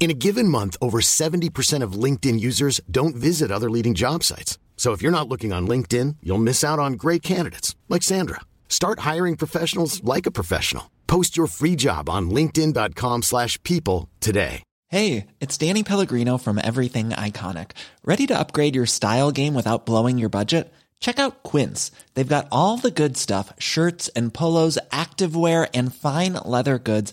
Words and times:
In 0.00 0.12
a 0.12 0.14
given 0.14 0.46
month, 0.46 0.76
over 0.80 1.00
70% 1.00 1.82
of 1.82 1.92
LinkedIn 2.04 2.38
users 2.38 2.80
don't 2.88 3.16
visit 3.16 3.50
other 3.50 3.68
leading 3.68 3.94
job 3.94 4.22
sites. 4.22 4.56
So 4.76 4.92
if 4.92 5.02
you're 5.02 5.18
not 5.18 5.28
looking 5.28 5.52
on 5.52 5.66
LinkedIn, 5.66 6.16
you'll 6.22 6.38
miss 6.38 6.62
out 6.62 6.78
on 6.78 6.92
great 6.92 7.22
candidates 7.22 7.74
like 7.88 8.04
Sandra. 8.04 8.40
Start 8.68 9.00
hiring 9.00 9.36
professionals 9.36 10.02
like 10.04 10.24
a 10.24 10.30
professional. 10.30 10.88
Post 11.08 11.36
your 11.36 11.48
free 11.48 11.74
job 11.74 12.08
on 12.08 12.30
linkedin.com/people 12.30 14.08
today. 14.20 14.62
Hey, 14.90 15.26
it's 15.40 15.58
Danny 15.58 15.82
Pellegrino 15.82 16.38
from 16.38 16.58
Everything 16.62 17.10
Iconic. 17.10 17.72
Ready 18.04 18.26
to 18.28 18.38
upgrade 18.38 18.74
your 18.74 18.86
style 18.86 19.32
game 19.32 19.52
without 19.54 19.84
blowing 19.84 20.16
your 20.16 20.30
budget? 20.30 20.72
Check 21.00 21.18
out 21.18 21.42
Quince. 21.42 21.90
They've 22.14 22.34
got 22.36 22.48
all 22.50 22.78
the 22.78 22.90
good 22.90 23.16
stuff, 23.16 23.52
shirts 23.58 24.08
and 24.16 24.32
polos, 24.32 24.78
activewear 24.90 25.68
and 25.74 25.94
fine 25.94 26.34
leather 26.44 26.78
goods, 26.78 27.12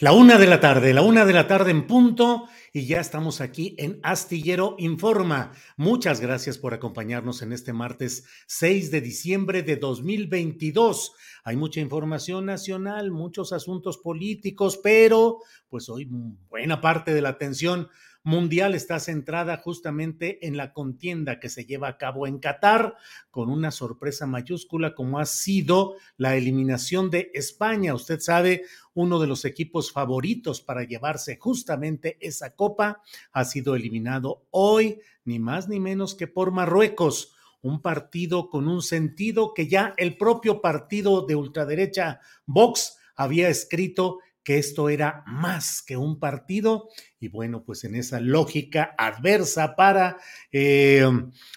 La 0.00 0.12
una 0.12 0.38
de 0.38 0.46
la 0.46 0.60
tarde, 0.60 0.94
la 0.94 1.02
una 1.02 1.26
de 1.26 1.34
la 1.34 1.46
tarde 1.46 1.70
en 1.70 1.86
punto, 1.86 2.48
y 2.72 2.86
ya 2.86 3.00
estamos 3.00 3.42
aquí 3.42 3.74
en 3.76 4.00
Astillero 4.02 4.74
Informa. 4.78 5.52
Muchas 5.76 6.22
gracias 6.22 6.56
por 6.56 6.72
acompañarnos 6.72 7.42
en 7.42 7.52
este 7.52 7.74
martes 7.74 8.24
6 8.46 8.90
de 8.90 9.02
diciembre 9.02 9.62
de 9.62 9.76
2022. 9.76 11.12
Hay 11.44 11.56
mucha 11.56 11.80
información 11.80 12.46
nacional, 12.46 13.10
muchos 13.10 13.52
asuntos 13.52 13.98
políticos, 13.98 14.80
pero 14.82 15.40
pues 15.68 15.90
hoy 15.90 16.08
buena 16.48 16.80
parte 16.80 17.12
de 17.12 17.20
la 17.20 17.28
atención 17.28 17.90
mundial 18.22 18.74
está 18.74 19.00
centrada 19.00 19.56
justamente 19.58 20.46
en 20.46 20.56
la 20.56 20.72
contienda 20.72 21.40
que 21.40 21.48
se 21.48 21.64
lleva 21.64 21.88
a 21.88 21.98
cabo 21.98 22.26
en 22.26 22.38
Qatar, 22.38 22.96
con 23.30 23.50
una 23.50 23.70
sorpresa 23.70 24.26
mayúscula 24.26 24.94
como 24.94 25.18
ha 25.18 25.26
sido 25.26 25.94
la 26.16 26.36
eliminación 26.36 27.10
de 27.10 27.30
España. 27.34 27.94
Usted 27.94 28.20
sabe, 28.20 28.62
uno 28.94 29.20
de 29.20 29.26
los 29.26 29.44
equipos 29.44 29.92
favoritos 29.92 30.60
para 30.60 30.84
llevarse 30.84 31.38
justamente 31.38 32.18
esa 32.20 32.54
copa 32.54 33.02
ha 33.32 33.44
sido 33.44 33.74
eliminado 33.74 34.46
hoy, 34.50 35.00
ni 35.24 35.38
más 35.38 35.68
ni 35.68 35.80
menos 35.80 36.14
que 36.14 36.26
por 36.26 36.50
Marruecos 36.50 37.34
un 37.62 37.82
partido 37.82 38.48
con 38.48 38.68
un 38.68 38.82
sentido 38.82 39.52
que 39.54 39.68
ya 39.68 39.94
el 39.96 40.16
propio 40.16 40.60
partido 40.60 41.26
de 41.26 41.36
ultraderecha 41.36 42.20
Vox 42.46 42.96
había 43.14 43.48
escrito 43.48 44.18
que 44.50 44.58
esto 44.58 44.88
era 44.88 45.22
más 45.28 45.80
que 45.80 45.96
un 45.96 46.18
partido 46.18 46.88
y 47.20 47.28
bueno, 47.28 47.62
pues 47.62 47.84
en 47.84 47.94
esa 47.94 48.18
lógica 48.18 48.96
adversa 48.98 49.76
para 49.76 50.16
eh, 50.50 51.08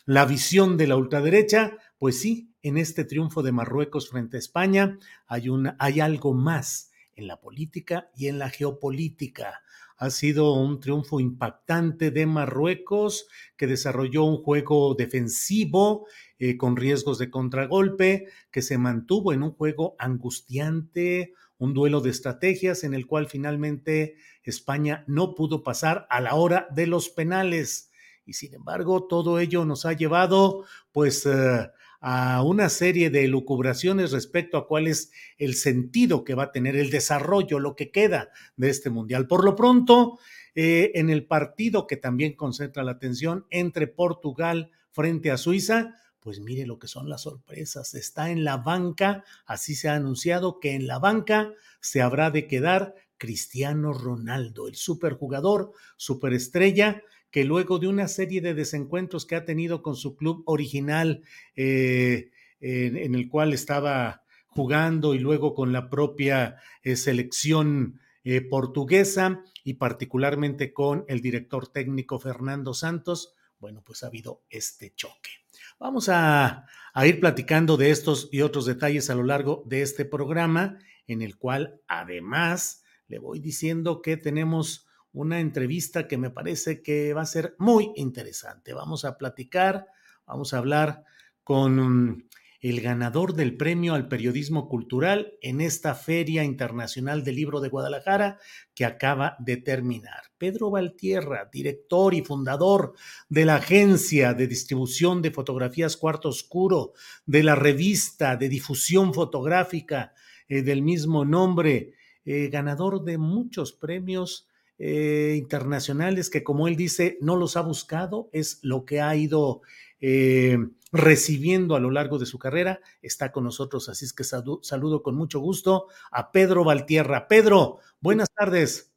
la 0.05 0.25
visión 0.25 0.77
de 0.77 0.85
la 0.85 0.95
ultraderecha, 0.95 1.75
pues 1.97 2.21
sí, 2.21 2.51
en 2.61 2.77
este 2.77 3.03
triunfo 3.03 3.41
de 3.41 3.51
Marruecos 3.51 4.11
frente 4.11 4.37
a 4.37 4.39
España 4.39 4.99
hay, 5.25 5.47
hay 5.79 6.01
algo 6.01 6.35
más 6.35 6.91
en 7.15 7.25
la 7.25 7.41
política 7.41 8.11
y 8.15 8.27
en 8.27 8.37
la 8.37 8.51
geopolítica. 8.51 9.63
Ha 9.97 10.11
sido 10.11 10.53
un 10.53 10.79
triunfo 10.79 11.19
impactante 11.19 12.11
de 12.11 12.27
Marruecos, 12.27 13.27
que 13.57 13.65
desarrolló 13.65 14.23
un 14.23 14.37
juego 14.37 14.93
defensivo 14.93 16.05
eh, 16.37 16.57
con 16.57 16.75
riesgos 16.75 17.17
de 17.17 17.31
contragolpe, 17.31 18.27
que 18.51 18.61
se 18.61 18.77
mantuvo 18.77 19.33
en 19.33 19.41
un 19.41 19.51
juego 19.51 19.95
angustiante, 19.97 21.33
un 21.63 21.73
duelo 21.73 22.01
de 22.01 22.09
estrategias 22.09 22.83
en 22.83 22.93
el 22.93 23.07
cual 23.07 23.27
finalmente 23.27 24.15
España 24.43 25.05
no 25.07 25.33
pudo 25.33 25.63
pasar 25.63 26.05
a 26.09 26.19
la 26.19 26.35
hora 26.35 26.67
de 26.71 26.87
los 26.87 27.09
penales. 27.09 27.89
Y 28.25 28.33
sin 28.33 28.53
embargo, 28.53 29.07
todo 29.07 29.39
ello 29.39 29.63
nos 29.63 29.85
ha 29.85 29.93
llevado 29.93 30.65
pues 30.91 31.25
eh, 31.25 31.69
a 32.01 32.43
una 32.43 32.67
serie 32.67 33.09
de 33.09 33.29
lucubraciones 33.29 34.11
respecto 34.11 34.57
a 34.57 34.67
cuál 34.67 34.87
es 34.87 35.11
el 35.37 35.55
sentido 35.55 36.25
que 36.25 36.35
va 36.35 36.43
a 36.43 36.51
tener 36.51 36.75
el 36.75 36.89
desarrollo, 36.89 37.59
lo 37.59 37.77
que 37.77 37.91
queda 37.91 38.29
de 38.57 38.69
este 38.69 38.89
mundial. 38.89 39.25
Por 39.27 39.45
lo 39.45 39.55
pronto, 39.55 40.19
eh, 40.55 40.91
en 40.95 41.09
el 41.09 41.25
partido 41.25 41.87
que 41.87 41.95
también 41.95 42.35
concentra 42.35 42.83
la 42.83 42.91
atención 42.91 43.45
entre 43.49 43.87
Portugal 43.87 44.71
frente 44.91 45.31
a 45.31 45.37
Suiza, 45.37 45.95
pues 46.23 46.39
mire 46.39 46.65
lo 46.65 46.79
que 46.79 46.87
son 46.87 47.09
las 47.09 47.23
sorpresas. 47.23 47.93
Está 47.93 48.31
en 48.31 48.45
la 48.45 48.57
banca, 48.57 49.25
así 49.45 49.75
se 49.75 49.89
ha 49.89 49.95
anunciado 49.95 50.59
que 50.59 50.73
en 50.73 50.87
la 50.87 50.97
banca 50.97 51.51
se 51.81 52.01
habrá 52.01 52.31
de 52.31 52.47
quedar 52.47 52.95
Cristiano 53.17 53.93
Ronaldo, 53.93 54.67
el 54.67 54.75
superjugador, 54.75 55.73
superestrella, 55.97 57.03
que 57.29 57.43
luego 57.43 57.79
de 57.79 57.87
una 57.87 58.07
serie 58.07 58.41
de 58.41 58.53
desencuentros 58.53 59.25
que 59.25 59.35
ha 59.35 59.43
tenido 59.43 59.81
con 59.81 59.95
su 59.95 60.15
club 60.15 60.43
original, 60.45 61.23
eh, 61.55 62.31
en, 62.61 63.15
el 63.15 63.27
cual 63.27 63.51
estaba 63.51 64.23
jugando 64.47 65.15
y 65.15 65.19
luego 65.19 65.53
con 65.53 65.73
la 65.73 65.89
propia 65.89 66.57
eh, 66.83 66.95
selección 66.95 67.99
eh, 68.23 68.39
portuguesa 68.41 69.43
y 69.63 69.73
particularmente 69.73 70.71
con 70.71 71.03
el 71.09 71.21
director 71.21 71.67
técnico 71.67 72.19
Fernando 72.19 72.73
Santos, 72.73 73.33
bueno, 73.59 73.81
pues 73.85 74.03
ha 74.03 74.07
habido 74.07 74.43
este 74.49 74.93
choque. 74.95 75.42
Vamos 75.79 76.09
a, 76.09 76.65
ir 77.03 77.19
platicando 77.19 77.77
de 77.77 77.89
estos 77.89 78.29
y 78.31 78.41
otros 78.41 78.65
detalles 78.65 79.09
a 79.09 79.15
lo 79.15 79.23
largo 79.23 79.63
de 79.65 79.81
este 79.81 80.05
programa, 80.05 80.77
en 81.07 81.21
el 81.21 81.37
cual 81.37 81.81
además 81.87 82.83
le 83.07 83.19
voy 83.19 83.39
diciendo 83.39 84.01
que 84.01 84.17
tenemos 84.17 84.87
una 85.11 85.39
entrevista 85.39 86.07
que 86.07 86.17
me 86.17 86.29
parece 86.29 86.81
que 86.81 87.13
va 87.13 87.21
a 87.21 87.25
ser 87.25 87.55
muy 87.59 87.91
interesante. 87.95 88.73
Vamos 88.73 89.05
a 89.05 89.17
platicar, 89.17 89.87
vamos 90.25 90.53
a 90.53 90.59
hablar 90.59 91.03
con 91.43 92.27
el 92.63 92.79
ganador 92.79 93.33
del 93.33 93.57
premio 93.57 93.93
al 93.93 94.07
periodismo 94.07 94.69
cultural 94.69 95.33
en 95.41 95.59
esta 95.59 95.95
Feria 95.95 96.45
Internacional 96.45 97.25
del 97.25 97.35
Libro 97.35 97.59
de 97.59 97.67
Guadalajara 97.67 98.39
que 98.73 98.85
acaba 98.85 99.35
de 99.39 99.57
terminar. 99.57 100.31
Pedro 100.37 100.71
Valtierra, 100.71 101.49
director 101.51 102.13
y 102.13 102.21
fundador 102.21 102.93
de 103.27 103.43
la 103.43 103.55
agencia 103.55 104.33
de 104.33 104.47
distribución 104.47 105.21
de 105.21 105.31
fotografías 105.31 105.97
Cuarto 105.97 106.29
Oscuro, 106.29 106.93
de 107.25 107.43
la 107.43 107.55
revista 107.55 108.37
de 108.37 108.47
difusión 108.47 109.13
fotográfica 109.13 110.13
eh, 110.47 110.61
del 110.61 110.83
mismo 110.83 111.25
nombre, 111.25 111.91
eh, 112.23 112.47
ganador 112.47 113.03
de 113.03 113.17
muchos 113.17 113.73
premios 113.73 114.47
eh, 114.79 115.35
internacionales 115.37 116.29
que, 116.29 116.43
como 116.43 116.69
él 116.69 116.77
dice, 116.77 117.17
no 117.19 117.35
los 117.35 117.57
ha 117.57 117.61
buscado, 117.61 118.29
es 118.31 118.59
lo 118.63 118.85
que 118.85 119.01
ha 119.01 119.13
ido 119.17 119.61
eh, 120.05 120.57
recibiendo 120.91 121.77
a 121.77 121.79
lo 121.79 121.89
largo 121.89 122.19
de 122.19 122.25
su 122.25 122.37
carrera. 122.37 122.81
Está 123.01 123.31
con 123.31 123.45
nosotros, 123.45 123.87
así 123.87 124.03
es 124.03 124.11
que 124.11 124.25
saludo 124.25 125.01
con 125.01 125.15
mucho 125.15 125.39
gusto 125.39 125.87
a 126.11 126.33
Pedro 126.33 126.65
Valtierra. 126.65 127.29
Pedro, 127.29 127.79
buenas 128.01 128.27
tardes. 128.35 128.91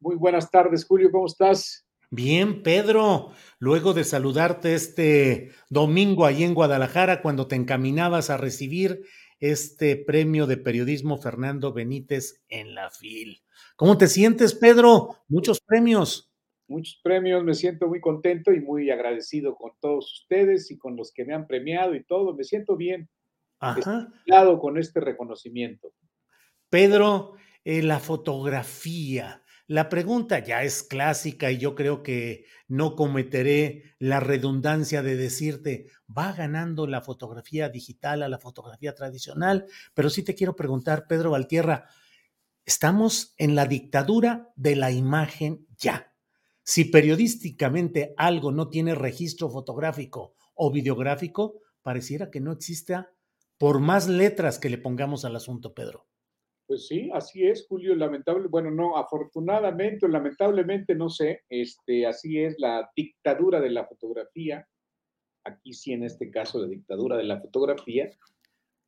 Muy 0.00 0.16
buenas 0.16 0.50
tardes, 0.50 0.84
Julio, 0.84 1.10
¿cómo 1.10 1.24
estás? 1.24 1.86
Bien, 2.10 2.62
Pedro, 2.62 3.32
luego 3.58 3.94
de 3.94 4.04
saludarte 4.04 4.74
este 4.74 5.52
domingo 5.70 6.26
ahí 6.26 6.44
en 6.44 6.52
Guadalajara, 6.52 7.22
cuando 7.22 7.46
te 7.46 7.56
encaminabas 7.56 8.28
a 8.28 8.36
recibir 8.36 9.04
este 9.38 9.96
premio 9.96 10.46
de 10.46 10.58
periodismo 10.58 11.16
Fernando 11.16 11.72
Benítez 11.72 12.42
en 12.50 12.74
la 12.74 12.90
FIL. 12.90 13.42
¿Cómo 13.76 13.96
te 13.96 14.08
sientes, 14.08 14.54
Pedro? 14.54 15.16
Muchos 15.28 15.60
premios. 15.60 16.29
Muchos 16.70 17.00
premios, 17.02 17.42
me 17.42 17.54
siento 17.54 17.88
muy 17.88 18.00
contento 18.00 18.52
y 18.52 18.60
muy 18.60 18.92
agradecido 18.92 19.56
con 19.56 19.72
todos 19.80 20.20
ustedes 20.20 20.70
y 20.70 20.78
con 20.78 20.94
los 20.94 21.10
que 21.12 21.24
me 21.24 21.34
han 21.34 21.48
premiado 21.48 21.96
y 21.96 22.04
todo. 22.04 22.32
Me 22.36 22.44
siento 22.44 22.76
bien. 22.76 23.10
Ajá. 23.58 24.08
con 24.60 24.78
este 24.78 25.00
reconocimiento. 25.00 25.92
Pedro, 26.68 27.34
eh, 27.64 27.82
la 27.82 27.98
fotografía. 27.98 29.42
La 29.66 29.88
pregunta 29.88 30.38
ya 30.38 30.62
es 30.62 30.84
clásica 30.84 31.50
y 31.50 31.58
yo 31.58 31.74
creo 31.74 32.04
que 32.04 32.44
no 32.68 32.94
cometeré 32.94 33.96
la 33.98 34.20
redundancia 34.20 35.02
de 35.02 35.16
decirte, 35.16 35.86
va 36.08 36.32
ganando 36.32 36.86
la 36.86 37.00
fotografía 37.00 37.68
digital 37.68 38.22
a 38.22 38.28
la 38.28 38.38
fotografía 38.38 38.94
tradicional, 38.94 39.66
pero 39.92 40.08
sí 40.08 40.22
te 40.22 40.36
quiero 40.36 40.54
preguntar, 40.54 41.06
Pedro 41.08 41.32
Valtierra, 41.32 41.86
estamos 42.64 43.34
en 43.38 43.56
la 43.56 43.66
dictadura 43.66 44.52
de 44.54 44.76
la 44.76 44.92
imagen 44.92 45.66
ya. 45.76 46.09
Si 46.70 46.84
periodísticamente 46.84 48.14
algo 48.16 48.52
no 48.52 48.68
tiene 48.68 48.94
registro 48.94 49.50
fotográfico 49.50 50.36
o 50.54 50.70
videográfico, 50.70 51.62
pareciera 51.82 52.30
que 52.30 52.38
no 52.38 52.52
exista 52.52 53.10
por 53.58 53.80
más 53.80 54.08
letras 54.08 54.60
que 54.60 54.70
le 54.70 54.78
pongamos 54.78 55.24
al 55.24 55.34
asunto, 55.34 55.74
Pedro. 55.74 56.06
Pues 56.68 56.86
sí, 56.86 57.10
así 57.12 57.44
es, 57.44 57.66
Julio. 57.66 57.96
Lamentable, 57.96 58.46
bueno, 58.46 58.70
no, 58.70 58.96
afortunadamente 58.96 60.06
o 60.06 60.08
lamentablemente, 60.08 60.94
no 60.94 61.10
sé, 61.10 61.42
este, 61.48 62.06
así 62.06 62.38
es 62.38 62.54
la 62.60 62.88
dictadura 62.94 63.60
de 63.60 63.70
la 63.70 63.84
fotografía. 63.84 64.64
Aquí 65.42 65.72
sí, 65.72 65.92
en 65.92 66.04
este 66.04 66.30
caso, 66.30 66.60
la 66.60 66.68
dictadura 66.68 67.16
de 67.16 67.24
la 67.24 67.40
fotografía. 67.40 68.12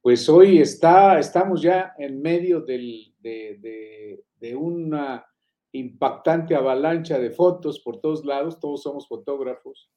Pues 0.01 0.29
hoy 0.29 0.61
está, 0.61 1.19
estamos 1.19 1.61
ya 1.61 1.95
en 1.99 2.23
medio 2.23 2.61
del, 2.61 3.13
de, 3.19 4.23
de, 4.39 4.55
una 4.55 5.27
impactante 5.73 6.55
avalancha 6.55 7.19
de 7.19 7.31
fotos 7.31 7.81
por 7.81 8.01
todos 8.01 8.25
lados, 8.25 8.61
todos 8.61 8.83
somos 8.83 9.09
fotógrafos. 9.09 9.91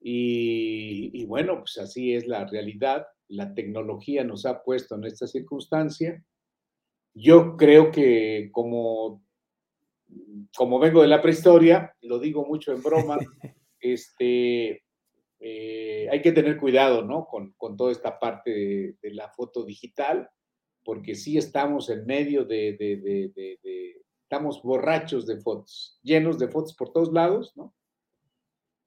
Y, 0.00 1.10
y, 1.12 1.24
bueno, 1.26 1.58
pues 1.58 1.78
así 1.78 2.14
es 2.14 2.26
la 2.26 2.44
realidad. 2.46 3.06
La 3.28 3.54
tecnología 3.54 4.24
nos 4.24 4.46
ha 4.46 4.62
puesto 4.62 4.94
en 4.94 5.04
esta 5.04 5.26
circunstancia 5.26 6.24
yo 7.16 7.56
creo 7.56 7.90
que 7.90 8.50
como, 8.52 9.24
como 10.54 10.78
vengo 10.78 11.00
de 11.00 11.08
la 11.08 11.22
prehistoria, 11.22 11.94
lo 12.02 12.18
digo 12.18 12.44
mucho 12.44 12.72
en 12.72 12.82
broma, 12.82 13.16
este, 13.80 14.82
eh, 15.40 16.08
hay 16.10 16.20
que 16.20 16.32
tener 16.32 16.58
cuidado, 16.58 17.02
¿no? 17.02 17.26
Con, 17.26 17.54
toda 17.76 17.90
esta 17.90 18.18
parte 18.18 18.98
de, 19.00 19.14
la 19.14 19.30
foto 19.30 19.64
digital, 19.64 20.28
porque 20.84 21.14
sí 21.14 21.38
estamos 21.38 21.88
en 21.88 22.04
medio 22.04 22.44
de, 22.44 22.76
de, 22.78 24.02
estamos 24.28 24.60
borrachos 24.62 25.24
de 25.24 25.40
fotos, 25.40 26.00
llenos 26.02 26.38
de 26.38 26.48
fotos 26.48 26.74
por 26.74 26.92
todos 26.92 27.12
lados, 27.12 27.52
¿no? 27.54 27.72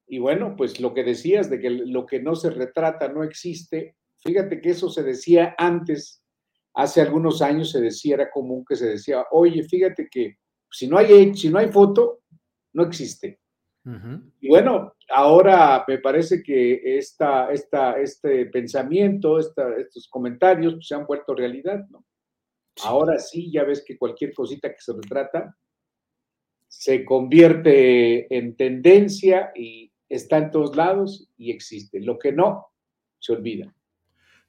Y 0.06 0.20
bueno, 0.20 0.56
pues 0.58 0.82
lo 0.82 0.94
que 0.94 1.04
decías 1.04 1.50
de 1.50 1.60
que 1.60 1.70
lo 1.70 2.06
que 2.06 2.20
no 2.20 2.36
se 2.36 2.50
retrata 2.50 3.08
no 3.08 3.24
existe, 3.24 3.96
fíjate 4.18 4.60
que 4.60 4.72
eso 4.72 4.90
se 4.90 5.02
decía 5.04 5.56
antes 5.58 6.24
hace 6.74 7.02
algunos 7.02 7.42
años 7.42 7.72
se 7.72 7.80
decía, 7.80 8.16
era 8.16 8.32
común 8.32 8.66
que 8.68 8.76
se 8.76 8.88
decía, 8.88 9.26
oye, 9.32 9.64
fíjate 9.64 10.08
que 10.10 10.38
si 10.70 10.88
no 10.88 10.98
hay, 10.98 11.34
si 11.36 11.50
no 11.50 11.60
hay 11.60 11.70
foto, 11.70 12.20
no 12.74 12.84
existe. 12.84 13.40
Y 14.40 14.50
bueno, 14.50 14.94
ahora 15.10 15.84
me 15.88 15.98
parece 15.98 16.44
que 16.44 16.98
esta, 16.98 17.52
esta, 17.52 18.00
este 18.00 18.46
pensamiento, 18.48 19.40
estos 19.40 20.08
comentarios 20.10 20.76
pues, 20.76 20.88
se 20.88 20.96
han 20.96 21.08
vuelto 21.08 21.34
realidad, 21.34 21.88
¿no? 21.90 22.06
Ahora 22.84 23.20
sí, 23.20 23.52
ya 23.52 23.64
ves 23.64 23.84
que 23.86 23.98
cualquier 23.98 24.34
cosita 24.34 24.70
que 24.70 24.80
se 24.80 24.94
retrata 24.94 25.56
se 26.68 27.04
convierte 27.04 28.34
en 28.36 28.56
tendencia 28.56 29.52
y 29.56 29.92
está 30.08 30.38
en 30.38 30.52
todos 30.52 30.76
lados 30.76 31.30
y 31.38 31.52
existe. 31.52 32.00
Lo 32.00 32.20
que 32.20 32.32
no, 32.32 32.68
se 33.20 33.34
olvida. 33.34 33.74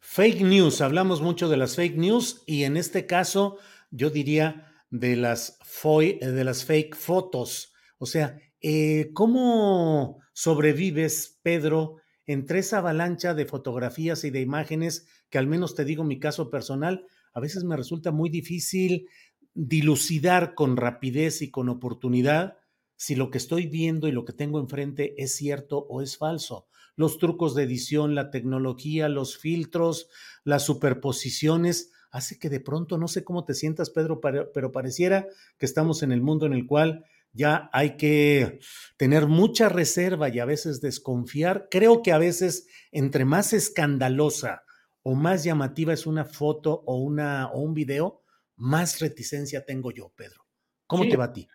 Fake 0.01 0.43
news, 0.43 0.81
hablamos 0.81 1.21
mucho 1.21 1.49
de 1.49 1.57
las 1.57 1.77
fake 1.77 1.97
news 1.97 2.43
y 2.47 2.65
en 2.65 2.77
este 2.77 3.07
caso 3.07 3.59
yo 3.91 4.11
diría 4.11 4.73
de 4.91 5.17
las, 5.17 5.59
de 5.85 6.45
las 6.45 6.65
fake 6.65 6.97
fotos. 6.97 7.75
O 7.99 8.07
sea, 8.07 8.39
eh, 8.61 9.11
¿cómo 9.13 10.21
sobrevives, 10.33 11.39
Pedro, 11.43 11.97
entre 12.27 12.61
esa 12.61 12.79
avalancha 12.79 13.35
de 13.35 13.45
fotografías 13.45 14.25
y 14.25 14.31
de 14.31 14.41
imágenes 14.41 15.07
que 15.29 15.39
al 15.39 15.47
menos 15.47 15.75
te 15.75 15.85
digo 15.85 16.05
mi 16.05 16.19
caso 16.19 16.49
personal, 16.51 17.07
a 17.33 17.41
veces 17.41 17.65
me 17.65 17.77
resulta 17.77 18.11
muy 18.11 18.31
difícil 18.31 19.09
dilucidar 19.55 20.55
con 20.55 20.77
rapidez 20.77 21.43
y 21.43 21.51
con 21.51 21.69
oportunidad 21.69 22.57
si 22.97 23.15
lo 23.15 23.31
que 23.31 23.39
estoy 23.39 23.67
viendo 23.67 24.09
y 24.09 24.13
lo 24.13 24.25
que 24.25 24.33
tengo 24.33 24.61
enfrente 24.61 25.15
es 25.23 25.35
cierto 25.35 25.79
o 25.89 26.03
es 26.03 26.17
falso 26.17 26.67
los 27.01 27.17
trucos 27.17 27.55
de 27.55 27.63
edición, 27.63 28.15
la 28.15 28.31
tecnología, 28.31 29.09
los 29.09 29.39
filtros, 29.39 30.09
las 30.45 30.65
superposiciones, 30.65 31.93
hace 32.11 32.39
que 32.39 32.51
de 32.51 32.61
pronto, 32.61 32.99
no 32.99 33.09
sé 33.09 33.25
cómo 33.25 33.47
te 33.47 33.55
sientas, 33.55 33.89
Pedro, 33.89 34.21
pero 34.21 34.71
pareciera 34.71 35.27
que 35.57 35.65
estamos 35.65 36.03
en 36.03 36.13
el 36.13 36.21
mundo 36.21 36.45
en 36.45 36.53
el 36.53 36.67
cual 36.67 37.07
ya 37.33 37.71
hay 37.73 37.97
que 37.97 38.59
tener 38.99 39.29
mucha 39.29 39.71
reserva 39.71 40.29
y 40.29 40.41
a 40.41 40.45
veces 40.45 40.83
desconfiar. 40.83 41.69
Creo 41.71 42.03
que 42.03 42.13
a 42.13 42.19
veces 42.19 42.67
entre 42.93 43.25
más 43.25 43.55
escandalosa 43.55 44.65
o 45.03 45.15
más 45.15 45.45
llamativa 45.45 45.93
es 45.93 46.07
una 46.07 46.25
foto 46.25 46.83
o, 46.87 46.97
una, 46.97 47.51
o 47.53 47.61
un 47.61 47.75
video, 47.75 48.23
más 48.57 49.01
reticencia 49.01 49.65
tengo 49.65 49.91
yo, 49.91 50.13
Pedro. 50.15 50.45
¿Cómo 50.87 51.09
te 51.09 51.17
va 51.17 51.25
a 51.25 51.33
ti? 51.33 51.47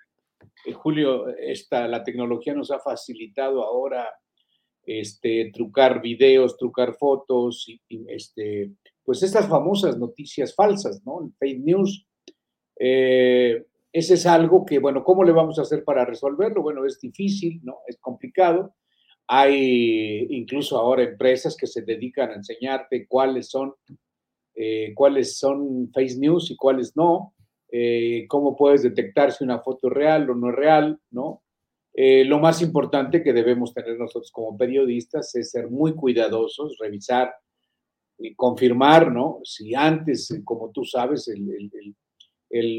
Julio, 0.74 1.28
esta, 1.38 1.88
la 1.88 2.04
tecnología 2.04 2.54
nos 2.54 2.72
ha 2.72 2.80
facilitado 2.80 3.64
ahora 3.64 4.10
este, 4.86 5.52
trucar 5.54 6.02
videos, 6.02 6.58
trucar 6.58 6.96
fotos, 6.96 7.66
y, 7.68 7.82
este, 8.08 8.72
pues 9.04 9.22
estas 9.24 9.48
famosas 9.48 9.98
noticias 9.98 10.56
falsas, 10.56 11.02
¿no? 11.06 11.32
fake 11.40 11.60
news. 11.60 12.08
Eh, 12.80 13.66
ese 13.92 14.16
es 14.16 14.26
algo 14.26 14.66
que, 14.66 14.80
bueno, 14.80 15.04
¿cómo 15.04 15.24
le 15.24 15.32
vamos 15.32 15.58
a 15.58 15.62
hacer 15.62 15.84
para 15.84 16.06
resolverlo? 16.06 16.62
Bueno, 16.62 16.86
es 16.86 17.00
difícil, 17.00 17.62
¿no? 17.64 17.78
Es 17.88 17.98
complicado. 17.98 18.76
Hay 19.28 20.28
incluso 20.30 20.78
ahora 20.78 21.04
empresas 21.04 21.56
que 21.58 21.68
se 21.68 21.82
dedican 21.82 22.30
a 22.30 22.36
enseñarte 22.36 23.08
cuáles 23.08 23.50
son, 23.50 23.74
eh, 24.54 24.94
cuáles 24.94 25.38
son 25.38 25.92
fake 25.94 26.18
news 26.18 26.52
y 26.52 26.56
cuáles 26.56 26.96
no, 26.96 27.34
eh, 27.72 28.26
cómo 28.28 28.56
puedes 28.56 28.84
detectar 28.84 29.32
si 29.32 29.44
una 29.44 29.60
foto 29.60 29.88
es 29.88 29.94
real 29.94 30.30
o 30.30 30.36
no 30.36 30.50
es 30.50 30.56
real, 30.56 31.00
¿no? 31.12 31.42
Eh, 31.98 32.26
lo 32.26 32.40
más 32.40 32.62
importante 32.62 33.24
que 33.24 33.32
debemos 33.32 33.74
tener 33.74 33.98
nosotros 33.98 34.30
como 34.32 34.58
periodistas 34.58 35.34
es 35.36 35.52
ser 35.52 35.70
muy 35.70 35.96
cuidadosos, 35.96 36.78
revisar 36.78 37.34
y 38.20 38.36
confirmar, 38.36 39.12
¿no? 39.12 39.40
Si 39.44 39.74
antes, 39.74 40.42
como 40.44 40.72
tú 40.72 40.84
sabes, 40.84 41.30
el, 41.30 41.50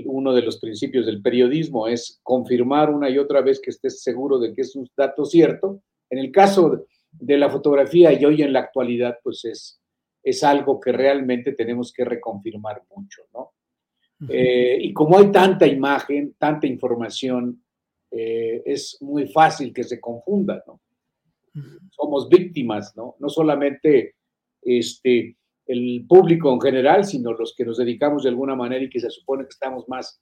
uno 0.06 0.34
de 0.34 0.42
los 0.42 0.58
principios 0.58 1.06
del 1.06 1.22
periodismo 1.22 1.88
es 1.88 2.20
confirmar 2.22 2.90
una 2.90 3.08
y 3.08 3.18
otra 3.18 3.40
vez 3.40 3.60
que 3.60 3.70
estés 3.70 4.02
seguro 4.02 4.38
de 4.38 4.52
que 4.52 4.62
es 4.62 4.76
un 4.76 4.88
dato 4.96 5.24
cierto. 5.24 5.82
En 6.10 6.18
el 6.18 6.30
caso 6.30 6.86
de 7.10 7.38
la 7.38 7.50
fotografía 7.50 8.12
y 8.12 8.24
hoy 8.24 8.42
en 8.42 8.52
la 8.52 8.60
actualidad, 8.60 9.18
pues 9.22 9.44
es, 9.44 9.80
es 10.22 10.44
algo 10.44 10.80
que 10.80 10.92
realmente 10.92 11.52
tenemos 11.52 11.92
que 11.92 12.04
reconfirmar 12.04 12.82
mucho, 12.94 13.22
¿no? 13.32 13.52
Eh, 14.28 14.78
y 14.80 14.92
como 14.94 15.18
hay 15.18 15.30
tanta 15.30 15.66
imagen, 15.66 16.34
tanta 16.38 16.66
información, 16.66 17.62
eh, 18.10 18.62
es 18.64 18.96
muy 19.02 19.28
fácil 19.28 19.72
que 19.74 19.84
se 19.84 20.00
confunda, 20.00 20.62
¿no? 20.66 20.80
Somos 21.90 22.28
víctimas, 22.28 22.94
¿no? 22.96 23.16
No 23.18 23.30
solamente 23.30 24.16
este, 24.60 25.36
el 25.66 26.04
público 26.06 26.52
en 26.52 26.60
general, 26.60 27.04
sino 27.04 27.32
los 27.32 27.54
que 27.56 27.64
nos 27.64 27.78
dedicamos 27.78 28.22
de 28.22 28.28
alguna 28.28 28.54
manera 28.54 28.84
y 28.84 28.90
que 28.90 29.00
se 29.00 29.10
supone 29.10 29.44
que 29.44 29.50
estamos 29.50 29.88
más, 29.88 30.20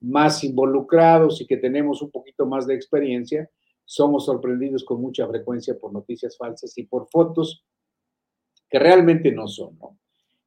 más 0.00 0.44
involucrados 0.44 1.40
y 1.40 1.46
que 1.46 1.56
tenemos 1.56 2.00
un 2.00 2.10
poquito 2.10 2.46
más 2.46 2.66
de 2.66 2.74
experiencia, 2.74 3.50
somos 3.88 4.26
sorprendidos 4.26 4.84
con 4.84 5.00
mucha 5.00 5.26
frecuencia 5.26 5.78
por 5.78 5.92
noticias 5.92 6.36
falsas 6.36 6.76
y 6.76 6.82
por 6.82 7.08
fotos 7.08 7.64
que 8.68 8.78
realmente 8.78 9.32
no 9.32 9.48
son, 9.48 9.78
¿no? 9.78 9.98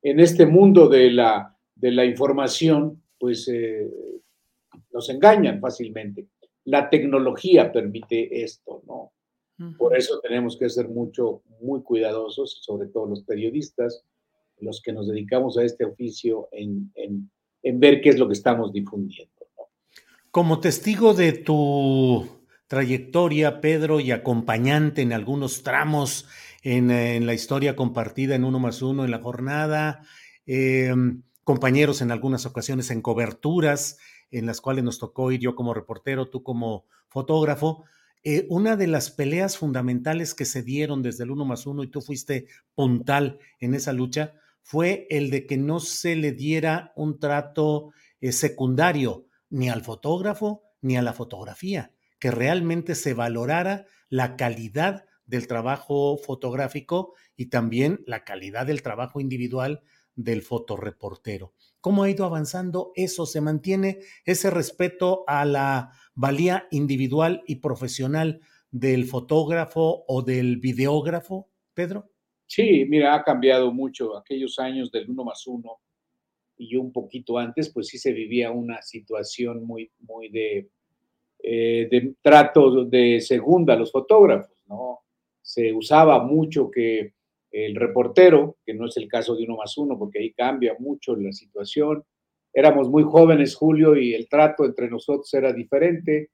En 0.04 0.20
este 0.20 0.46
mundo 0.46 0.88
de 0.88 1.12
la, 1.12 1.58
de 1.76 1.92
la 1.92 2.06
información, 2.06 3.04
pues 3.20 3.48
eh, 3.48 3.90
nos 4.92 5.10
engañan 5.10 5.60
fácilmente 5.60 6.28
la 6.66 6.90
tecnología 6.90 7.72
permite 7.72 8.44
esto, 8.44 8.84
¿no? 8.88 9.14
Por 9.78 9.96
eso 9.96 10.20
tenemos 10.22 10.58
que 10.58 10.68
ser 10.70 10.90
mucho, 10.90 11.44
muy 11.62 11.84
cuidadosos, 11.84 12.62
sobre 12.64 12.88
todo 12.88 13.06
los 13.06 13.22
periodistas, 13.22 14.04
los 14.58 14.82
que 14.82 14.92
nos 14.92 15.08
dedicamos 15.08 15.56
a 15.56 15.64
este 15.64 15.86
oficio, 15.86 16.50
en, 16.52 16.92
ver 17.80 18.02
qué 18.02 18.10
es 18.10 18.18
lo 18.18 18.26
que 18.28 18.34
estamos 18.34 18.74
difundiendo. 18.74 19.32
Como 20.32 20.60
testigo 20.60 21.14
de 21.14 21.34
tu 21.34 22.28
trayectoria, 22.72 23.60
Pedro, 23.60 24.00
y 24.00 24.12
acompañante 24.12 25.02
en 25.02 25.12
algunos 25.12 25.62
tramos 25.62 26.26
en, 26.64 26.90
en, 26.90 27.26
la 27.26 27.34
historia 27.34 27.76
compartida 27.76 28.34
en 28.34 28.46
uno 28.46 28.60
más 28.60 28.82
uno 28.82 29.04
en 29.04 29.12
la 29.12 29.20
jornada, 29.20 30.04
em, 30.46 31.22
compañeros 31.44 32.02
en 32.02 32.12
algunas 32.12 32.46
ocasiones 32.46 32.90
en 32.90 33.02
coberturas 33.02 33.98
en 34.32 34.46
las 34.46 34.62
cuales 34.62 34.86
nos 34.86 35.00
tocó 35.00 35.34
ir 35.34 35.42
yo 35.42 35.54
como 35.54 35.74
reportero, 35.74 36.30
tú 36.30 36.44
como 36.44 36.86
fotógrafo. 37.10 37.84
Eh, 38.24 38.46
una 38.48 38.78
de 38.78 38.88
las 38.88 39.12
peleas 39.12 39.58
fundamentales 39.58 40.34
que 40.34 40.46
se 40.46 40.64
dieron 40.64 41.02
desde 41.02 41.26
el 41.26 41.32
uno 41.32 41.44
más 41.44 41.66
uno 41.66 41.84
y 41.84 41.88
tú 41.88 42.00
fuiste 42.00 42.46
puntal 42.74 43.40
en 43.60 43.74
esa 43.74 43.92
lucha 43.92 44.36
fue 44.62 45.08
el 45.10 45.30
de 45.30 45.46
que 45.46 45.58
no 45.58 45.82
se 45.82 46.16
le 46.16 46.32
diera 46.32 46.94
un 46.96 47.20
trato 47.20 47.92
eh, 48.22 48.32
secundario 48.32 49.26
ni 49.50 49.68
al 49.68 49.84
fotógrafo 49.84 50.64
ni 50.80 50.96
a 50.96 51.02
la 51.02 51.12
fotografía, 51.12 51.92
que 52.22 52.32
realmente 52.32 52.94
se 52.94 53.16
valorara 53.16 53.88
la 54.08 54.38
calidad 54.38 55.06
del 55.26 55.48
trabajo 55.48 56.18
fotográfico 56.18 57.16
y 57.36 57.48
también 57.48 58.04
la 58.06 58.24
calidad 58.24 58.68
del 58.68 58.84
trabajo 58.84 59.20
individual 59.20 59.82
del 60.16 60.44
fotoreportero. 60.44 61.56
¿Cómo 61.80 62.04
ha 62.04 62.12
ido 62.12 62.26
avanzando 62.26 62.92
eso? 62.96 63.26
¿Se 63.26 63.42
mantiene 63.42 64.00
ese 64.24 64.52
respeto 64.52 65.24
a 65.26 65.46
la 65.46 65.94
valía 66.14 66.68
individual 66.70 67.42
y 67.48 67.56
profesional 67.56 68.40
del 68.70 69.06
fotógrafo 69.06 70.06
o 70.08 70.22
del 70.22 70.58
videógrafo, 70.58 71.50
Pedro? 71.74 72.12
Sí, 72.46 72.86
mira, 72.88 73.16
ha 73.16 73.24
cambiado 73.24 73.74
mucho. 73.74 74.16
Aquellos 74.16 74.60
años 74.60 74.92
del 74.92 75.10
uno 75.10 75.24
más 75.24 75.48
uno 75.48 75.80
y 76.56 76.76
un 76.76 76.92
poquito 76.92 77.40
antes, 77.40 77.72
pues 77.74 77.88
sí 77.88 77.98
se 77.98 78.14
vivía 78.14 78.52
una 78.52 78.84
situación 78.84 79.64
muy, 79.64 79.92
muy 79.98 80.30
de, 80.30 80.70
eh, 81.44 81.88
de 81.90 82.16
trato 82.22 82.86
de 82.86 83.20
segunda 83.20 83.74
a 83.74 83.78
los 83.78 83.92
fotógrafos, 83.92 84.56
¿no? 84.68 85.00
Se 85.42 85.74
usaba 85.74 86.24
mucho 86.24 86.70
que 86.70 87.14
el 87.52 87.76
reportero, 87.76 88.58
que 88.66 88.74
no 88.74 88.88
es 88.88 88.96
el 88.98 89.08
caso 89.08 89.36
de 89.36 89.44
uno 89.44 89.58
más 89.58 89.78
uno, 89.78 89.98
porque 89.98 90.20
ahí 90.20 90.32
cambia 90.34 90.76
mucho 90.80 91.16
la 91.16 91.32
situación. 91.34 92.04
Éramos 92.54 92.90
muy 92.90 93.04
jóvenes, 93.04 93.56
Julio, 93.56 93.98
y 93.98 94.14
el 94.14 94.30
trato 94.30 94.66
entre 94.66 94.90
nosotros 94.90 95.34
era 95.34 95.52
diferente. 95.52 96.30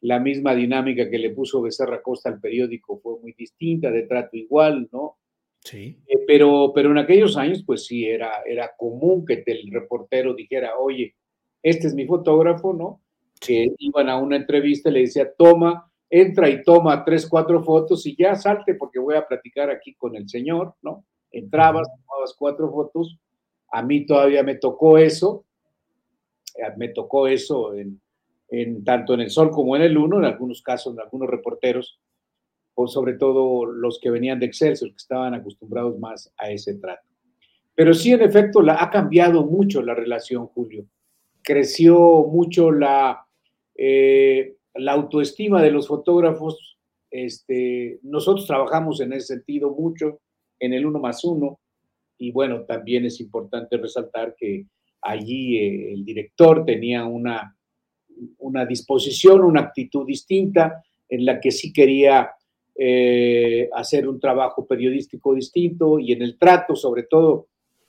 La 0.00 0.18
misma 0.18 0.54
dinámica 0.54 1.08
que 1.10 1.18
le 1.18 1.30
puso 1.30 1.62
Becerra 1.62 2.02
Costa 2.02 2.28
al 2.30 2.40
periódico 2.40 2.98
fue 3.00 3.20
muy 3.20 3.32
distinta, 3.32 3.90
de 3.90 4.02
trato 4.02 4.36
igual, 4.36 4.88
¿no? 4.92 5.18
Sí. 5.60 5.98
Eh, 6.06 6.24
pero, 6.26 6.72
pero 6.74 6.90
en 6.90 6.98
aquellos 6.98 7.36
años, 7.36 7.62
pues 7.64 7.84
sí, 7.86 8.04
era, 8.04 8.42
era 8.46 8.72
común 8.76 9.24
que 9.24 9.42
el 9.46 9.70
reportero 9.70 10.34
dijera, 10.34 10.78
oye, 10.78 11.14
este 11.62 11.86
es 11.86 11.94
mi 11.94 12.06
fotógrafo, 12.06 12.72
¿no? 12.72 13.01
Que 13.44 13.74
iban 13.78 14.08
a 14.08 14.16
una 14.16 14.36
entrevista 14.36 14.88
y 14.88 14.92
le 14.92 15.00
decía, 15.00 15.32
toma, 15.36 15.90
entra 16.08 16.48
y 16.48 16.62
toma 16.62 17.04
tres, 17.04 17.26
cuatro 17.26 17.62
fotos 17.62 18.06
y 18.06 18.14
ya 18.16 18.34
salte 18.34 18.74
porque 18.74 18.98
voy 18.98 19.16
a 19.16 19.26
platicar 19.26 19.70
aquí 19.70 19.94
con 19.94 20.14
el 20.14 20.28
señor, 20.28 20.74
¿no? 20.82 21.04
Entrabas, 21.30 21.88
tomabas 21.88 22.34
cuatro 22.38 22.70
fotos. 22.70 23.18
A 23.70 23.82
mí 23.82 24.04
todavía 24.04 24.42
me 24.42 24.56
tocó 24.56 24.98
eso, 24.98 25.46
eh, 26.56 26.72
me 26.76 26.90
tocó 26.90 27.26
eso 27.26 27.74
en, 27.74 28.00
en 28.48 28.84
tanto 28.84 29.14
en 29.14 29.20
el 29.20 29.30
Sol 29.30 29.50
como 29.50 29.74
en 29.74 29.82
el 29.82 29.96
Uno, 29.96 30.18
en 30.18 30.26
algunos 30.26 30.60
casos, 30.60 30.92
en 30.92 31.00
algunos 31.00 31.30
reporteros, 31.30 31.98
o 32.74 32.86
sobre 32.86 33.14
todo 33.14 33.64
los 33.64 33.98
que 33.98 34.10
venían 34.10 34.38
de 34.38 34.46
Excelsior, 34.46 34.90
que 34.90 34.96
estaban 34.96 35.32
acostumbrados 35.32 35.98
más 35.98 36.30
a 36.36 36.50
ese 36.50 36.74
trato. 36.74 37.08
Pero 37.74 37.94
sí, 37.94 38.12
en 38.12 38.20
efecto, 38.20 38.60
la, 38.60 38.82
ha 38.82 38.90
cambiado 38.90 39.44
mucho 39.44 39.82
la 39.82 39.94
relación, 39.94 40.46
Julio. 40.46 40.84
Creció 41.42 41.96
mucho 42.26 42.70
la, 42.70 43.26
eh, 43.84 44.58
la 44.74 44.92
autoestima 44.92 45.60
de 45.60 45.72
los 45.72 45.88
fotógrafos, 45.88 46.78
este, 47.10 47.98
nosotros 48.04 48.46
trabajamos 48.46 49.00
en 49.00 49.12
ese 49.12 49.34
sentido 49.34 49.72
mucho 49.72 50.20
en 50.60 50.72
el 50.72 50.86
uno 50.86 51.00
más 51.00 51.24
uno 51.24 51.58
y 52.16 52.30
bueno, 52.30 52.62
también 52.62 53.06
es 53.06 53.20
importante 53.20 53.76
resaltar 53.78 54.36
que 54.38 54.66
allí 55.00 55.56
eh, 55.56 55.94
el 55.94 56.04
director 56.04 56.64
tenía 56.64 57.04
una, 57.06 57.56
una 58.38 58.64
disposición, 58.64 59.40
una 59.40 59.62
actitud 59.62 60.06
distinta 60.06 60.80
en 61.08 61.24
la 61.24 61.40
que 61.40 61.50
sí 61.50 61.72
quería 61.72 62.30
eh, 62.78 63.68
hacer 63.74 64.06
un 64.06 64.20
trabajo 64.20 64.64
periodístico 64.64 65.34
distinto 65.34 65.98
y 65.98 66.12
en 66.12 66.22
el 66.22 66.38
trato, 66.38 66.76
sobre 66.76 67.02
todo 67.02 67.48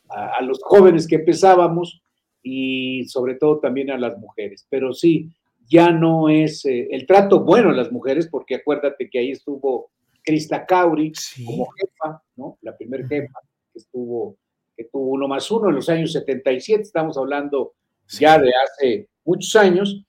a, 0.10 0.38
a 0.38 0.42
los 0.42 0.60
jóvenes 0.64 1.08
que 1.08 1.18
empezábamos 1.18 2.02
y 2.42 3.06
sobre 3.06 3.36
todo 3.36 3.60
también 3.60 3.92
a 3.92 4.00
las 4.00 4.18
mujeres. 4.18 4.66
Pero 4.72 4.92
sí, 4.92 5.30
ya 5.74 5.92
no 5.92 6.30
es 6.30 6.66
eh, 6.66 6.88
el 6.92 7.06
trato 7.08 7.40
bueno 7.44 7.70
a 7.72 7.74
las 7.74 7.92
mujeres, 7.92 8.28
porque 8.30 8.56
acuérdate 8.56 9.10
que 9.10 9.18
ahí 9.20 9.32
estuvo 9.32 9.90
Krista 10.24 10.66
Cauri 10.66 11.12
Sí. 11.16 11.44
como 11.46 11.68
jefa, 11.72 12.22
¿no? 12.36 12.58
La 12.62 12.78
primer 12.78 13.08
jefa 13.08 13.40
que 13.72 13.80
estuvo, 13.80 14.38
que 14.78 14.84
tuvo 14.86 15.08
uno 15.18 15.28
más 15.28 15.50
uno 15.50 15.70
en 15.70 15.76
los 15.76 15.90
años 15.90 16.12
77, 16.14 16.82
estamos 16.84 17.18
hablando 17.18 17.74
Sí. 18.06 18.22
ya 18.22 18.38
de 18.38 18.52
hace 18.64 19.08
muchos 19.26 19.56
años, 19.56 20.06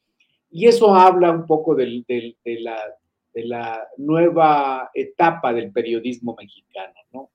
y 0.50 0.66
eso 0.66 0.94
habla 0.94 1.30
un 1.32 1.46
poco 1.46 1.74
del- 1.74 2.04
del- 2.06 2.36
de, 2.44 2.60
la, 2.60 2.76
de 3.32 3.44
la 3.44 3.88
nueva 3.96 4.90
etapa 4.94 5.52
del 5.54 5.72
periodismo 5.72 6.36
mexicano, 6.38 6.94
¿no? 7.12 7.30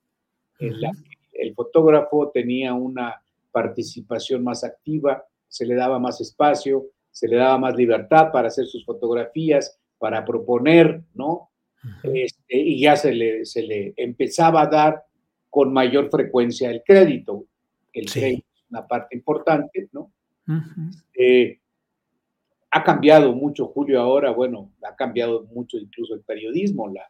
En 0.60 0.80
la 0.82 0.92
que 0.92 1.42
el 1.42 1.54
fotógrafo 1.56 2.30
tenía 2.34 2.74
una 2.74 3.16
participación 3.52 4.44
más 4.44 4.64
activa, 4.64 5.24
se 5.48 5.66
le 5.66 5.74
daba 5.76 5.98
más 6.00 6.22
espacio, 6.22 6.86
se 7.12 7.28
le 7.28 7.36
daba 7.38 7.58
más 7.58 7.76
libertad 7.76 8.32
para 8.32 8.48
hacer 8.48 8.66
sus 8.68 8.86
fotografías, 8.86 9.80
para 9.98 10.24
proponer, 10.26 11.04
¿no? 11.14 11.50
Este, 12.04 12.58
y 12.58 12.82
ya 12.82 12.96
se 12.96 13.14
le, 13.14 13.46
se 13.46 13.62
le 13.64 13.94
empezaba 13.98 14.62
a 14.64 14.68
dar 14.68 15.04
con 15.50 15.72
mayor 15.74 16.10
frecuencia 16.10 16.70
el 16.70 16.84
crédito. 16.86 17.46
El 17.94 18.08
Sí. 18.10 18.20
crédito 18.20 18.48
es 18.56 18.66
una 18.70 18.86
parte 18.88 19.16
importante, 19.16 19.90
¿no? 19.92 20.12
Eh, 21.14 21.60
ha 22.72 22.84
cambiado 22.84 23.34
mucho, 23.34 23.66
Julio, 23.68 24.00
ahora, 24.02 24.32
bueno, 24.32 24.72
ha 24.84 24.96
cambiado 24.96 25.44
mucho 25.54 25.78
incluso 25.78 26.14
el 26.14 26.22
periodismo, 26.22 26.88
la, 26.90 27.10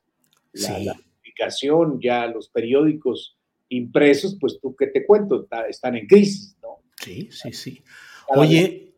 la, 0.53 0.61
Sí. 0.77 0.85
la 0.85 0.93
publicación, 0.95 1.99
ya 2.01 2.27
los 2.27 2.49
periódicos 2.49 3.37
impresos, 3.69 4.37
pues 4.39 4.59
tú 4.61 4.75
qué 4.75 4.87
te 4.87 5.05
cuento, 5.05 5.43
Está- 5.43 5.67
están 5.67 5.95
en 5.95 6.07
crisis, 6.07 6.57
¿no? 6.61 6.79
Sí, 7.01 7.29
sí, 7.31 7.51
sí. 7.53 7.83
Cada 8.27 8.41
Oye, 8.41 8.88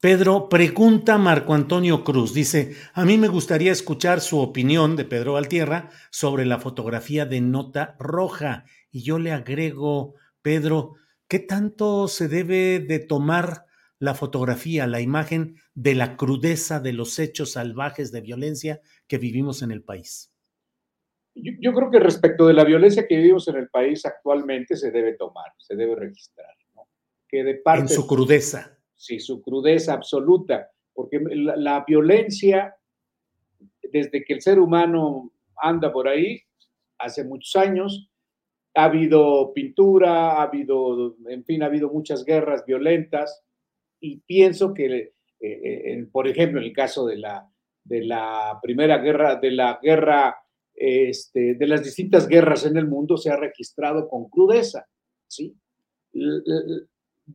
Pedro, 0.00 0.48
pregunta 0.48 1.18
Marco 1.18 1.52
Antonio 1.52 2.04
Cruz. 2.04 2.32
Dice, 2.32 2.74
a 2.94 3.04
mí 3.04 3.18
me 3.18 3.28
gustaría 3.28 3.70
escuchar 3.70 4.22
su 4.22 4.38
opinión 4.38 4.96
de 4.96 5.04
Pedro 5.04 5.34
Valtierra 5.34 5.90
sobre 6.10 6.46
la 6.46 6.58
fotografía 6.58 7.26
de 7.26 7.42
nota 7.42 7.96
roja. 7.98 8.64
Y 8.90 9.02
yo 9.02 9.18
le 9.18 9.30
agrego, 9.30 10.14
Pedro, 10.40 10.94
¿qué 11.28 11.38
tanto 11.38 12.08
se 12.08 12.28
debe 12.28 12.80
de 12.80 12.98
tomar 12.98 13.66
la 13.98 14.14
fotografía, 14.14 14.86
la 14.86 15.02
imagen 15.02 15.56
de 15.74 15.94
la 15.94 16.16
crudeza 16.16 16.80
de 16.80 16.94
los 16.94 17.18
hechos 17.18 17.52
salvajes 17.52 18.10
de 18.10 18.22
violencia 18.22 18.80
que 19.06 19.18
vivimos 19.18 19.60
en 19.60 19.70
el 19.70 19.82
país? 19.82 20.32
Yo, 21.34 21.52
yo 21.60 21.74
creo 21.74 21.90
que 21.90 22.00
respecto 22.00 22.46
de 22.46 22.54
la 22.54 22.64
violencia 22.64 23.06
que 23.06 23.16
vivimos 23.18 23.48
en 23.48 23.56
el 23.56 23.68
país 23.68 24.06
actualmente 24.06 24.76
se 24.76 24.90
debe 24.92 25.12
tomar, 25.12 25.52
se 25.58 25.76
debe 25.76 25.94
registrar, 25.94 26.56
¿no? 26.74 26.88
Que 27.28 27.44
de 27.44 27.56
parte 27.56 27.82
En 27.82 27.88
su 27.90 28.06
crudeza. 28.06 28.79
Sí, 29.00 29.18
su 29.18 29.40
crudeza 29.40 29.94
absoluta, 29.94 30.70
porque 30.92 31.18
la, 31.20 31.84
violencia, 31.88 32.76
desde 33.82 34.22
que 34.22 34.34
el 34.34 34.42
ser 34.42 34.58
humano 34.58 35.32
anda 35.56 35.90
por 35.90 36.06
ahí, 36.06 36.38
hace 36.98 37.24
muchos 37.24 37.56
años, 37.56 38.10
ha 38.74 38.84
habido 38.84 39.54
pintura, 39.54 40.32
ha 40.32 40.42
habido, 40.42 41.16
en 41.28 41.44
fin, 41.44 41.62
ha 41.62 41.66
habido 41.66 41.88
muchas 41.88 42.26
guerras 42.26 42.64
violentas, 42.66 43.42
y 44.00 44.18
pienso 44.18 44.74
que, 44.74 44.86
eh, 44.86 45.12
eh, 45.40 46.06
por 46.12 46.28
ejemplo, 46.28 46.60
en 46.60 46.66
el 46.66 46.72
caso 46.74 47.06
de 47.06 47.16
la, 47.16 47.50
de 47.82 48.04
la 48.04 48.58
primera 48.62 48.98
guerra, 48.98 49.36
de 49.36 49.50
la 49.50 49.78
guerra, 49.82 50.36
este, 50.74 51.54
de 51.54 51.66
las 51.66 51.82
distintas 51.82 52.28
guerras 52.28 52.66
en 52.66 52.76
el 52.76 52.86
mundo, 52.86 53.16
se 53.16 53.30
ha 53.30 53.36
registrado 53.36 54.08
con 54.10 54.28
crudeza, 54.28 54.86
¿sí? 55.26 55.56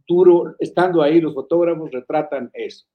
Duro, 0.07 0.55
estando 0.59 1.01
ahí, 1.01 1.21
los 1.21 1.33
fotógrafos 1.33 1.91
retratan 1.91 2.49
eso. 2.53 2.85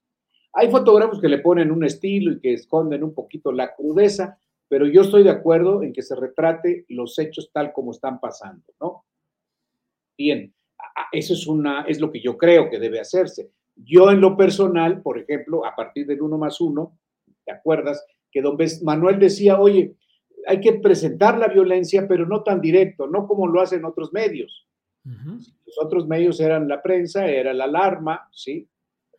Hay 0.53 0.69
fotógrafos 0.69 1.21
que 1.21 1.29
le 1.29 1.39
ponen 1.39 1.71
un 1.71 1.83
estilo 1.83 2.33
y 2.33 2.39
que 2.39 2.53
esconden 2.53 3.03
un 3.03 3.13
poquito 3.13 3.51
la 3.51 3.73
crudeza, 3.73 4.37
pero 4.67 4.85
yo 4.87 5.01
estoy 5.01 5.23
de 5.23 5.29
acuerdo 5.29 5.83
en 5.83 5.93
que 5.93 6.01
se 6.01 6.15
retrate 6.15 6.85
los 6.89 7.17
hechos 7.19 7.51
tal 7.53 7.73
como 7.73 7.91
están 7.91 8.19
pasando, 8.19 8.63
¿no? 8.79 9.05
Bien, 10.17 10.53
eso 11.11 11.33
es, 11.33 11.47
una, 11.47 11.81
es 11.83 11.99
lo 11.99 12.11
que 12.11 12.21
yo 12.21 12.37
creo 12.37 12.69
que 12.69 12.79
debe 12.79 12.99
hacerse. 12.99 13.51
Yo 13.75 14.11
en 14.11 14.21
lo 14.21 14.35
personal, 14.37 15.01
por 15.01 15.17
ejemplo, 15.17 15.65
a 15.65 15.75
partir 15.75 16.05
del 16.05 16.21
uno 16.21 16.37
más 16.37 16.59
uno, 16.61 16.97
¿te 17.45 17.51
acuerdas? 17.51 18.05
Que 18.31 18.41
don 18.41 18.57
Manuel 18.83 19.19
decía, 19.19 19.59
oye, 19.59 19.95
hay 20.47 20.59
que 20.59 20.73
presentar 20.73 21.37
la 21.37 21.47
violencia, 21.47 22.07
pero 22.07 22.25
no 22.25 22.43
tan 22.43 22.61
directo, 22.61 23.07
no 23.07 23.27
como 23.27 23.47
lo 23.47 23.61
hacen 23.61 23.85
otros 23.85 24.11
medios. 24.13 24.67
Los 25.03 25.79
otros 25.81 26.07
medios 26.07 26.39
eran 26.39 26.67
la 26.67 26.81
prensa, 26.81 27.27
era 27.27 27.53
la 27.53 27.63
alarma, 27.63 28.29
¿sí? 28.31 28.67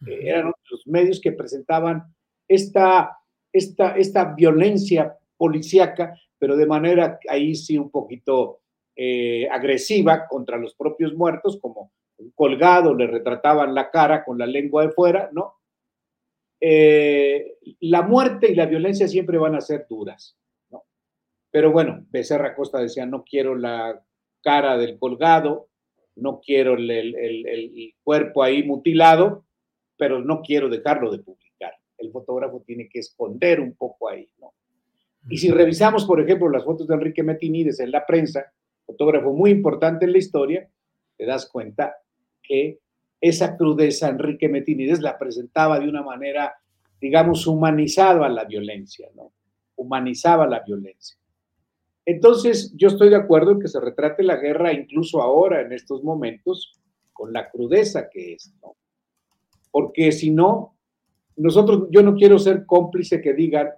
Eh, 0.07 0.21
eran 0.29 0.53
los 0.71 0.87
medios 0.87 1.21
que 1.21 1.33
presentaban 1.33 2.05
esta, 2.47 3.19
esta, 3.53 3.97
esta 3.97 4.33
violencia 4.35 5.17
policíaca, 5.37 6.15
pero 6.39 6.57
de 6.57 6.67
manera 6.67 7.19
ahí 7.29 7.55
sí 7.55 7.79
un 7.79 7.91
poquito 7.91 8.61
eh, 8.95 9.49
agresiva 9.51 10.27
contra 10.29 10.57
los 10.57 10.75
propios 10.75 11.15
muertos, 11.15 11.59
como, 11.61 11.93
colgado, 12.35 12.95
le 12.95 13.07
retrataban 13.07 13.75
la 13.75 13.91
cara 13.91 14.25
con 14.25 14.39
la 14.39 14.47
lengua 14.47 14.87
de 14.87 14.93
fuera, 14.93 15.31
¿no? 15.33 15.55
Eh, 16.61 17.57
la 17.81 18.03
muerte 18.03 18.53
y 18.53 18.55
la 18.55 18.67
violencia 18.67 19.09
siempre 19.09 19.39
van 19.39 19.57
a 19.57 19.61
ser 19.61 19.87
duras, 19.89 20.37
¿no? 20.71 20.85
Pero 21.51 21.73
bueno, 21.73 22.07
Becerra 22.11 22.55
Costa 22.55 22.79
decía, 22.79 23.05
no 23.05 23.25
quiero 23.25 23.57
la 23.57 24.01
cara 24.43 24.77
del 24.77 24.99
colgado, 24.99 25.69
no 26.17 26.41
quiero 26.41 26.75
el, 26.75 26.91
el 26.91 27.95
cuerpo 28.03 28.43
ahí 28.43 28.63
mutilado, 28.63 29.45
pero 29.97 30.21
no 30.21 30.43
quiero 30.43 30.69
dejarlo 30.69 31.11
de 31.11 31.19
publicar. 31.19 31.75
El 31.99 32.11
fotógrafo 32.11 32.63
tiene 32.67 32.89
que 32.89 32.99
esconder 32.99 33.61
un 33.61 33.75
poco 33.75 34.09
ahí, 34.09 34.29
¿no? 34.41 34.53
Y 35.29 35.39
si 35.39 35.51
revisamos, 35.51 36.05
por 36.05 36.21
ejemplo, 36.21 36.49
las 36.49 36.65
fotos 36.65 36.89
de 36.89 36.95
Enrique 36.95 37.23
Metinides 37.23 37.79
en 37.81 37.93
la 37.93 38.05
prensa, 38.05 38.53
fotógrafo 38.85 39.33
muy 39.33 39.51
importante 39.51 40.05
en 40.05 40.13
la 40.13 40.19
historia, 40.19 40.69
te 41.17 41.25
das 41.25 41.49
cuenta 41.49 41.95
que 42.43 42.81
esa 43.21 43.57
crudeza 43.57 44.09
Enrique 44.09 44.49
Metinides 44.49 45.01
la 45.01 45.17
presentaba 45.17 45.79
de 45.79 45.89
una 45.89 46.03
manera, 46.03 46.55
digamos, 47.01 47.47
humanizada 47.47 48.27
a 48.27 48.29
la 48.29 48.45
violencia, 48.45 49.09
¿no? 49.15 49.33
Humanizaba 49.77 50.47
la 50.47 50.61
violencia. 50.61 51.17
Entonces, 52.05 52.73
yo 52.77 52.89
estoy 52.89 53.11
de 53.11 53.17
acuerdo 53.17 53.53
en 53.53 53.61
que 53.61 53.69
se 53.69 53.81
retrate 53.81 54.23
la 54.23 54.37
guerra 54.37 54.73
incluso 54.73 55.23
ahora, 55.23 55.61
en 55.61 55.73
estos 55.73 56.03
momentos, 56.03 56.81
con 57.13 57.33
la 57.33 57.51
crudeza 57.51 58.09
que 58.11 58.35
es, 58.35 58.53
¿no? 58.61 58.77
Porque 59.71 60.13
si 60.13 60.31
no, 60.31 60.77
nosotros, 61.37 61.89
yo 61.91 62.03
no 62.03 62.15
quiero 62.15 62.39
ser 62.39 62.67
cómplice 62.67 63.21
que 63.21 63.33
digan, 63.33 63.71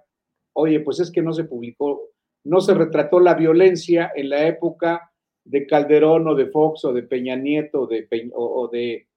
oye, 0.53 0.79
pues 0.79 0.99
es 0.99 1.11
que 1.11 1.21
no 1.21 1.33
se 1.33 1.45
publicó, 1.45 2.09
no 2.43 2.61
se 2.61 2.73
retrató 2.73 3.19
la 3.19 3.35
violencia 3.35 4.11
en 4.15 4.29
la 4.29 4.47
época 4.47 5.11
de 5.43 5.67
Calderón 5.67 6.27
o 6.27 6.35
de 6.35 6.47
Fox 6.47 6.85
o 6.85 6.93
de 6.93 7.03
Peña 7.03 7.35
Nieto 7.35 7.81
o 7.81 7.87
de, 7.87 8.07
o 8.33 8.67
de, 8.67 9.07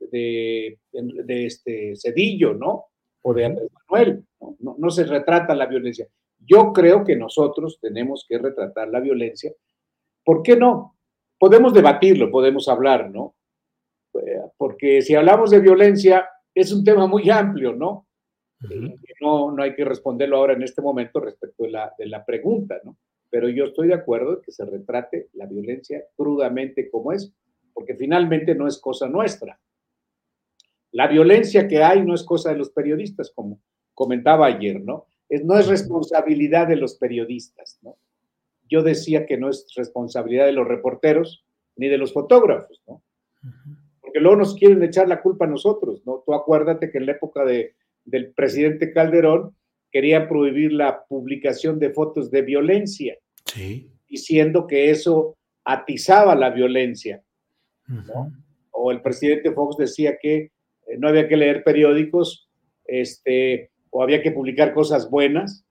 de, 0.00 1.46
este 1.46 1.94
Cedillo, 1.96 2.54
¿no? 2.54 2.86
O 3.22 3.32
de 3.32 3.46
Andrés 3.46 3.70
Manuel, 3.88 4.24
¿no? 4.60 4.76
¿no? 4.78 4.90
se 4.90 5.04
retrata 5.04 5.54
la 5.54 5.66
violencia. 5.66 6.06
Yo 6.46 6.72
creo 6.72 7.04
que 7.04 7.16
nosotros 7.16 7.78
tenemos 7.80 8.24
que 8.28 8.38
retratar 8.38 8.88
la 8.88 9.00
violencia. 9.00 9.52
¿Por 10.24 10.42
qué 10.42 10.56
no? 10.56 10.96
Podemos 11.38 11.72
debatirlo, 11.74 12.30
podemos 12.30 12.68
hablar, 12.68 13.10
¿no? 13.10 13.34
Eh, 14.14 14.40
porque 14.56 15.02
si 15.02 15.14
hablamos 15.14 15.50
de 15.50 15.60
violencia, 15.60 16.28
es 16.54 16.72
un 16.72 16.84
tema 16.84 17.06
muy 17.06 17.28
amplio, 17.30 17.74
¿no? 17.74 18.06
no, 19.20 19.50
no 19.50 19.62
hay 19.62 19.74
que 19.74 19.84
responderlo 19.84 20.38
ahora 20.38 20.54
en 20.54 20.62
este 20.62 20.80
momento 20.80 21.20
respecto 21.20 21.64
de 21.64 21.70
la, 21.70 21.92
de 21.98 22.06
la 22.06 22.24
pregunta, 22.24 22.80
¿no? 22.82 22.96
Pero 23.28 23.48
yo 23.48 23.64
estoy 23.64 23.88
de 23.88 23.94
acuerdo 23.94 24.36
en 24.36 24.42
que 24.42 24.52
se 24.52 24.64
retrate 24.64 25.28
la 25.32 25.46
violencia 25.46 26.02
crudamente 26.16 26.88
como 26.88 27.12
es, 27.12 27.34
porque 27.72 27.94
finalmente 27.94 28.54
no 28.54 28.66
es 28.66 28.78
cosa 28.78 29.08
nuestra. 29.08 29.58
La 30.92 31.08
violencia 31.08 31.66
que 31.66 31.82
hay 31.82 32.02
no 32.02 32.14
es 32.14 32.22
cosa 32.22 32.52
de 32.52 32.58
los 32.58 32.70
periodistas, 32.70 33.32
como 33.34 33.60
comentaba 33.92 34.46
ayer, 34.46 34.80
¿no? 34.80 35.06
No 35.42 35.58
es 35.58 35.66
responsabilidad 35.66 36.68
de 36.68 36.76
los 36.76 36.96
periodistas, 36.96 37.78
¿no? 37.82 37.96
Yo 38.68 38.82
decía 38.82 39.26
que 39.26 39.36
no 39.36 39.50
es 39.50 39.66
responsabilidad 39.76 40.46
de 40.46 40.52
los 40.52 40.66
reporteros 40.66 41.44
ni 41.76 41.88
de 41.88 41.98
los 41.98 42.12
fotógrafos, 42.12 42.82
¿no? 42.86 43.02
Porque 44.00 44.20
luego 44.20 44.36
nos 44.36 44.54
quieren 44.54 44.82
echar 44.82 45.08
la 45.08 45.20
culpa 45.20 45.44
a 45.44 45.48
nosotros, 45.48 46.02
¿no? 46.06 46.22
Tú 46.24 46.34
acuérdate 46.34 46.90
que 46.90 46.98
en 46.98 47.06
la 47.06 47.12
época 47.12 47.44
de, 47.44 47.74
del 48.04 48.32
presidente 48.32 48.92
Calderón 48.92 49.56
quería 49.90 50.28
prohibir 50.28 50.72
la 50.72 51.04
publicación 51.04 51.78
de 51.78 51.90
fotos 51.90 52.30
de 52.30 52.42
violencia, 52.42 53.16
diciendo 54.08 54.66
que 54.66 54.90
eso 54.90 55.36
atizaba 55.64 56.34
la 56.34 56.50
violencia. 56.50 57.22
O 58.70 58.90
el 58.90 59.00
presidente 59.02 59.52
Fox 59.52 59.76
decía 59.76 60.18
que 60.20 60.36
eh, 60.36 60.50
no 60.98 61.08
había 61.08 61.28
que 61.28 61.36
leer 61.36 61.62
periódicos 61.62 62.50
este, 62.86 63.70
o 63.96 64.02
había 64.02 64.20
que 64.20 64.32
publicar 64.32 64.74
cosas 64.74 65.08
buenas. 65.08 65.64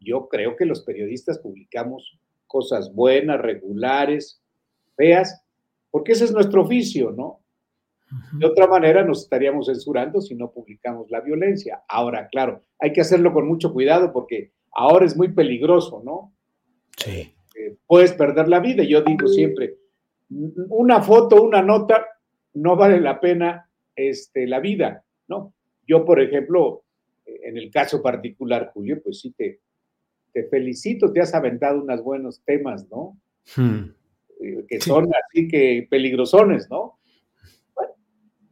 Yo 0.00 0.28
creo 0.28 0.56
que 0.56 0.64
los 0.64 0.82
periodistas 0.82 1.38
publicamos 1.38 2.18
cosas 2.48 2.92
buenas, 2.92 3.40
regulares, 3.40 4.42
feas, 4.96 5.40
porque 5.92 6.12
ese 6.12 6.24
es 6.24 6.32
nuestro 6.32 6.62
oficio, 6.62 7.12
¿no? 7.12 7.38
De 8.32 8.46
otra 8.46 8.66
manera 8.66 9.04
nos 9.04 9.22
estaríamos 9.22 9.66
censurando 9.66 10.20
si 10.20 10.34
no 10.34 10.50
publicamos 10.50 11.08
la 11.12 11.20
violencia. 11.20 11.84
Ahora, 11.88 12.26
claro, 12.26 12.60
hay 12.80 12.92
que 12.92 13.02
hacerlo 13.02 13.32
con 13.32 13.46
mucho 13.46 13.72
cuidado 13.72 14.12
porque 14.12 14.50
ahora 14.72 15.06
es 15.06 15.16
muy 15.16 15.28
peligroso, 15.28 16.02
¿no? 16.04 16.32
Sí. 16.96 17.32
Eh, 17.56 17.76
puedes 17.86 18.12
perder 18.14 18.48
la 18.48 18.58
vida. 18.58 18.82
Yo 18.82 19.02
digo 19.02 19.28
siempre, 19.28 19.76
una 20.28 21.00
foto, 21.02 21.40
una 21.40 21.62
nota, 21.62 22.04
no 22.54 22.74
vale 22.74 23.00
la 23.00 23.20
pena 23.20 23.70
este, 23.94 24.48
la 24.48 24.58
vida, 24.58 25.04
¿no? 25.28 25.54
Yo, 25.86 26.04
por 26.04 26.20
ejemplo, 26.20 26.83
en 27.26 27.56
el 27.56 27.70
caso 27.70 28.02
particular, 28.02 28.70
Julio, 28.72 29.00
pues 29.02 29.20
sí 29.20 29.32
te, 29.36 29.60
te 30.32 30.44
felicito, 30.44 31.12
te 31.12 31.20
has 31.20 31.34
aventado 31.34 31.82
unos 31.82 32.02
buenos 32.02 32.42
temas, 32.44 32.88
¿no? 32.90 33.18
Hmm. 33.56 33.90
Eh, 34.40 34.64
que 34.68 34.80
son 34.80 35.08
así 35.14 35.48
que 35.48 35.86
peligrosones, 35.88 36.68
¿no? 36.70 36.98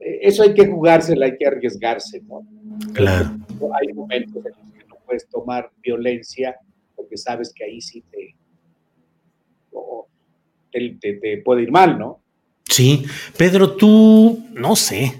eso 0.04 0.42
hay 0.42 0.52
que 0.52 0.66
jugársela, 0.66 1.26
hay 1.26 1.36
que 1.36 1.46
arriesgarse, 1.46 2.20
¿no? 2.22 2.44
Claro. 2.92 3.36
Hay 3.80 3.92
momentos 3.94 4.44
en 4.44 4.52
los 4.52 4.72
que 4.72 4.84
no 4.88 4.96
puedes 5.06 5.28
tomar 5.28 5.70
violencia 5.80 6.56
porque 6.96 7.16
sabes 7.16 7.52
que 7.54 7.64
ahí 7.64 7.80
sí 7.80 8.02
te, 8.10 8.34
te, 11.00 11.12
te 11.14 11.38
puede 11.38 11.62
ir 11.62 11.70
mal, 11.70 11.98
¿no? 11.98 12.20
Sí, 12.68 13.04
Pedro, 13.36 13.76
tú, 13.76 14.44
no 14.54 14.76
sé, 14.76 15.12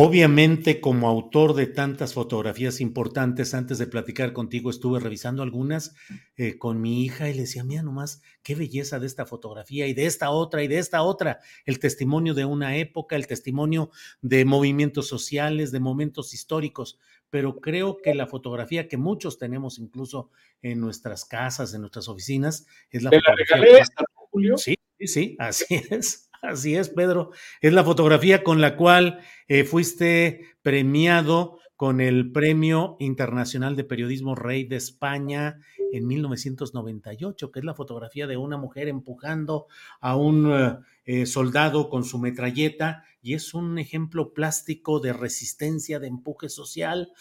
Obviamente, 0.00 0.80
como 0.80 1.08
autor 1.08 1.54
de 1.54 1.66
tantas 1.66 2.14
fotografías 2.14 2.80
importantes, 2.80 3.52
antes 3.52 3.78
de 3.78 3.88
platicar 3.88 4.32
contigo 4.32 4.70
estuve 4.70 5.00
revisando 5.00 5.42
algunas 5.42 5.96
eh, 6.36 6.56
con 6.56 6.80
mi 6.80 7.02
hija 7.02 7.28
y 7.28 7.34
le 7.34 7.40
decía, 7.40 7.64
mira 7.64 7.82
nomás, 7.82 8.22
qué 8.44 8.54
belleza 8.54 9.00
de 9.00 9.08
esta 9.08 9.26
fotografía 9.26 9.88
y 9.88 9.94
de 9.94 10.06
esta 10.06 10.30
otra 10.30 10.62
y 10.62 10.68
de 10.68 10.78
esta 10.78 11.02
otra, 11.02 11.40
el 11.64 11.80
testimonio 11.80 12.34
de 12.34 12.44
una 12.44 12.76
época, 12.76 13.16
el 13.16 13.26
testimonio 13.26 13.90
de 14.22 14.44
movimientos 14.44 15.08
sociales, 15.08 15.72
de 15.72 15.80
momentos 15.80 16.32
históricos, 16.32 17.00
pero 17.28 17.58
creo 17.58 17.96
que 18.00 18.14
la 18.14 18.28
fotografía 18.28 18.86
que 18.86 18.98
muchos 18.98 19.36
tenemos 19.36 19.80
incluso 19.80 20.30
en 20.62 20.78
nuestras 20.78 21.24
casas, 21.24 21.74
en 21.74 21.80
nuestras 21.80 22.08
oficinas, 22.08 22.66
es 22.92 23.02
la 23.02 23.10
fotografía. 23.10 23.84
Julio? 24.30 24.58
Sí, 24.58 24.76
sí, 24.96 25.06
sí, 25.08 25.36
así 25.40 25.66
es. 25.90 26.27
Así 26.42 26.74
es, 26.76 26.88
Pedro. 26.88 27.30
Es 27.60 27.72
la 27.72 27.84
fotografía 27.84 28.44
con 28.44 28.60
la 28.60 28.76
cual 28.76 29.20
eh, 29.48 29.64
fuiste 29.64 30.46
premiado 30.62 31.58
con 31.76 32.00
el 32.00 32.32
Premio 32.32 32.96
Internacional 32.98 33.76
de 33.76 33.84
Periodismo 33.84 34.34
Rey 34.34 34.64
de 34.64 34.76
España 34.76 35.60
en 35.92 36.06
1998, 36.06 37.52
que 37.52 37.60
es 37.60 37.64
la 37.64 37.74
fotografía 37.74 38.26
de 38.26 38.36
una 38.36 38.56
mujer 38.56 38.88
empujando 38.88 39.66
a 40.00 40.16
un 40.16 40.82
eh, 41.04 41.26
soldado 41.26 41.88
con 41.88 42.04
su 42.04 42.18
metralleta 42.18 43.04
y 43.22 43.34
es 43.34 43.54
un 43.54 43.78
ejemplo 43.78 44.32
plástico 44.32 45.00
de 45.00 45.12
resistencia, 45.12 46.00
de 46.00 46.08
empuje 46.08 46.48
social. 46.48 47.12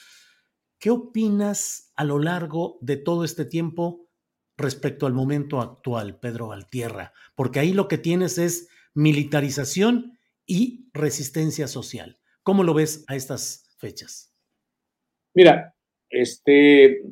¿Qué 0.79 0.89
opinas 0.89 1.91
a 1.95 2.03
lo 2.03 2.19
largo 2.19 2.77
de 2.81 2.97
todo 2.97 3.23
este 3.23 3.45
tiempo 3.45 4.07
respecto 4.57 5.05
al 5.05 5.13
momento 5.13 5.61
actual, 5.61 6.19
Pedro 6.19 6.47
Valtierra? 6.47 7.13
Porque 7.35 7.59
ahí 7.59 7.73
lo 7.73 7.87
que 7.87 7.97
tienes 7.97 8.37
es 8.37 8.69
militarización 8.97 10.17
y 10.47 10.89
resistencia 10.91 11.67
social. 11.67 12.17
¿Cómo 12.41 12.63
lo 12.63 12.73
ves 12.73 13.05
a 13.07 13.15
estas 13.15 13.75
fechas? 13.77 14.33
Mira, 15.35 15.75
este 16.09 17.03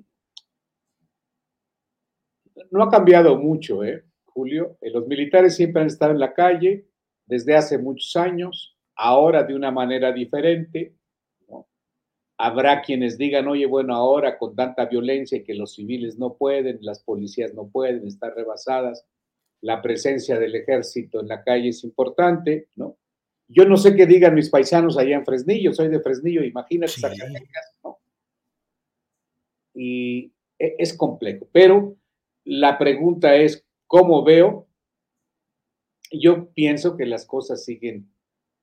no 2.71 2.82
ha 2.82 2.89
cambiado 2.89 3.38
mucho, 3.38 3.84
¿eh, 3.84 4.04
Julio? 4.26 4.80
Eh, 4.82 4.89
los 4.89 5.06
militares 5.06 5.56
siempre 5.56 5.84
han 5.84 5.88
estado 5.88 6.13
en 6.13 6.19
la 6.19 6.34
calle 6.34 6.88
desde 7.28 7.56
hace 7.56 7.78
muchos 7.78 8.15
años, 8.15 8.76
ahora 8.95 9.43
de 9.43 9.54
una 9.54 9.69
manera 9.69 10.12
diferente. 10.12 10.95
Habrá 12.38 12.82
quienes 12.82 13.19
digan, 13.19 13.48
oye, 13.48 13.67
bueno, 13.67 13.93
ahora 13.93 14.39
con 14.39 14.56
tanta 14.56 14.86
violencia 14.86 15.43
que 15.43 15.54
los 15.54 15.76
civiles 15.76 16.17
no 16.17 16.36
pueden, 16.36 16.80
las 16.82 17.04
policías 17.04 17.54
no 17.54 17.69
pueden, 17.69 18.08
estar 18.08 18.34
rebasadas 18.34 19.06
la 19.65 19.82
presencia 19.82 20.38
del 20.38 20.54
ejército 20.54 21.21
en 21.21 21.28
la 21.28 21.43
calle 21.43 21.69
es 21.69 21.84
importante, 21.84 22.67
¿no? 22.75 22.97
Yo 23.47 23.65
no 23.65 23.78
sé 23.78 23.95
qué 23.95 24.06
digan 24.06 24.36
mis 24.36 24.51
paisanos 24.51 24.95
allá 24.95 25.15
en 25.15 25.25
Fresnillo, 25.25 25.73
soy 25.73 25.88
de 25.88 25.99
Fresnillo, 26.01 26.43
imagínate 26.43 26.93
¿no? 27.84 27.97
Y 29.73 30.32
e, 30.60 30.75
es 30.78 30.95
complejo, 30.95 31.47
pero 31.51 31.97
la 32.43 32.78
pregunta 32.78 33.36
es, 33.36 33.65
¿cómo 33.88 34.23
veo? 34.23 34.67
Yo 36.12 36.51
pienso 36.51 36.95
que 36.95 37.08
las 37.08 37.25
cosas 37.25 37.65
siguen 37.65 38.08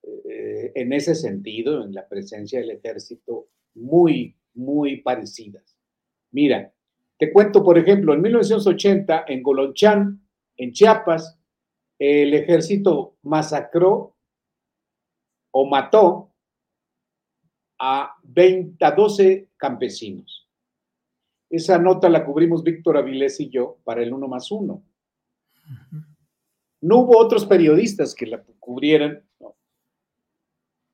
eh, 0.03 0.71
en 0.73 0.93
ese 0.93 1.15
sentido, 1.15 1.83
en 1.83 1.93
la 1.93 2.07
presencia 2.07 2.61
del 2.61 2.71
ejército, 2.71 3.49
muy, 3.73 4.37
muy 4.53 5.01
parecidas. 5.01 5.75
Mira, 6.31 6.73
te 7.17 7.33
cuento, 7.33 7.61
por 7.61 7.77
ejemplo, 7.77 8.13
en 8.13 8.21
1980, 8.21 9.25
en 9.27 9.43
Golonchán, 9.43 10.22
en 10.63 10.71
Chiapas, 10.71 11.39
el 11.99 12.33
ejército 12.33 13.17
masacró 13.23 14.15
o 15.51 15.65
mató 15.65 16.31
a, 17.79 18.15
20, 18.23 18.83
a 18.83 18.91
12 18.91 19.49
campesinos. 19.57 20.49
Esa 21.49 21.77
nota 21.77 22.09
la 22.09 22.25
cubrimos 22.25 22.63
Víctor 22.63 22.97
Avilés 22.97 23.39
y 23.39 23.49
yo 23.49 23.77
para 23.83 24.01
el 24.01 24.13
uno 24.13 24.27
más 24.27 24.51
uno. 24.51 24.83
No 26.81 26.99
hubo 26.99 27.17
otros 27.17 27.45
periodistas 27.45 28.15
que 28.15 28.25
la 28.25 28.43
cubrieran. 28.59 29.23
No, 29.39 29.55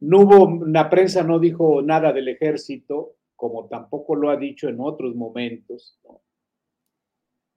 no 0.01 0.19
hubo, 0.19 0.65
la 0.65 0.89
prensa 0.89 1.23
no 1.23 1.39
dijo 1.39 1.81
nada 1.81 2.11
del 2.11 2.27
ejército, 2.27 3.15
como 3.35 3.67
tampoco 3.67 4.15
lo 4.15 4.29
ha 4.29 4.35
dicho 4.35 4.67
en 4.67 4.79
otros 4.79 5.15
momentos. 5.15 5.97
¿no? 6.03 6.21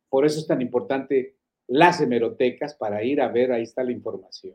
Por 0.08 0.24
eso 0.24 0.38
es 0.38 0.46
tan 0.46 0.62
importante 0.62 1.36
las 1.72 2.00
hemerotecas 2.00 2.74
para 2.74 3.02
ir 3.02 3.20
a 3.20 3.28
ver, 3.28 3.52
ahí 3.52 3.62
está 3.62 3.82
la 3.82 3.92
información. 3.92 4.54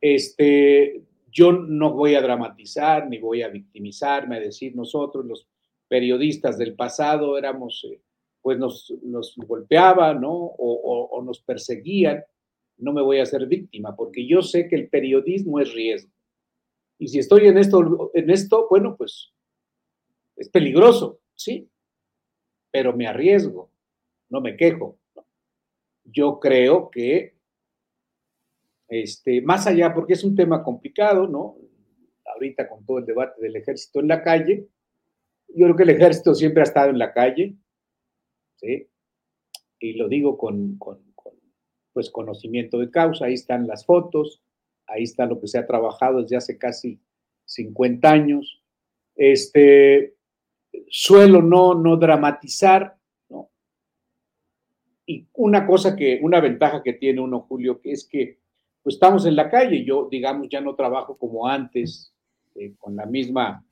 Este, 0.00 1.02
yo 1.30 1.52
no 1.52 1.92
voy 1.92 2.14
a 2.14 2.22
dramatizar 2.22 3.08
ni 3.08 3.18
voy 3.18 3.42
a 3.42 3.48
victimizarme, 3.48 4.36
a 4.36 4.40
decir 4.40 4.74
nosotros, 4.74 5.24
los 5.24 5.48
periodistas 5.88 6.58
del 6.58 6.74
pasado, 6.74 7.38
éramos, 7.38 7.86
eh, 7.90 8.00
pues 8.42 8.58
nos, 8.58 8.92
nos 9.02 9.34
golpeaban, 9.36 10.20
¿no? 10.20 10.32
O, 10.32 11.22
nos 11.22 11.40
perseguían. 11.40 12.22
No 12.76 12.92
me 12.92 13.00
voy 13.00 13.20
a 13.20 13.22
hacer 13.22 13.46
víctima, 13.46 13.94
porque 13.94 14.26
yo 14.26 14.42
sé 14.42 14.68
que 14.68 14.76
el 14.76 14.88
periodismo 14.88 15.60
es 15.60 15.72
riesgo. 15.72 16.10
Y 16.98 17.08
si 17.08 17.18
estoy 17.18 17.46
en 17.46 17.56
esto, 17.56 18.10
en 18.14 18.30
esto, 18.30 18.66
bueno, 18.68 18.96
pues 18.96 19.32
es 20.36 20.48
peligroso, 20.48 21.20
sí, 21.34 21.68
pero 22.70 22.94
me 22.94 23.06
arriesgo 23.06 23.70
no 24.34 24.40
me 24.40 24.56
quejo. 24.56 24.98
Yo 26.04 26.38
creo 26.38 26.90
que, 26.90 27.34
este, 28.88 29.40
más 29.42 29.66
allá, 29.66 29.92
porque 29.94 30.12
es 30.12 30.24
un 30.24 30.36
tema 30.36 30.62
complicado, 30.62 31.26
¿no? 31.26 31.56
Ahorita 32.24 32.68
con 32.68 32.84
todo 32.84 32.98
el 32.98 33.06
debate 33.06 33.40
del 33.40 33.56
ejército 33.56 34.00
en 34.00 34.08
la 34.08 34.22
calle, 34.22 34.68
yo 35.48 35.66
creo 35.66 35.76
que 35.76 35.82
el 35.84 35.90
ejército 35.90 36.34
siempre 36.34 36.60
ha 36.62 36.64
estado 36.64 36.90
en 36.90 36.98
la 36.98 37.12
calle, 37.12 37.56
¿sí? 38.56 38.88
Y 39.78 39.94
lo 39.94 40.08
digo 40.08 40.36
con, 40.36 40.76
con, 40.78 41.00
pues, 41.92 42.10
conocimiento 42.10 42.78
de 42.78 42.90
causa, 42.90 43.26
ahí 43.26 43.34
están 43.34 43.66
las 43.66 43.86
fotos, 43.86 44.42
ahí 44.86 45.04
está 45.04 45.26
lo 45.26 45.40
que 45.40 45.46
se 45.46 45.58
ha 45.58 45.66
trabajado 45.66 46.22
desde 46.22 46.36
hace 46.36 46.58
casi 46.58 47.00
50 47.46 48.10
años. 48.10 48.62
Este, 49.14 50.16
suelo 50.88 51.40
no, 51.40 51.74
no 51.74 51.96
dramatizar, 51.96 52.96
y 55.06 55.26
una 55.34 55.66
cosa 55.66 55.94
que, 55.94 56.20
una 56.22 56.40
ventaja 56.40 56.82
que 56.82 56.94
tiene 56.94 57.20
uno, 57.20 57.40
Julio, 57.40 57.80
que 57.80 57.92
es 57.92 58.06
que 58.06 58.38
pues, 58.82 58.96
estamos 58.96 59.26
en 59.26 59.36
la 59.36 59.50
calle. 59.50 59.84
Yo, 59.84 60.08
digamos, 60.10 60.48
ya 60.48 60.60
no 60.60 60.74
trabajo 60.74 61.16
como 61.16 61.46
antes, 61.46 62.12
eh, 62.54 62.74
con 62.78 62.96
la 62.96 63.06
misma 63.06 63.64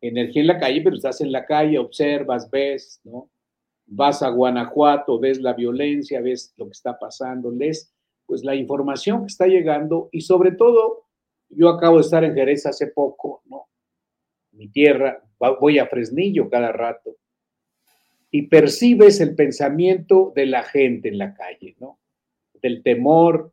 energía 0.00 0.42
en 0.42 0.48
la 0.48 0.58
calle, 0.58 0.82
pero 0.82 0.96
estás 0.96 1.20
en 1.20 1.32
la 1.32 1.46
calle, 1.46 1.78
observas, 1.78 2.50
ves, 2.50 3.00
¿no? 3.04 3.30
Vas 3.86 4.22
a 4.22 4.30
Guanajuato, 4.30 5.18
ves 5.18 5.40
la 5.40 5.52
violencia, 5.52 6.20
ves 6.20 6.52
lo 6.56 6.66
que 6.66 6.72
está 6.72 6.98
pasando, 6.98 7.50
lees 7.50 7.92
pues 8.26 8.44
la 8.44 8.54
información 8.54 9.20
que 9.20 9.26
está 9.26 9.46
llegando 9.46 10.08
y 10.12 10.22
sobre 10.22 10.52
todo, 10.52 11.06
yo 11.48 11.68
acabo 11.68 11.96
de 11.96 12.02
estar 12.02 12.24
en 12.24 12.34
Jerez 12.34 12.64
hace 12.66 12.88
poco, 12.88 13.42
¿no? 13.44 13.68
Mi 14.52 14.68
tierra, 14.68 15.22
voy 15.60 15.78
a 15.78 15.86
Fresnillo 15.86 16.48
cada 16.48 16.72
rato 16.72 17.16
y 18.34 18.48
percibes 18.48 19.20
el 19.20 19.36
pensamiento 19.36 20.32
de 20.34 20.46
la 20.46 20.62
gente 20.62 21.08
en 21.08 21.18
la 21.18 21.34
calle, 21.34 21.76
¿no? 21.78 22.00
Del 22.62 22.82
temor, 22.82 23.52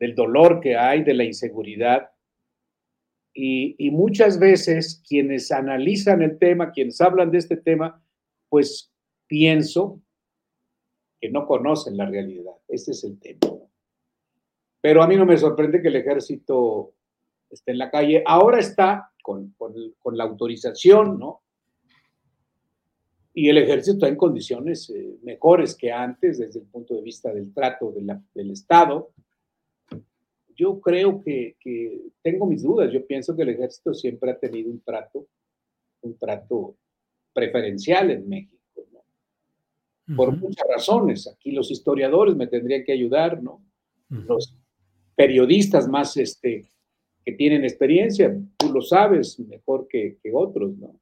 del 0.00 0.16
dolor 0.16 0.58
que 0.60 0.76
hay, 0.76 1.04
de 1.04 1.14
la 1.14 1.22
inseguridad. 1.22 2.10
Y, 3.32 3.90
muchas 3.92 4.40
veces 4.40 5.02
quienes 5.08 5.52
analizan 5.52 6.20
el 6.20 6.36
tema, 6.38 6.72
quienes 6.72 7.00
hablan 7.00 7.30
de 7.30 7.38
este 7.38 7.56
tema, 7.56 8.04
pues 8.48 8.92
pienso 9.28 10.02
que 11.20 11.30
no 11.30 11.46
conocen 11.46 11.96
la 11.96 12.06
realidad. 12.06 12.54
Ese 12.66 12.90
es 12.90 13.04
el 13.04 13.20
tema. 13.20 13.38
Pero 14.80 15.04
a 15.04 15.06
mí 15.06 15.14
no 15.14 15.24
me 15.24 15.38
sorprende 15.38 15.80
que 15.80 15.88
el 15.88 15.96
ejército 15.96 16.94
esté 17.48 17.70
en 17.70 17.78
la 17.78 17.90
calle. 17.90 18.24
Ahora 18.26 18.58
está 18.58 19.12
con, 19.22 19.54
con 19.56 20.16
la 20.16 20.24
autorización, 20.24 21.20
¿no? 21.20 21.41
Y 23.34 23.48
el 23.48 23.58
ejército 23.58 23.94
está 23.94 24.08
en 24.08 24.16
condiciones 24.16 24.90
eh, 24.90 25.16
mejores 25.22 25.74
que 25.74 25.90
antes 25.90 26.38
desde 26.38 26.60
el 26.60 26.66
punto 26.66 26.94
de 26.94 27.02
vista 27.02 27.32
del 27.32 27.52
trato 27.52 27.92
del 27.92 28.50
Estado. 28.50 29.10
Yo 30.54 30.80
creo 30.80 31.22
que, 31.22 31.56
tengo 32.22 32.46
mis 32.46 32.62
dudas. 32.62 32.92
Yo 32.92 33.06
pienso 33.06 33.34
que 33.34 33.42
el 33.42 33.50
ejército 33.50 33.94
siempre 33.94 34.30
ha 34.30 34.38
tenido 34.38 34.70
un 34.70 34.80
trato, 34.80 35.26
un 36.02 36.18
trato 36.18 36.76
preferencial 37.32 38.10
en 38.10 38.28
México, 38.28 38.58
Por 40.14 40.36
muchas 40.36 40.66
razones. 40.68 41.26
Aquí 41.26 41.52
los 41.52 41.70
historiadores 41.70 42.36
me 42.36 42.46
tendrían 42.46 42.84
que 42.84 42.92
ayudar, 42.92 43.42
¿no? 43.42 43.64
Los 44.10 44.54
periodistas 45.16 45.88
más 45.88 46.18
este, 46.18 46.66
que 47.24 47.32
tienen 47.32 47.64
experiencia, 47.64 48.38
tú 48.58 48.70
lo 48.70 48.82
sabes 48.82 49.40
mejor 49.40 49.88
que, 49.88 50.18
que 50.22 50.30
otros, 50.34 50.76
¿no? 50.76 51.00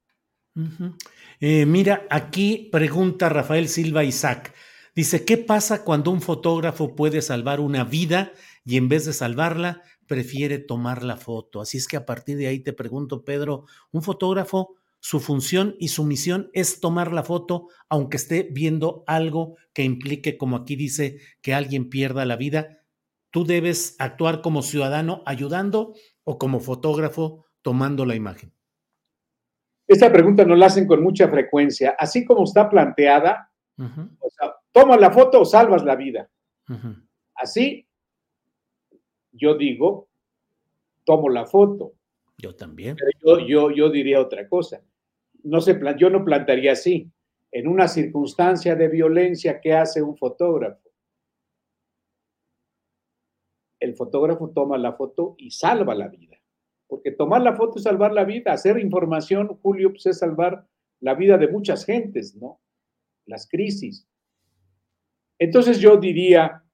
Eh, 1.39 1.65
mira, 1.65 2.05
aquí 2.09 2.69
pregunta 2.71 3.29
Rafael 3.29 3.67
Silva 3.69 4.03
Isaac. 4.03 4.53
Dice, 4.93 5.23
¿qué 5.23 5.37
pasa 5.37 5.83
cuando 5.83 6.11
un 6.11 6.21
fotógrafo 6.21 6.95
puede 6.95 7.21
salvar 7.21 7.61
una 7.61 7.83
vida 7.85 8.33
y 8.65 8.77
en 8.77 8.89
vez 8.89 9.05
de 9.05 9.13
salvarla, 9.13 9.81
prefiere 10.07 10.59
tomar 10.59 11.03
la 11.03 11.15
foto? 11.15 11.61
Así 11.61 11.77
es 11.77 11.87
que 11.87 11.95
a 11.95 12.05
partir 12.05 12.37
de 12.37 12.47
ahí 12.47 12.59
te 12.59 12.73
pregunto, 12.73 13.23
Pedro, 13.23 13.65
un 13.91 14.03
fotógrafo, 14.03 14.75
su 14.99 15.19
función 15.19 15.75
y 15.79 15.87
su 15.87 16.03
misión 16.03 16.49
es 16.53 16.79
tomar 16.81 17.11
la 17.13 17.23
foto, 17.23 17.69
aunque 17.89 18.17
esté 18.17 18.49
viendo 18.51 19.03
algo 19.07 19.55
que 19.73 19.83
implique, 19.83 20.37
como 20.37 20.57
aquí 20.57 20.75
dice, 20.75 21.19
que 21.41 21.53
alguien 21.53 21.89
pierda 21.89 22.25
la 22.25 22.35
vida. 22.35 22.83
¿Tú 23.31 23.45
debes 23.45 23.95
actuar 23.97 24.41
como 24.41 24.61
ciudadano 24.61 25.23
ayudando 25.25 25.95
o 26.25 26.37
como 26.37 26.59
fotógrafo 26.59 27.45
tomando 27.63 28.05
la 28.05 28.15
imagen? 28.15 28.53
Esta 29.91 30.09
pregunta 30.09 30.45
nos 30.45 30.57
la 30.57 30.67
hacen 30.67 30.87
con 30.87 31.03
mucha 31.03 31.27
frecuencia. 31.27 31.97
Así 31.99 32.23
como 32.23 32.45
está 32.45 32.69
planteada, 32.69 33.51
o 33.77 34.29
sea, 34.29 34.55
toma 34.71 34.95
la 34.95 35.11
foto 35.11 35.41
o 35.41 35.45
salvas 35.45 35.83
la 35.83 35.97
vida. 35.97 36.29
Así, 37.35 37.85
yo 39.33 39.55
digo, 39.55 40.07
tomo 41.03 41.27
la 41.27 41.45
foto. 41.45 41.91
Yo 42.37 42.55
también. 42.55 42.95
yo, 43.21 43.39
yo, 43.39 43.69
yo 43.69 43.89
diría 43.89 44.21
otra 44.21 44.47
cosa. 44.47 44.81
No 45.43 45.59
se 45.59 45.77
yo 45.97 46.09
no 46.09 46.23
plantearía 46.23 46.71
así. 46.71 47.11
En 47.51 47.67
una 47.67 47.89
circunstancia 47.89 48.77
de 48.77 48.87
violencia, 48.87 49.59
¿qué 49.59 49.73
hace 49.73 50.01
un 50.01 50.15
fotógrafo? 50.15 50.89
El 53.77 53.93
fotógrafo 53.93 54.51
toma 54.51 54.77
la 54.77 54.93
foto 54.93 55.35
y 55.37 55.51
salva 55.51 55.93
la 55.95 56.07
vida 56.07 56.40
porque 56.91 57.11
tomar 57.11 57.41
la 57.41 57.55
foto 57.55 57.77
es 57.77 57.83
salvar 57.83 58.11
la 58.11 58.25
vida, 58.25 58.51
hacer 58.51 58.77
información, 58.77 59.47
Julio, 59.61 59.91
pues 59.91 60.07
es 60.07 60.19
salvar 60.19 60.67
la 60.99 61.15
vida 61.15 61.37
de 61.37 61.47
muchas 61.47 61.85
gentes, 61.85 62.35
¿no? 62.35 62.59
Las 63.25 63.47
crisis. 63.47 64.05
Entonces 65.39 65.79
yo 65.79 65.95
diría, 65.95 66.65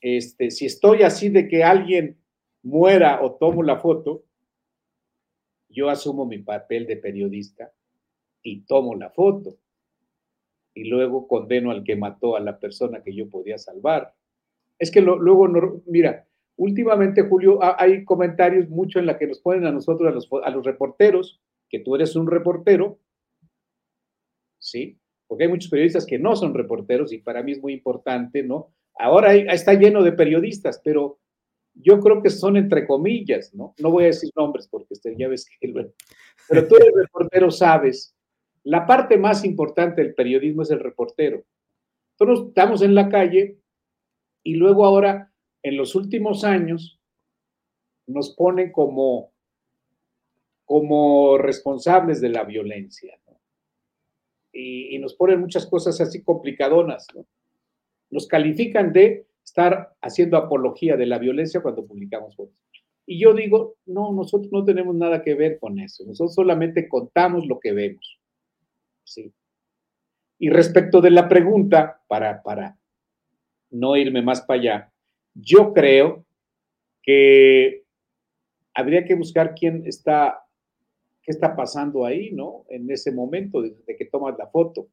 este, 0.00 0.52
si 0.52 0.66
estoy 0.66 1.02
así 1.02 1.28
de 1.28 1.48
que 1.48 1.64
alguien 1.64 2.20
muera 2.62 3.20
o 3.20 3.32
tomo 3.32 3.64
la 3.64 3.80
foto, 3.80 4.22
yo 5.68 5.90
asumo 5.90 6.24
mi 6.24 6.38
papel 6.38 6.86
de 6.86 6.96
periodista 6.96 7.72
y 8.44 8.60
tomo 8.60 8.94
la 8.94 9.10
foto. 9.10 9.58
Y 10.72 10.84
luego 10.84 11.26
condeno 11.26 11.72
al 11.72 11.82
que 11.82 11.96
mató 11.96 12.36
a 12.36 12.40
la 12.40 12.60
persona 12.60 13.02
que 13.02 13.12
yo 13.12 13.28
podía 13.28 13.58
salvar. 13.58 14.14
Es 14.78 14.92
que 14.92 15.00
luego, 15.00 15.48
no, 15.48 15.82
mira, 15.86 16.28
últimamente, 16.60 17.22
Julio, 17.22 17.58
hay 17.62 18.04
comentarios 18.04 18.68
mucho 18.68 18.98
en 18.98 19.06
la 19.06 19.16
que 19.18 19.26
nos 19.26 19.40
ponen 19.40 19.66
a 19.66 19.72
nosotros, 19.72 20.28
a 20.44 20.50
los, 20.50 20.64
reporteros, 20.64 21.40
que 21.70 21.78
tú 21.78 21.94
eres 21.94 22.14
un 22.16 22.26
reportero, 22.26 22.98
¿sí? 24.58 24.98
Porque 25.26 25.44
hay 25.44 25.50
muchos 25.50 25.70
periodistas 25.70 26.04
que 26.04 26.18
no 26.18 26.36
son 26.36 26.52
reporteros 26.52 27.14
y 27.14 27.18
para 27.18 27.42
mí 27.42 27.52
es 27.52 27.62
muy 27.62 27.72
importante, 27.72 28.42
¿no? 28.42 28.74
Ahora 28.98 29.34
está 29.34 29.72
lleno 29.72 30.02
de 30.02 30.12
periodistas, 30.12 30.82
pero 30.84 31.18
yo 31.72 31.98
creo 31.98 32.22
que 32.22 32.28
son 32.28 32.58
entre 32.58 32.86
comillas, 32.86 33.54
¿no? 33.54 33.74
No 33.78 33.90
voy 33.90 34.04
a 34.04 34.08
decir 34.08 34.30
nombres 34.36 34.68
porque 34.68 34.94
ya 35.16 35.28
ves 35.28 35.46
que... 35.46 35.72
Pero 36.46 36.68
tú 36.68 36.76
eres 36.76 36.92
reportero, 36.94 37.50
sabes, 37.50 38.14
la 38.64 38.86
parte 38.86 39.16
más 39.16 39.46
importante 39.46 40.02
del 40.02 40.14
periodismo 40.14 40.60
es 40.60 40.70
el 40.70 40.80
reportero. 40.80 41.42
Nosotros 42.18 42.48
estamos 42.48 42.82
en 42.82 42.94
la 42.94 43.08
calle 43.08 43.56
y 44.42 44.56
luego 44.56 44.84
ahora 44.84 45.29
en 45.62 45.76
los 45.76 45.94
últimos 45.94 46.44
años 46.44 47.00
nos 48.06 48.34
pone 48.34 48.72
como, 48.72 49.32
como 50.64 51.38
responsables 51.38 52.20
de 52.20 52.28
la 52.30 52.44
violencia. 52.44 53.18
Y, 54.52 54.98
nos 54.98 55.14
ponen 55.14 55.40
muchas 55.40 55.66
cosas 55.66 56.00
así 56.00 56.22
complicadonas. 56.22 57.06
Nos 58.10 58.26
califican 58.26 58.92
de 58.92 59.26
estar 59.44 59.94
haciendo 60.02 60.36
apología 60.36 60.96
de 60.96 61.06
la 61.06 61.18
violencia 61.18 61.62
cuando 61.62 61.86
publicamos 61.86 62.34
fotos. 62.34 62.56
Y 63.06 63.18
yo 63.18 63.32
digo, 63.32 63.76
no, 63.86 64.12
nosotros 64.12 64.52
no 64.52 64.64
tenemos 64.64 64.94
nada 64.94 65.22
que 65.22 65.34
ver 65.34 65.58
con 65.58 65.78
eso. 65.78 66.04
Nosotros 66.04 66.34
solamente 66.34 66.88
contamos 66.88 67.46
lo 67.46 67.58
que 67.58 67.72
vemos. 67.72 68.20
¿sí? 69.04 69.32
Y 70.38 70.50
respecto 70.50 71.00
de 71.00 71.10
la 71.10 71.28
pregunta, 71.28 72.02
para, 72.08 72.42
para 72.42 72.78
no 73.70 73.96
irme 73.96 74.22
más 74.22 74.42
para 74.42 74.60
allá, 74.60 74.89
yo 75.34 75.72
creo 75.72 76.24
que 77.02 77.84
habría 78.74 79.04
que 79.04 79.14
buscar 79.14 79.54
quién 79.54 79.82
está, 79.86 80.40
qué 81.22 81.30
está 81.30 81.56
pasando 81.56 82.04
ahí, 82.04 82.30
¿no? 82.32 82.64
En 82.68 82.90
ese 82.90 83.12
momento 83.12 83.62
de, 83.62 83.74
que 83.96 84.04
tomas 84.04 84.36
la 84.38 84.46
foto. 84.46 84.88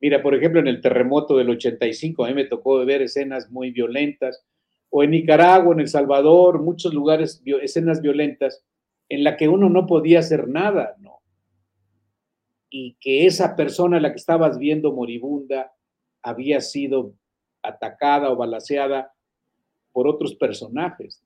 Mira, 0.00 0.22
por 0.22 0.34
ejemplo, 0.34 0.60
en 0.60 0.66
el 0.66 0.80
terremoto 0.80 1.36
del 1.36 1.50
85, 1.50 2.24
a 2.24 2.28
mí 2.28 2.34
me 2.34 2.44
tocó 2.44 2.84
ver 2.84 3.02
escenas 3.02 3.50
muy 3.50 3.70
violentas, 3.70 4.44
o 4.90 5.02
en 5.02 5.10
Nicaragua, 5.10 5.74
en 5.74 5.80
El 5.80 5.88
Salvador, 5.88 6.62
muchos 6.62 6.92
lugares, 6.92 7.42
escenas 7.62 8.00
violentas, 8.00 8.64
en 9.08 9.24
la 9.24 9.36
que 9.36 9.48
uno 9.48 9.68
no 9.68 9.86
podía 9.86 10.20
hacer 10.20 10.48
nada, 10.48 10.94
¿no? 10.98 11.14
y 12.76 12.96
que 12.98 13.24
esa 13.24 13.54
persona 13.54 13.98
a 13.98 14.00
la 14.00 14.10
que 14.10 14.18
estabas 14.18 14.58
viendo 14.58 14.92
moribunda 14.92 15.72
había 16.22 16.60
sido 16.60 17.14
atacada 17.64 18.30
o 18.30 18.36
balaseada 18.36 19.12
por 19.92 20.06
otros 20.06 20.34
personajes. 20.34 21.22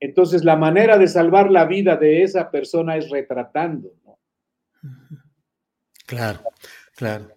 Entonces, 0.00 0.44
la 0.44 0.56
manera 0.56 0.98
de 0.98 1.08
salvar 1.08 1.50
la 1.50 1.64
vida 1.64 1.96
de 1.96 2.22
esa 2.22 2.50
persona 2.50 2.96
es 2.96 3.10
retratando. 3.10 3.92
¿no? 4.04 4.18
Claro, 6.06 6.40
claro. 6.94 7.28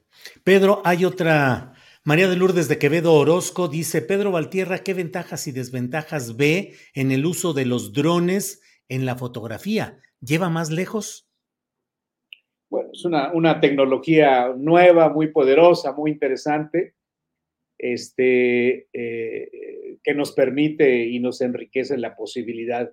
Pedro, 0.43 0.81
hay 0.83 1.05
otra. 1.05 1.73
María 2.03 2.27
de 2.27 2.35
Lourdes 2.35 2.67
de 2.67 2.77
Quevedo 2.77 3.13
Orozco 3.13 3.67
dice: 3.67 4.01
Pedro 4.01 4.31
Valtierra, 4.31 4.79
¿qué 4.79 4.93
ventajas 4.93 5.47
y 5.47 5.51
desventajas 5.51 6.37
ve 6.37 6.75
en 6.93 7.11
el 7.11 7.25
uso 7.25 7.53
de 7.53 7.65
los 7.65 7.93
drones 7.93 8.61
en 8.89 9.05
la 9.05 9.15
fotografía? 9.15 9.99
¿Lleva 10.19 10.49
más 10.49 10.69
lejos? 10.69 11.31
bueno, 12.71 12.89
es 12.93 13.03
una, 13.03 13.59
tecnología 13.59 14.53
nueva, 14.57 15.09
muy 15.09 15.27
poderosa, 15.27 15.91
muy 15.91 16.11
interesante, 16.11 16.95
este, 17.83 18.87
eh, 18.93 19.97
que 20.03 20.13
nos 20.13 20.33
permite 20.33 21.03
y 21.03 21.19
nos 21.19 21.41
enriquece 21.41 21.97
la 21.97 22.15
posibilidad 22.15 22.91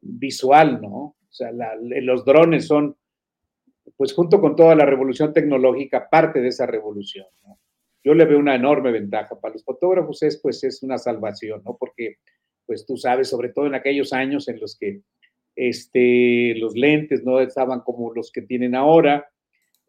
visual, 0.00 0.80
¿no? 0.80 0.88
O 0.88 1.16
sea, 1.28 1.52
los 1.52 2.24
drones 2.24 2.66
son, 2.66 2.96
pues 3.94 4.14
junto 4.14 4.40
con 4.40 4.56
toda 4.56 4.74
la 4.74 4.86
revolución 4.86 5.34
tecnológica, 5.34 6.08
parte 6.08 6.40
de 6.40 6.48
esa 6.48 6.64
revolución, 6.64 7.26
¿no? 7.42 7.58
Yo 8.02 8.14
le 8.14 8.24
veo 8.24 8.38
una 8.38 8.54
enorme 8.54 8.90
ventaja. 8.90 9.38
Para 9.38 9.52
los 9.52 9.64
fotógrafos 9.64 10.22
es, 10.22 10.40
pues, 10.40 10.64
es 10.64 10.82
una 10.82 10.96
salvación, 10.96 11.62
¿no? 11.64 11.76
Porque, 11.78 12.16
pues 12.64 12.86
tú 12.86 12.96
sabes, 12.96 13.28
sobre 13.28 13.50
todo 13.50 13.66
en 13.66 13.74
aquellos 13.74 14.14
años 14.14 14.48
en 14.48 14.58
los 14.58 14.78
que 14.78 15.02
este, 15.54 16.54
los 16.56 16.74
lentes 16.74 17.22
no 17.22 17.38
estaban 17.38 17.80
como 17.80 18.14
los 18.14 18.32
que 18.32 18.40
tienen 18.42 18.74
ahora, 18.74 19.28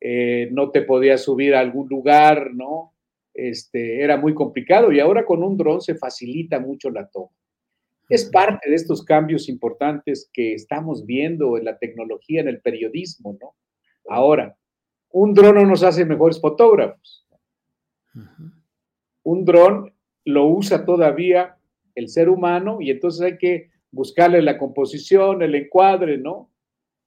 eh, 0.02 0.50
no 0.52 0.70
te 0.70 0.82
podías 0.82 1.24
subir 1.24 1.56
a 1.56 1.62
algún 1.62 1.88
lugar, 1.88 2.54
¿no? 2.54 2.93
Este, 3.34 4.04
era 4.04 4.18
muy 4.18 4.34
complicado 4.36 4.92
y 4.92 5.00
ahora 5.00 5.26
con 5.26 5.44
un 5.44 5.58
dron 5.58 5.82
se 5.82 5.96
facilita 5.96 6.60
mucho 6.60 6.90
la 6.90 7.08
toma. 7.08 7.32
Es 8.10 8.26
parte 8.26 8.70
de 8.70 8.76
estos 8.76 9.04
cambios 9.04 9.50
importantes 9.50 10.30
que 10.32 10.54
estamos 10.54 11.06
viendo 11.06 11.58
en 11.58 11.66
la 11.66 11.78
tecnología, 11.78 12.42
en 12.42 12.48
el 12.48 12.62
periodismo, 12.62 13.38
¿no? 13.42 13.56
Ahora, 14.08 14.56
un 15.10 15.34
dron 15.34 15.56
no 15.56 15.66
nos 15.66 15.84
hace 15.84 16.06
mejores 16.06 16.40
fotógrafos. 16.40 17.28
Un 19.24 19.46
dron 19.46 19.94
lo 20.26 20.48
usa 20.48 20.86
todavía 20.86 21.58
el 21.96 22.10
ser 22.10 22.30
humano 22.30 22.80
y 22.82 22.92
entonces 22.92 23.22
hay 23.22 23.38
que 23.38 23.72
buscarle 23.92 24.42
la 24.42 24.58
composición, 24.58 25.42
el 25.42 25.56
encuadre, 25.56 26.18
¿no? 26.18 26.52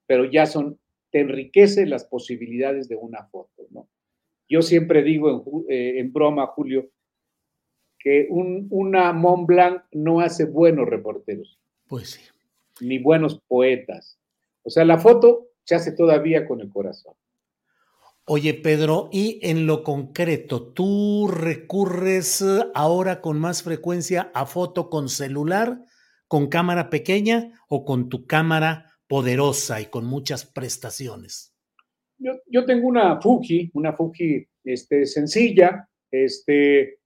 Pero 0.07 0.25
ya 0.25 0.47
son, 0.47 0.79
te 1.11 1.21
enriquece 1.21 1.87
las 1.87 2.05
posibilidades 2.05 2.89
de 2.89 2.97
una 2.97 3.25
foto, 3.27 3.67
¿no? 3.71 3.89
Yo 4.49 4.63
siempre 4.63 5.03
digo 5.03 5.65
en, 5.69 6.07
eh, 6.07 6.11
broma, 6.11 6.47
Julio, 6.49 6.89
que 7.99 8.27
un, 8.31 8.69
una 8.71 9.13
Mont 9.13 9.47
Blanc 9.47 9.83
no 9.93 10.21
hace 10.21 10.45
buenos 10.45 10.89
reporteros. 10.89 11.59
Pues 11.89 12.11
sí. 12.11 12.21
Ni 12.81 12.99
buenos 12.99 13.41
poetas. 13.49 14.19
O 14.63 14.71
sea, 14.71 14.85
la 14.85 14.99
foto 14.99 15.49
se 15.65 15.75
hace 15.75 15.93
todavía 15.93 16.47
con 16.47 16.61
el 16.61 16.71
corazón. 16.71 17.15
Oye, 18.29 18.55
Pedro, 18.55 19.09
y 19.13 19.39
en 19.43 19.67
lo 19.67 19.85
concreto, 19.85 20.73
¿tú 20.73 21.29
recurres 21.29 22.45
ahora 22.75 23.21
con 23.21 23.39
más 23.39 23.63
frecuencia 23.63 24.33
a 24.35 24.47
foto 24.47 24.91
con 24.91 25.09
celular 25.09 25.81
con 26.29 26.49
cámara 26.49 26.91
pequeña 26.91 27.53
o 27.69 27.85
con 27.85 28.09
tu 28.09 28.27
cámara 28.27 28.93
poderosa 29.07 29.81
y 29.81 29.87
con 29.87 30.05
muchas 30.07 30.45
prestaciones? 30.45 31.56
Yo, 32.19 32.65
tengo 32.65 32.89
una 32.89 33.21
Fuji, 33.21 33.71
una 33.75 33.93
Fuji 33.93 34.47
este, 34.65 35.07
sencilla, 35.07 35.89
este, 36.11 36.99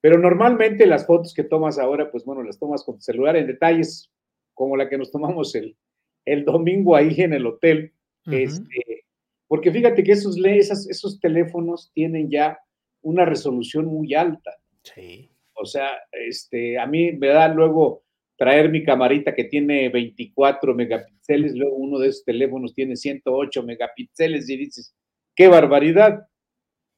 pero 0.00 0.18
normalmente 0.18 0.86
las 0.86 1.06
fotos 1.06 1.32
que 1.32 1.44
tomas 1.44 1.78
ahora, 1.78 2.10
pues 2.10 2.24
bueno, 2.24 2.42
las 2.42 2.58
tomas 2.58 2.84
con 2.84 2.96
tu 2.96 3.00
celular 3.00 3.36
en 3.36 3.46
detalles 3.46 4.10
como 4.54 4.76
la 4.76 4.88
que 4.88 4.98
nos 4.98 5.10
tomamos 5.10 5.54
el, 5.54 5.76
el 6.24 6.44
domingo 6.44 6.96
ahí 6.96 7.14
en 7.18 7.32
el 7.32 7.46
hotel. 7.46 7.92
este, 8.26 9.04
porque 9.48 9.72
fíjate 9.72 10.04
que 10.04 10.12
esos, 10.12 10.36
esos, 10.44 10.88
esos 10.88 11.20
teléfonos 11.20 11.90
tienen 11.94 12.30
ya 12.30 12.58
una 13.02 13.24
resolución 13.24 13.86
muy 13.86 14.14
alta. 14.14 14.52
Sí. 14.82 15.30
O 15.54 15.64
sea, 15.64 15.90
este, 16.12 16.78
a 16.78 16.86
mí 16.86 17.12
me 17.12 17.28
da 17.28 17.48
luego 17.48 18.04
traer 18.42 18.72
mi 18.72 18.82
camarita 18.82 19.36
que 19.36 19.44
tiene 19.44 19.88
24 19.88 20.74
megapíxeles, 20.74 21.54
luego 21.54 21.76
uno 21.76 22.00
de 22.00 22.08
esos 22.08 22.24
teléfonos 22.24 22.74
tiene 22.74 22.96
108 22.96 23.62
megapíxeles 23.62 24.50
y 24.50 24.56
dices, 24.56 24.96
qué 25.36 25.46
barbaridad. 25.46 26.26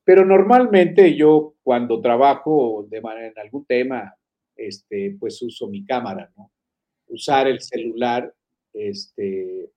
Pero 0.05 0.25
normalmente 0.25 1.15
yo 1.15 1.55
cuando 1.63 2.01
trabajo 2.01 2.87
de 2.89 3.03
manera, 3.03 3.27
en 3.27 3.39
algún 3.39 3.67
tema, 3.67 4.15
este, 4.57 5.19
pues 5.21 5.43
uso 5.43 5.69
mi 5.69 5.85
cámara, 5.85 6.33
¿no? 6.35 6.51
Usar 7.09 7.47
el 7.47 7.61
celular, 7.61 8.33
este, 8.73 9.69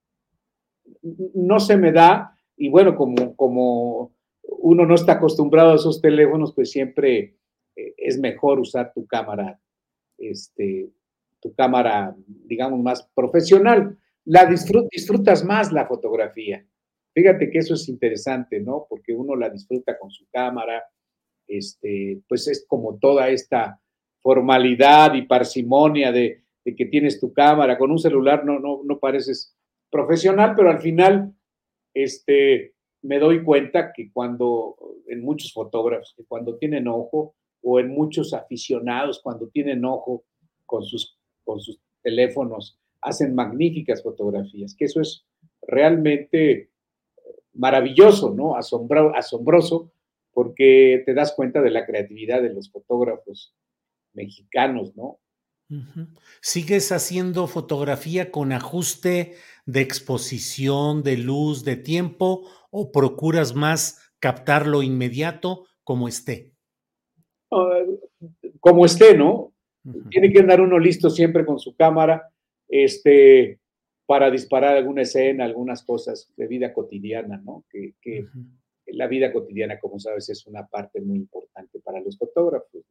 no 1.34 1.60
se 1.60 1.76
me 1.76 1.92
da, 1.92 2.34
y 2.56 2.70
bueno, 2.70 2.96
como, 2.96 3.36
como 3.36 4.14
uno 4.42 4.86
no 4.86 4.94
está 4.94 5.12
acostumbrado 5.12 5.72
a 5.72 5.76
esos 5.76 6.00
teléfonos, 6.00 6.54
pues 6.54 6.70
siempre 6.70 7.36
eh, 7.76 7.92
es 7.98 8.18
mejor 8.18 8.58
usar 8.58 8.90
tu 8.94 9.06
cámara 9.06 9.60
este, 10.16 10.88
tu 11.40 11.54
cámara, 11.54 12.14
digamos, 12.26 12.80
más 12.80 13.08
profesional. 13.14 13.96
La 14.24 14.46
disfrutas 14.46 15.44
más 15.44 15.72
la 15.72 15.86
fotografía. 15.86 16.64
Fíjate 17.14 17.50
que 17.50 17.58
eso 17.58 17.74
es 17.74 17.88
interesante, 17.88 18.60
¿no? 18.60 18.86
Porque 18.88 19.12
uno 19.12 19.34
la 19.34 19.50
disfruta 19.50 19.98
con 19.98 20.10
su 20.10 20.26
cámara, 20.30 20.84
este, 21.46 22.20
pues 22.28 22.46
es 22.48 22.64
como 22.68 22.98
toda 22.98 23.28
esta 23.28 23.80
formalidad 24.20 25.14
y 25.14 25.22
parsimonia 25.22 26.12
de, 26.12 26.44
que 26.64 26.86
tienes 26.86 27.18
tu 27.18 27.32
cámara. 27.32 27.78
Con 27.78 27.90
un 27.90 27.98
celular 27.98 28.44
no, 28.44 28.58
no, 28.60 28.82
no 28.84 28.98
pareces 28.98 29.56
profesional, 29.90 30.54
pero 30.54 30.70
al 30.70 30.80
final, 30.80 31.34
este, 31.94 32.74
me 33.02 33.18
doy 33.18 33.42
cuenta 33.42 33.92
que 33.92 34.12
cuando, 34.12 34.76
en 35.06 35.22
muchos 35.22 35.52
fotógrafos, 35.52 36.14
que 36.16 36.24
cuando 36.24 36.56
tienen 36.56 36.88
ojo, 36.88 37.34
o 37.62 37.80
en 37.80 37.88
muchos 37.88 38.34
aficionados, 38.34 39.20
cuando 39.22 39.48
tienen 39.48 39.84
ojo 39.84 40.24
con 40.66 40.84
sus 40.84 41.17
con 41.48 41.62
sus 41.62 41.80
teléfonos, 42.02 42.78
hacen 43.00 43.34
magníficas 43.34 44.02
fotografías, 44.02 44.74
que 44.76 44.84
eso 44.84 45.00
es 45.00 45.24
realmente 45.62 46.70
maravilloso, 47.54 48.34
¿no? 48.34 48.54
asombroso, 48.54 49.90
porque 50.34 51.02
te 51.06 51.14
das 51.14 51.32
cuenta 51.32 51.62
de 51.62 51.70
la 51.70 51.86
creatividad 51.86 52.42
de 52.42 52.52
los 52.52 52.70
fotógrafos 52.70 53.54
mexicanos, 54.12 54.94
¿no? 54.94 55.20
¿Sigues 56.42 56.92
haciendo 56.92 57.46
fotografía 57.46 58.30
con 58.30 58.52
ajuste 58.52 59.34
de 59.64 59.80
exposición, 59.80 61.02
de 61.02 61.16
luz, 61.16 61.64
de 61.64 61.76
tiempo, 61.76 62.46
o 62.70 62.92
procuras 62.92 63.54
más 63.54 64.12
captarlo 64.18 64.82
inmediato 64.82 65.66
como 65.82 66.08
esté? 66.08 66.54
Ah, 67.50 67.84
como 68.60 68.84
esté, 68.84 69.16
¿no? 69.16 69.54
Tiene 70.10 70.32
que 70.32 70.40
andar 70.40 70.60
uno 70.60 70.78
listo 70.78 71.10
siempre 71.10 71.44
con 71.44 71.58
su 71.58 71.74
cámara 71.76 72.30
este, 72.68 73.60
para 74.06 74.30
disparar 74.30 74.76
alguna 74.76 75.02
escena, 75.02 75.44
algunas 75.44 75.84
cosas 75.84 76.32
de 76.36 76.46
vida 76.46 76.72
cotidiana, 76.72 77.40
¿no? 77.44 77.64
Que, 77.70 77.94
la 78.90 79.06
vida 79.06 79.30
cotidiana, 79.30 79.78
como 79.78 79.98
sabes, 79.98 80.30
es 80.30 80.46
una 80.46 80.66
parte 80.66 81.02
muy 81.02 81.18
importante 81.18 81.78
para 81.80 82.00
los 82.00 82.16
fotógrafos. 82.16 82.86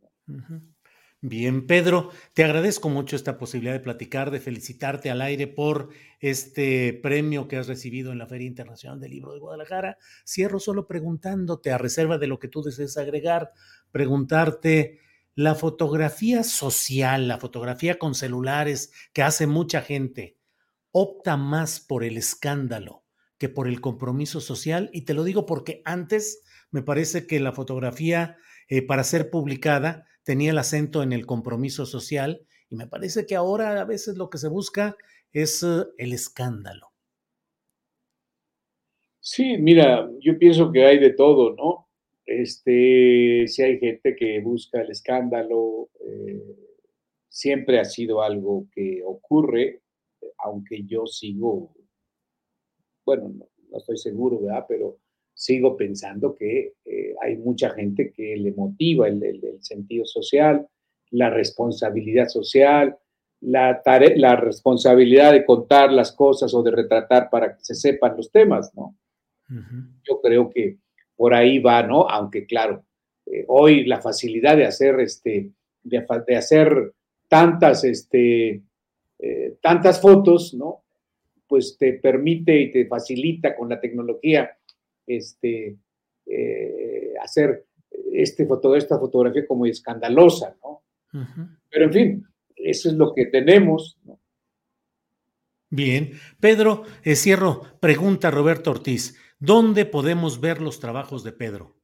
Bien, 1.21 1.65
Pedro, 1.65 2.11
te 2.35 2.43
agradezco 2.43 2.89
mucho 2.89 3.15
esta 3.15 3.39
posibilidad 3.39 3.73
de 3.73 3.79
platicar, 3.79 4.29
de 4.29 4.39
felicitarte 4.39 5.09
al 5.09 5.21
aire 5.21 5.47
por 5.47 5.89
este 6.19 6.93
premio 6.93 7.47
que 7.47 7.57
has 7.57 7.67
recibido 7.67 8.11
en 8.11 8.19
la 8.19 8.27
Feria 8.27 8.45
Internacional 8.45 8.99
del 8.99 9.09
Libro 9.09 9.33
de 9.33 9.39
Guadalajara. 9.39 9.97
Cierro 10.23 10.59
solo 10.59 10.85
preguntándote, 10.85 11.71
a 11.71 11.79
reserva 11.79 12.19
de 12.19 12.27
lo 12.27 12.37
que 12.37 12.47
tú 12.47 12.61
desees 12.61 12.95
agregar, 12.97 13.51
preguntarte 13.91 14.99
la 15.37 15.53
fotografía 15.53 16.43
social, 16.43 17.27
la 17.27 17.37
fotografía 17.37 17.99
con 17.99 18.15
celulares 18.15 18.91
que 19.13 19.21
hace 19.21 19.45
mucha 19.45 19.83
gente, 19.83 20.35
opta 20.91 21.37
más 21.37 21.79
por 21.79 22.03
el 22.03 22.17
escándalo 22.17 23.03
que 23.37 23.47
por 23.47 23.67
el 23.67 23.79
compromiso 23.79 24.41
social. 24.41 24.89
Y 24.93 25.03
te 25.03 25.13
lo 25.13 25.23
digo 25.23 25.45
porque 25.45 25.83
antes 25.85 26.43
me 26.71 26.81
parece 26.81 27.27
que 27.27 27.39
la 27.39 27.51
fotografía 27.51 28.35
eh, 28.67 28.81
para 28.81 29.03
ser 29.03 29.29
publicada 29.29 30.07
tenía 30.23 30.49
el 30.49 30.57
acento 30.57 31.03
en 31.03 31.13
el 31.13 31.27
compromiso 31.27 31.85
social 31.85 32.41
y 32.67 32.75
me 32.75 32.87
parece 32.87 33.27
que 33.27 33.35
ahora 33.35 33.79
a 33.79 33.85
veces 33.85 34.17
lo 34.17 34.31
que 34.31 34.39
se 34.39 34.47
busca 34.47 34.97
es 35.31 35.61
eh, 35.61 35.85
el 35.99 36.13
escándalo. 36.13 36.87
Sí, 39.19 39.59
mira, 39.59 40.09
yo 40.19 40.35
pienso 40.39 40.71
que 40.71 40.83
hay 40.83 40.97
de 40.97 41.13
todo, 41.13 41.53
¿no? 41.53 41.86
Este, 42.27 43.47
si 43.47 43.63
hay 43.63 43.79
gente 43.79 44.15
que 44.15 44.41
busca 44.41 44.81
el 44.81 44.91
escándalo, 44.91 45.89
eh, 46.05 46.57
siempre 47.29 47.79
ha 47.79 47.85
sido 47.85 48.21
algo 48.21 48.67
que 48.73 49.01
ocurre, 49.03 49.81
aunque 50.39 50.83
yo 50.83 51.07
sigo, 51.07 51.73
bueno, 53.05 53.29
no, 53.29 53.77
estoy 53.77 53.97
seguro, 53.97 54.41
¿verdad? 54.41 54.65
Pero 54.67 54.99
sigo 55.33 55.77
pensando 55.77 56.35
que 56.35 56.73
eh, 56.83 57.15
hay 57.21 57.37
mucha 57.37 57.69
gente 57.69 58.11
que 58.11 58.35
le 58.35 58.51
motiva 58.51 59.07
el, 59.07 59.23
el 59.23 59.63
sentido 59.63 60.05
social, 60.05 60.67
la 61.11 61.29
responsabilidad 61.29 62.27
social, 62.27 62.97
la, 63.39 63.81
la 64.15 64.35
responsabilidad 64.35 65.31
de 65.31 65.45
contar 65.45 65.93
las 65.93 66.11
cosas 66.11 66.53
o 66.53 66.61
de 66.61 66.71
retratar 66.71 67.29
para 67.29 67.55
que 67.55 67.63
se 67.63 67.75
sepan 67.75 68.17
los 68.17 68.31
temas, 68.31 68.73
¿no? 68.75 68.97
Yo 70.03 70.19
creo 70.21 70.49
que 70.49 70.77
por 71.17 71.33
ahí 71.33 71.59
va, 71.59 71.83
¿no? 71.83 72.07
Aunque 72.09 72.45
claro, 72.45 72.85
eh, 73.25 73.43
hoy 73.47 73.83
la 73.85 73.99
facilidad 73.99 74.55
de 74.55 74.65
hacer, 74.65 74.99
este, 75.01 75.49
de, 75.83 76.35
hacer 76.37 76.93
tantas, 77.27 77.83
este, 77.83 78.61
eh, 79.19 79.57
tantas 79.61 79.99
fotos, 79.99 80.53
¿no? 80.53 80.83
Pues 81.47 81.77
te 81.77 81.93
permite 81.93 82.57
y 82.57 82.71
te 82.71 82.85
facilita 82.85 83.55
con 83.55 83.67
la 83.67 83.81
tecnología, 83.81 84.55
este, 85.05 85.75
eh, 86.25 87.13
hacer 87.21 87.65
este 88.13 88.45
foto, 88.45 88.75
esta 88.75 88.99
fotografía 88.99 89.47
como 89.47 89.65
escandalosa, 89.65 90.55
¿no? 90.63 90.83
Pero 91.69 91.85
en 91.85 91.93
fin, 91.93 92.27
eso 92.55 92.89
es 92.89 92.95
lo 92.95 93.13
que 93.13 93.25
tenemos. 93.25 93.97
Bien. 95.69 96.11
Pedro, 96.39 96.83
eh, 97.03 97.15
cierro. 97.15 97.63
Pregunta 97.79 98.31
Roberto 98.31 98.71
Ortiz. 98.71 99.17
¿Dónde 99.39 99.85
podemos 99.85 100.41
ver 100.41 100.61
los 100.61 100.79
trabajos 100.79 101.23
de 101.23 101.31
Pedro? 101.31 101.75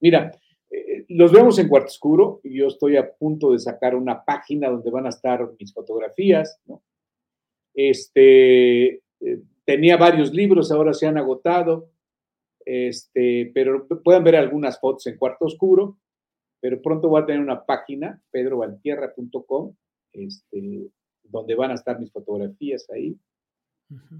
Mira, 0.00 0.30
eh, 0.70 1.04
los 1.08 1.32
vemos 1.32 1.58
en 1.58 1.68
Cuarto 1.68 1.88
Oscuro. 1.88 2.40
Yo 2.44 2.68
estoy 2.68 2.96
a 2.96 3.12
punto 3.12 3.52
de 3.52 3.58
sacar 3.58 3.94
una 3.94 4.24
página 4.24 4.68
donde 4.68 4.90
van 4.90 5.06
a 5.06 5.10
estar 5.10 5.50
mis 5.58 5.74
fotografías. 5.74 6.60
Este, 7.74 9.02
eh, 9.20 9.42
tenía 9.64 9.96
varios 9.96 10.32
libros, 10.32 10.70
ahora 10.70 10.94
se 10.94 11.06
han 11.06 11.18
agotado. 11.18 11.90
Este, 12.64 13.50
pero 13.52 13.88
pueden 13.88 14.22
ver 14.22 14.36
algunas 14.36 14.78
fotos 14.78 15.06
en 15.08 15.18
Cuarto 15.18 15.46
Oscuro. 15.46 15.98
Pero 16.60 16.80
pronto 16.80 17.08
voy 17.08 17.22
a 17.22 17.26
tener 17.26 17.40
una 17.40 17.64
página, 17.64 18.22
pedrovaltierra.com, 18.30 19.74
este, 20.12 20.90
donde 21.22 21.54
van 21.54 21.70
a 21.70 21.74
estar 21.74 21.98
mis 21.98 22.12
fotografías 22.12 22.88
ahí, 22.90 23.16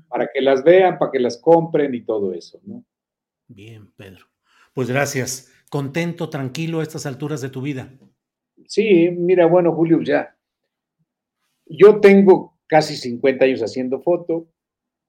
para 0.08 0.28
que 0.32 0.40
las 0.40 0.64
vean, 0.64 0.98
para 0.98 1.10
que 1.10 1.20
las 1.20 1.38
compren 1.38 1.94
y 1.94 2.02
todo 2.02 2.32
eso, 2.32 2.60
¿no? 2.64 2.84
Bien, 3.48 3.90
Pedro. 3.96 4.26
Pues 4.74 4.88
gracias. 4.88 5.52
Contento, 5.70 6.30
tranquilo 6.30 6.80
a 6.80 6.82
estas 6.82 7.06
alturas 7.06 7.40
de 7.40 7.50
tu 7.50 7.62
vida. 7.62 7.92
Sí, 8.66 9.10
mira, 9.10 9.46
bueno, 9.46 9.72
Julio, 9.72 10.00
ya. 10.02 10.36
Yo 11.66 12.00
tengo 12.00 12.58
casi 12.66 12.96
50 12.96 13.44
años 13.44 13.60
haciendo 13.62 14.00
foto. 14.00 14.48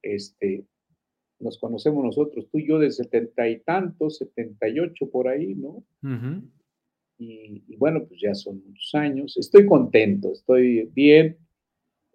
Este, 0.02 0.66
nos 1.40 1.58
conocemos 1.58 2.04
nosotros, 2.04 2.48
tú 2.52 2.60
y 2.60 2.68
yo 2.68 2.80
de 2.80 2.92
setenta 2.92 3.48
y 3.48 3.60
tantos, 3.60 4.18
setenta 4.18 4.68
y 4.70 4.80
ocho 4.80 5.10
por 5.10 5.28
ahí, 5.28 5.56
¿no? 5.56 5.84
y, 7.18 7.76
bueno, 7.76 8.04
pues 8.08 8.20
ya 8.20 8.34
son 8.34 8.64
muchos 8.66 8.96
años. 8.96 9.38
Estoy 9.38 9.66
contento, 9.66 10.32
estoy 10.32 10.90
bien, 10.94 11.38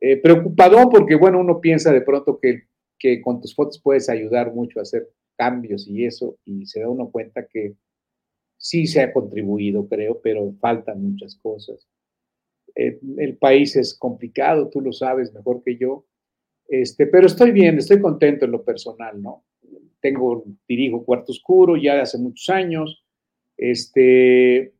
eh, 0.01 0.17
preocupado 0.19 0.89
porque, 0.91 1.15
bueno, 1.15 1.41
uno 1.41 1.61
piensa 1.61 1.93
de 1.93 2.03
pronto 2.03 2.39
que, 2.41 2.65
que 2.99 3.21
con 3.21 3.41
tus 3.41 3.55
fotos 3.55 3.81
puedes 3.83 4.09
ayudar 4.09 4.53
mucho 4.53 4.79
a 4.79 4.83
hacer 4.83 5.09
cambios 5.37 5.87
y 5.87 6.05
eso, 6.05 6.39
y 6.45 6.67
se 6.67 6.81
da 6.81 6.89
uno 6.89 7.11
cuenta 7.11 7.47
que 7.47 7.75
sí 8.57 8.87
se 8.87 9.03
ha 9.03 9.13
contribuido, 9.13 9.87
creo, 9.89 10.21
pero 10.21 10.53
faltan 10.61 11.03
muchas 11.03 11.37
cosas. 11.37 11.87
Eh, 12.75 12.99
el 13.19 13.37
país 13.37 13.77
es 13.77 13.97
complicado, 13.99 14.69
tú 14.69 14.81
lo 14.81 14.93
sabes 14.93 15.33
mejor 15.33 15.63
que 15.63 15.77
yo, 15.77 16.05
este, 16.69 17.07
pero 17.07 17.27
estoy 17.27 17.53
bien, 17.53 17.79
estoy 17.79 18.01
contento 18.01 18.45
en 18.45 18.51
lo 18.51 18.65
personal, 18.65 19.21
¿no? 19.23 19.45
Tengo, 20.01 20.45
dirijo 20.69 21.05
Cuarto 21.05 21.33
Oscuro 21.33 21.77
ya 21.77 22.01
hace 22.01 22.19
muchos 22.19 22.49
años, 22.51 23.05
este, 23.57 24.75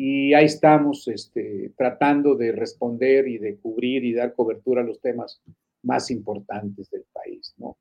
y 0.00 0.32
ahí 0.32 0.44
estamos 0.44 1.08
este, 1.08 1.72
tratando 1.76 2.36
de 2.36 2.52
responder 2.52 3.26
y 3.26 3.38
de 3.38 3.56
cubrir 3.56 4.04
y 4.04 4.12
dar 4.12 4.32
cobertura 4.32 4.82
a 4.82 4.84
los 4.84 5.00
temas 5.00 5.42
más 5.82 6.12
importantes 6.12 6.88
del 6.88 7.02
país, 7.12 7.52
¿no? 7.58 7.76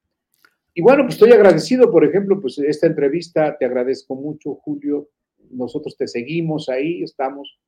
Y 0.74 0.82
bueno, 0.82 1.04
pues 1.04 1.14
estoy 1.14 1.32
agradecido, 1.34 1.92
por 1.92 2.04
ejemplo, 2.04 2.42
pues 2.42 2.58
esta 2.58 2.88
entrevista, 2.88 3.56
te 3.56 3.66
agradezco 3.66 4.16
mucho, 4.16 4.56
Julio. 4.56 5.10
Nosotros 5.52 5.96
te 5.96 6.08
seguimos 6.08 6.70
ahí, 6.70 7.04
estamos. 7.04 7.60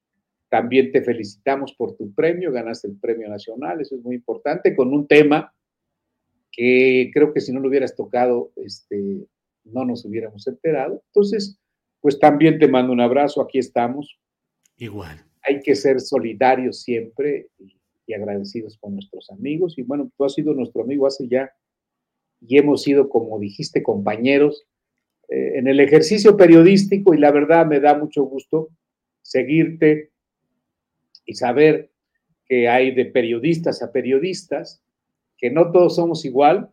También 0.49 0.91
te 0.91 1.03
felicitamos 1.03 1.75
por 1.75 1.95
tu 1.95 2.11
premio, 2.15 2.51
ganaste 2.51 2.87
el 2.87 2.97
premio 2.97 3.29
nacional, 3.29 3.81
eso 3.81 3.97
es 3.97 4.01
muy 4.01 4.15
importante, 4.15 4.75
con 4.75 4.91
un 4.91 5.05
tema 5.05 5.53
que 6.51 7.11
creo 7.13 7.33
que 7.33 7.41
si 7.41 7.53
no 7.53 7.59
lo 7.59 7.69
hubieras 7.69 7.95
tocado, 7.95 8.51
este, 8.55 9.27
no 9.65 9.85
nos 9.85 10.05
hubiéramos 10.05 10.47
enterado. 10.47 11.03
Entonces, 11.13 11.59
pues 12.01 12.17
también 12.17 12.57
te 12.57 12.67
mando 12.67 12.91
un 12.91 13.01
abrazo, 13.01 13.43
aquí 13.43 13.59
estamos 13.59 14.19
Igual. 14.79 15.23
Hay 15.43 15.61
que 15.61 15.75
ser 15.75 15.99
solidarios 15.99 16.81
siempre 16.81 17.47
y, 17.59 17.75
agradecidos 18.13 18.75
con 18.79 18.95
nuestros 18.95 19.29
amigos. 19.29 19.77
Y 19.77 19.83
bueno, 19.83 20.09
tú 20.17 20.25
has 20.25 20.33
sido 20.33 20.55
nuestro 20.55 20.81
amigo 20.81 21.05
hace 21.05 21.27
ya, 21.27 21.51
y 22.41 22.57
hemos 22.57 22.81
sido, 22.81 23.07
como 23.07 23.37
dijiste, 23.37 23.83
compañeros 23.83 24.65
eh, 25.27 25.59
en 25.59 25.67
el 25.67 25.79
ejercicio 25.79 26.35
periodístico 26.35 27.13
y 27.13 27.19
la 27.19 27.31
verdad 27.31 27.67
me 27.67 27.79
da 27.79 27.95
mucho 27.95 28.23
gusto 28.23 28.69
seguirte 29.21 30.09
y 31.25 31.35
saber 31.35 31.91
que 32.45 32.67
hay 32.67 32.95
de 32.95 33.05
periodistas 33.05 33.83
a 33.83 33.91
periodistas, 33.91 34.81
que 35.37 35.51
no 35.51 35.71
todos 35.71 35.97
somos 35.97 36.25
igual 36.25 36.71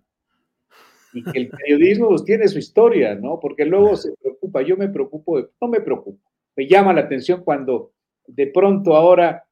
y 1.12 1.22
que 1.22 1.38
el 1.38 1.48
periodismo 1.48 2.08
pues, 2.08 2.24
tiene 2.24 2.48
su 2.48 2.58
historia, 2.58 3.14
¿no? 3.14 3.38
Porque 3.40 3.66
luego 3.66 3.96
se 3.96 4.14
preocupa, 4.16 4.62
yo 4.62 4.76
me 4.76 4.88
preocupo, 4.88 5.38
no 5.60 5.68
me 5.68 5.80
preocupo, 5.80 6.18
me 6.56 6.66
llama 6.66 6.94
la 6.94 7.02
atención 7.02 7.42
cuando 7.44 7.92
de 8.26 8.46
pronto 8.48 8.94
ahora 8.94 9.46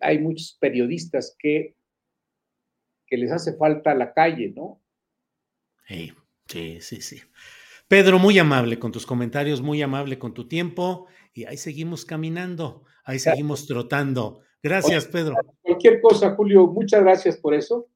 hay, 0.00 0.18
muchos 0.18 0.56
periodistas 0.60 1.36
que, 1.38 1.76
que 3.06 3.16
les 3.16 3.30
hace 3.30 3.56
falta 3.56 3.94
la 3.94 4.12
calle, 4.12 4.52
¿no? 4.54 4.82
Sí, 5.86 6.12
sí, 6.46 6.80
sí, 6.80 7.00
sí. 7.00 7.20
Pedro, 7.88 8.18
muy 8.18 8.38
amable 8.38 8.78
con 8.78 8.90
tus 8.90 9.06
comentarios, 9.06 9.60
muy 9.60 9.80
amable 9.82 10.18
con 10.18 10.34
tu 10.34 10.48
tiempo 10.48 11.06
y 11.32 11.44
ahí 11.44 11.56
seguimos 11.56 12.04
caminando, 12.04 12.84
ahí 13.04 13.18
seguimos 13.18 13.66
trotando. 13.66 14.40
Gracias, 14.62 15.06
Pedro. 15.06 15.36
Cualquier 15.60 16.00
cosa, 16.00 16.34
Julio, 16.34 16.66
muchas 16.66 17.02
gracias 17.02 17.36
por 17.36 17.54
eso. 17.54 17.88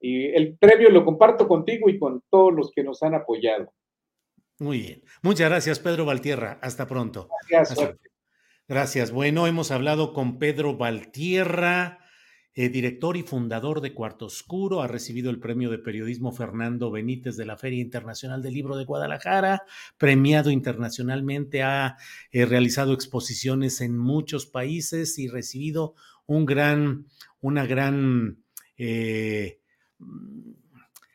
Y 0.00 0.26
el 0.34 0.56
premio 0.56 0.88
lo 0.90 1.04
comparto 1.04 1.48
contigo 1.48 1.90
y 1.90 1.98
con 1.98 2.22
todos 2.30 2.54
los 2.54 2.70
que 2.74 2.82
nos 2.82 3.02
han 3.02 3.14
apoyado. 3.14 3.72
Muy 4.58 4.80
bien. 4.80 5.02
Muchas 5.22 5.50
gracias, 5.50 5.78
Pedro 5.78 6.06
Valtierra. 6.06 6.58
Hasta 6.62 6.86
pronto. 6.86 7.28
Gracias. 7.50 7.96
Gracias. 8.68 9.12
Bueno, 9.12 9.46
hemos 9.46 9.70
hablado 9.70 10.12
con 10.12 10.40
Pedro 10.40 10.76
Valtierra, 10.76 12.00
eh, 12.52 12.68
director 12.68 13.16
y 13.16 13.22
fundador 13.22 13.80
de 13.80 13.94
Cuarto 13.94 14.26
Oscuro. 14.26 14.82
Ha 14.82 14.88
recibido 14.88 15.30
el 15.30 15.38
premio 15.38 15.70
de 15.70 15.78
periodismo 15.78 16.32
Fernando 16.32 16.90
Benítez 16.90 17.36
de 17.36 17.46
la 17.46 17.56
Feria 17.56 17.80
Internacional 17.80 18.42
del 18.42 18.54
Libro 18.54 18.76
de 18.76 18.84
Guadalajara, 18.84 19.62
premiado 19.98 20.50
internacionalmente, 20.50 21.62
ha 21.62 21.96
eh, 22.32 22.44
realizado 22.44 22.92
exposiciones 22.92 23.80
en 23.80 23.96
muchos 23.96 24.46
países 24.46 25.16
y 25.20 25.28
recibido 25.28 25.94
un 26.26 26.44
gran, 26.44 27.06
una 27.40 27.66
gran 27.66 28.42
eh, 28.78 29.60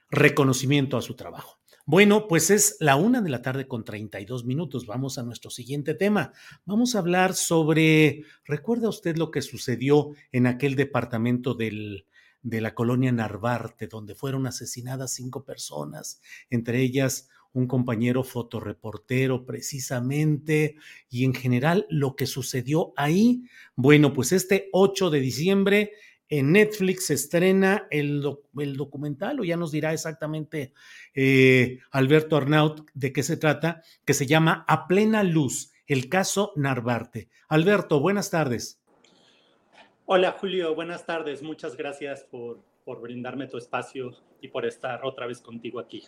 reconocimiento 0.09 0.95
a 0.95 1.01
su 1.01 1.15
trabajo. 1.15 1.60
Bueno, 1.85 2.27
pues 2.27 2.51
es 2.51 2.77
la 2.79 2.95
una 2.95 3.21
de 3.21 3.29
la 3.29 3.41
tarde 3.41 3.67
con 3.67 3.83
32 3.83 4.45
minutos. 4.45 4.85
Vamos 4.85 5.17
a 5.17 5.23
nuestro 5.23 5.49
siguiente 5.49 5.93
tema. 5.93 6.31
Vamos 6.65 6.95
a 6.95 6.99
hablar 6.99 7.33
sobre, 7.33 8.23
¿recuerda 8.45 8.89
usted 8.89 9.17
lo 9.17 9.31
que 9.31 9.41
sucedió 9.41 10.11
en 10.31 10.47
aquel 10.47 10.75
departamento 10.75 11.53
del, 11.55 12.05
de 12.43 12.61
la 12.61 12.75
colonia 12.75 13.11
Narvarte, 13.11 13.87
donde 13.87 14.15
fueron 14.15 14.45
asesinadas 14.45 15.13
cinco 15.13 15.43
personas, 15.43 16.21
entre 16.49 16.81
ellas 16.81 17.29
un 17.53 17.67
compañero 17.67 18.23
fotoreportero 18.23 19.45
precisamente, 19.45 20.75
y 21.09 21.25
en 21.25 21.33
general 21.33 21.85
lo 21.89 22.15
que 22.15 22.25
sucedió 22.25 22.93
ahí. 22.95 23.43
Bueno, 23.75 24.13
pues 24.13 24.31
este 24.31 24.69
8 24.71 25.09
de 25.09 25.19
diciembre 25.19 25.91
en 26.31 26.53
Netflix 26.53 27.07
se 27.07 27.13
estrena 27.13 27.87
el, 27.91 28.21
documental, 28.21 29.41
o 29.41 29.43
ya 29.43 29.57
nos 29.57 29.71
dirá 29.71 29.91
exactamente 29.91 30.73
eh, 31.13 31.79
Alberto 31.91 32.37
Arnaut 32.37 32.89
de 32.93 33.11
qué 33.11 33.21
se 33.21 33.35
trata, 33.35 33.83
que 34.05 34.13
se 34.13 34.25
llama 34.25 34.63
A 34.69 34.87
Plena 34.87 35.23
Luz, 35.23 35.73
el 35.87 36.07
caso 36.07 36.53
Narvarte. 36.55 37.27
Alberto, 37.49 37.99
buenas 37.99 38.31
tardes. 38.31 38.81
Hola 40.05 40.37
Julio, 40.39 40.73
buenas 40.73 41.05
tardes. 41.05 41.43
Muchas 41.43 41.75
gracias 41.75 42.23
por, 42.23 42.63
por 42.85 43.01
brindarme 43.01 43.47
tu 43.47 43.57
espacio 43.57 44.11
y 44.39 44.47
por 44.47 44.65
estar 44.65 45.03
otra 45.03 45.27
vez 45.27 45.41
contigo 45.41 45.81
aquí. 45.81 46.03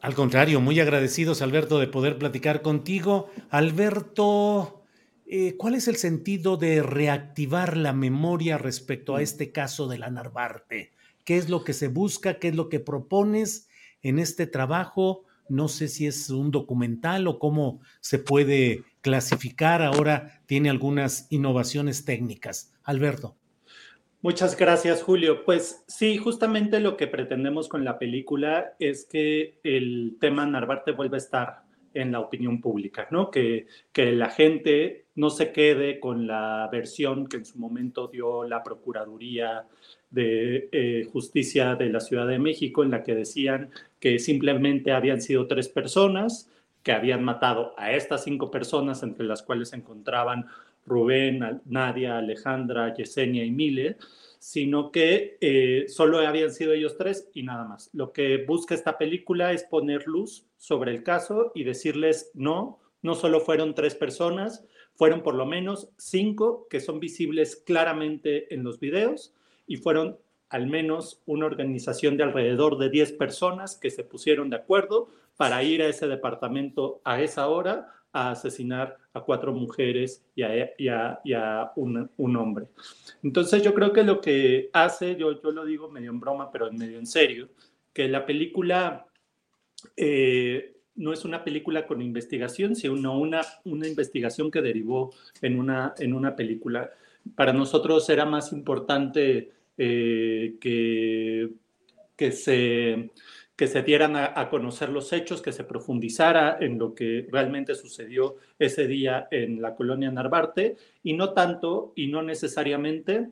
Al 0.00 0.14
contrario, 0.14 0.60
muy 0.60 0.78
agradecidos, 0.78 1.42
Alberto, 1.42 1.80
de 1.80 1.88
poder 1.88 2.16
platicar 2.16 2.62
contigo. 2.62 3.28
Alberto, 3.50 4.83
eh, 5.26 5.56
¿cuál 5.56 5.74
es 5.74 5.88
el 5.88 5.96
sentido 5.96 6.56
de 6.56 6.82
reactivar 6.82 7.76
la 7.76 7.92
memoria 7.92 8.58
respecto 8.58 9.16
a 9.16 9.22
este 9.22 9.52
caso 9.52 9.88
de 9.88 9.98
la 9.98 10.10
Narvarte? 10.10 10.92
¿Qué 11.24 11.38
es 11.38 11.48
lo 11.48 11.64
que 11.64 11.72
se 11.72 11.88
busca? 11.88 12.38
¿Qué 12.38 12.48
es 12.48 12.54
lo 12.54 12.68
que 12.68 12.80
propones 12.80 13.68
en 14.02 14.18
este 14.18 14.46
trabajo? 14.46 15.24
No 15.48 15.68
sé 15.68 15.88
si 15.88 16.06
es 16.06 16.30
un 16.30 16.50
documental 16.50 17.26
o 17.26 17.38
cómo 17.38 17.80
se 18.00 18.18
puede 18.18 18.84
clasificar. 19.00 19.82
Ahora 19.82 20.42
tiene 20.46 20.68
algunas 20.70 21.26
innovaciones 21.30 22.04
técnicas. 22.04 22.72
Alberto. 22.82 23.36
Muchas 24.20 24.56
gracias, 24.56 25.02
Julio. 25.02 25.44
Pues 25.44 25.84
sí, 25.86 26.16
justamente 26.16 26.80
lo 26.80 26.96
que 26.96 27.06
pretendemos 27.06 27.68
con 27.68 27.84
la 27.84 27.98
película 27.98 28.74
es 28.78 29.04
que 29.04 29.58
el 29.62 30.16
tema 30.18 30.46
Narvarte 30.46 30.92
vuelva 30.92 31.16
a 31.16 31.18
estar 31.18 31.62
en 31.92 32.12
la 32.12 32.20
opinión 32.20 32.60
pública, 32.60 33.06
¿no? 33.10 33.30
Que, 33.30 33.66
que 33.92 34.12
la 34.12 34.30
gente 34.30 35.03
no 35.16 35.30
se 35.30 35.52
quede 35.52 36.00
con 36.00 36.26
la 36.26 36.68
versión 36.70 37.26
que 37.26 37.36
en 37.38 37.44
su 37.44 37.58
momento 37.58 38.08
dio 38.08 38.44
la 38.44 38.62
Procuraduría 38.62 39.66
de 40.10 40.68
eh, 40.72 41.08
Justicia 41.12 41.74
de 41.74 41.88
la 41.90 42.00
Ciudad 42.00 42.26
de 42.26 42.38
México, 42.38 42.82
en 42.82 42.90
la 42.90 43.02
que 43.02 43.14
decían 43.14 43.70
que 44.00 44.18
simplemente 44.18 44.92
habían 44.92 45.20
sido 45.20 45.46
tres 45.46 45.68
personas 45.68 46.50
que 46.82 46.92
habían 46.92 47.24
matado 47.24 47.74
a 47.76 47.92
estas 47.92 48.24
cinco 48.24 48.50
personas, 48.50 49.02
entre 49.02 49.24
las 49.24 49.42
cuales 49.42 49.70
se 49.70 49.76
encontraban 49.76 50.46
Rubén, 50.86 51.62
Nadia, 51.64 52.18
Alejandra, 52.18 52.94
Yesenia 52.94 53.44
y 53.44 53.50
Mile, 53.50 53.96
sino 54.38 54.92
que 54.92 55.38
eh, 55.40 55.86
solo 55.88 56.18
habían 56.18 56.50
sido 56.50 56.74
ellos 56.74 56.98
tres 56.98 57.30
y 57.32 57.42
nada 57.42 57.64
más. 57.64 57.88
Lo 57.94 58.12
que 58.12 58.44
busca 58.46 58.74
esta 58.74 58.98
película 58.98 59.52
es 59.52 59.64
poner 59.64 60.06
luz 60.06 60.44
sobre 60.58 60.90
el 60.92 61.02
caso 61.02 61.50
y 61.54 61.64
decirles, 61.64 62.30
no, 62.34 62.78
no 63.00 63.14
solo 63.14 63.40
fueron 63.40 63.74
tres 63.74 63.94
personas, 63.94 64.64
fueron 64.94 65.22
por 65.22 65.34
lo 65.34 65.46
menos 65.46 65.88
cinco 65.96 66.66
que 66.70 66.80
son 66.80 67.00
visibles 67.00 67.56
claramente 67.56 68.52
en 68.54 68.62
los 68.62 68.80
videos 68.80 69.34
y 69.66 69.76
fueron 69.76 70.18
al 70.50 70.66
menos 70.66 71.20
una 71.26 71.46
organización 71.46 72.16
de 72.16 72.24
alrededor 72.24 72.78
de 72.78 72.90
10 72.90 73.12
personas 73.12 73.76
que 73.76 73.90
se 73.90 74.04
pusieron 74.04 74.50
de 74.50 74.56
acuerdo 74.56 75.08
para 75.36 75.62
ir 75.62 75.82
a 75.82 75.88
ese 75.88 76.06
departamento 76.06 77.00
a 77.04 77.20
esa 77.20 77.48
hora 77.48 77.88
a 78.12 78.30
asesinar 78.30 78.96
a 79.12 79.20
cuatro 79.22 79.52
mujeres 79.52 80.24
y 80.36 80.42
a, 80.42 81.72
un, 81.74 82.36
hombre. 82.36 82.66
Entonces 83.24 83.62
yo 83.62 83.74
creo 83.74 83.92
que 83.92 84.04
lo 84.04 84.20
que 84.20 84.70
hace, 84.72 85.16
yo, 85.16 85.42
yo 85.42 85.50
lo 85.50 85.64
digo 85.64 85.90
medio 85.90 86.10
en 86.10 86.20
broma, 86.20 86.52
pero 86.52 86.70
medio 86.72 86.98
en 86.98 87.06
serio, 87.06 87.48
que 87.92 88.08
la 88.08 88.24
película 88.24 89.06
eh, 89.96 90.73
no 90.96 91.12
es 91.12 91.24
una 91.24 91.44
película 91.44 91.86
con 91.86 92.02
investigación, 92.02 92.76
sino 92.76 93.18
una, 93.18 93.42
una 93.64 93.88
investigación 93.88 94.50
que 94.50 94.62
derivó 94.62 95.12
en 95.42 95.58
una, 95.58 95.94
en 95.98 96.14
una 96.14 96.36
película. 96.36 96.90
Para 97.34 97.52
nosotros 97.52 98.08
era 98.10 98.24
más 98.24 98.52
importante 98.52 99.52
eh, 99.76 100.56
que, 100.60 101.50
que 102.16 102.32
se 102.32 103.10
que 103.56 103.68
se 103.68 103.82
dieran 103.82 104.16
a, 104.16 104.48
conocer 104.48 104.88
los 104.88 105.12
hechos, 105.12 105.40
que 105.40 105.52
se 105.52 105.62
profundizara 105.62 106.58
en 106.60 106.78
lo 106.78 106.94
que 106.94 107.28
realmente 107.30 107.76
sucedió 107.76 108.36
ese 108.58 108.88
día 108.88 109.28
en 109.30 109.62
la 109.62 109.76
colonia 109.76 110.10
Narvarte 110.10 110.76
y 111.04 111.12
no 111.12 111.32
tanto 111.34 111.92
y 111.94 112.08
no 112.08 112.22
necesariamente 112.22 113.28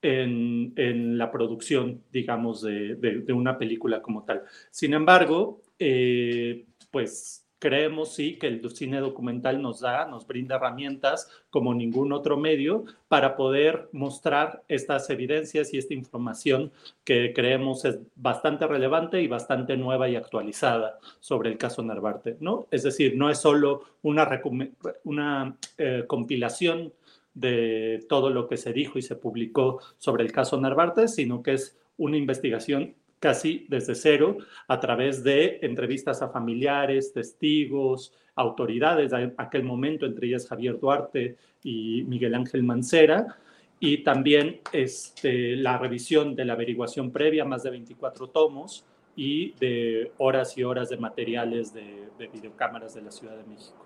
en, 0.00 1.18
la 1.18 1.30
producción, 1.30 2.02
digamos, 2.10 2.62
de, 2.62 3.26
una 3.34 3.58
película 3.58 4.00
como 4.00 4.24
tal. 4.24 4.44
Sin 4.70 4.94
embargo, 4.94 5.60
eh, 5.78 6.64
pues 6.96 7.46
creemos 7.58 8.14
sí 8.14 8.38
que 8.38 8.46
el 8.46 8.70
cine 8.70 9.00
documental 9.00 9.60
nos 9.60 9.80
da, 9.80 10.06
nos 10.06 10.26
brinda 10.26 10.56
herramientas 10.56 11.28
como 11.50 11.74
ningún 11.74 12.10
otro 12.10 12.38
medio 12.38 12.86
para 13.06 13.36
poder 13.36 13.90
mostrar 13.92 14.62
estas 14.66 15.10
evidencias 15.10 15.74
y 15.74 15.76
esta 15.76 15.92
información 15.92 16.72
que 17.04 17.34
creemos 17.34 17.84
es 17.84 17.98
bastante 18.14 18.66
relevante 18.66 19.20
y 19.20 19.28
bastante 19.28 19.76
nueva 19.76 20.08
y 20.08 20.16
actualizada 20.16 20.98
sobre 21.20 21.50
el 21.50 21.58
caso 21.58 21.82
Narvarte, 21.82 22.38
¿no? 22.40 22.66
Es 22.70 22.82
decir, 22.82 23.14
no 23.14 23.28
es 23.28 23.36
solo 23.36 23.82
una, 24.00 25.54
eh, 25.76 26.04
compilación 26.06 26.94
de 27.34 28.06
todo 28.08 28.30
lo 28.30 28.48
que 28.48 28.56
se 28.56 28.72
dijo 28.72 28.98
y 28.98 29.02
se 29.02 29.16
publicó 29.16 29.82
sobre 29.98 30.24
el 30.24 30.32
caso 30.32 30.58
Narvarte, 30.58 31.08
sino 31.08 31.42
que 31.42 31.52
es 31.52 31.76
una 31.98 32.16
investigación 32.16 32.94
casi 33.26 33.66
desde 33.68 33.96
cero 33.96 34.38
a 34.68 34.78
través 34.78 35.24
de 35.24 35.58
entrevistas 35.62 36.22
a 36.22 36.28
familiares, 36.28 37.12
testigos, 37.12 38.12
autoridades 38.36 39.10
de 39.10 39.34
aquel 39.36 39.64
momento, 39.64 40.06
entre 40.06 40.28
ellas 40.28 40.46
Javier 40.46 40.78
Duarte 40.78 41.36
y 41.64 42.04
Miguel 42.04 42.36
Ángel 42.36 42.62
Mancera, 42.62 43.36
y 43.80 44.04
también 44.04 44.60
este, 44.72 45.56
la 45.56 45.76
revisión 45.76 46.36
de 46.36 46.44
la 46.44 46.52
averiguación 46.52 47.10
previa, 47.10 47.44
más 47.44 47.64
de 47.64 47.70
24 47.70 48.28
tomos, 48.28 48.86
y 49.16 49.54
de 49.58 50.12
horas 50.18 50.56
y 50.56 50.62
horas 50.62 50.88
de 50.88 50.96
materiales 50.96 51.74
de, 51.74 52.08
videocámaras 52.32 52.94
de 52.94 53.02
la 53.02 53.10
Ciudad 53.10 53.36
de 53.36 53.42
México. 53.42 53.84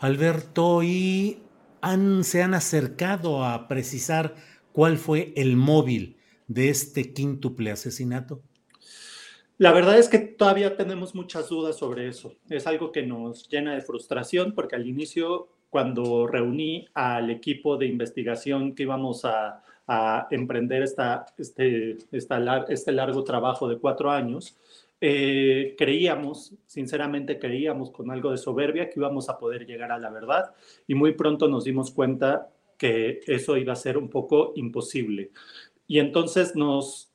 Alberto, 0.00 0.82
¿y 0.82 1.38
se 2.22 2.42
han 2.42 2.54
acercado 2.54 3.44
a 3.44 3.68
precisar 3.68 4.34
cuál 4.72 4.98
fue 4.98 5.32
el 5.36 5.56
móvil 5.56 6.16
de 6.48 6.68
este 6.68 7.12
quíntuple 7.12 7.70
asesinato? 7.70 8.42
La 9.58 9.72
verdad 9.72 9.98
es 9.98 10.08
que 10.08 10.18
todavía 10.18 10.76
tenemos 10.76 11.14
muchas 11.14 11.48
dudas 11.48 11.76
sobre 11.76 12.08
eso. 12.08 12.34
Es 12.48 12.66
algo 12.66 12.90
que 12.90 13.02
nos 13.02 13.48
llena 13.48 13.74
de 13.74 13.80
frustración 13.80 14.52
porque 14.54 14.76
al 14.76 14.86
inicio, 14.86 15.48
cuando 15.70 16.26
reuní 16.26 16.88
al 16.94 17.30
equipo 17.30 17.76
de 17.76 17.86
investigación 17.86 18.74
que 18.74 18.84
íbamos 18.84 19.24
a, 19.24 19.62
emprender 20.30 20.82
esta, 20.82 21.26
este, 21.36 21.98
este 22.10 22.92
largo 22.92 23.24
trabajo 23.24 23.68
de 23.68 23.78
cuatro 23.78 24.10
años, 24.10 24.56
eh, 25.04 25.74
creíamos, 25.76 26.54
sinceramente 26.66 27.38
creíamos 27.38 27.90
con 27.90 28.10
algo 28.10 28.30
de 28.30 28.38
soberbia 28.38 28.88
que 28.88 29.00
íbamos 29.00 29.28
a 29.28 29.36
poder 29.36 29.66
llegar 29.66 29.90
a 29.90 29.98
la 29.98 30.10
verdad 30.10 30.54
y 30.86 30.94
muy 30.94 31.12
pronto 31.12 31.48
nos 31.48 31.64
dimos 31.64 31.90
cuenta 31.90 32.48
que 32.78 33.20
eso 33.26 33.56
iba 33.56 33.72
a 33.72 33.76
ser 33.76 33.98
un 33.98 34.08
poco 34.08 34.52
imposible. 34.54 35.32
Y 35.88 35.98
entonces 35.98 36.56
nos, 36.56 37.11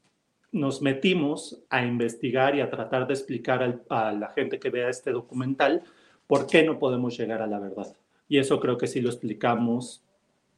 nos 0.52 0.82
metimos 0.82 1.62
a 1.70 1.86
investigar 1.86 2.56
y 2.56 2.62
a 2.62 2.70
tratar 2.70 3.08
de 3.08 3.14
explicar 3.14 3.82
a 3.90 4.12
la 4.12 4.30
gente 4.30 4.60
que 4.60 4.70
vea 4.70 4.90
este 4.90 5.12
documental 5.12 5.84
por 6.26 6.48
qué 6.48 6.64
no 6.64 6.80
podemos 6.80 7.18
llegar 7.18 7.42
a 7.42 7.48
la 7.48 7.60
verdad. 7.60 7.94
Y 8.30 8.38
eso 8.38 8.60
creo 8.60 8.78
que 8.78 8.88
sí 8.88 9.02
lo 9.02 9.10
explicamos 9.10 10.04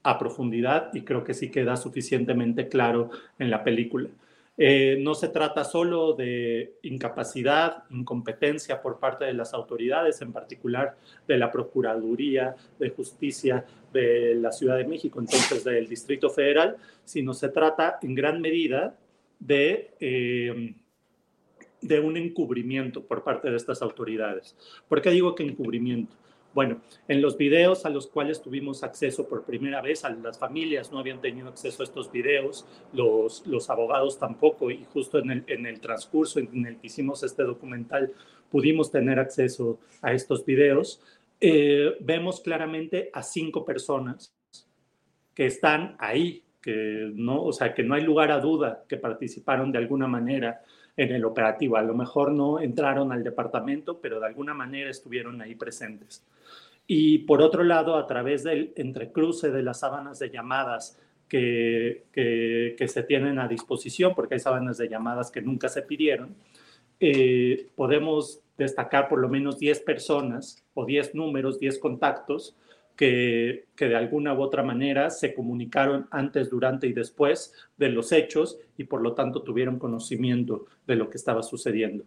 a 0.03 0.17
profundidad 0.17 0.93
y 0.93 1.01
creo 1.01 1.23
que 1.23 1.33
sí 1.33 1.49
queda 1.51 1.75
suficientemente 1.75 2.67
claro 2.67 3.09
en 3.37 3.49
la 3.49 3.63
película. 3.63 4.09
Eh, 4.61 4.97
no 4.99 5.15
se 5.15 5.29
trata 5.29 5.63
solo 5.63 6.13
de 6.13 6.73
incapacidad, 6.81 7.83
incompetencia 7.91 8.81
por 8.81 8.99
parte 8.99 9.23
de 9.23 9.33
las 9.33 9.53
autoridades, 9.53 10.21
en 10.21 10.33
particular 10.33 10.97
de 11.25 11.37
la 11.37 11.49
Procuraduría 11.49 12.55
de 12.77 12.89
Justicia 12.89 13.65
de 13.93 14.35
la 14.35 14.51
Ciudad 14.51 14.75
de 14.75 14.83
México, 14.83 15.19
entonces 15.21 15.63
del 15.63 15.87
Distrito 15.87 16.29
Federal, 16.29 16.75
sino 17.05 17.33
se 17.33 17.47
trata 17.49 17.99
en 18.01 18.13
gran 18.13 18.41
medida 18.41 18.97
de, 19.39 19.95
eh, 19.99 20.75
de 21.81 21.99
un 21.99 22.17
encubrimiento 22.17 23.03
por 23.05 23.23
parte 23.23 23.49
de 23.49 23.57
estas 23.57 23.81
autoridades. 23.81 24.55
¿Por 24.87 25.01
qué 25.01 25.11
digo 25.11 25.35
que 25.35 25.43
encubrimiento? 25.43 26.15
Bueno, 26.53 26.81
en 27.07 27.21
los 27.21 27.37
videos 27.37 27.85
a 27.85 27.89
los 27.89 28.07
cuales 28.07 28.41
tuvimos 28.41 28.83
acceso 28.83 29.27
por 29.27 29.45
primera 29.45 29.81
vez, 29.81 30.03
a 30.03 30.09
las 30.09 30.39
familias 30.39 30.91
no 30.91 30.97
habían 30.97 31.21
tenido 31.21 31.47
acceso 31.47 31.83
a 31.83 31.85
estos 31.85 32.11
videos, 32.11 32.65
los, 32.91 33.45
los 33.45 33.69
abogados 33.69 34.17
tampoco, 34.17 34.71
y 34.71 34.83
justo 34.91 35.19
en 35.19 35.29
el, 35.29 35.43
en 35.47 35.67
el 35.67 35.79
transcurso 35.79 36.39
en 36.39 36.65
el 36.65 36.77
que 36.77 36.87
hicimos 36.87 37.23
este 37.23 37.43
documental 37.43 38.11
pudimos 38.49 38.89
tener 38.91 39.19
acceso 39.19 39.79
a 40.01 40.11
estos 40.13 40.43
videos, 40.43 41.01
eh, 41.39 41.95
vemos 42.01 42.41
claramente 42.41 43.11
a 43.13 43.21
cinco 43.21 43.63
personas 43.63 44.33
que 45.35 45.45
están 45.45 45.95
ahí 45.99 46.43
que 46.61 47.11
no, 47.15 47.43
o 47.43 47.53
sea, 47.53 47.73
que 47.73 47.83
no 47.83 47.95
hay 47.95 48.01
lugar 48.03 48.31
a 48.31 48.39
duda 48.39 48.83
que 48.87 48.97
participaron 48.97 49.71
de 49.71 49.77
alguna 49.77 50.07
manera 50.07 50.61
en 50.97 51.11
el 51.11 51.23
operativo. 51.25 51.77
A 51.77 51.81
lo 51.81 51.95
mejor 51.95 52.31
no 52.31 52.59
entraron 52.59 53.11
al 53.11 53.23
departamento, 53.23 53.99
pero 53.99 54.19
de 54.19 54.27
alguna 54.27 54.53
manera 54.53 54.89
estuvieron 54.89 55.41
ahí 55.41 55.55
presentes. 55.55 56.25
Y 56.87 57.19
por 57.19 57.41
otro 57.41 57.63
lado, 57.63 57.95
a 57.95 58.07
través 58.07 58.43
del 58.43 58.73
entrecruce 58.75 59.51
de 59.51 59.63
las 59.63 59.79
sábanas 59.79 60.19
de 60.19 60.29
llamadas 60.29 60.99
que, 61.27 62.03
que, 62.11 62.87
se 62.87 63.03
tienen 63.03 63.39
a 63.39 63.47
disposición, 63.47 64.13
porque 64.15 64.33
hay 64.33 64.39
sábanas 64.39 64.77
de 64.77 64.89
llamadas 64.89 65.29
que 65.31 65.41
nunca 65.41 65.69
se 65.69 65.83
pidieron, 65.83 66.35
eh, 66.99 67.67
podemos 67.75 68.41
destacar 68.57 69.07
por 69.07 69.19
lo 69.19 69.29
menos 69.29 69.59
10 69.59 69.81
personas 69.81 70.65
o 70.73 70.85
10 70.85 71.15
números, 71.15 71.59
10 71.59 71.79
contactos 71.79 72.57
que, 72.99 73.67
de 73.77 73.95
alguna 73.95 74.33
u 74.33 74.41
otra 74.41 74.61
manera 74.61 75.09
se 75.09 75.33
comunicaron 75.33 76.07
antes, 76.11 76.49
durante 76.49 76.85
y 76.85 76.91
después 76.91 77.53
de 77.77 77.87
los 77.87 78.11
hechos 78.11 78.59
y 78.77 78.83
por 78.83 79.01
lo 79.01 79.13
tanto 79.13 79.41
tuvieron 79.41 79.79
conocimiento 79.79 80.65
de 80.85 80.97
lo 80.97 81.09
que 81.09 81.15
estaba 81.15 81.41
sucediendo. 81.41 82.03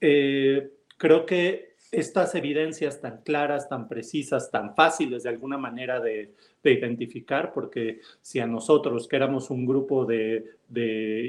Eh, 0.00 0.70
creo 0.96 1.26
que 1.26 1.70
estas 1.90 2.36
evidencias 2.36 3.00
tan 3.00 3.22
claras, 3.22 3.68
tan 3.68 3.88
precisas, 3.88 4.52
tan 4.52 4.76
fáciles 4.76 5.24
de 5.24 5.30
alguna 5.30 5.58
manera 5.58 5.98
de, 5.98 6.30
identificar, 6.62 7.52
porque 7.52 8.00
si 8.20 8.38
a 8.38 8.46
nosotros, 8.46 9.08
que 9.08 9.16
éramos 9.16 9.50
un 9.50 9.66
grupo 9.66 10.04
de, 10.04 10.44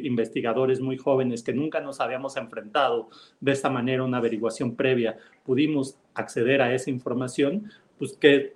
investigadores 0.03 0.79
muy 0.79 0.97
jóvenes 0.97 1.41
que 1.41 1.53
nunca 1.53 1.79
nos 1.81 1.99
habíamos 1.99 2.37
enfrentado 2.37 3.09
de 3.39 3.53
esta 3.53 3.69
manera 3.71 4.03
una 4.03 4.17
averiguación 4.17 4.75
previa, 4.75 5.17
pudimos 5.43 5.97
acceder 6.13 6.61
a 6.61 6.75
esa 6.75 6.91
información, 6.91 7.71
pues 8.01 8.13
que 8.13 8.55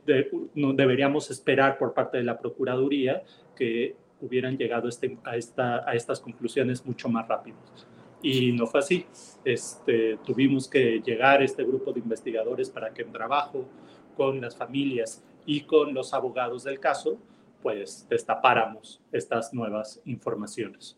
no 0.56 0.74
deberíamos 0.74 1.30
esperar 1.30 1.78
por 1.78 1.94
parte 1.94 2.18
de 2.18 2.24
la 2.24 2.40
Procuraduría 2.40 3.22
que 3.56 3.96
hubieran 4.20 4.58
llegado 4.58 4.90
este, 4.90 5.20
a, 5.24 5.38
esta, 5.38 5.88
a 5.88 5.94
estas 5.94 6.20
conclusiones 6.20 6.84
mucho 6.84 7.10
más 7.10 7.28
rápido 7.28 7.56
y 8.24 8.54
no 8.54 8.66
fue 8.66 8.80
así. 8.80 9.06
Este, 9.44 10.18
tuvimos 10.26 10.68
que 10.68 11.00
llegar 11.06 11.44
este 11.44 11.64
grupo 11.64 11.94
de 11.94 12.00
investigadores 12.00 12.72
para 12.72 12.92
que 12.92 13.04
en 13.04 13.12
trabajo 13.12 13.70
con 14.18 14.42
las 14.42 14.58
familias 14.58 15.24
y 15.46 15.62
con 15.62 15.94
los 15.94 16.16
abogados 16.16 16.64
del 16.64 16.80
caso, 16.80 17.20
pues 17.62 18.08
destapáramos 18.10 19.00
estas 19.12 19.54
nuevas 19.54 20.02
informaciones. 20.06 20.98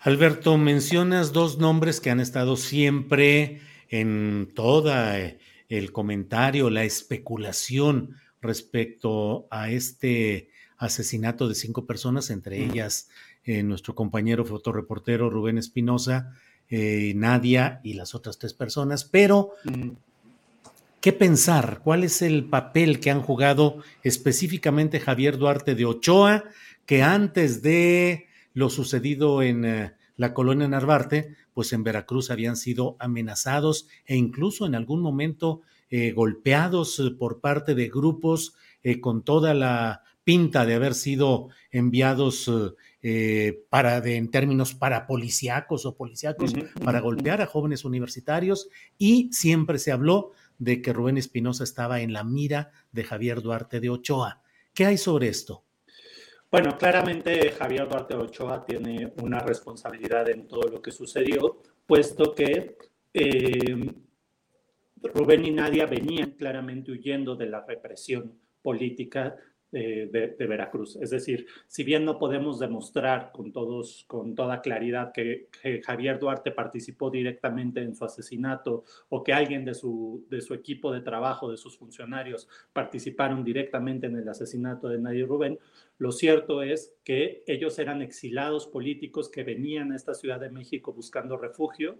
Alberto, 0.00 0.58
mencionas 0.58 1.32
dos 1.32 1.56
nombres 1.56 1.98
que 1.98 2.10
han 2.10 2.20
estado 2.20 2.56
siempre 2.56 3.62
en 3.88 4.50
toda 4.54 5.16
el 5.70 5.92
comentario, 5.92 6.68
la 6.68 6.84
especulación 6.84 8.16
respecto 8.42 9.46
a 9.50 9.70
este 9.70 10.50
asesinato 10.76 11.48
de 11.48 11.54
cinco 11.54 11.86
personas, 11.86 12.30
entre 12.30 12.62
ellas 12.62 13.08
eh, 13.44 13.62
nuestro 13.62 13.94
compañero 13.94 14.44
fotoreportero 14.44 15.30
Rubén 15.30 15.58
Espinosa 15.58 16.34
eh, 16.68 17.12
Nadia 17.16 17.80
y 17.84 17.94
las 17.94 18.14
otras 18.14 18.38
tres 18.38 18.52
personas, 18.52 19.04
pero 19.04 19.52
¿qué 21.00 21.12
pensar? 21.12 21.80
¿Cuál 21.84 22.04
es 22.04 22.20
el 22.20 22.44
papel 22.44 22.98
que 22.98 23.10
han 23.10 23.22
jugado 23.22 23.82
específicamente 24.02 25.00
Javier 25.00 25.38
Duarte 25.38 25.74
de 25.74 25.84
Ochoa, 25.84 26.44
que 26.84 27.02
antes 27.02 27.62
de 27.62 28.26
lo 28.54 28.70
sucedido 28.70 29.42
en 29.42 29.64
eh, 29.64 29.92
la 30.20 30.34
colonia 30.34 30.68
Narvarte, 30.68 31.34
pues 31.54 31.72
en 31.72 31.82
Veracruz 31.82 32.30
habían 32.30 32.56
sido 32.56 32.96
amenazados 32.98 33.88
e 34.04 34.16
incluso 34.16 34.66
en 34.66 34.74
algún 34.74 35.00
momento 35.00 35.62
eh, 35.88 36.12
golpeados 36.12 37.02
por 37.18 37.40
parte 37.40 37.74
de 37.74 37.88
grupos 37.88 38.54
con 39.00 39.24
toda 39.24 39.52
la 39.52 40.02
pinta 40.24 40.66
de 40.66 40.74
haber 40.74 40.94
sido 40.94 41.48
enviados 41.70 42.50
eh, 43.02 43.64
para 43.70 44.02
de, 44.02 44.16
en 44.16 44.30
términos 44.30 44.74
parapolicíacos 44.74 45.86
o 45.86 45.96
policíacos 45.96 46.52
para 46.84 47.00
golpear 47.00 47.40
a 47.40 47.46
jóvenes 47.46 47.86
universitarios 47.86 48.68
y 48.98 49.30
siempre 49.32 49.78
se 49.78 49.92
habló 49.92 50.32
de 50.58 50.82
que 50.82 50.92
Rubén 50.92 51.16
Espinosa 51.16 51.64
estaba 51.64 52.02
en 52.02 52.12
la 52.12 52.24
mira 52.24 52.72
de 52.92 53.04
Javier 53.04 53.40
Duarte 53.40 53.80
de 53.80 53.88
Ochoa. 53.88 54.42
¿Qué 54.74 54.84
hay 54.84 54.98
sobre 54.98 55.28
esto? 55.28 55.64
Bueno, 56.50 56.76
claramente 56.76 57.52
Javier 57.52 57.88
Duarte 57.88 58.16
Ochoa 58.16 58.64
tiene 58.66 59.12
una 59.22 59.38
responsabilidad 59.38 60.28
en 60.30 60.48
todo 60.48 60.68
lo 60.68 60.82
que 60.82 60.90
sucedió, 60.90 61.62
puesto 61.86 62.34
que 62.34 62.76
eh, 63.14 63.94
Rubén 65.14 65.44
y 65.44 65.52
Nadia 65.52 65.86
venían 65.86 66.32
claramente 66.32 66.90
huyendo 66.90 67.36
de 67.36 67.46
la 67.46 67.64
represión 67.64 68.36
política 68.62 69.36
de, 69.72 70.46
Veracruz. 70.48 70.96
Es 70.96 71.10
decir, 71.10 71.46
si 71.66 71.84
bien 71.84 72.04
no 72.04 72.18
podemos 72.18 72.58
demostrar 72.58 73.30
con, 73.32 73.52
todos, 73.52 74.04
con 74.08 74.34
toda 74.34 74.60
claridad 74.60 75.12
que, 75.12 75.48
Javier 75.84 76.18
Duarte 76.18 76.50
participó 76.50 77.10
directamente 77.10 77.80
en 77.80 77.94
su 77.94 78.04
asesinato 78.04 78.84
o 79.08 79.22
que 79.22 79.32
alguien 79.32 79.64
de 79.64 79.74
su, 79.74 80.24
de 80.28 80.40
su 80.40 80.54
equipo 80.54 80.92
de 80.92 81.00
trabajo, 81.00 81.50
de 81.50 81.56
sus 81.56 81.76
funcionarios, 81.76 82.48
participaron 82.72 83.44
directamente 83.44 84.06
en 84.06 84.16
el 84.16 84.28
asesinato 84.28 84.88
de 84.88 84.98
Nadia 84.98 85.26
Rubén, 85.26 85.58
lo 86.00 86.12
cierto 86.12 86.62
es 86.62 86.94
que 87.04 87.44
ellos 87.46 87.78
eran 87.78 88.00
exilados 88.00 88.66
políticos 88.66 89.28
que 89.28 89.44
venían 89.44 89.92
a 89.92 89.96
esta 89.96 90.14
Ciudad 90.14 90.40
de 90.40 90.48
México 90.48 90.94
buscando 90.94 91.36
refugio 91.36 91.98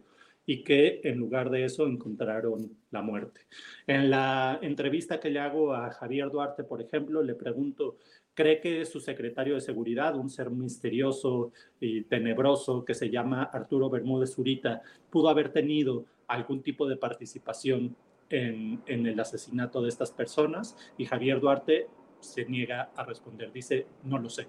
y 0.50 0.64
que 0.64 1.00
en 1.04 1.16
lugar 1.16 1.48
de 1.48 1.64
eso 1.64 1.86
encontraron 1.86 2.76
la 2.90 3.02
muerte. 3.02 3.42
En 3.86 4.10
la 4.10 4.58
entrevista 4.60 5.20
que 5.20 5.30
le 5.30 5.38
hago 5.38 5.72
a 5.72 5.92
Javier 5.92 6.28
Duarte, 6.28 6.64
por 6.64 6.82
ejemplo, 6.82 7.22
le 7.22 7.36
pregunto, 7.36 7.98
¿cree 8.34 8.60
que 8.60 8.84
su 8.84 8.98
secretario 8.98 9.54
de 9.54 9.60
seguridad, 9.60 10.16
un 10.16 10.28
ser 10.28 10.50
misterioso 10.50 11.52
y 11.78 12.02
tenebroso 12.02 12.84
que 12.84 12.94
se 12.94 13.10
llama 13.10 13.44
Arturo 13.44 13.88
Bermúdez 13.90 14.34
Zurita, 14.34 14.82
pudo 15.08 15.28
haber 15.28 15.52
tenido 15.52 16.06
algún 16.26 16.64
tipo 16.64 16.88
de 16.88 16.96
participación 16.96 17.94
en, 18.28 18.82
en 18.86 19.06
el 19.06 19.20
asesinato 19.20 19.80
de 19.80 19.88
estas 19.88 20.10
personas? 20.10 20.76
Y 20.98 21.04
Javier 21.04 21.38
Duarte 21.38 21.86
se 22.18 22.44
niega 22.44 22.90
a 22.96 23.04
responder, 23.04 23.52
dice, 23.52 23.86
no 24.02 24.18
lo 24.18 24.28
sé. 24.28 24.48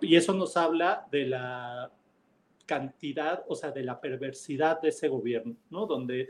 Y 0.00 0.14
eso 0.14 0.32
nos 0.32 0.56
habla 0.56 1.08
de 1.10 1.26
la 1.26 1.90
cantidad, 2.68 3.44
o 3.48 3.56
sea, 3.56 3.72
de 3.72 3.82
la 3.82 3.98
perversidad 3.98 4.80
de 4.80 4.90
ese 4.90 5.08
gobierno, 5.08 5.56
¿no? 5.70 5.86
Donde 5.86 6.28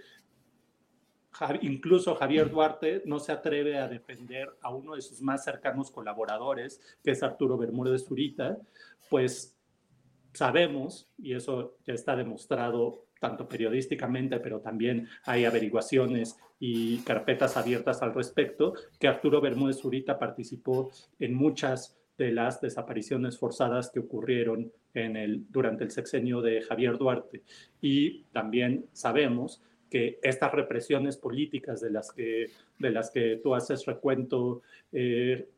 incluso 1.61 2.14
Javier 2.14 2.49
Duarte 2.49 3.03
no 3.05 3.18
se 3.18 3.32
atreve 3.32 3.78
a 3.78 3.89
defender 3.89 4.49
a 4.62 4.72
uno 4.72 4.95
de 4.95 5.03
sus 5.03 5.20
más 5.20 5.45
cercanos 5.45 5.91
colaboradores, 5.91 6.80
que 7.03 7.11
es 7.11 7.22
Arturo 7.22 7.59
Bermúdez 7.59 8.05
Zurita, 8.07 8.57
pues 9.11 9.57
sabemos, 10.32 11.11
y 11.18 11.34
eso 11.34 11.76
ya 11.84 11.95
está 11.95 12.14
demostrado 12.14 13.07
tanto 13.20 13.49
periodísticamente, 13.49 14.39
pero 14.39 14.61
también 14.61 15.09
hay 15.24 15.45
averiguaciones 15.45 16.39
y 16.61 16.99
carpetas 16.99 17.57
abiertas 17.57 18.01
al 18.01 18.14
respecto, 18.14 18.74
que 19.01 19.09
Arturo 19.09 19.41
Bermúdez 19.41 19.78
Zurita 19.78 20.20
participó 20.20 20.93
en 21.18 21.34
muchas 21.34 21.99
de 22.16 22.32
las 22.32 22.61
desapariciones 22.61 23.39
forzadas 23.39 23.91
que 23.91 24.01
ocurrieron 24.01 24.72
en 25.05 25.16
el, 25.16 25.46
durante 25.51 25.84
el 25.84 25.90
sexenio 25.90 26.40
de 26.40 26.62
Javier 26.62 26.99
Duarte. 26.99 27.42
Y 27.80 28.24
también 28.32 28.86
sabemos 28.92 29.62
que 29.90 30.18
estas 30.22 30.53
represiones 30.53 31.16
políticas 31.16 31.80
de 31.80 31.90
las 31.90 32.12
que, 32.12 32.51
de 32.78 32.90
las 32.90 33.11
que 33.11 33.40
tú 33.42 33.55
haces 33.55 33.86
recuento, 33.86 34.62
eh, 34.92 35.49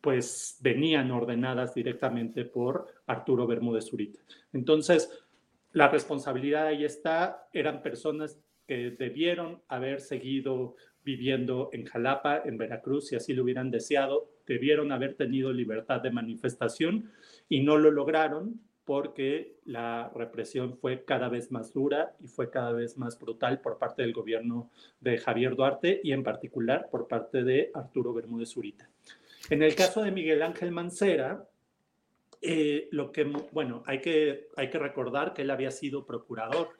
pues 0.00 0.58
venían 0.60 1.10
ordenadas 1.10 1.74
directamente 1.74 2.44
por 2.44 2.86
Arturo 3.06 3.46
Bermúdez 3.46 3.86
Zurita. 3.86 4.20
Entonces, 4.52 5.10
la 5.72 5.88
responsabilidad 5.88 6.66
ahí 6.66 6.84
está, 6.84 7.48
eran 7.52 7.82
personas 7.82 8.40
que 8.66 8.90
debieron 8.90 9.60
haber 9.68 10.00
seguido 10.00 10.74
viviendo 11.04 11.70
en 11.72 11.86
Jalapa, 11.86 12.42
en 12.44 12.58
Veracruz, 12.58 13.08
si 13.08 13.16
así 13.16 13.32
lo 13.32 13.44
hubieran 13.44 13.70
deseado, 13.70 14.30
debieron 14.46 14.92
haber 14.92 15.14
tenido 15.14 15.52
libertad 15.52 16.00
de 16.00 16.10
manifestación 16.10 17.10
y 17.48 17.60
no 17.60 17.78
lo 17.78 17.90
lograron 17.90 18.60
porque 18.90 19.54
la 19.66 20.10
represión 20.16 20.76
fue 20.76 21.04
cada 21.04 21.28
vez 21.28 21.52
más 21.52 21.72
dura 21.72 22.16
y 22.18 22.26
fue 22.26 22.50
cada 22.50 22.72
vez 22.72 22.98
más 22.98 23.16
brutal 23.20 23.60
por 23.60 23.78
parte 23.78 24.02
del 24.02 24.12
gobierno 24.12 24.68
de 25.00 25.16
Javier 25.16 25.54
Duarte 25.54 26.00
y 26.02 26.10
en 26.10 26.24
particular 26.24 26.88
por 26.90 27.06
parte 27.06 27.44
de 27.44 27.70
Arturo 27.72 28.12
Bermúdez 28.12 28.48
Zurita. 28.48 28.90
En 29.48 29.62
el 29.62 29.76
caso 29.76 30.02
de 30.02 30.10
Miguel 30.10 30.42
Ángel 30.42 30.72
Mancera, 30.72 31.48
eh, 32.42 32.88
lo 32.90 33.12
que, 33.12 33.32
bueno, 33.52 33.84
hay 33.86 34.00
que, 34.00 34.48
hay 34.56 34.70
que 34.70 34.78
recordar 34.80 35.34
que 35.34 35.42
él 35.42 35.52
había 35.52 35.70
sido 35.70 36.04
procurador 36.04 36.70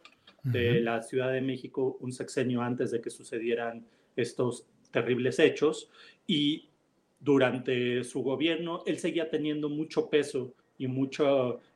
de 0.42 0.80
la 0.80 1.02
Ciudad 1.02 1.30
de 1.30 1.42
México 1.42 1.96
un 2.00 2.12
sexenio 2.12 2.61
antes 2.61 2.90
de 2.90 3.00
que 3.00 3.11
sucedieran 3.11 3.86
estos 4.16 4.66
terribles 4.90 5.38
hechos 5.38 5.92
y 6.26 6.70
durante 7.20 8.02
su 8.02 8.24
gobierno 8.24 8.82
él 8.84 8.98
seguía 8.98 9.30
teniendo 9.30 9.68
mucho 9.68 10.11
peso 10.11 10.54
y 10.80 10.88
mucha 10.88 11.24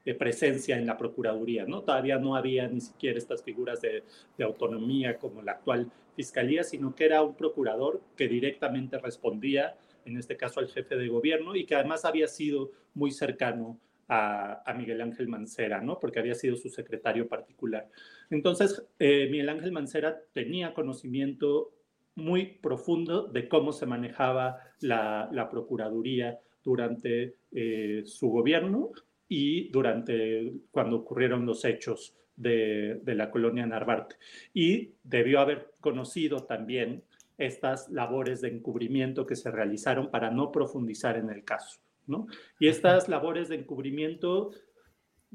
eh, 0.07 0.15
presencia 0.15 0.79
en 0.79 0.87
la 0.87 0.97
Procuraduría, 0.97 1.67
¿no? 1.67 1.83
Todavía 1.83 2.19
no 2.19 2.37
había 2.37 2.67
ni 2.69 2.81
siquiera 2.81 3.19
estas 3.19 3.43
figuras 3.43 3.83
de, 3.83 4.03
autonomía 4.43 5.19
como 5.19 5.43
la 5.43 5.53
actual 5.53 5.93
Fiscalía, 6.17 6.65
sino 6.65 6.95
que 6.95 7.05
era 7.05 7.23
un 7.23 7.35
procurador 7.35 8.01
que 8.17 8.29
directamente 8.29 8.99
respondía, 8.99 9.77
en 10.07 10.17
este 10.17 10.39
caso 10.39 10.61
al 10.61 10.69
jefe 10.69 10.97
de 10.97 11.09
gobierno, 11.09 11.55
y 11.55 11.67
que 11.67 11.75
además 11.75 12.07
había 12.07 12.29
sido 12.29 12.71
muy 12.95 13.11
cercano 13.11 13.79
a, 14.09 14.75
Miguel 14.75 15.03
Ángel 15.03 15.29
Mancera, 15.29 15.83
¿no? 15.83 16.01
Porque 16.01 16.21
había 16.21 16.35
sido 16.35 16.57
su 16.57 16.71
secretario 16.71 17.29
particular. 17.29 17.87
Entonces, 18.31 18.87
eh, 18.99 19.29
Miguel 19.31 19.51
Ángel 19.51 19.73
Mancera 19.73 20.19
tenía 20.33 20.73
conocimiento 20.73 21.75
muy 22.15 22.47
profundo 22.47 23.25
de 23.25 23.49
cómo 23.49 23.73
se 23.73 23.85
manejaba 23.85 24.61
la, 24.81 25.49
Procuraduría 25.51 26.41
durante 26.63 27.37
eh, 27.55 28.03
su 28.05 28.29
gobierno 28.29 28.91
y 29.29 29.71
durante 29.71 30.53
cuando 30.71 30.97
ocurrieron 30.97 31.47
los 31.47 31.65
hechos 31.65 32.15
de, 32.37 33.01
de, 33.03 33.15
la 33.15 33.31
colonia 33.31 33.65
Narvarte. 33.65 34.17
Y 34.53 34.93
debió 35.03 35.41
haber 35.41 35.71
conocido 35.81 36.41
también 36.41 37.05
estas 37.39 37.89
labores 37.91 38.41
de 38.41 38.49
encubrimiento 38.49 39.27
que 39.27 39.37
se 39.37 39.51
realizaron 39.51 40.11
para 40.11 40.31
no 40.31 40.53
profundizar 40.53 41.17
en 41.17 41.31
el 41.31 41.45
caso. 41.45 41.81
¿no? 42.07 42.27
Y 42.59 42.69
estas 42.69 43.09
labores 43.09 43.49
de 43.49 43.57
encubrimiento 43.57 44.51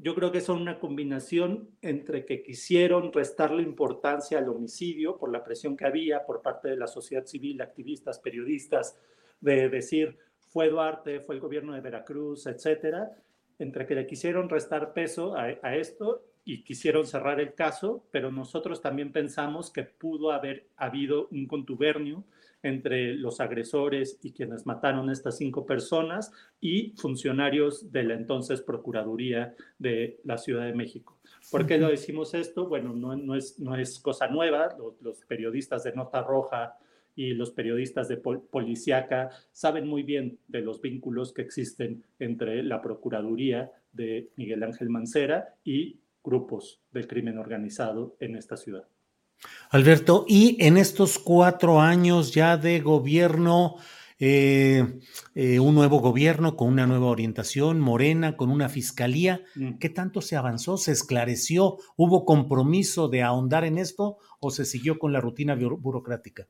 yo 0.02 0.14
creo 0.14 0.32
que 0.32 0.40
son 0.40 0.62
una 0.62 0.78
combinación 0.78 1.68
entre 1.82 2.24
que 2.24 2.42
quisieron 2.42 3.12
restarle 3.12 3.62
importancia 3.62 4.38
al 4.38 4.48
homicidio 4.48 5.18
por 5.18 5.30
la 5.30 5.44
presión 5.44 5.76
que 5.76 5.84
había 5.84 6.24
por 6.24 6.40
parte 6.40 6.70
de 6.70 6.76
la 6.76 6.86
sociedad 6.86 7.26
civil, 7.26 7.60
activistas, 7.60 8.18
periodistas, 8.18 8.98
de 9.42 9.68
decir 9.68 10.16
fue 10.50 10.68
Duarte, 10.68 11.20
fue 11.20 11.34
el 11.34 11.40
gobierno 11.40 11.72
de 11.72 11.80
Veracruz, 11.80 12.46
etcétera, 12.46 13.10
entre 13.58 13.86
que 13.86 13.94
le 13.94 14.06
quisieron 14.06 14.48
restar 14.48 14.92
peso 14.92 15.34
a, 15.34 15.54
a 15.62 15.76
esto 15.76 16.24
y 16.44 16.62
quisieron 16.64 17.06
cerrar 17.06 17.40
el 17.40 17.54
caso, 17.54 18.04
pero 18.10 18.30
nosotros 18.30 18.80
también 18.80 19.12
pensamos 19.12 19.70
que 19.70 19.84
pudo 19.84 20.32
haber 20.32 20.66
habido 20.76 21.28
un 21.30 21.46
contubernio 21.46 22.24
entre 22.62 23.14
los 23.14 23.40
agresores 23.40 24.18
y 24.22 24.32
quienes 24.32 24.66
mataron 24.66 25.08
a 25.08 25.12
estas 25.12 25.38
cinco 25.38 25.64
personas 25.64 26.32
y 26.60 26.92
funcionarios 26.96 27.90
de 27.90 28.04
la 28.04 28.14
entonces 28.14 28.60
Procuraduría 28.60 29.54
de 29.78 30.20
la 30.24 30.36
Ciudad 30.36 30.66
de 30.66 30.74
México. 30.74 31.18
¿Por 31.50 31.66
qué 31.66 31.78
lo 31.78 31.88
decimos 31.88 32.34
esto? 32.34 32.66
Bueno, 32.66 32.92
no, 32.94 33.16
no, 33.16 33.34
es, 33.34 33.58
no 33.58 33.76
es 33.76 33.98
cosa 33.98 34.28
nueva. 34.28 34.76
Los, 35.00 35.24
periodistas 35.24 35.84
de 35.84 35.92
Nota 35.92 36.22
Roja 36.22 36.76
y 37.20 37.34
los 37.34 37.50
periodistas 37.50 38.08
de 38.08 38.16
Policiaca 38.16 39.28
saben 39.52 39.86
muy 39.86 40.02
bien 40.02 40.38
de 40.48 40.62
los 40.62 40.80
vínculos 40.80 41.34
que 41.34 41.42
existen 41.42 42.02
entre 42.18 42.62
la 42.62 42.80
Procuraduría 42.80 43.70
de 43.92 44.30
Miguel 44.36 44.62
Ángel 44.62 44.88
Mancera 44.88 45.54
y 45.62 45.98
grupos 46.24 46.80
del 46.90 47.06
crimen 47.06 47.36
organizado 47.36 48.16
en 48.20 48.36
esta 48.36 48.56
ciudad. 48.56 48.84
Alberto, 49.68 50.24
y 50.26 50.56
en 50.64 50.78
estos 50.78 51.18
cuatro 51.18 51.82
años 51.82 52.32
ya 52.32 52.56
de 52.56 52.80
gobierno, 52.80 53.76
eh, 54.18 55.00
eh, 55.34 55.60
un 55.60 55.74
nuevo 55.74 56.00
gobierno 56.00 56.56
con 56.56 56.68
una 56.68 56.86
nueva 56.86 57.08
orientación, 57.08 57.80
Morena, 57.80 58.38
con 58.38 58.50
una 58.50 58.70
fiscalía, 58.70 59.42
mm. 59.56 59.72
¿qué 59.74 59.90
tanto 59.90 60.22
se 60.22 60.36
avanzó? 60.36 60.78
¿Se 60.78 60.92
esclareció? 60.92 61.76
¿Hubo 61.96 62.24
compromiso 62.24 63.08
de 63.08 63.22
ahondar 63.22 63.66
en 63.66 63.76
esto 63.76 64.16
o 64.40 64.50
se 64.50 64.64
siguió 64.64 64.98
con 64.98 65.12
la 65.12 65.20
rutina 65.20 65.54
burocrática? 65.54 66.48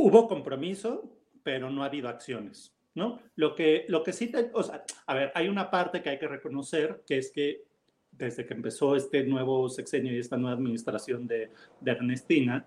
Hubo 0.00 0.28
compromiso, 0.28 1.12
pero 1.42 1.70
no 1.70 1.82
ha 1.82 1.86
habido 1.86 2.08
acciones. 2.08 2.74
¿No? 2.94 3.20
Lo 3.36 3.54
que, 3.54 3.84
lo 3.88 4.02
que 4.02 4.12
sí, 4.12 4.32
o 4.52 4.62
sea, 4.62 4.82
a 5.06 5.14
ver, 5.14 5.30
hay 5.34 5.46
una 5.48 5.70
parte 5.70 6.02
que 6.02 6.10
hay 6.10 6.18
que 6.18 6.26
reconocer, 6.26 7.04
que 7.06 7.18
es 7.18 7.30
que 7.30 7.68
desde 8.10 8.44
que 8.44 8.54
empezó 8.54 8.96
este 8.96 9.22
nuevo 9.24 9.68
sexenio 9.68 10.12
y 10.12 10.18
esta 10.18 10.36
nueva 10.36 10.56
administración 10.56 11.26
de, 11.26 11.50
Ernestina, 11.84 12.66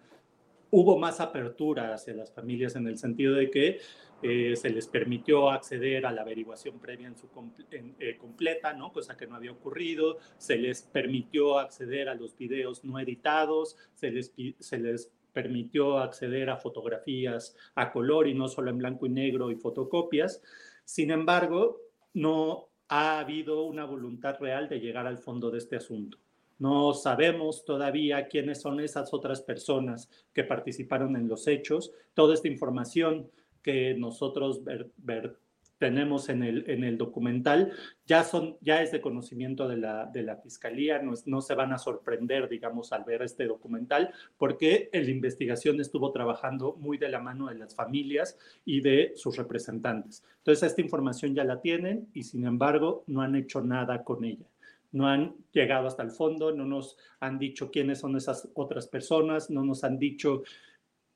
hubo 0.69 0.97
más 0.97 1.19
apertura 1.19 1.93
hacia 1.93 2.13
las 2.13 2.31
familias 2.31 2.75
en 2.77 2.87
el 2.87 2.97
sentido 2.97 3.35
de 3.35 3.51
que 3.51 3.81
eh, 4.23 4.55
se 4.55 4.69
les 4.69 4.87
permitió 4.87 5.49
acceder 5.49 6.05
a 6.05 6.11
la 6.11 6.21
averiguación 6.21 6.79
previa 6.79 7.07
en 7.07 7.17
su 7.17 7.27
eh, 7.71 8.17
completa, 8.17 8.71
¿no? 8.71 8.93
cosa 8.93 9.17
que 9.17 9.27
no 9.27 9.35
había 9.35 9.51
ocurrido, 9.51 10.19
se 10.37 10.55
les 10.55 10.83
permitió 10.83 11.59
acceder 11.59 12.07
a 12.07 12.15
los 12.15 12.37
videos 12.37 12.85
no 12.85 12.99
editados, 12.99 13.75
se 13.95 14.11
les, 14.11 14.31
se 14.59 14.77
les 14.77 15.11
permitió 15.33 15.99
acceder 15.99 16.49
a 16.49 16.57
fotografías 16.57 17.55
a 17.75 17.91
color 17.91 18.27
y 18.27 18.33
no 18.33 18.47
solo 18.47 18.69
en 18.69 18.77
blanco 18.77 19.05
y 19.05 19.09
negro 19.09 19.51
y 19.51 19.55
fotocopias. 19.55 20.41
Sin 20.83 21.11
embargo, 21.11 21.79
no 22.13 22.69
ha 22.89 23.19
habido 23.19 23.63
una 23.63 23.85
voluntad 23.85 24.35
real 24.39 24.67
de 24.67 24.79
llegar 24.79 25.07
al 25.07 25.17
fondo 25.17 25.49
de 25.49 25.59
este 25.59 25.77
asunto. 25.77 26.17
No 26.59 26.93
sabemos 26.93 27.65
todavía 27.65 28.27
quiénes 28.27 28.61
son 28.61 28.79
esas 28.79 29.13
otras 29.13 29.41
personas 29.41 30.09
que 30.33 30.43
participaron 30.43 31.15
en 31.15 31.27
los 31.27 31.47
hechos. 31.47 31.91
Toda 32.13 32.33
esta 32.33 32.49
información 32.49 33.31
que 33.63 33.95
nosotros 33.95 34.61
ver, 34.97 35.37
tenemos 35.81 36.29
en 36.29 36.43
el, 36.43 36.69
en 36.69 36.83
el 36.83 36.99
documental 36.99 37.73
ya, 38.05 38.23
son, 38.23 38.55
ya 38.61 38.83
es 38.83 38.91
de 38.91 39.01
conocimiento 39.01 39.67
de 39.67 39.77
la, 39.77 40.05
de 40.05 40.21
la 40.21 40.37
Fiscalía, 40.37 41.01
no, 41.01 41.13
no 41.25 41.41
se 41.41 41.55
van 41.55 41.73
a 41.73 41.79
sorprender, 41.79 42.47
digamos, 42.47 42.93
al 42.93 43.03
ver 43.03 43.23
este 43.23 43.47
documental, 43.47 44.13
porque 44.37 44.91
la 44.93 45.09
investigación 45.09 45.81
estuvo 45.81 46.11
trabajando 46.11 46.75
muy 46.77 46.99
de 46.99 47.09
la 47.09 47.19
mano 47.19 47.47
de 47.47 47.55
las 47.55 47.73
familias 47.73 48.37
y 48.63 48.81
de 48.81 49.13
sus 49.15 49.37
representantes. 49.37 50.23
Entonces, 50.37 50.69
esta 50.69 50.81
información 50.81 51.33
ya 51.33 51.45
la 51.45 51.59
tienen 51.61 52.09
y, 52.13 52.21
sin 52.25 52.45
embargo, 52.45 53.03
no 53.07 53.23
han 53.23 53.35
hecho 53.35 53.61
nada 53.61 54.03
con 54.03 54.23
ella 54.23 54.45
no 54.93 55.07
han 55.07 55.35
llegado 55.53 55.87
hasta 55.87 56.03
el 56.03 56.11
fondo, 56.11 56.53
no 56.53 56.65
nos 56.65 56.97
han 57.21 57.39
dicho 57.39 57.71
quiénes 57.71 57.99
son 57.99 58.17
esas 58.17 58.49
otras 58.55 58.87
personas, 58.87 59.49
no 59.49 59.63
nos 59.63 59.85
han 59.85 59.97
dicho 59.97 60.43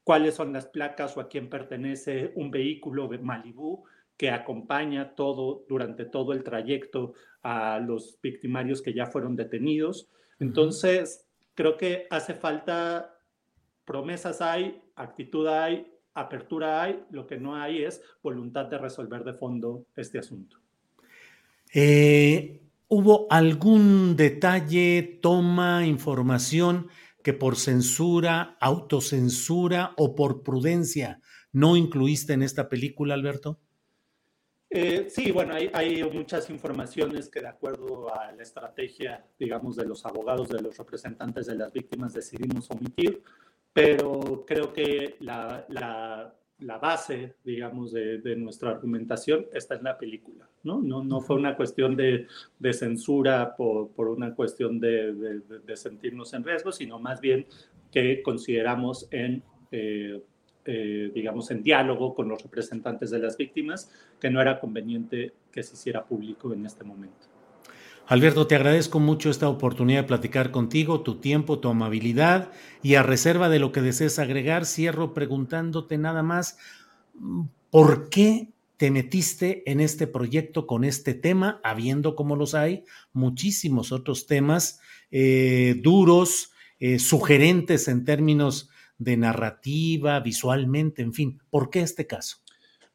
cuáles 0.06 0.36
son 0.36 0.54
las 0.54 0.68
placas 0.68 1.18
o 1.18 1.20
a 1.20 1.28
quién 1.28 1.50
pertenece 1.50 2.32
un 2.36 2.52
vehículo 2.52 3.10
de 3.10 3.18
Malibú 3.18 3.84
que 4.18 4.30
acompaña 4.30 5.16
todo 5.16 5.66
durante 5.68 6.06
todo 6.06 6.34
el 6.34 6.44
trayecto 6.44 7.14
a 7.44 7.80
los 7.80 8.18
victimarios 8.22 8.82
que 8.82 8.94
ya 8.94 9.08
fueron 9.08 9.36
detenidos. 9.36 10.08
Entonces, 10.40 11.28
creo 11.54 11.78
que 11.78 12.08
hace 12.10 12.34
falta 12.34 13.20
promesas 13.86 14.42
hay, 14.42 14.82
actitud 14.96 15.48
hay, 15.48 15.92
apertura 16.14 16.82
hay, 16.82 17.04
lo 17.12 17.28
que 17.28 17.38
no 17.38 17.56
hay 17.56 17.84
es 17.84 18.02
voluntad 18.24 18.66
de 18.66 18.78
resolver 18.78 19.24
de 19.24 19.34
fondo 19.34 19.86
este 19.96 20.20
asunto. 20.20 20.58
Eh, 21.74 22.62
¿Hubo 22.88 23.28
algún 23.30 24.16
detalle, 24.16 25.20
toma, 25.22 25.86
información 25.86 26.88
que 27.22 27.34
por 27.34 27.58
censura, 27.58 28.58
autocensura 28.62 29.94
o 29.98 30.16
por 30.16 30.44
prudencia 30.44 31.20
no 31.52 31.76
incluiste 31.76 32.34
en 32.34 32.44
esta 32.44 32.70
película, 32.70 33.14
Alberto? 33.14 33.60
Eh, 34.78 35.06
sí, 35.10 35.32
bueno, 35.32 35.56
hay, 35.56 36.04
muchas 36.04 36.50
informaciones 36.50 37.30
que 37.30 37.40
de 37.40 37.48
acuerdo 37.48 38.14
a 38.14 38.34
la 38.34 38.44
estrategia, 38.44 39.26
digamos, 39.40 39.78
de 39.78 39.86
los 39.86 40.06
abogados, 40.06 40.50
de 40.50 40.62
los 40.62 40.78
representantes 40.78 41.46
de 41.46 41.56
las 41.56 41.72
víctimas 41.72 42.14
decidimos 42.14 42.70
omitir, 42.70 43.24
pero 43.72 44.44
creo 44.46 44.74
que 44.74 45.16
la, 45.22 46.36
base, 46.82 47.36
digamos, 47.46 47.94
de, 47.94 48.36
nuestra 48.36 48.72
argumentación 48.72 49.46
está 49.54 49.76
en 49.76 49.86
la 49.86 49.98
película, 49.98 50.50
¿no? 50.64 50.82
No, 50.82 51.06
no 51.06 51.22
fue 51.22 51.38
una 51.38 51.56
cuestión 51.56 51.96
de, 51.96 52.28
censura 52.74 53.56
por, 53.56 54.10
una 54.10 54.36
cuestión 54.36 54.82
de, 54.82 55.42
sentirnos 55.76 56.34
en 56.34 56.44
riesgo, 56.44 56.74
sino 56.74 57.00
más 57.00 57.22
bien 57.22 57.48
que 57.94 58.22
consideramos 58.22 59.08
en... 59.10 59.42
Eh, 59.72 60.22
eh, 60.66 61.12
digamos, 61.14 61.52
en 61.52 61.64
diálogo 61.64 62.14
con 62.14 62.28
los 62.28 62.42
representantes 62.42 63.12
de 63.12 63.20
las 63.20 63.38
víctimas, 63.38 63.92
que 64.20 64.30
no 64.30 64.42
era 64.42 64.60
conveniente 64.60 65.34
que 65.52 65.64
se 65.64 65.76
hiciera 65.76 66.04
público 66.04 66.54
en 66.54 66.66
este 66.66 66.84
momento. 66.84 67.28
Alberto, 68.08 68.46
te 68.46 68.56
agradezco 68.56 69.00
mucho 69.00 69.32
esta 69.32 69.50
oportunidad 69.50 70.02
de 70.02 70.08
platicar 70.08 70.52
contigo, 70.52 71.02
tu 71.02 71.16
tiempo, 71.16 71.60
tu 71.60 71.70
amabilidad 71.70 72.52
y 72.84 72.96
a 72.96 73.04
reserva 73.04 73.50
de 73.50 73.58
lo 73.58 73.72
que 73.72 73.82
desees 73.82 74.20
agregar, 74.20 74.66
cierro 74.66 75.14
preguntándote 75.14 75.98
nada 75.98 76.22
más, 76.22 76.60
¿por 77.72 78.10
qué 78.10 78.50
te 78.78 78.92
metiste 78.92 79.70
en 79.72 79.80
este 79.80 80.06
proyecto 80.06 80.68
con 80.68 80.84
este 80.84 81.14
tema, 81.14 81.60
habiendo 81.64 82.16
como 82.16 82.36
los 82.36 82.54
hay 82.54 82.84
muchísimos 83.14 83.92
otros 83.92 84.28
temas 84.28 84.82
eh, 85.12 85.80
duros, 85.82 86.52
eh, 86.80 87.00
sugerentes 87.00 87.88
en 87.88 88.04
términos 88.04 88.70
de 88.98 89.18
narrativa, 89.18 90.20
visualmente, 90.20 91.02
en 91.02 91.14
fin. 91.14 91.40
¿Por 91.50 91.70
qué 91.70 91.82
este 91.82 92.08
caso? 92.08 92.38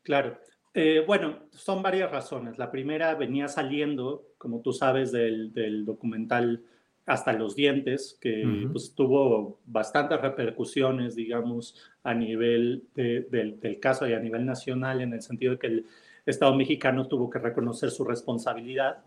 Claro. 0.03 0.39
Eh, 0.73 1.03
bueno, 1.07 1.41
son 1.51 1.83
varias 1.83 2.11
razones. 2.11 2.59
La 2.59 2.71
primera 2.71 3.15
venía 3.15 3.49
saliendo, 3.49 4.29
como 4.39 4.61
tú 4.61 4.73
sabes, 4.73 5.11
del, 5.13 5.85
documental 5.85 6.63
Hasta 7.07 7.33
los 7.33 7.57
dientes, 7.57 8.17
que 8.21 8.69
pues, 8.71 8.95
tuvo 8.95 9.59
bastantes 9.67 10.21
repercusiones, 10.21 11.17
digamos, 11.17 11.75
a 12.05 12.15
nivel 12.15 12.85
del, 12.95 13.59
del 13.59 13.81
caso 13.81 14.09
y 14.09 14.13
a 14.13 14.21
nivel 14.21 14.47
nacional, 14.47 15.01
en 15.01 15.13
el 15.13 15.23
sentido 15.23 15.53
de 15.53 15.59
que 15.59 15.67
el 15.67 15.87
Estado 16.25 16.55
mexicano 16.55 17.09
tuvo 17.09 17.29
que 17.29 17.41
reconocer 17.41 17.91
su 17.91 18.05
responsabilidad, 18.05 19.03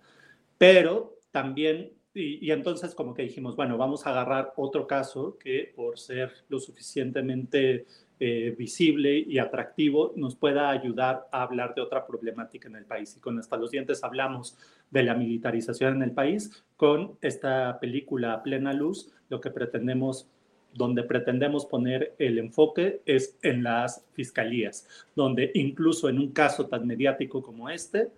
pero 0.57 1.21
también 1.31 1.93
y, 2.13 2.51
entonces 2.51 2.93
como 2.93 3.13
que 3.13 3.23
dijimos, 3.23 3.55
bueno, 3.55 3.77
vamos 3.77 4.05
a 4.05 4.11
agarrar 4.11 4.53
otro 4.55 4.85
caso 4.85 5.37
que 5.39 5.73
por 5.75 5.97
ser 5.97 6.31
lo 6.47 6.59
suficientemente 6.59 7.85
eh, 8.19 8.55
visible 8.57 9.17
y 9.17 9.39
atractivo 9.39 10.13
nos 10.15 10.35
pueda 10.35 10.69
ayudar 10.69 11.27
a 11.31 11.41
hablar 11.41 11.73
de 11.73 11.81
otra 11.81 12.05
problemática 12.05 12.67
en 12.67 12.75
el 12.75 12.85
país. 12.85 13.17
Y 13.17 13.19
con 13.19 13.39
Hasta 13.39 13.57
los 13.57 13.71
Dientes 13.71 14.03
hablamos 14.03 14.55
de 14.91 15.03
la 15.03 15.15
militarización 15.15 15.95
en 15.95 16.03
el 16.03 16.11
país. 16.11 16.63
Con 16.77 17.17
esta 17.21 17.79
película 17.79 18.33
a 18.33 18.43
plena 18.43 18.73
luz, 18.73 19.11
lo 19.29 19.41
que 19.41 19.49
pretendemos 19.49 20.29
donde 20.73 21.03
pretendemos 21.03 21.65
poner 21.65 22.15
el 22.17 22.39
enfoque 22.39 23.01
es 23.05 23.37
en 23.43 23.63
las 23.63 24.05
fiscalías, 24.13 24.87
donde 25.15 25.51
incluso 25.53 26.09
en 26.09 26.17
un 26.17 26.31
caso 26.31 26.67
tan 26.67 26.87
mediático 26.87 27.43
como 27.43 27.69
este, 27.69 28.09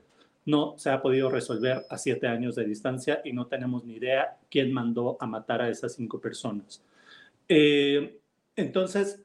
no 0.46 0.78
se 0.78 0.90
ha 0.90 1.02
podido 1.02 1.30
resolver 1.30 1.86
a 1.90 1.98
siete 1.98 2.28
años 2.28 2.56
de 2.56 2.66
distancia 2.66 3.22
y 3.26 3.34
no 3.34 3.48
tenemos 3.48 3.84
ni 3.84 3.96
idea 3.96 4.38
quién 4.50 4.72
mandó 4.72 5.18
a 5.20 5.26
matar 5.26 5.62
a 5.62 5.70
esas 5.70 5.94
cinco 5.96 6.22
personas. 6.22 6.84
Eh, 7.50 8.20
entonces, 8.56 9.24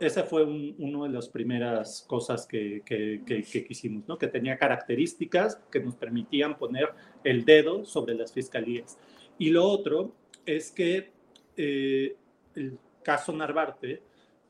esa 0.00 0.24
fue 0.24 0.44
una 0.44 1.04
de 1.04 1.14
las 1.14 1.28
primeras 1.28 2.04
cosas 2.06 2.46
que, 2.46 2.82
que, 2.84 3.64
quisimos, 3.66 4.06
¿no? 4.06 4.18
que 4.18 4.28
tenía 4.28 4.58
características 4.58 5.56
que 5.70 5.80
nos 5.80 5.94
permitían 5.94 6.58
poner 6.58 6.90
el 7.24 7.44
dedo 7.44 7.84
sobre 7.84 8.14
las 8.14 8.32
fiscalías. 8.32 8.98
Y 9.38 9.50
lo 9.50 9.64
otro 9.64 10.14
es 10.44 10.70
que 10.70 11.12
eh, 11.56 12.16
el 12.54 12.78
caso 13.02 13.32
Narvarte 13.32 14.02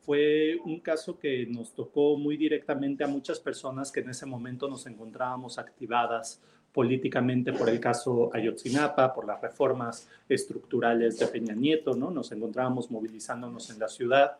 fue 0.04 0.56
un 0.64 0.80
caso 0.80 1.18
que 1.18 1.46
nos 1.46 1.74
tocó 1.74 2.16
muy 2.16 2.36
directamente 2.36 3.04
a 3.04 3.06
muchas 3.06 3.38
personas 3.38 3.92
que 3.92 4.00
en 4.00 4.10
ese 4.10 4.26
momento 4.26 4.68
nos 4.68 4.86
encontrábamos 4.86 5.58
activadas 5.58 6.40
políticamente 6.72 7.52
por 7.52 7.68
el 7.68 7.78
caso 7.78 8.30
Ayotzinapa, 8.32 9.14
por 9.14 9.26
las 9.26 9.40
reformas 9.40 10.08
estructurales 10.28 11.18
de 11.18 11.26
Peña 11.26 11.54
Nieto, 11.54 11.94
¿no? 11.94 12.10
Nos 12.10 12.32
encontrábamos 12.32 12.90
movilizándonos 12.90 13.70
en 13.70 13.78
la 13.78 13.88
ciudad 13.88 14.38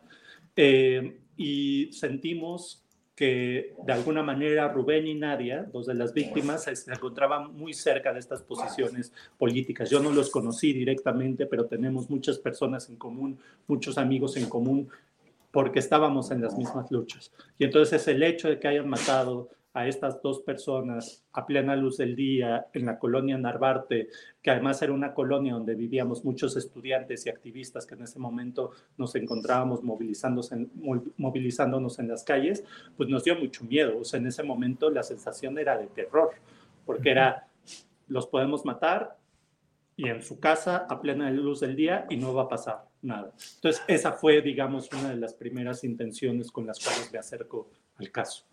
eh, 0.56 1.20
y 1.36 1.92
sentimos 1.92 2.82
que 3.14 3.74
de 3.84 3.92
alguna 3.92 4.22
manera 4.22 4.68
Rubén 4.68 5.06
y 5.06 5.14
Nadia, 5.14 5.68
dos 5.70 5.86
de 5.86 5.94
las 5.94 6.14
víctimas, 6.14 6.64
se 6.64 6.92
encontraban 6.92 7.54
muy 7.54 7.74
cerca 7.74 8.12
de 8.12 8.18
estas 8.18 8.42
posiciones 8.42 9.12
políticas. 9.38 9.90
Yo 9.90 10.00
no 10.00 10.10
los 10.10 10.30
conocí 10.30 10.72
directamente, 10.72 11.46
pero 11.46 11.66
tenemos 11.66 12.08
muchas 12.08 12.38
personas 12.38 12.88
en 12.88 12.96
común, 12.96 13.38
muchos 13.66 13.98
amigos 13.98 14.36
en 14.38 14.48
común, 14.48 14.88
porque 15.52 15.78
estábamos 15.78 16.30
en 16.30 16.40
las 16.40 16.56
mismas 16.56 16.90
luchas. 16.90 17.30
Y 17.58 17.64
entonces 17.64 18.08
el 18.08 18.22
hecho 18.22 18.48
de 18.48 18.58
que 18.58 18.68
hayan 18.68 18.88
matado 18.88 19.50
a 19.74 19.86
estas 19.86 20.20
dos 20.20 20.40
personas 20.40 21.24
a 21.32 21.46
plena 21.46 21.76
luz 21.76 21.96
del 21.96 22.14
día 22.14 22.66
en 22.74 22.84
la 22.84 22.98
colonia 22.98 23.38
Narvarte, 23.38 24.08
que 24.42 24.50
además 24.50 24.82
era 24.82 24.92
una 24.92 25.14
colonia 25.14 25.54
donde 25.54 25.74
vivíamos 25.74 26.24
muchos 26.24 26.56
estudiantes 26.56 27.24
y 27.24 27.30
activistas 27.30 27.86
que 27.86 27.94
en 27.94 28.02
ese 28.02 28.18
momento 28.18 28.72
nos 28.98 29.14
encontrábamos 29.14 29.82
movilizándonos 29.82 31.98
en, 31.98 32.08
las 32.08 32.24
calles, 32.24 32.64
pues 32.96 33.08
nos 33.08 33.24
dio 33.24 33.36
mucho 33.36 33.64
miedo. 33.64 33.98
O 33.98 34.04
sea, 34.04 34.20
en 34.20 34.26
ese 34.26 34.42
momento 34.42 34.90
la 34.90 35.02
sensación 35.02 35.58
era 35.58 35.78
de 35.78 35.86
terror, 35.86 36.32
porque 36.84 37.10
era, 37.10 37.48
los 38.08 38.26
podemos 38.26 38.66
matar 38.66 39.16
y 39.96 40.08
en 40.08 40.22
su 40.22 40.38
casa 40.38 40.86
a 40.88 41.00
plena 41.00 41.30
luz 41.30 41.60
del 41.60 41.76
día 41.76 42.06
y 42.10 42.16
no 42.16 42.34
va 42.34 42.42
a 42.42 42.48
pasar 42.48 42.91
nada. 43.02 43.32
Entonces, 43.56 43.82
esa 43.86 44.12
fue, 44.12 44.40
digamos, 44.40 44.88
una 44.92 45.10
de 45.10 45.16
las 45.16 45.34
primeras 45.34 45.84
intenciones 45.84 46.50
con 46.50 46.66
las 46.66 46.78
cuales 46.78 47.10
me 47.12 47.18
acerco 47.18 47.70
al 47.96 48.10
caso. 48.10 48.44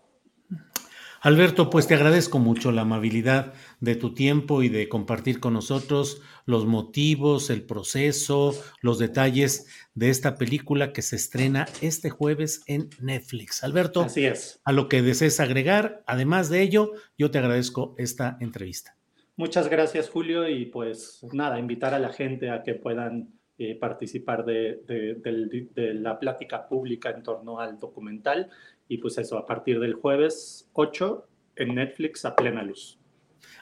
Alberto, 1.22 1.70
pues 1.70 1.86
te 1.86 1.96
agradezco 1.96 2.40
mucho 2.40 2.72
la 2.72 2.84
amabilidad 2.84 3.54
de 3.82 3.96
tu 3.96 4.14
tiempo 4.14 4.64
y 4.64 4.70
de 4.70 4.88
compartir 4.88 5.42
con 5.42 5.54
nosotros 5.54 6.22
los 6.46 6.66
motivos, 6.66 7.50
el 7.50 7.64
proceso, 7.64 8.56
los 8.82 9.00
detalles 9.00 9.68
de 9.96 10.12
esta 10.12 10.36
película 10.36 10.94
que 10.94 11.02
se 11.02 11.18
estrena 11.18 11.68
este 11.82 12.10
jueves 12.10 12.64
en 12.68 12.90
Netflix. 13.02 13.66
Alberto, 13.66 14.04
Así 14.04 14.26
es. 14.26 14.62
a 14.64 14.72
lo 14.72 14.88
que 14.88 15.02
desees 15.02 15.42
agregar, 15.42 16.04
además 16.08 16.50
de 16.50 16.62
ello, 16.62 16.94
yo 17.18 17.32
te 17.32 17.38
agradezco 17.38 17.96
esta 17.98 18.38
entrevista. 18.40 18.96
Muchas 19.36 19.70
gracias, 19.70 20.10
Julio, 20.10 20.48
y 20.48 20.68
pues 20.68 21.20
nada, 21.34 21.60
invitar 21.60 21.94
a 21.94 22.00
la 22.00 22.14
gente 22.14 22.50
a 22.50 22.64
que 22.64 22.76
puedan 22.76 23.39
eh, 23.62 23.76
participar 23.76 24.46
de, 24.46 24.82
de, 24.88 25.94
la 25.94 26.18
plática 26.18 26.66
pública 26.68 27.10
en 27.10 27.24
torno 27.24 27.60
al 27.60 27.78
documental 27.78 28.50
y 28.88 29.00
pues 29.00 29.18
eso, 29.18 29.38
a 29.38 29.46
partir 29.46 29.82
del 29.82 29.96
jueves 29.96 30.70
8 30.72 31.28
en 31.58 31.76
Netflix 31.76 32.24
a 32.24 32.38
plena 32.38 32.64
luz. 32.64 32.98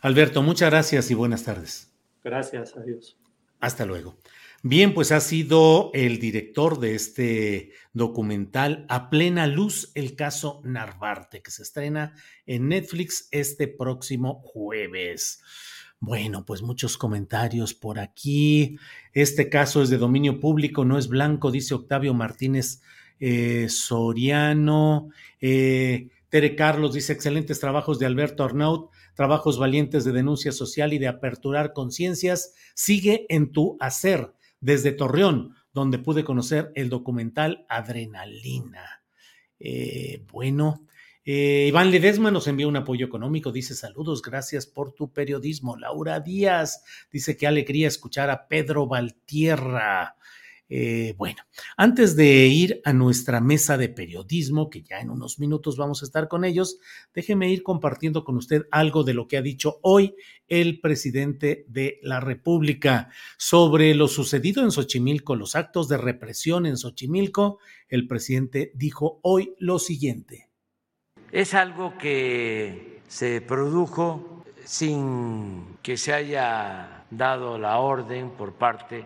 Alberto, 0.01 0.43
muchas 0.43 0.69
gracias 0.69 1.09
y 1.09 1.15
buenas 1.15 1.43
tardes. 1.43 1.91
Gracias, 2.23 2.77
adiós. 2.77 3.17
Hasta 3.59 3.85
luego. 3.85 4.19
Bien, 4.61 4.93
pues 4.93 5.11
ha 5.11 5.19
sido 5.19 5.89
el 5.93 6.19
director 6.19 6.79
de 6.79 6.93
este 6.93 7.71
documental 7.93 8.85
A 8.89 9.09
plena 9.09 9.47
luz, 9.47 9.91
el 9.95 10.15
caso 10.15 10.61
Narvarte, 10.63 11.41
que 11.41 11.49
se 11.49 11.63
estrena 11.63 12.13
en 12.45 12.67
Netflix 12.67 13.29
este 13.31 13.67
próximo 13.67 14.41
jueves. 14.43 15.41
Bueno, 15.99 16.45
pues 16.45 16.61
muchos 16.61 16.97
comentarios 16.97 17.73
por 17.73 17.99
aquí. 17.99 18.77
Este 19.13 19.49
caso 19.49 19.81
es 19.81 19.89
de 19.89 19.97
dominio 19.97 20.39
público, 20.39 20.85
no 20.85 20.97
es 20.97 21.07
blanco, 21.07 21.51
dice 21.51 21.73
Octavio 21.73 22.13
Martínez 22.13 22.81
eh, 23.19 23.67
Soriano, 23.67 25.09
eh, 25.41 26.09
Tere 26.29 26.55
Carlos 26.55 26.93
dice 26.93 27.13
excelentes 27.13 27.59
trabajos 27.59 27.99
de 27.99 28.05
Alberto 28.05 28.43
Arnaut, 28.43 28.91
trabajos 29.15 29.57
valientes 29.57 30.03
de 30.03 30.11
denuncia 30.11 30.51
social 30.51 30.93
y 30.93 30.99
de 30.99 31.07
aperturar 31.07 31.73
conciencias. 31.73 32.53
Sigue 32.75 33.25
en 33.29 33.51
tu 33.51 33.77
hacer 33.79 34.33
desde 34.59 34.91
Torreón, 34.91 35.55
donde 35.73 35.99
pude 35.99 36.23
conocer 36.23 36.71
el 36.75 36.89
documental 36.89 37.65
Adrenalina. 37.69 39.03
Eh, 39.59 40.25
bueno, 40.31 40.85
Iván 41.29 41.91
Ledesma 41.91 42.31
nos 42.31 42.47
envía 42.47 42.69
un 42.69 42.77
apoyo 42.77 43.05
económico, 43.05 43.51
dice 43.51 43.75
saludos, 43.75 44.21
gracias 44.21 44.65
por 44.65 44.93
tu 44.93 45.11
periodismo. 45.11 45.75
Laura 45.75 46.21
Díaz 46.21 46.85
dice 47.11 47.35
que 47.35 47.45
alegría 47.45 47.89
escuchar 47.89 48.29
a 48.29 48.47
Pedro 48.47 48.87
Valtierra. 48.87 50.15
Eh, 50.69 51.15
bueno, 51.17 51.43
antes 51.75 52.15
de 52.15 52.47
ir 52.47 52.79
a 52.85 52.93
nuestra 52.93 53.41
mesa 53.41 53.77
de 53.77 53.89
periodismo, 53.89 54.69
que 54.69 54.83
ya 54.83 55.01
en 55.01 55.09
unos 55.09 55.37
minutos 55.37 55.75
vamos 55.75 56.01
a 56.01 56.05
estar 56.05 56.29
con 56.29 56.45
ellos, 56.45 56.79
déjeme 57.13 57.51
ir 57.51 57.61
compartiendo 57.61 58.23
con 58.23 58.37
usted 58.37 58.63
algo 58.71 59.03
de 59.03 59.13
lo 59.13 59.27
que 59.27 59.35
ha 59.35 59.41
dicho 59.41 59.79
hoy 59.81 60.15
el 60.47 60.79
presidente 60.79 61.65
de 61.67 61.99
la 62.03 62.21
República 62.21 63.09
sobre 63.37 63.93
lo 63.95 64.07
sucedido 64.07 64.63
en 64.63 64.71
Xochimilco, 64.71 65.35
los 65.35 65.57
actos 65.57 65.89
de 65.89 65.97
represión 65.97 66.65
en 66.65 66.77
Xochimilco. 66.77 67.59
El 67.89 68.07
presidente 68.07 68.71
dijo 68.75 69.19
hoy 69.23 69.55
lo 69.59 69.77
siguiente. 69.77 70.46
Es 71.31 71.53
algo 71.53 71.97
que 71.97 73.01
se 73.07 73.41
produjo 73.41 74.43
sin 74.63 75.77
que 75.81 75.97
se 75.97 76.13
haya 76.13 77.03
dado 77.09 77.57
la 77.57 77.79
orden 77.79 78.31
por 78.31 78.53
parte 78.53 79.05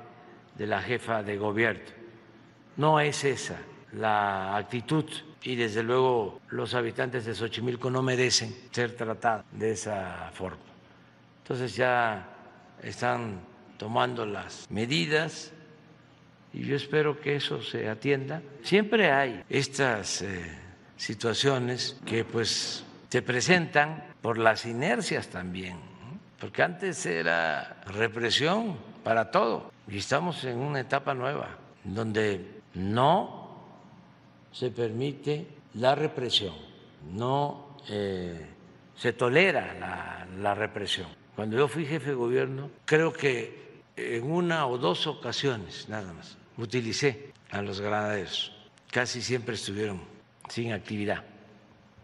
de 0.56 0.68
la 0.68 0.82
jefa 0.82 1.24
de 1.24 1.38
gobierno. 1.38 1.90
No 2.78 3.00
es 3.00 3.24
esa 3.24 3.58
la 3.94 4.56
actitud 4.56 5.06
y 5.44 5.56
desde 5.56 5.84
luego 5.84 6.40
los 6.50 6.74
habitantes 6.74 7.26
de 7.26 7.36
Xochimilco 7.36 7.90
no 7.90 8.02
merecen 8.02 8.56
ser 8.72 8.96
tratados 8.96 9.46
de 9.52 9.72
esa 9.72 10.32
forma. 10.34 10.62
Entonces 11.44 11.76
ya 11.76 12.28
están 12.82 13.42
tomando 13.78 14.26
las 14.26 14.70
medidas 14.70 15.52
y 16.54 16.64
yo 16.64 16.76
espero 16.76 17.20
que 17.20 17.36
eso 17.36 17.62
se 17.62 17.90
atienda. 17.90 18.42
Siempre 18.64 19.12
hay 19.12 19.44
estas 19.50 20.22
eh, 20.22 20.61
situaciones 21.02 21.98
que 22.06 22.24
pues 22.24 22.84
se 23.10 23.24
presentan 23.24 24.06
por 24.22 24.38
las 24.38 24.68
inercias 24.68 25.30
también, 25.30 25.78
porque 26.40 26.62
antes 26.62 27.04
era 27.08 27.82
represión 27.88 28.78
para 29.04 29.32
todo 29.32 29.72
y 29.88 29.98
estamos 29.98 30.44
en 30.44 30.60
una 30.60 30.82
etapa 30.82 31.16
nueva, 31.16 31.58
donde 31.84 32.62
no 32.76 33.64
se 34.52 34.70
permite 34.70 35.48
la 35.74 35.96
represión, 35.96 36.54
no 37.12 37.78
eh, 37.90 38.46
se 38.96 39.14
tolera 39.14 40.28
la, 40.40 40.54
represión. 40.54 41.08
Cuando 41.36 41.58
yo 41.58 41.68
fui 41.68 41.84
jefe 41.84 42.12
de 42.12 42.16
gobierno, 42.16 42.70
creo 42.86 43.12
que 43.12 43.82
en 43.96 44.32
una 44.32 44.68
o 44.68 44.78
dos 44.78 45.08
ocasiones 45.08 45.90
nada 45.90 46.14
más 46.14 46.38
utilicé 46.58 47.34
a 47.50 47.64
los 47.64 47.82
granaderos. 47.82 48.56
Casi 48.92 49.22
siempre 49.24 49.56
estuvieron 49.56 50.11
sin 50.52 50.74
actividad. 50.74 51.24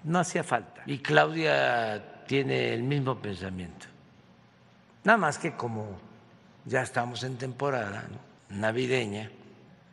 No 0.05 0.19
hacía 0.19 0.43
falta. 0.43 0.83
Y 0.85 0.99
Claudia 0.99 2.23
tiene 2.25 2.73
el 2.73 2.83
mismo 2.83 3.19
pensamiento. 3.19 3.87
Nada 5.03 5.17
más 5.17 5.37
que 5.37 5.53
como 5.55 5.99
ya 6.65 6.81
estamos 6.81 7.23
en 7.23 7.37
temporada 7.37 8.07
navideña 8.49 9.29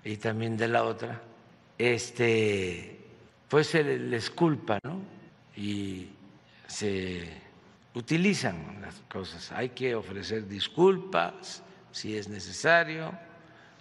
y 0.05 0.17
también 0.19 0.57
de 0.57 0.69
la 0.69 0.85
otra, 0.85 1.21
este, 1.77 3.01
pues 3.49 3.67
se 3.69 3.83
les 3.83 4.31
culpa, 4.31 4.79
¿no? 4.85 5.01
Y 5.57 6.11
se 6.69 7.29
utilizan 7.95 8.81
las 8.81 8.95
cosas. 9.09 9.51
Hay 9.51 9.71
que 9.71 9.97
ofrecer 9.97 10.47
disculpas 10.47 11.63
si 11.91 12.17
es 12.17 12.29
necesario 12.29 13.13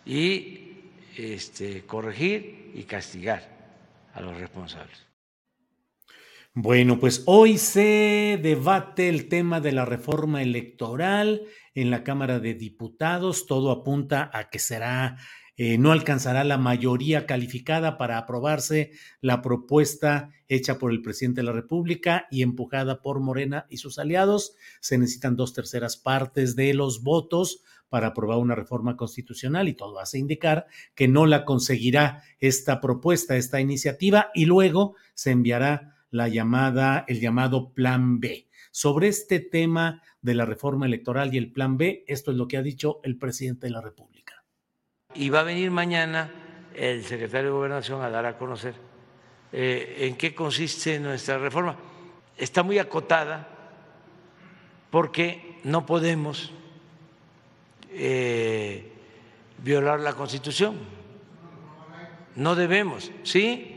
y 0.03 0.89
este, 1.15 1.85
corregir 1.85 2.71
y 2.73 2.83
castigar 2.83 3.52
a 4.13 4.21
los 4.21 4.37
responsables. 4.39 5.13
Bueno, 6.55 6.99
pues 6.99 7.23
hoy 7.25 7.57
se 7.57 8.39
debate 8.41 9.09
el 9.09 9.27
tema 9.27 9.59
de 9.59 9.71
la 9.71 9.85
reforma 9.85 10.43
electoral 10.43 11.41
en 11.73 11.89
la 11.89 12.03
Cámara 12.03 12.39
de 12.39 12.53
Diputados. 12.53 13.47
Todo 13.47 13.71
apunta 13.71 14.29
a 14.31 14.51
que 14.51 14.59
será, 14.59 15.17
eh, 15.57 15.79
no 15.79 15.91
alcanzará 15.91 16.43
la 16.43 16.59
mayoría 16.59 17.25
calificada 17.25 17.97
para 17.97 18.19
aprobarse 18.19 18.91
la 19.19 19.41
propuesta 19.41 20.29
hecha 20.47 20.77
por 20.77 20.91
el 20.91 21.01
presidente 21.01 21.41
de 21.41 21.45
la 21.47 21.53
República 21.53 22.27
y 22.29 22.43
empujada 22.43 23.01
por 23.01 23.19
Morena 23.19 23.65
y 23.71 23.77
sus 23.77 23.97
aliados. 23.97 24.55
Se 24.79 24.99
necesitan 24.99 25.35
dos 25.35 25.53
terceras 25.53 25.97
partes 25.97 26.55
de 26.55 26.75
los 26.75 27.01
votos 27.01 27.63
para 27.93 28.07
aprobar 28.07 28.39
una 28.39 28.55
reforma 28.55 28.97
constitucional 28.97 29.67
y 29.69 29.75
todo 29.75 29.99
hace 29.99 30.17
indicar 30.17 30.65
que 30.95 31.07
no 31.07 31.27
la 31.27 31.45
conseguirá 31.45 32.23
esta 32.39 32.81
propuesta, 32.81 33.37
esta 33.37 33.61
iniciativa 33.61 34.31
y 34.33 34.45
luego 34.45 34.95
se 35.13 35.29
enviará 35.29 35.95
la 36.09 36.27
llamada, 36.27 37.05
el 37.07 37.19
llamado 37.19 37.71
Plan 37.71 38.19
B. 38.19 38.47
Sobre 38.71 39.09
este 39.09 39.39
tema 39.39 40.01
de 40.23 40.33
la 40.33 40.43
reforma 40.43 40.87
electoral 40.87 41.35
y 41.35 41.37
el 41.37 41.51
Plan 41.51 41.77
B, 41.77 42.03
esto 42.07 42.31
es 42.31 42.37
lo 42.37 42.47
que 42.47 42.57
ha 42.57 42.63
dicho 42.63 42.99
el 43.03 43.15
presidente 43.19 43.67
de 43.67 43.73
la 43.73 43.81
República. 43.81 44.43
Y 45.13 45.29
va 45.29 45.41
a 45.41 45.43
venir 45.43 45.69
mañana 45.69 46.31
el 46.73 47.03
secretario 47.03 47.49
de 47.49 47.55
Gobernación 47.57 48.01
a 48.01 48.09
dar 48.09 48.25
a 48.25 48.39
conocer 48.39 48.73
eh, 49.51 49.97
en 49.99 50.15
qué 50.15 50.33
consiste 50.33 50.99
nuestra 50.99 51.37
reforma. 51.37 51.77
Está 52.37 52.63
muy 52.63 52.79
acotada 52.79 53.47
porque 54.89 55.59
no 55.63 55.85
podemos 55.85 56.51
eh, 57.93 58.91
violar 59.59 59.99
la 59.99 60.13
Constitución. 60.13 60.75
No 62.35 62.55
debemos, 62.55 63.11
¿sí? 63.23 63.73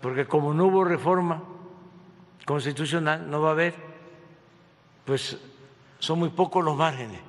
porque 0.00 0.26
como 0.26 0.54
no 0.54 0.66
hubo 0.66 0.84
reforma 0.84 1.42
constitucional, 2.44 3.28
no 3.28 3.40
va 3.40 3.48
a 3.48 3.52
haber, 3.52 3.74
pues 5.04 5.36
son 5.98 6.20
muy 6.20 6.28
pocos 6.28 6.64
los 6.64 6.76
márgenes. 6.76 7.20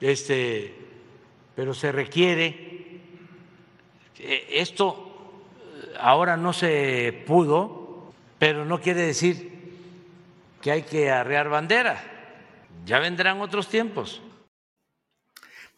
Este, 0.00 0.74
pero 1.54 1.74
se 1.74 1.92
requiere 1.92 3.02
eh, 4.18 4.46
esto 4.52 5.04
ahora 6.00 6.36
no 6.36 6.52
se 6.52 7.24
pudo, 7.26 8.12
pero 8.38 8.64
no 8.64 8.80
quiere 8.80 9.02
decir 9.02 9.76
que 10.62 10.70
hay 10.70 10.82
que 10.82 11.10
arrear 11.10 11.48
bandera. 11.48 12.02
Ya 12.86 13.00
vendrán 13.00 13.40
otros 13.40 13.68
tiempos. 13.68 14.22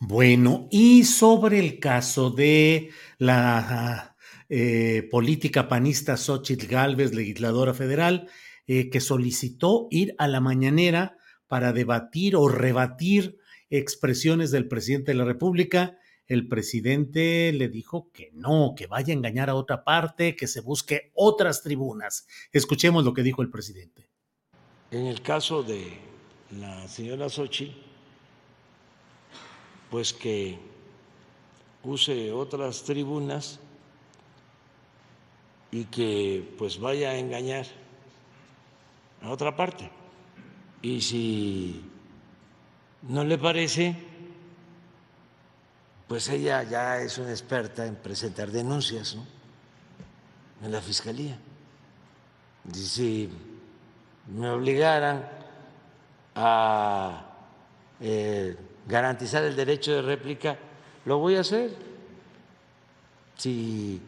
Bueno, 0.02 0.66
y 0.70 1.04
sobre 1.04 1.58
el 1.58 1.78
caso 1.78 2.30
de 2.30 2.90
la 3.18 4.16
eh, 4.48 5.06
política 5.10 5.68
panista 5.68 6.16
Xochitl 6.16 6.66
Galvez, 6.66 7.14
legisladora 7.14 7.74
federal, 7.74 8.26
eh, 8.66 8.88
que 8.88 9.00
solicitó 9.00 9.88
ir 9.90 10.14
a 10.16 10.26
la 10.26 10.40
mañanera 10.40 11.18
para 11.48 11.74
debatir 11.74 12.34
o 12.34 12.48
rebatir 12.48 13.36
expresiones 13.68 14.50
del 14.50 14.68
presidente 14.68 15.12
de 15.12 15.18
la 15.18 15.26
República. 15.26 15.98
El 16.26 16.48
presidente 16.48 17.52
le 17.52 17.68
dijo 17.68 18.10
que 18.10 18.30
no, 18.32 18.72
que 18.74 18.86
vaya 18.86 19.12
a 19.12 19.16
engañar 19.18 19.50
a 19.50 19.54
otra 19.54 19.84
parte, 19.84 20.34
que 20.34 20.46
se 20.46 20.62
busque 20.62 21.12
otras 21.14 21.62
tribunas. 21.62 22.26
Escuchemos 22.52 23.04
lo 23.04 23.12
que 23.12 23.22
dijo 23.22 23.42
el 23.42 23.50
presidente. 23.50 24.08
En 24.90 25.06
el 25.06 25.20
caso 25.20 25.62
de 25.62 25.98
la 26.58 26.88
señora 26.88 27.28
Xochitl, 27.28 27.89
pues 29.90 30.12
que 30.12 30.58
use 31.82 32.32
otras 32.32 32.84
tribunas 32.84 33.58
y 35.72 35.84
que 35.84 36.54
pues 36.58 36.78
vaya 36.78 37.10
a 37.10 37.18
engañar 37.18 37.66
a 39.22 39.30
otra 39.30 39.54
parte. 39.56 39.90
Y 40.82 41.00
si 41.00 41.84
no 43.02 43.24
le 43.24 43.38
parece, 43.38 43.96
pues 46.08 46.28
ella 46.28 46.62
ya 46.62 47.00
es 47.00 47.18
una 47.18 47.30
experta 47.30 47.86
en 47.86 47.96
presentar 47.96 48.50
denuncias 48.50 49.14
¿no? 49.16 49.26
en 50.64 50.72
la 50.72 50.80
fiscalía. 50.80 51.38
Y 52.72 52.78
si 52.78 53.30
me 54.26 54.50
obligaran 54.50 55.28
a 56.34 57.26
eh, 58.00 58.56
garantizar 58.90 59.44
el 59.44 59.54
derecho 59.54 59.92
de 59.92 60.02
réplica, 60.02 60.58
lo 61.04 61.18
voy 61.18 61.36
a 61.36 61.40
hacer. 61.40 61.70
Si 63.36 64.00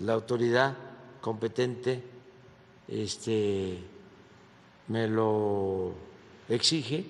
la 0.00 0.14
autoridad 0.14 0.74
competente 1.20 2.02
este, 2.88 3.78
me 4.88 5.08
lo 5.08 5.92
exige, 6.48 7.04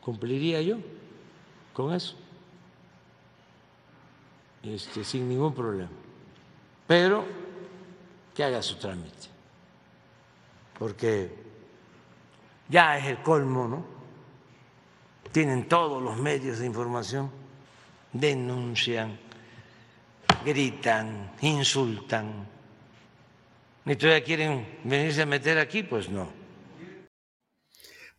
cumpliría 0.00 0.60
yo 0.62 0.76
con 1.72 1.92
eso, 1.94 2.14
este, 4.62 5.02
sin 5.02 5.28
ningún 5.28 5.54
problema. 5.54 5.90
Pero 6.86 7.24
que 8.34 8.44
haga 8.44 8.62
su 8.62 8.76
trámite, 8.76 9.28
porque 10.78 11.32
ya 12.68 12.98
es 12.98 13.06
el 13.06 13.22
colmo, 13.22 13.66
¿no? 13.66 13.97
Tienen 15.32 15.68
todos 15.68 16.02
los 16.02 16.16
medios 16.18 16.58
de 16.58 16.66
información, 16.66 17.30
denuncian, 18.12 19.18
gritan, 20.44 21.32
insultan 21.40 22.58
¿Ni 23.88 23.96
todavía 23.96 24.22
quieren 24.22 24.66
venirse 24.84 25.22
a 25.22 25.26
meter 25.26 25.56
aquí? 25.56 25.82
Pues 25.82 26.10
no. 26.10 26.30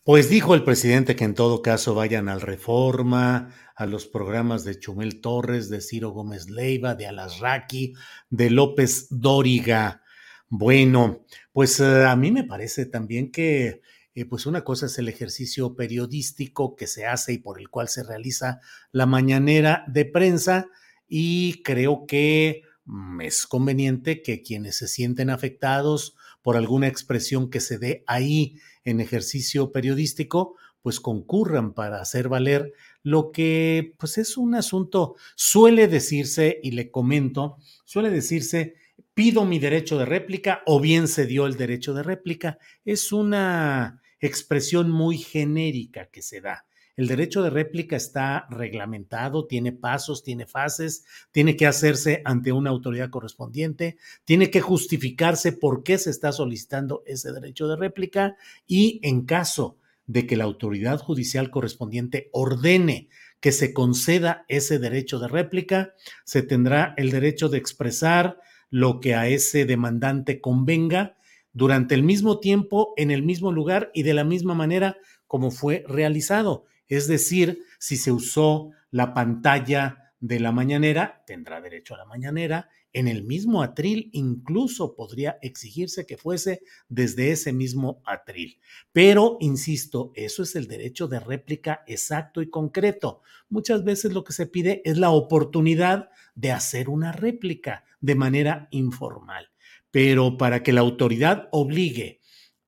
Pues 0.04 0.28
dijo 0.28 0.56
el 0.56 0.64
presidente 0.64 1.16
que 1.16 1.26
en 1.26 1.36
todo 1.36 1.62
caso 1.62 1.94
vayan 1.94 2.28
al 2.28 2.42
Reforma, 2.42 3.54
a 3.76 3.86
los 3.86 4.08
programas 4.08 4.64
de 4.64 4.80
Chumel 4.80 5.22
Torres, 5.22 5.70
de 5.70 5.82
Ciro 5.82 6.10
Gómez 6.10 6.50
Leiva, 6.50 6.96
de 6.96 7.06
Alasraqui, 7.06 7.94
de 8.32 8.50
López 8.50 9.10
Dóriga. 9.12 10.02
Bueno, 10.48 11.24
pues 11.54 11.80
eh, 11.80 12.04
a 12.04 12.16
mí 12.16 12.32
me 12.32 12.46
parece 12.46 12.88
también 12.88 13.32
que 13.32 13.82
eh, 14.22 14.26
pues 14.26 14.46
una 14.46 14.64
cosa 14.64 14.88
es 14.88 14.98
el 14.98 15.08
ejercicio 15.10 15.76
periodístico 15.76 16.76
que 16.76 16.88
se 16.88 17.06
hace 17.06 17.34
y 17.34 17.38
por 17.38 17.60
el 17.60 17.70
cual 17.70 17.88
se 17.88 18.04
realiza 18.04 18.60
la 18.92 19.06
mañanera 19.06 19.84
de 19.88 20.06
prensa 20.06 20.68
y 21.08 21.62
creo 21.64 22.06
que 22.08 22.64
Mm, 22.90 23.22
es 23.22 23.46
conveniente 23.46 24.24
que 24.24 24.42
quienes 24.42 24.78
se 24.78 24.88
sienten 24.88 25.30
afectados 25.30 26.16
por 26.42 26.58
alguna 26.58 26.88
expresión 26.88 27.52
que 27.52 27.60
se 27.60 27.78
dé 27.78 28.04
ahí 28.08 28.56
en 28.84 29.00
ejercicio 29.00 29.72
periodístico, 29.72 30.56
pues 30.82 31.00
concurran 31.00 31.76
para 31.76 32.02
hacer 32.02 32.30
valer 32.30 32.74
lo 33.04 33.32
que 33.32 33.94
pues 34.00 34.18
es 34.18 34.38
un 34.38 34.56
asunto, 34.56 35.18
suele 35.36 35.88
decirse, 35.88 36.60
y 36.64 36.72
le 36.72 36.90
comento, 36.90 37.58
suele 37.86 38.10
decirse, 38.10 38.74
pido 39.14 39.46
mi 39.46 39.60
derecho 39.60 40.00
de 40.00 40.06
réplica 40.06 40.64
o 40.66 40.80
bien 40.80 41.08
se 41.08 41.28
dio 41.28 41.46
el 41.46 41.58
derecho 41.58 41.94
de 41.94 42.02
réplica. 42.02 42.58
Es 42.86 43.12
una 43.12 44.02
expresión 44.20 44.92
muy 44.92 45.18
genérica 45.18 46.08
que 46.08 46.22
se 46.22 46.42
da. 46.42 46.66
El 47.00 47.08
derecho 47.08 47.42
de 47.42 47.50
réplica 47.50 47.96
está 47.96 48.46
reglamentado, 48.50 49.48
tiene 49.48 49.72
pasos, 49.72 50.22
tiene 50.22 50.46
fases, 50.46 51.06
tiene 51.32 51.56
que 51.56 51.66
hacerse 51.66 52.22
ante 52.26 52.52
una 52.52 52.72
autoridad 52.72 53.10
correspondiente, 53.10 53.96
tiene 54.26 54.52
que 54.52 54.60
justificarse 54.60 55.54
por 55.54 55.84
qué 55.84 55.98
se 55.98 56.10
está 56.10 56.34
solicitando 56.34 57.02
ese 57.06 57.32
derecho 57.32 57.70
de 57.70 57.78
réplica 57.78 58.36
y 58.68 59.00
en 59.04 59.26
caso 59.26 59.78
de 60.08 60.28
que 60.28 60.36
la 60.36 60.44
autoridad 60.44 61.00
judicial 61.00 61.52
correspondiente 61.52 62.30
ordene 62.34 63.08
que 63.40 63.54
se 63.54 63.74
conceda 63.74 64.44
ese 64.50 64.78
derecho 64.78 65.20
de 65.20 65.30
réplica, 65.30 65.94
se 66.26 66.42
tendrá 66.42 66.94
el 66.98 67.12
derecho 67.12 67.48
de 67.48 67.60
expresar 67.60 68.42
lo 68.70 69.00
que 69.00 69.16
a 69.16 69.28
ese 69.28 69.64
demandante 69.64 70.42
convenga 70.42 71.16
durante 71.54 71.96
el 71.96 72.04
mismo 72.04 72.40
tiempo, 72.40 72.94
en 72.98 73.12
el 73.12 73.24
mismo 73.24 73.52
lugar 73.52 73.92
y 73.94 74.04
de 74.04 74.14
la 74.14 74.24
misma 74.24 74.54
manera 74.54 74.98
como 75.28 75.52
fue 75.52 75.84
realizado. 75.88 76.66
Es 76.88 77.08
decir, 77.08 77.64
si 77.80 77.98
se 77.98 78.12
usó 78.12 78.72
la 78.92 79.14
pantalla 79.14 80.14
de 80.20 80.40
la 80.40 80.52
mañanera, 80.52 81.24
tendrá 81.26 81.62
derecho 81.62 81.96
a 81.96 82.00
la 82.00 82.06
mañanera. 82.06 82.70
En 82.92 83.08
el 83.08 83.24
mismo 83.24 83.62
atril 83.62 84.10
incluso 84.14 84.96
podría 84.96 85.38
exigirse 85.42 86.06
que 86.06 86.18
fuese 86.18 86.62
desde 86.88 87.32
ese 87.32 87.54
mismo 87.54 88.02
atril. 88.06 88.60
Pero, 88.92 89.38
insisto, 89.40 90.12
eso 90.16 90.44
es 90.44 90.56
el 90.56 90.68
derecho 90.68 91.08
de 91.08 91.20
réplica 91.20 91.84
exacto 91.88 92.42
y 92.42 92.50
concreto. 92.50 93.22
Muchas 93.48 93.84
veces 93.84 94.12
lo 94.12 94.24
que 94.24 94.34
se 94.34 94.48
pide 94.48 94.82
es 94.84 94.98
la 94.98 95.12
oportunidad 95.12 96.10
de 96.34 96.52
hacer 96.52 96.90
una 96.90 97.12
réplica 97.12 97.86
de 98.02 98.16
manera 98.16 98.68
informal. 98.72 99.50
Pero 99.92 100.38
para 100.38 100.64
que 100.64 100.74
la 100.74 100.82
autoridad 100.82 101.48
obligue 101.52 102.20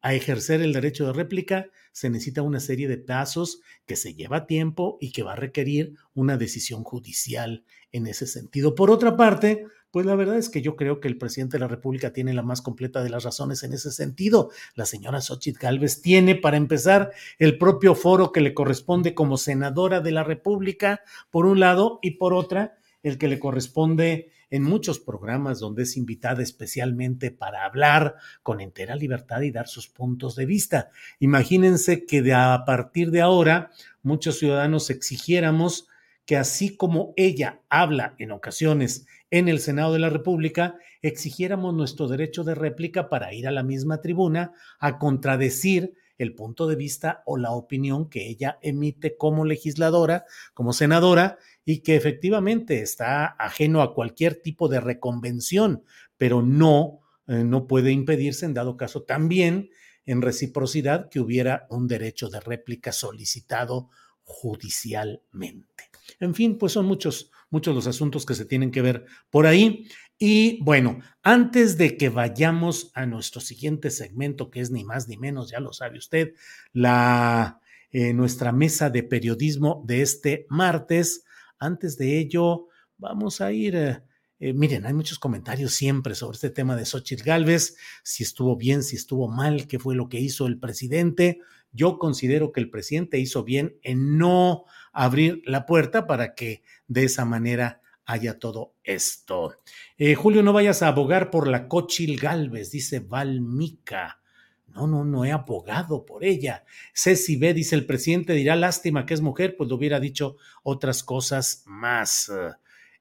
a 0.01 0.13
ejercer 0.13 0.61
el 0.61 0.73
derecho 0.73 1.05
de 1.05 1.13
réplica, 1.13 1.67
se 1.91 2.09
necesita 2.09 2.41
una 2.41 2.59
serie 2.59 2.87
de 2.87 2.97
pasos 2.97 3.61
que 3.85 3.95
se 3.95 4.13
lleva 4.15 4.47
tiempo 4.47 4.97
y 4.99 5.11
que 5.11 5.23
va 5.23 5.33
a 5.33 5.35
requerir 5.35 5.93
una 6.13 6.37
decisión 6.37 6.83
judicial 6.83 7.65
en 7.91 8.07
ese 8.07 8.25
sentido. 8.25 8.73
Por 8.73 8.89
otra 8.89 9.15
parte, 9.17 9.65
Pues 9.91 10.05
la 10.05 10.15
verdad 10.15 10.37
es 10.37 10.49
que 10.49 10.61
yo 10.61 10.77
creo 10.77 11.01
que 11.01 11.09
el 11.09 11.17
presidente 11.17 11.57
de 11.57 11.59
la 11.59 11.67
República 11.67 12.13
tiene 12.13 12.33
la 12.33 12.43
más 12.43 12.61
completa 12.61 13.03
de 13.03 13.09
las 13.09 13.25
razones 13.25 13.63
en 13.63 13.73
ese 13.73 13.91
sentido. 13.91 14.49
La 14.73 14.85
señora 14.85 15.19
Xochitl 15.19 15.59
Gálvez 15.59 16.01
tiene, 16.01 16.35
para 16.35 16.55
empezar, 16.55 17.11
el 17.39 17.57
propio 17.57 17.93
foro 17.93 18.31
que 18.31 18.39
le 18.39 18.53
corresponde 18.53 19.13
como 19.13 19.35
senadora 19.35 19.99
de 19.99 20.11
la 20.11 20.23
República, 20.23 21.01
por 21.29 21.45
un 21.45 21.59
lado, 21.59 21.99
y 22.01 22.11
por 22.11 22.33
otra, 22.33 22.77
el 23.03 23.17
que 23.17 23.27
le 23.27 23.37
corresponde 23.37 24.31
en 24.51 24.63
muchos 24.63 24.99
programas 24.99 25.59
donde 25.59 25.83
es 25.83 25.97
invitada 25.97 26.43
especialmente 26.43 27.31
para 27.31 27.65
hablar 27.65 28.15
con 28.43 28.61
entera 28.61 28.95
libertad 28.95 29.41
y 29.41 29.51
dar 29.51 29.67
sus 29.67 29.87
puntos 29.87 30.35
de 30.35 30.45
vista. 30.45 30.89
Imagínense 31.19 32.05
que 32.05 32.31
a 32.33 32.63
partir 32.65 33.09
de 33.09 33.21
ahora 33.21 33.71
muchos 34.03 34.37
ciudadanos 34.37 34.89
exigiéramos 34.91 35.87
que 36.25 36.37
así 36.37 36.77
como 36.77 37.13
ella 37.17 37.61
habla 37.69 38.15
en 38.19 38.31
ocasiones 38.31 39.07
en 39.31 39.47
el 39.47 39.59
Senado 39.59 39.93
de 39.93 39.99
la 39.99 40.09
República, 40.09 40.75
exigiéramos 41.01 41.73
nuestro 41.73 42.07
derecho 42.07 42.43
de 42.43 42.53
réplica 42.53 43.09
para 43.09 43.33
ir 43.33 43.47
a 43.47 43.51
la 43.51 43.63
misma 43.63 44.01
tribuna 44.01 44.53
a 44.79 44.99
contradecir 44.99 45.93
el 46.17 46.35
punto 46.35 46.67
de 46.67 46.75
vista 46.75 47.23
o 47.25 47.37
la 47.37 47.51
opinión 47.51 48.09
que 48.09 48.27
ella 48.27 48.59
emite 48.61 49.17
como 49.17 49.45
legisladora, 49.45 50.25
como 50.53 50.73
senadora, 50.73 51.37
y 51.65 51.81
que 51.81 51.95
efectivamente 51.95 52.81
está 52.81 53.25
ajeno 53.25 53.81
a 53.81 53.93
cualquier 53.93 54.41
tipo 54.41 54.67
de 54.67 54.79
reconvención, 54.79 55.83
pero 56.17 56.41
no, 56.41 56.99
eh, 57.27 57.43
no 57.43 57.67
puede 57.67 57.91
impedirse, 57.91 58.45
en 58.45 58.53
dado 58.53 58.77
caso, 58.77 59.03
también 59.03 59.69
en 60.05 60.21
reciprocidad 60.21 61.09
que 61.09 61.19
hubiera 61.19 61.67
un 61.69 61.87
derecho 61.87 62.29
de 62.29 62.39
réplica 62.39 62.91
solicitado 62.91 63.89
judicialmente. 64.23 65.89
En 66.19 66.35
fin, 66.35 66.57
pues 66.57 66.73
son 66.73 66.85
muchos, 66.85 67.31
muchos 67.49 67.75
los 67.75 67.87
asuntos 67.87 68.25
que 68.25 68.35
se 68.35 68.45
tienen 68.45 68.71
que 68.71 68.81
ver 68.81 69.05
por 69.29 69.45
ahí. 69.45 69.87
Y 70.23 70.61
bueno, 70.61 70.99
antes 71.23 71.79
de 71.79 71.97
que 71.97 72.09
vayamos 72.09 72.91
a 72.93 73.07
nuestro 73.07 73.41
siguiente 73.41 73.89
segmento, 73.89 74.51
que 74.51 74.59
es 74.59 74.69
ni 74.69 74.83
más 74.83 75.07
ni 75.07 75.17
menos, 75.17 75.49
ya 75.49 75.59
lo 75.59 75.73
sabe 75.73 75.97
usted, 75.97 76.35
la, 76.73 77.59
eh, 77.89 78.13
nuestra 78.13 78.51
mesa 78.51 78.91
de 78.91 79.01
periodismo 79.01 79.83
de 79.87 80.03
este 80.03 80.45
martes, 80.47 81.23
antes 81.57 81.97
de 81.97 82.19
ello, 82.19 82.67
vamos 82.99 83.41
a 83.41 83.51
ir... 83.51 83.75
Eh, 83.75 84.03
eh, 84.39 84.53
miren, 84.53 84.85
hay 84.85 84.93
muchos 84.93 85.17
comentarios 85.17 85.73
siempre 85.73 86.13
sobre 86.13 86.35
este 86.35 86.51
tema 86.51 86.75
de 86.75 86.85
Xochitl 86.85 87.23
Galvez, 87.23 87.75
si 88.03 88.21
estuvo 88.21 88.55
bien, 88.55 88.83
si 88.83 88.97
estuvo 88.97 89.27
mal, 89.27 89.65
qué 89.65 89.79
fue 89.79 89.95
lo 89.95 90.07
que 90.07 90.19
hizo 90.19 90.45
el 90.45 90.59
presidente. 90.59 91.39
Yo 91.71 91.97
considero 91.97 92.51
que 92.51 92.59
el 92.59 92.69
presidente 92.69 93.17
hizo 93.17 93.43
bien 93.43 93.75
en 93.81 94.19
no 94.19 94.65
abrir 94.93 95.41
la 95.45 95.65
puerta 95.65 96.05
para 96.05 96.35
que 96.35 96.61
de 96.87 97.05
esa 97.05 97.25
manera 97.25 97.80
haya 98.11 98.39
todo 98.39 98.75
esto. 98.83 99.55
Eh, 99.97 100.15
Julio, 100.15 100.43
no 100.43 100.53
vayas 100.53 100.81
a 100.81 100.87
abogar 100.89 101.29
por 101.29 101.47
la 101.47 101.67
Cochil 101.67 102.19
Galvez, 102.19 102.71
dice 102.71 102.99
Valmica. 102.99 104.21
No, 104.67 104.87
no, 104.87 105.03
no 105.03 105.25
he 105.25 105.31
abogado 105.31 106.05
por 106.05 106.23
ella. 106.23 106.63
Ceci 106.93 107.35
B, 107.35 107.53
dice 107.53 107.75
el 107.75 107.85
presidente, 107.85 108.33
dirá 108.33 108.55
lástima 108.55 109.05
que 109.05 109.13
es 109.13 109.21
mujer, 109.21 109.55
pues 109.57 109.69
lo 109.69 109.75
hubiera 109.75 109.99
dicho 109.99 110.37
otras 110.63 111.03
cosas 111.03 111.63
más. 111.65 112.31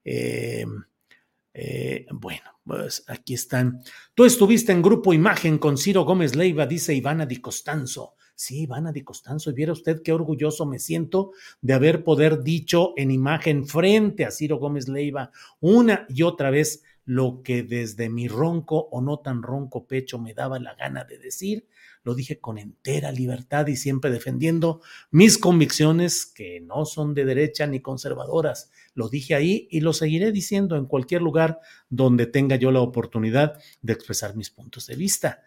Eh, 0.04 0.64
eh, 1.54 2.06
bueno, 2.12 2.50
pues 2.64 3.04
aquí 3.08 3.34
están. 3.34 3.82
Tú 4.14 4.24
estuviste 4.24 4.72
en 4.72 4.82
Grupo 4.82 5.12
Imagen 5.12 5.58
con 5.58 5.76
Ciro 5.76 6.04
Gómez 6.04 6.34
Leiva, 6.34 6.66
dice 6.66 6.94
Ivana 6.94 7.26
Di 7.26 7.36
Costanzo. 7.40 8.14
Sí, 8.40 8.62
Ivana 8.62 8.90
Di 8.90 9.02
Costanzo, 9.02 9.50
y 9.50 9.52
viera 9.52 9.72
usted 9.72 10.00
qué 10.02 10.14
orgulloso 10.14 10.64
me 10.64 10.78
siento 10.78 11.32
de 11.60 11.74
haber 11.74 12.04
poder 12.04 12.42
dicho 12.42 12.94
en 12.96 13.10
imagen 13.10 13.66
frente 13.66 14.24
a 14.24 14.30
Ciro 14.30 14.56
Gómez 14.56 14.88
Leiva 14.88 15.30
una 15.60 16.06
y 16.08 16.22
otra 16.22 16.48
vez 16.48 16.82
lo 17.04 17.42
que 17.42 17.62
desde 17.62 18.08
mi 18.08 18.28
ronco 18.28 18.88
o 18.92 19.02
no 19.02 19.18
tan 19.18 19.42
ronco 19.42 19.86
pecho 19.86 20.18
me 20.18 20.32
daba 20.32 20.58
la 20.58 20.74
gana 20.74 21.04
de 21.04 21.18
decir, 21.18 21.68
lo 22.02 22.14
dije 22.14 22.40
con 22.40 22.56
entera 22.56 23.12
libertad 23.12 23.66
y 23.66 23.76
siempre 23.76 24.10
defendiendo 24.10 24.80
mis 25.10 25.36
convicciones 25.36 26.24
que 26.24 26.62
no 26.62 26.86
son 26.86 27.12
de 27.12 27.26
derecha 27.26 27.66
ni 27.66 27.80
conservadoras. 27.80 28.70
Lo 28.94 29.10
dije 29.10 29.34
ahí 29.34 29.68
y 29.70 29.80
lo 29.80 29.92
seguiré 29.92 30.32
diciendo 30.32 30.76
en 30.76 30.86
cualquier 30.86 31.20
lugar 31.20 31.60
donde 31.90 32.24
tenga 32.24 32.56
yo 32.56 32.70
la 32.70 32.80
oportunidad 32.80 33.60
de 33.82 33.92
expresar 33.92 34.34
mis 34.34 34.48
puntos 34.48 34.86
de 34.86 34.96
vista 34.96 35.42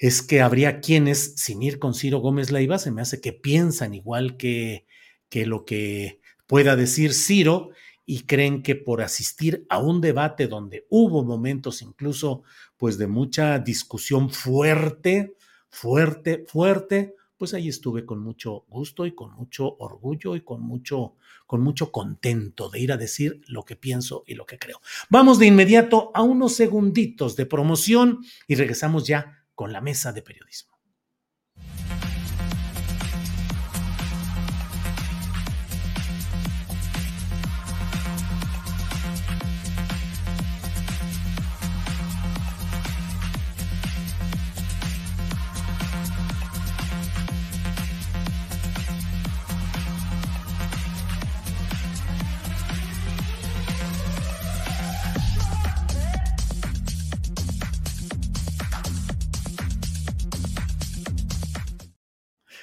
es 0.00 0.22
que 0.22 0.40
habría 0.40 0.80
quienes, 0.80 1.34
sin 1.36 1.62
ir 1.62 1.78
con 1.78 1.92
Ciro 1.92 2.20
Gómez 2.20 2.50
Leiva, 2.50 2.78
se 2.78 2.90
me 2.90 3.02
hace 3.02 3.20
que 3.20 3.34
piensan 3.34 3.92
igual 3.92 4.38
que, 4.38 4.86
que 5.28 5.44
lo 5.44 5.66
que 5.66 6.20
pueda 6.46 6.74
decir 6.74 7.12
Ciro 7.12 7.68
y 8.06 8.22
creen 8.22 8.62
que 8.62 8.76
por 8.76 9.02
asistir 9.02 9.66
a 9.68 9.78
un 9.78 10.00
debate 10.00 10.46
donde 10.46 10.86
hubo 10.88 11.22
momentos 11.22 11.82
incluso 11.82 12.42
pues 12.78 12.96
de 12.96 13.08
mucha 13.08 13.58
discusión 13.58 14.30
fuerte, 14.30 15.36
fuerte, 15.68 16.46
fuerte, 16.48 17.14
pues 17.36 17.52
ahí 17.52 17.68
estuve 17.68 18.06
con 18.06 18.22
mucho 18.22 18.64
gusto 18.68 19.04
y 19.04 19.14
con 19.14 19.34
mucho 19.34 19.76
orgullo 19.78 20.34
y 20.34 20.40
con 20.40 20.62
mucho, 20.62 21.16
con 21.46 21.60
mucho 21.60 21.92
contento 21.92 22.70
de 22.70 22.80
ir 22.80 22.92
a 22.92 22.96
decir 22.96 23.42
lo 23.48 23.66
que 23.66 23.76
pienso 23.76 24.24
y 24.26 24.34
lo 24.34 24.46
que 24.46 24.58
creo. 24.58 24.80
Vamos 25.10 25.38
de 25.38 25.46
inmediato 25.46 26.10
a 26.14 26.22
unos 26.22 26.54
segunditos 26.54 27.36
de 27.36 27.44
promoción 27.44 28.20
y 28.46 28.54
regresamos 28.54 29.06
ya 29.06 29.39
con 29.60 29.74
la 29.74 29.82
mesa 29.82 30.10
de 30.14 30.22
periodismo. 30.22 30.69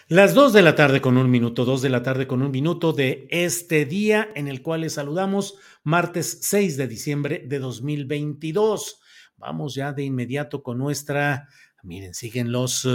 Las 0.09 0.33
dos 0.33 0.53
de 0.53 0.61
la 0.61 0.73
tarde 0.73 1.01
con 1.01 1.17
un 1.17 1.29
minuto, 1.29 1.65
dos 1.65 1.81
de 1.81 1.89
la 1.89 2.01
tarde 2.01 2.27
con 2.27 2.41
un 2.41 2.49
minuto 2.49 2.93
de 2.93 3.27
este 3.29 3.83
día 3.83 4.29
en 4.35 4.47
el 4.47 4.61
cual 4.61 4.79
les 4.79 4.93
saludamos, 4.93 5.55
martes 5.83 6.39
6 6.43 6.77
de 6.77 6.87
diciembre 6.87 7.43
de 7.45 7.59
2022. 7.59 9.01
Vamos 9.35 9.75
ya 9.75 9.91
de 9.91 10.05
inmediato 10.05 10.63
con 10.63 10.77
nuestra, 10.77 11.49
miren, 11.83 12.13
siguen 12.13 12.53
los 12.53 12.87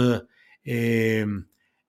eh, 0.63 1.27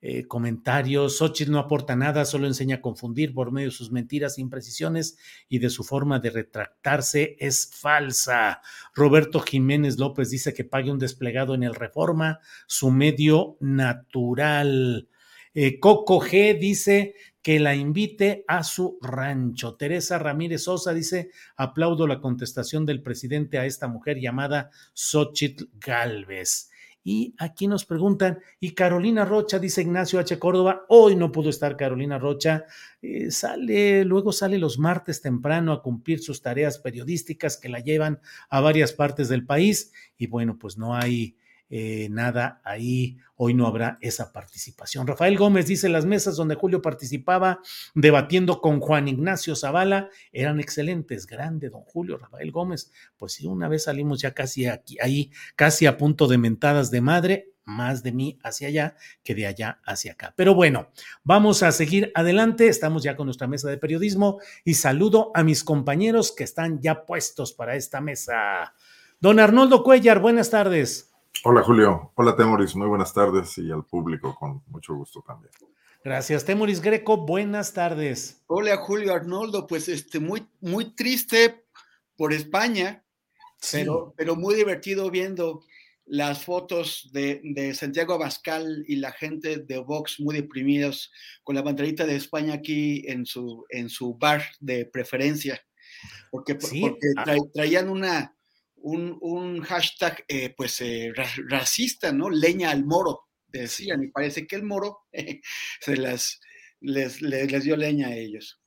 eh, 0.03 0.27
comentarios. 0.27 1.16
Xochitl 1.16 1.53
no 1.53 1.59
aporta 1.59 1.97
nada, 1.97 2.27
solo 2.27 2.47
enseña 2.47 2.77
a 2.77 2.83
confundir 2.83 3.33
por 3.33 3.51
medio 3.51 3.68
de 3.68 3.75
sus 3.75 3.91
mentiras, 3.91 4.39
imprecisiones 4.39 5.16
y 5.49 5.59
de 5.59 5.70
su 5.70 5.85
forma 5.85 6.18
de 6.18 6.29
retractarse 6.29 7.39
es 7.41 7.70
falsa. 7.72 8.61
Roberto 8.95 9.41
Jiménez 9.41 9.99
López 9.99 10.29
dice 10.29 10.53
que 10.53 10.64
pague 10.64 10.91
un 10.91 10.99
desplegado 10.99 11.55
en 11.55 11.62
el 11.62 11.75
Reforma, 11.75 12.41
su 12.66 12.91
medio 12.91 13.57
natural. 13.61 15.09
Eh, 15.55 15.79
Coco 15.79 16.21
G 16.21 16.59
dice 16.59 17.15
que 17.41 17.61
la 17.61 17.75
invite 17.75 18.45
a 18.49 18.65
su 18.65 18.99
rancho. 19.01 19.77
Teresa 19.77 20.19
Ramírez 20.19 20.63
Sosa 20.65 20.93
dice, 20.93 21.31
aplaudo 21.57 22.07
la 22.07 22.21
contestación 22.21 22.87
del 22.87 23.03
presidente 23.03 23.59
a 23.59 23.67
esta 23.67 23.87
mujer 23.87 24.19
llamada 24.19 24.71
Xochitl 24.95 25.69
Galvez. 25.75 26.71
Y 27.07 27.35
aquí 27.37 27.67
nos 27.67 27.85
preguntan, 27.85 28.41
y 28.59 28.71
Carolina 28.71 29.27
Rocha, 29.27 29.59
dice 29.59 29.83
Ignacio 29.83 30.19
H. 30.19 30.39
Córdoba, 30.39 30.87
hoy 30.89 31.17
no 31.17 31.31
pudo 31.31 31.51
estar 31.51 31.77
Carolina 31.77 32.19
Rocha, 32.19 32.65
eh, 33.03 33.31
sale, 33.31 34.07
luego 34.07 34.33
sale 34.33 34.57
los 34.57 34.79
martes 34.79 35.21
temprano 35.21 35.73
a 35.73 35.83
cumplir 35.83 36.21
sus 36.21 36.41
tareas 36.41 36.79
periodísticas 36.79 37.59
que 37.59 37.69
la 37.69 37.81
llevan 37.81 38.21
a 38.49 38.61
varias 38.61 38.95
partes 38.95 39.29
del 39.29 39.45
país, 39.45 39.93
y 40.17 40.29
bueno, 40.29 40.59
pues 40.59 40.79
no 40.79 40.97
hay 40.97 41.37
eh, 41.77 42.07
nada 42.09 42.61
ahí, 42.62 43.18
hoy 43.35 43.53
no 43.53 43.66
habrá 43.66 43.99
esa 44.01 44.33
participación. 44.33 45.09
Rafael 45.09 45.37
Gómez 45.37 45.66
dice, 45.66 45.89
las 45.89 46.07
mesas 46.07 46.37
donde 46.37 46.55
Julio 46.55 46.81
participaba 46.81 47.59
debatiendo 47.97 48.61
con 48.61 48.79
Juan 48.79 49.09
Ignacio 49.09 49.57
Zavala 49.57 50.09
eran 50.31 50.61
excelentes, 50.61 51.27
grande 51.27 51.70
don 51.70 51.81
Julio, 51.81 52.16
Rafael 52.16 52.53
Gómez, 52.53 52.93
pues 53.16 53.33
sí, 53.33 53.49
una 53.49 53.66
vez 53.66 53.83
salimos 53.83 54.20
ya 54.20 54.35
casi 54.35 54.66
aquí, 54.66 54.99
ahí, 55.03 55.33
casi 55.57 55.87
a 55.87 55.99
punto 55.99 56.29
de 56.29 56.39
mentadas 56.39 56.93
de 56.93 57.01
madre, 57.01 57.49
más 57.64 58.05
de 58.05 58.12
mí 58.12 58.39
hacia 58.45 58.68
allá 58.68 58.95
que 59.25 59.35
de 59.35 59.49
allá 59.49 59.81
hacia 59.85 60.12
acá. 60.12 60.33
Pero 60.37 60.55
bueno, 60.55 60.93
vamos 61.25 61.64
a 61.64 61.72
seguir 61.72 62.12
adelante. 62.14 62.68
Estamos 62.68 63.03
ya 63.03 63.16
con 63.16 63.27
nuestra 63.27 63.49
mesa 63.49 63.68
de 63.68 63.79
periodismo 63.79 64.39
y 64.64 64.75
saludo 64.75 65.33
a 65.35 65.43
mis 65.43 65.64
compañeros 65.64 66.31
que 66.31 66.45
están 66.45 66.81
ya 66.81 67.05
puestos 67.05 67.53
para 67.53 67.75
esta 67.75 68.01
mesa. 68.01 68.75
Don 69.18 69.41
Arnoldo 69.41 69.83
Cuellar, 69.83 70.20
buenas 70.20 70.51
tardes. 70.51 71.14
Hola 71.43 71.62
Julio, 71.62 72.12
hola 72.14 72.37
Temoris, 72.37 72.76
muy 72.76 72.87
buenas 72.87 73.12
tardes 73.12 73.59
y 73.59 73.70
al 73.70 73.85
público 73.85 74.35
con 74.35 74.62
mucho 74.68 74.95
gusto 74.95 75.22
también. 75.26 75.53
Gracias, 76.03 76.45
Temoris 76.45 76.80
Greco, 76.80 77.16
buenas 77.18 77.72
tardes. 77.72 78.43
Hola 78.47 78.76
Julio 78.76 79.12
Arnoldo, 79.12 79.66
pues 79.66 79.89
este 79.89 80.20
muy 80.20 80.47
muy 80.61 80.95
triste 80.95 81.66
por 82.16 82.32
España, 82.32 83.05
pero, 83.72 84.14
pero 84.16 84.37
muy 84.37 84.55
divertido 84.55 85.11
viendo 85.11 85.62
las 86.07 86.45
fotos 86.45 87.11
de, 87.12 87.41
de, 87.43 87.74
Santiago 87.74 88.14
Abascal 88.14 88.85
y 88.87 88.97
la 88.97 89.12
gente 89.12 89.59
de 89.59 89.78
Vox 89.78 90.20
muy 90.20 90.35
deprimidos 90.35 91.11
con 91.43 91.55
la 91.55 91.62
banderita 91.62 92.05
de 92.07 92.16
España 92.16 92.55
aquí 92.55 93.05
en 93.07 93.24
su, 93.24 93.64
en 93.70 93.89
su 93.89 94.14
bar 94.14 94.43
de 94.61 94.85
preferencia, 94.85 95.61
porque, 96.30 96.57
porque 96.57 96.99
ah. 97.16 97.35
traían 97.55 97.89
una, 97.89 98.37
un, 98.85 99.16
un 99.22 99.62
hashtag 99.62 100.24
eh, 100.28 100.53
pues 100.55 100.80
eh, 100.82 101.11
racista, 101.49 102.12
¿no? 102.12 102.28
Leña 102.28 102.70
al 102.70 102.85
moro, 102.85 103.22
decían, 103.49 104.03
y 104.05 104.09
parece 104.09 104.47
que 104.47 104.57
el 104.57 104.62
moro 104.62 105.05
se 105.80 105.97
las, 105.97 106.39
les, 106.80 107.22
les, 107.22 107.64
dio 107.64 107.76
leña 107.76 108.09
a 108.09 108.16
ellos. 108.16 108.61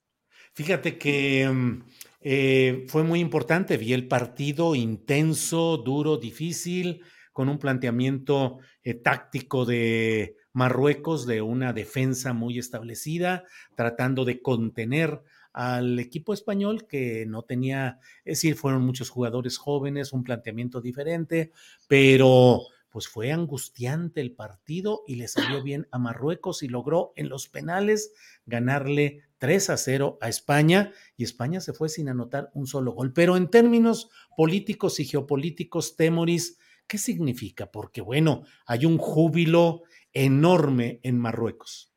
Fíjate 0.54 0.98
que 0.98 1.48
mm, 1.48 1.84
eh, 2.22 2.86
fue 2.88 3.04
muy 3.04 3.20
importante, 3.20 3.78
vi 3.78 3.94
el 3.94 4.08
partido 4.08 4.74
intenso, 4.74 5.78
duro, 5.78 6.18
difícil, 6.18 7.04
con 7.32 7.50
un 7.50 7.60
planteamiento 7.60 8.58
táctico 9.04 9.64
de 9.64 10.38
Marruecos, 10.54 11.28
de 11.28 11.44
una 11.44 11.72
defensa 11.72 12.34
muy 12.34 12.58
establecida, 12.58 13.44
tratando 13.76 14.26
de 14.26 14.42
contener 14.42 15.22
al 15.58 15.98
equipo 16.00 16.34
español 16.34 16.88
que 16.88 17.26
no 17.26 17.42
tenía, 17.42 18.00
es 18.26 18.38
decir, 18.38 18.56
fueron 18.56 18.84
muchos 18.84 19.10
jugadores 19.10 19.58
jóvenes, 19.58 20.14
un 20.14 20.24
planteamiento 20.24 20.82
diferente, 20.82 21.52
pero 21.88 22.62
pues 22.90 23.08
fue 23.08 23.32
angustiante 23.32 24.22
el 24.22 24.34
partido 24.34 25.04
y 25.08 25.16
le 25.16 25.28
salió 25.28 25.64
bien 25.64 25.88
a 25.92 25.98
Marruecos 25.98 26.64
y 26.64 26.68
logró 26.68 27.12
en 27.16 27.30
los 27.30 27.50
penales 27.50 28.14
ganarle 28.46 29.24
3 29.40 29.72
a 29.72 29.78
0 29.78 30.18
a 30.22 30.30
España 30.30 30.94
y 31.16 31.24
España 31.24 31.60
se 31.60 31.74
fue 31.74 31.90
sin 31.90 32.10
anotar 32.10 32.50
un 32.54 32.68
solo 32.68 32.92
gol. 32.92 33.14
Pero 33.14 33.36
en 33.36 33.50
términos 33.50 34.10
políticos 34.36 35.00
y 35.00 35.06
geopolíticos, 35.06 35.96
Temoris, 35.96 36.58
¿Qué 36.88 36.98
significa? 36.98 37.70
Porque 37.70 38.00
bueno, 38.00 38.46
hay 38.66 38.86
un 38.86 38.98
júbilo 38.98 39.84
enorme 40.14 41.02
en 41.04 41.20
Marruecos. 41.20 41.94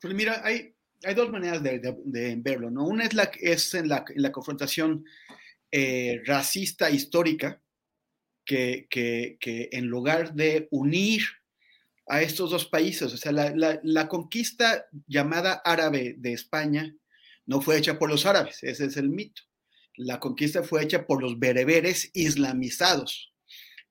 Pues 0.00 0.14
mira, 0.14 0.40
hay, 0.44 0.71
hay 1.04 1.14
dos 1.14 1.30
maneras 1.30 1.62
de, 1.62 2.36
verlo, 2.38 2.70
¿no? 2.70 2.86
Una 2.86 3.04
es, 3.04 3.14
la, 3.14 3.30
es 3.40 3.74
en, 3.74 3.88
la, 3.88 4.04
en 4.08 4.22
la 4.22 4.32
confrontación 4.32 5.04
eh, 5.70 6.22
racista 6.24 6.90
histórica, 6.90 7.60
que, 8.44 8.86
que, 8.90 9.36
que, 9.40 9.68
en 9.72 9.86
lugar 9.86 10.34
de 10.34 10.66
unir 10.70 11.22
a 12.08 12.22
estos 12.22 12.50
dos 12.50 12.66
países, 12.66 13.12
o 13.12 13.16
sea, 13.16 13.30
la, 13.30 13.54
la, 13.54 13.80
la, 13.84 14.08
conquista 14.08 14.86
llamada 15.06 15.62
árabe 15.64 16.16
de 16.18 16.32
España 16.32 16.92
no 17.46 17.60
fue 17.60 17.78
hecha 17.78 17.98
por 17.98 18.10
los 18.10 18.26
árabes, 18.26 18.62
ese 18.62 18.86
es 18.86 18.96
el 18.96 19.10
mito. 19.10 19.42
La 19.96 20.18
conquista 20.18 20.62
fue 20.62 20.82
hecha 20.82 21.06
por 21.06 21.22
los 21.22 21.38
bereberes 21.38 22.10
islamizados 22.14 23.32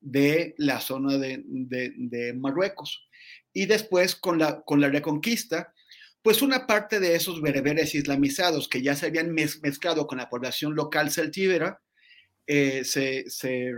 de 0.00 0.54
la 0.58 0.80
zona 0.80 1.16
de, 1.16 2.34
Marruecos. 2.36 3.08
Y 3.52 3.66
después, 3.66 4.16
con 4.16 4.38
la, 4.38 4.62
con 4.62 4.80
la 4.80 4.88
reconquista, 4.88 5.71
pues 6.22 6.40
una 6.40 6.66
parte 6.66 7.00
de 7.00 7.16
esos 7.16 7.40
bereberes 7.42 7.94
islamizados 7.94 8.68
que 8.68 8.80
ya 8.80 8.94
se 8.94 9.06
habían 9.06 9.32
mezclado 9.34 10.06
con 10.06 10.18
la 10.18 10.28
población 10.28 10.74
local 10.74 11.10
celtíbera, 11.10 11.80
eh, 12.46 12.84
se, 12.84 13.28
se, 13.28 13.72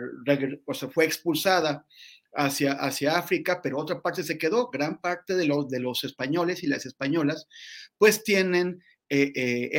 fue 0.92 1.04
expulsada 1.04 1.86
hacia, 2.34 2.72
hacia 2.72 3.18
África, 3.18 3.60
pero 3.62 3.78
otra 3.78 4.00
parte 4.00 4.22
se 4.22 4.38
quedó. 4.38 4.70
Gran 4.70 5.00
parte 5.00 5.34
de 5.34 5.46
los, 5.46 5.68
de 5.68 5.80
los 5.80 6.04
españoles 6.04 6.62
y 6.62 6.66
las 6.66 6.84
españolas, 6.84 7.46
pues 7.98 8.24
tienen 8.24 8.82
eh, 9.08 9.32
eh, 9.34 9.70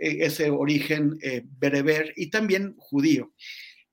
ese 0.00 0.50
origen 0.50 1.18
bereber 1.58 2.12
y 2.16 2.30
también 2.30 2.74
judío. 2.78 3.32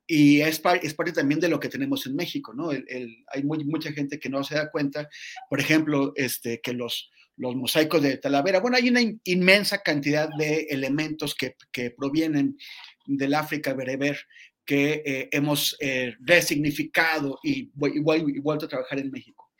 Y 0.06 0.42
es, 0.42 0.60
parte 0.60 1.12
también 1.14 1.40
de 1.40 1.48
lo 1.48 1.60
que 1.60 1.70
tenemos 1.70 2.06
en 2.06 2.16
México, 2.16 2.54
¿no? 2.54 2.70
hay 2.70 3.44
mucha 3.44 3.92
gente 3.94 4.20
que 4.20 4.30
no 4.30 4.44
se 4.44 4.56
da 4.56 4.70
cuenta, 4.70 5.10
por 5.50 5.62
ejemplo, 5.62 6.12
este, 6.18 6.60
que 6.62 6.74
los, 6.74 7.10
los 7.38 7.56
mosaicos 7.56 8.02
de 8.02 8.18
Talavera, 8.18 8.60
bueno, 8.60 8.78
hay 8.78 8.90
una 8.90 9.02
inmensa 9.24 9.82
cantidad 9.82 10.30
de 10.38 10.68
elementos 10.70 11.36
que, 11.36 11.56
que 11.72 11.92
provienen 11.92 12.58
del 13.06 13.34
África 13.34 13.74
bereber 13.74 14.18
que 14.66 15.04
eh, 15.06 15.30
hemos 15.32 15.76
eh, 15.80 16.16
resignificado 16.22 17.40
y, 17.44 17.72
y, 17.94 18.00
vuelto 18.00 18.66
a 18.66 18.70
trabajar 18.70 19.00
en 19.00 19.12
México. 19.12 19.52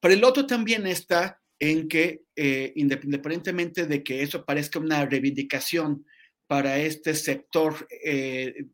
Pero 0.00 0.14
el 0.14 0.24
otro 0.24 0.46
también 0.46 0.86
está 0.86 1.40
en 1.58 1.88
que, 1.88 2.22
eh, 2.34 2.72
independientemente 2.74 3.86
de 3.86 4.02
que 4.02 4.22
eso 4.22 4.44
parezca 4.44 4.78
una 4.78 5.04
reivindicación 5.06 6.04
para 6.46 6.78
este 6.78 7.14
sector 7.14 7.86
eh, 8.04 8.66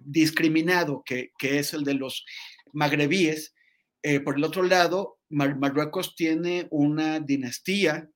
discriminado, 0.00 1.02
que, 1.04 1.30
es 1.40 1.72
el 1.72 1.84
de 1.84 1.94
los 1.94 2.24
magrebíes. 2.72 3.54
Por 4.24 4.36
el 4.36 4.44
otro 4.44 4.62
lado, 4.62 5.15
Marruecos 5.28 6.14
tiene 6.14 6.66
una 6.70 7.20
dinastía, 7.20 8.08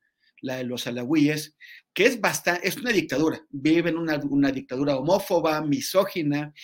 la 0.42 0.56
de 0.56 0.64
los 0.64 0.86
alawíes, 0.86 1.56
que 1.92 2.06
es, 2.06 2.20
bastante, 2.20 2.66
es 2.66 2.76
una 2.76 2.92
dictadura. 2.92 3.44
Viven 3.50 3.98
una, 3.98 4.18
una 4.30 4.50
dictadura 4.50 4.96
homófoba, 4.96 5.60
misógina, 5.62 6.54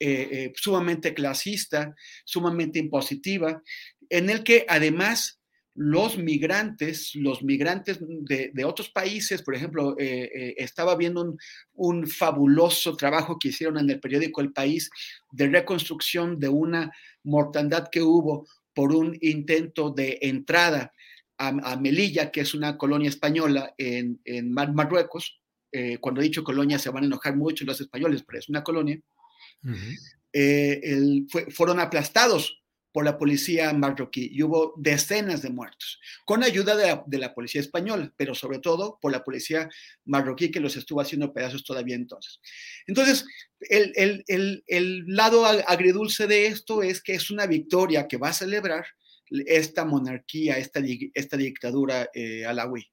eh, 0.00 0.52
sumamente 0.54 1.12
clasista, 1.12 1.94
sumamente 2.24 2.78
impositiva, 2.78 3.62
en 4.08 4.30
el 4.30 4.44
que 4.44 4.64
además 4.68 5.38
los 5.80 6.18
migrantes, 6.18 7.14
los 7.14 7.44
migrantes 7.44 8.00
de, 8.00 8.64
otros 8.64 8.90
países, 8.90 9.42
por 9.42 9.54
ejemplo, 9.54 9.94
eh, 9.96 10.28
eh, 10.34 10.54
estaba 10.58 10.96
viendo 10.96 11.36
un, 11.74 12.06
fabuloso 12.08 12.96
trabajo 12.96 13.38
que 13.38 13.50
hicieron 13.50 13.78
en 13.78 13.88
el 13.88 14.00
periódico 14.00 14.40
El 14.40 14.52
País 14.52 14.90
de 15.30 15.46
reconstrucción 15.46 16.40
de 16.40 16.48
una 16.48 16.90
mortandad 17.22 17.90
que 17.92 18.02
hubo 18.02 18.48
por 18.78 18.94
un 18.94 19.18
intento 19.22 19.90
de 19.90 20.20
entrada 20.22 20.92
a, 21.36 21.76
Melilla, 21.80 22.30
que 22.30 22.42
es 22.42 22.54
una 22.54 22.78
colonia 22.78 23.08
española 23.08 23.74
en, 23.76 24.20
Marruecos. 24.52 25.40
Eh, 25.72 25.98
cuando 25.98 26.20
he 26.20 26.24
dicho 26.24 26.44
colonia 26.44 26.78
se 26.78 26.90
van 26.90 27.02
a 27.02 27.06
enojar 27.06 27.34
mucho 27.34 27.64
los 27.64 27.80
españoles, 27.80 28.22
pero 28.24 28.38
es 28.38 28.48
una 28.48 28.62
colonia. 28.62 28.96
fueron 31.50 31.80
aplastados 31.80 32.62
por 32.92 33.04
la 33.04 33.18
policía 33.18 33.72
marroquí 33.72 34.30
y 34.32 34.42
hubo 34.42 34.74
decenas 34.76 35.42
de 35.42 35.50
muertos, 35.50 36.00
con 36.24 36.42
ayuda 36.42 36.74
de 37.06 37.18
la, 37.18 37.34
policía 37.34 37.60
española, 37.60 38.12
pero 38.16 38.34
sobre 38.34 38.58
todo 38.58 38.98
por 39.00 39.12
la 39.12 39.22
policía 39.22 39.68
marroquí 40.04 40.50
que 40.50 40.60
los 40.60 40.76
estuvo 40.76 41.00
haciendo 41.00 41.32
pedazos 41.32 41.64
todavía 41.64 41.96
entonces. 41.96 42.40
Entonces, 42.86 43.26
el, 43.60 45.04
lado 45.06 45.44
agridulce 45.44 46.26
de 46.26 46.46
esto 46.46 46.82
es 46.82 47.02
que 47.02 47.14
es 47.14 47.30
una 47.30 47.46
victoria 47.46 48.08
que 48.08 48.16
va 48.16 48.28
a 48.28 48.32
celebrar 48.32 48.86
esta 49.30 49.84
monarquía, 49.84 50.56
esta, 50.56 50.80
dictadura 51.36 52.08
eh, 52.14 52.46
alawí. 52.46 52.90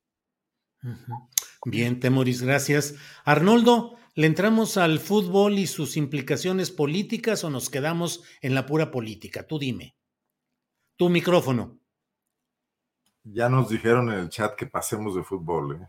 Bien, 1.65 1.99
Temoris, 1.99 2.41
gracias. 2.41 2.95
Arnoldo, 3.23 3.97
¿le 4.15 4.27
entramos 4.27 4.77
al 4.77 4.99
fútbol 4.99 5.59
y 5.59 5.67
sus 5.67 5.97
implicaciones 5.97 6.71
políticas 6.71 7.43
o 7.43 7.49
nos 7.49 7.69
quedamos 7.69 8.23
en 8.41 8.55
la 8.55 8.65
pura 8.65 8.89
política? 8.91 9.45
Tú 9.45 9.59
dime. 9.59 9.95
Tu 10.95 11.09
micrófono. 11.09 11.77
Ya 13.27 13.49
nos 13.49 13.69
dijeron 13.69 14.11
en 14.11 14.19
el 14.19 14.29
chat 14.29 14.55
que 14.55 14.67
pasemos 14.67 15.15
de 15.15 15.23
fútbol. 15.23 15.81
¿eh? 15.81 15.87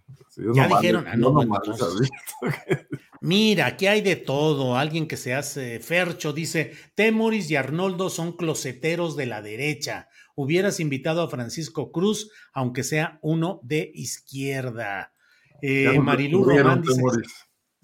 ya 0.54 0.68
dijeron, 0.68 1.06
ah, 1.06 1.16
no, 1.16 1.34
Mira, 3.20 3.66
aquí 3.66 3.86
hay 3.86 4.00
de 4.00 4.16
todo. 4.16 4.76
Alguien 4.76 5.06
que 5.06 5.18
se 5.18 5.34
hace 5.34 5.78
fercho 5.80 6.32
dice: 6.32 6.72
Temoris 6.94 7.50
y 7.50 7.56
Arnoldo 7.56 8.08
son 8.08 8.32
closeteros 8.32 9.16
de 9.16 9.26
la 9.26 9.42
derecha. 9.42 10.08
Hubieras 10.34 10.80
invitado 10.80 11.22
a 11.22 11.28
Francisco 11.28 11.92
Cruz, 11.92 12.30
aunque 12.54 12.82
sea 12.82 13.18
uno 13.20 13.60
de 13.62 13.90
izquierda. 13.94 15.12
Eh, 15.60 15.98
Marilu 15.98 16.42
Román 16.42 16.80
dice: 16.80 17.02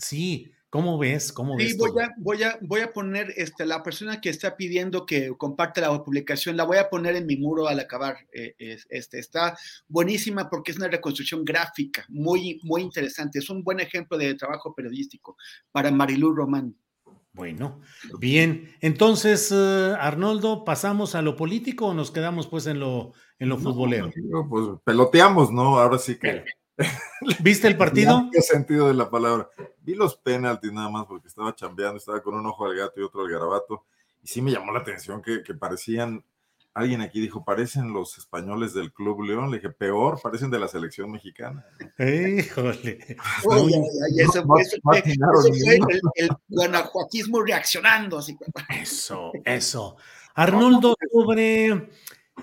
Sí, 0.02 0.52
¿Cómo 0.72 0.96
ves? 0.96 1.34
¿Cómo 1.34 1.54
ves? 1.54 1.72
Sí, 1.72 1.76
voy 1.76 1.90
a, 2.02 2.14
voy 2.16 2.42
a, 2.42 2.58
voy 2.62 2.80
a 2.80 2.94
poner 2.94 3.34
este, 3.36 3.66
la 3.66 3.82
persona 3.82 4.22
que 4.22 4.30
está 4.30 4.56
pidiendo 4.56 5.04
que 5.04 5.30
comparte 5.36 5.82
la 5.82 6.02
publicación, 6.02 6.56
la 6.56 6.64
voy 6.64 6.78
a 6.78 6.88
poner 6.88 7.14
en 7.14 7.26
mi 7.26 7.36
muro 7.36 7.68
al 7.68 7.78
acabar. 7.78 8.16
Eh, 8.32 8.54
este, 8.88 9.18
está 9.18 9.54
buenísima 9.86 10.48
porque 10.48 10.70
es 10.70 10.78
una 10.78 10.88
reconstrucción 10.88 11.44
gráfica 11.44 12.06
muy, 12.08 12.58
muy 12.62 12.80
interesante. 12.80 13.38
Es 13.38 13.50
un 13.50 13.62
buen 13.62 13.80
ejemplo 13.80 14.16
de 14.16 14.34
trabajo 14.34 14.74
periodístico 14.74 15.36
para 15.72 15.90
Marilú 15.90 16.32
Román. 16.32 16.74
Bueno, 17.34 17.82
bien. 18.18 18.74
Entonces, 18.80 19.52
eh, 19.52 19.94
Arnoldo, 20.00 20.64
¿pasamos 20.64 21.14
a 21.14 21.20
lo 21.20 21.36
político 21.36 21.88
o 21.88 21.94
nos 21.94 22.10
quedamos 22.10 22.46
pues 22.46 22.66
en 22.66 22.80
lo, 22.80 23.12
en 23.38 23.50
lo 23.50 23.58
futbolero? 23.58 24.10
Pues 24.48 24.68
peloteamos, 24.84 25.52
¿no? 25.52 25.78
Ahora 25.78 25.98
sí 25.98 26.18
que. 26.18 26.46
¿Viste 27.40 27.68
el 27.68 27.76
partido? 27.76 28.28
¿Qué 28.32 28.40
sentido 28.40 28.88
de 28.88 28.94
la 28.94 29.10
palabra? 29.10 29.48
Vi 29.80 29.94
los 29.94 30.16
penaltis 30.16 30.72
nada 30.72 30.88
más 30.88 31.06
porque 31.06 31.28
estaba 31.28 31.54
chambeando, 31.54 31.96
estaba 31.96 32.22
con 32.22 32.34
un 32.34 32.46
ojo 32.46 32.66
al 32.66 32.76
gato 32.76 33.00
y 33.00 33.04
otro 33.04 33.22
al 33.22 33.30
garabato. 33.30 33.84
Y 34.22 34.28
sí 34.28 34.42
me 34.42 34.50
llamó 34.52 34.72
la 34.72 34.80
atención 34.80 35.22
que, 35.22 35.42
parecían 35.54 36.24
alguien 36.74 37.02
aquí 37.02 37.20
dijo, 37.20 37.44
parecen 37.44 37.92
los 37.92 38.16
españoles 38.16 38.72
del 38.72 38.92
Club 38.92 39.22
León. 39.22 39.50
Le 39.50 39.58
dije, 39.58 39.70
peor, 39.70 40.20
parecen 40.22 40.50
de 40.50 40.58
la 40.58 40.68
selección 40.68 41.10
mexicana. 41.10 41.66
Híjole. 41.98 42.98
eso, 44.16 44.44
fue, 44.82 45.02
el, 45.04 45.80
el, 46.14 46.30
guanajuatismo 46.48 47.42
reaccionando. 47.42 48.18
Así. 48.18 48.38
Eso, 48.70 49.32
eso. 49.44 49.96
Arnoldo, 50.34 50.94
sobre 51.12 51.90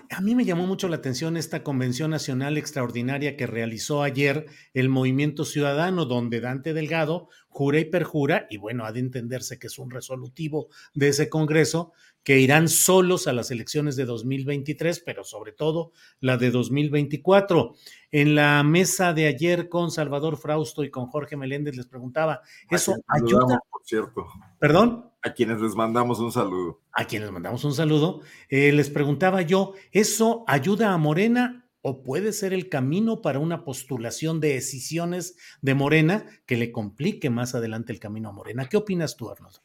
a 0.10 0.22
mí 0.22 0.36
me 0.36 0.46
llamó 0.46 0.68
mucho 0.68 0.88
la 0.88 0.98
atención 0.98 1.38
esta 1.38 1.64
convención 1.64 2.12
nacional 2.12 2.58
extraordinaria 2.58 3.38
que 3.38 3.48
realizó 3.48 4.04
ayer 4.04 4.46
el 4.74 4.90
Movimiento 4.90 5.46
Ciudadano, 5.46 6.06
donde 6.06 6.42
Dante 6.42 6.74
Delgado 6.74 7.30
jura 7.48 7.80
y 7.80 7.86
perjura, 7.86 8.48
y 8.50 8.58
bueno, 8.58 8.86
ha 8.86 8.92
de 8.92 9.00
entenderse 9.00 9.60
que 9.60 9.68
es 9.68 9.80
un 9.80 9.92
resolutivo 9.92 10.70
de 10.94 11.10
ese 11.10 11.30
Congreso, 11.30 11.94
que 12.24 12.40
irán 12.40 12.68
solos 12.70 13.28
a 13.28 13.34
las 13.34 13.50
elecciones 13.52 13.96
de 13.96 14.06
2023, 14.06 15.02
pero 15.06 15.24
sobre 15.24 15.52
todo 15.52 15.94
la 16.20 16.38
de 16.38 16.52
2024. 16.52 17.76
En 18.12 18.36
la 18.36 18.64
mesa 18.64 19.14
de 19.14 19.28
ayer 19.28 19.70
con 19.70 19.92
Salvador 19.92 20.38
Frausto 20.38 20.84
y 20.84 20.92
con 20.92 21.08
Jorge 21.08 21.38
Meléndez 21.38 21.76
les 21.76 21.88
preguntaba, 21.88 22.42
¿eso 22.70 22.96
ayuda? 23.08 23.60
Por 23.70 23.84
cierto. 23.84 24.28
¿Perdón? 24.60 25.09
A 25.22 25.34
quienes 25.34 25.60
les 25.60 25.76
mandamos 25.76 26.20
un 26.20 26.32
saludo. 26.32 26.82
A 26.94 27.06
quienes 27.06 27.32
mandamos 27.32 27.64
un 27.66 27.74
saludo. 27.74 28.22
Eh, 28.48 28.72
les 28.72 28.90
preguntaba 28.90 29.42
yo, 29.42 29.74
¿eso 29.92 30.46
ayuda 30.48 30.94
a 30.94 30.98
Morena 30.98 31.70
o 31.82 32.04
puede 32.04 32.34
ser 32.34 32.54
el 32.54 32.70
camino 32.70 33.22
para 33.22 33.40
una 33.40 33.64
postulación 33.64 34.40
de 34.40 34.54
decisiones 34.54 35.38
de 35.62 35.76
Morena 35.76 36.26
que 36.46 36.58
le 36.58 36.72
complique 36.72 37.30
más 37.30 37.56
adelante 37.56 37.92
el 37.92 38.00
camino 38.00 38.30
a 38.30 38.34
Morena? 38.34 38.70
¿Qué 38.70 38.78
opinas 38.78 39.18
tú, 39.18 39.30
Arnoldo? 39.30 39.60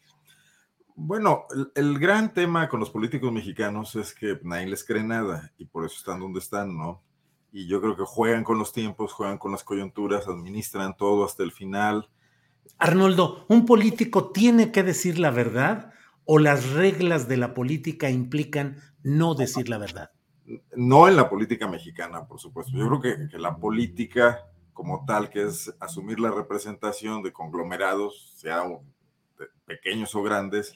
Bueno, 0.97 1.47
el, 1.75 1.99
gran 1.99 2.33
tema 2.33 2.69
con 2.69 2.79
los 2.79 2.91
políticos 2.91 3.33
mexicanos 3.33 3.97
es 3.97 4.15
que 4.15 4.39
nadie 4.45 4.69
les 4.69 4.85
cree 4.85 5.03
nada 5.03 5.53
y 5.59 5.65
por 5.65 5.85
eso 5.85 5.97
están 5.99 6.21
donde 6.21 6.39
están, 6.39 6.77
¿no? 6.77 7.03
Y 7.51 7.67
yo 7.67 7.81
creo 7.81 7.97
que 7.97 8.05
juegan 8.05 8.45
con 8.45 8.59
los 8.59 8.73
tiempos, 8.73 9.13
juegan 9.13 9.39
con 9.39 9.51
las 9.51 9.65
coyunturas, 9.65 10.29
administran 10.29 10.97
todo 10.97 11.25
hasta 11.25 11.43
el 11.43 11.51
final. 11.51 12.09
Arnoldo, 12.79 13.47
¿un 13.49 13.67
político 13.67 14.31
tiene 14.33 14.73
que 14.73 14.83
decir 14.83 15.19
la 15.19 15.31
verdad 15.31 15.93
o 16.25 16.39
las 16.39 16.71
reglas 16.71 17.29
de 17.29 17.37
la 17.37 17.55
política 17.55 18.11
implican 18.11 18.79
no 19.03 19.35
decir 19.35 19.69
la 19.69 19.79
verdad? 19.79 20.11
No 20.77 21.09
en 21.09 21.17
la 21.17 21.29
política 21.29 21.69
mexicana, 21.69 22.27
por 22.27 22.41
supuesto. 22.41 22.73
Yo 22.77 22.89
creo 22.89 23.01
que, 23.31 23.39
la 23.39 23.57
política 23.57 24.41
como 24.73 25.05
tal, 25.07 25.31
que 25.31 25.45
es 25.45 25.73
asumir 25.79 26.19
la 26.19 26.31
representación 26.31 27.23
de 27.23 27.33
conglomerados, 27.33 28.35
sea 28.37 28.65
pequeños 29.67 30.15
o 30.15 30.23
grandes, 30.23 30.75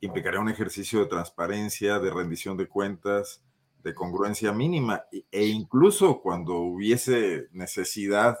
implicaría 0.00 0.40
un 0.40 0.48
ejercicio 0.48 1.00
de 1.00 1.06
transparencia, 1.06 1.98
de 1.98 2.10
rendición 2.10 2.56
de 2.56 2.68
cuentas, 2.68 3.44
de 3.82 3.94
congruencia 3.94 4.52
mínima, 4.52 5.04
e 5.30 5.46
incluso 5.46 6.20
cuando 6.20 6.54
hubiese 6.54 7.48
necesidad, 7.52 8.38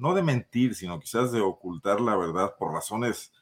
no 0.00 0.14
de 0.14 0.22
mentir, 0.22 0.74
sino 0.74 0.98
quizás 0.98 1.32
de 1.32 1.40
ocultar 1.40 2.00
la 2.00 2.16
verdad 2.16 2.54
por 2.58 2.72
razones 2.72 3.32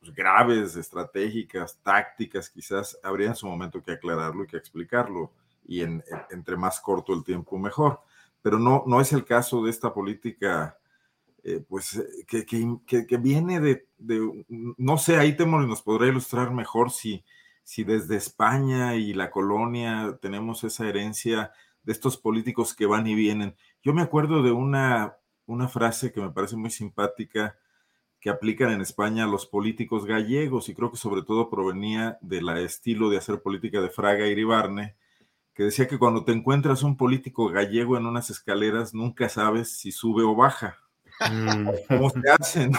pues, 0.00 0.14
graves, 0.14 0.76
estratégicas, 0.76 1.78
tácticas, 1.82 2.50
quizás 2.50 2.98
habría 3.02 3.28
en 3.28 3.36
su 3.36 3.46
momento 3.46 3.82
que 3.82 3.92
aclararlo 3.92 4.44
y 4.44 4.46
que 4.46 4.56
explicarlo, 4.56 5.32
y 5.66 5.82
entre 5.82 6.56
más 6.56 6.80
corto 6.80 7.12
el 7.12 7.24
tiempo 7.24 7.58
mejor. 7.58 8.00
Pero 8.40 8.58
no, 8.58 8.84
no 8.86 9.00
es 9.00 9.12
el 9.12 9.24
caso 9.24 9.62
de 9.62 9.70
esta 9.70 9.92
política 9.92 10.78
eh, 11.44 11.64
pues 11.68 11.96
eh, 11.96 12.26
que, 12.26 12.44
que, 13.06 13.16
viene 13.16 13.60
de, 13.60 13.86
no 14.48 14.98
sé, 14.98 15.16
ahí 15.16 15.36
Temor 15.36 15.66
nos 15.68 15.82
podrá 15.82 16.08
ilustrar 16.08 16.52
mejor 16.52 16.90
si, 16.90 17.24
si 17.62 17.84
desde 17.84 18.16
España 18.16 18.96
y 18.96 19.14
la 19.14 19.30
colonia 19.30 20.18
tenemos 20.20 20.64
esa 20.64 20.88
herencia 20.88 21.52
de 21.84 21.92
estos 21.92 22.16
políticos 22.16 22.74
que 22.74 22.86
van 22.86 23.06
y 23.06 23.14
vienen. 23.14 23.54
Yo 23.82 23.94
me 23.94 24.02
acuerdo 24.02 24.42
de 24.42 24.50
una, 24.50 25.17
una 25.48 25.66
frase 25.66 26.12
que 26.12 26.20
me 26.20 26.30
parece 26.30 26.56
muy 26.56 26.70
simpática 26.70 27.58
que 28.20 28.30
aplican 28.30 28.70
en 28.70 28.80
España 28.80 29.26
los 29.26 29.46
políticos 29.46 30.04
gallegos 30.04 30.68
y 30.68 30.74
creo 30.74 30.90
que 30.90 30.96
sobre 30.96 31.22
todo 31.22 31.50
provenía 31.50 32.18
del 32.20 32.48
estilo 32.58 33.10
de 33.10 33.18
hacer 33.18 33.40
política 33.40 33.80
de 33.80 33.90
Fraga 33.90 34.26
y 34.26 34.32
Iribarne, 34.32 34.96
que 35.54 35.64
decía 35.64 35.88
que 35.88 35.98
cuando 35.98 36.24
te 36.24 36.32
encuentras 36.32 36.82
un 36.82 36.96
político 36.96 37.48
gallego 37.48 37.96
en 37.96 38.06
unas 38.06 38.30
escaleras 38.30 38.92
nunca 38.94 39.28
sabes 39.28 39.78
si 39.78 39.92
sube 39.92 40.22
o 40.22 40.34
baja. 40.34 40.76
Mm. 41.20 41.68
cómo 41.88 42.10
se 42.10 42.30
hacen. 42.30 42.72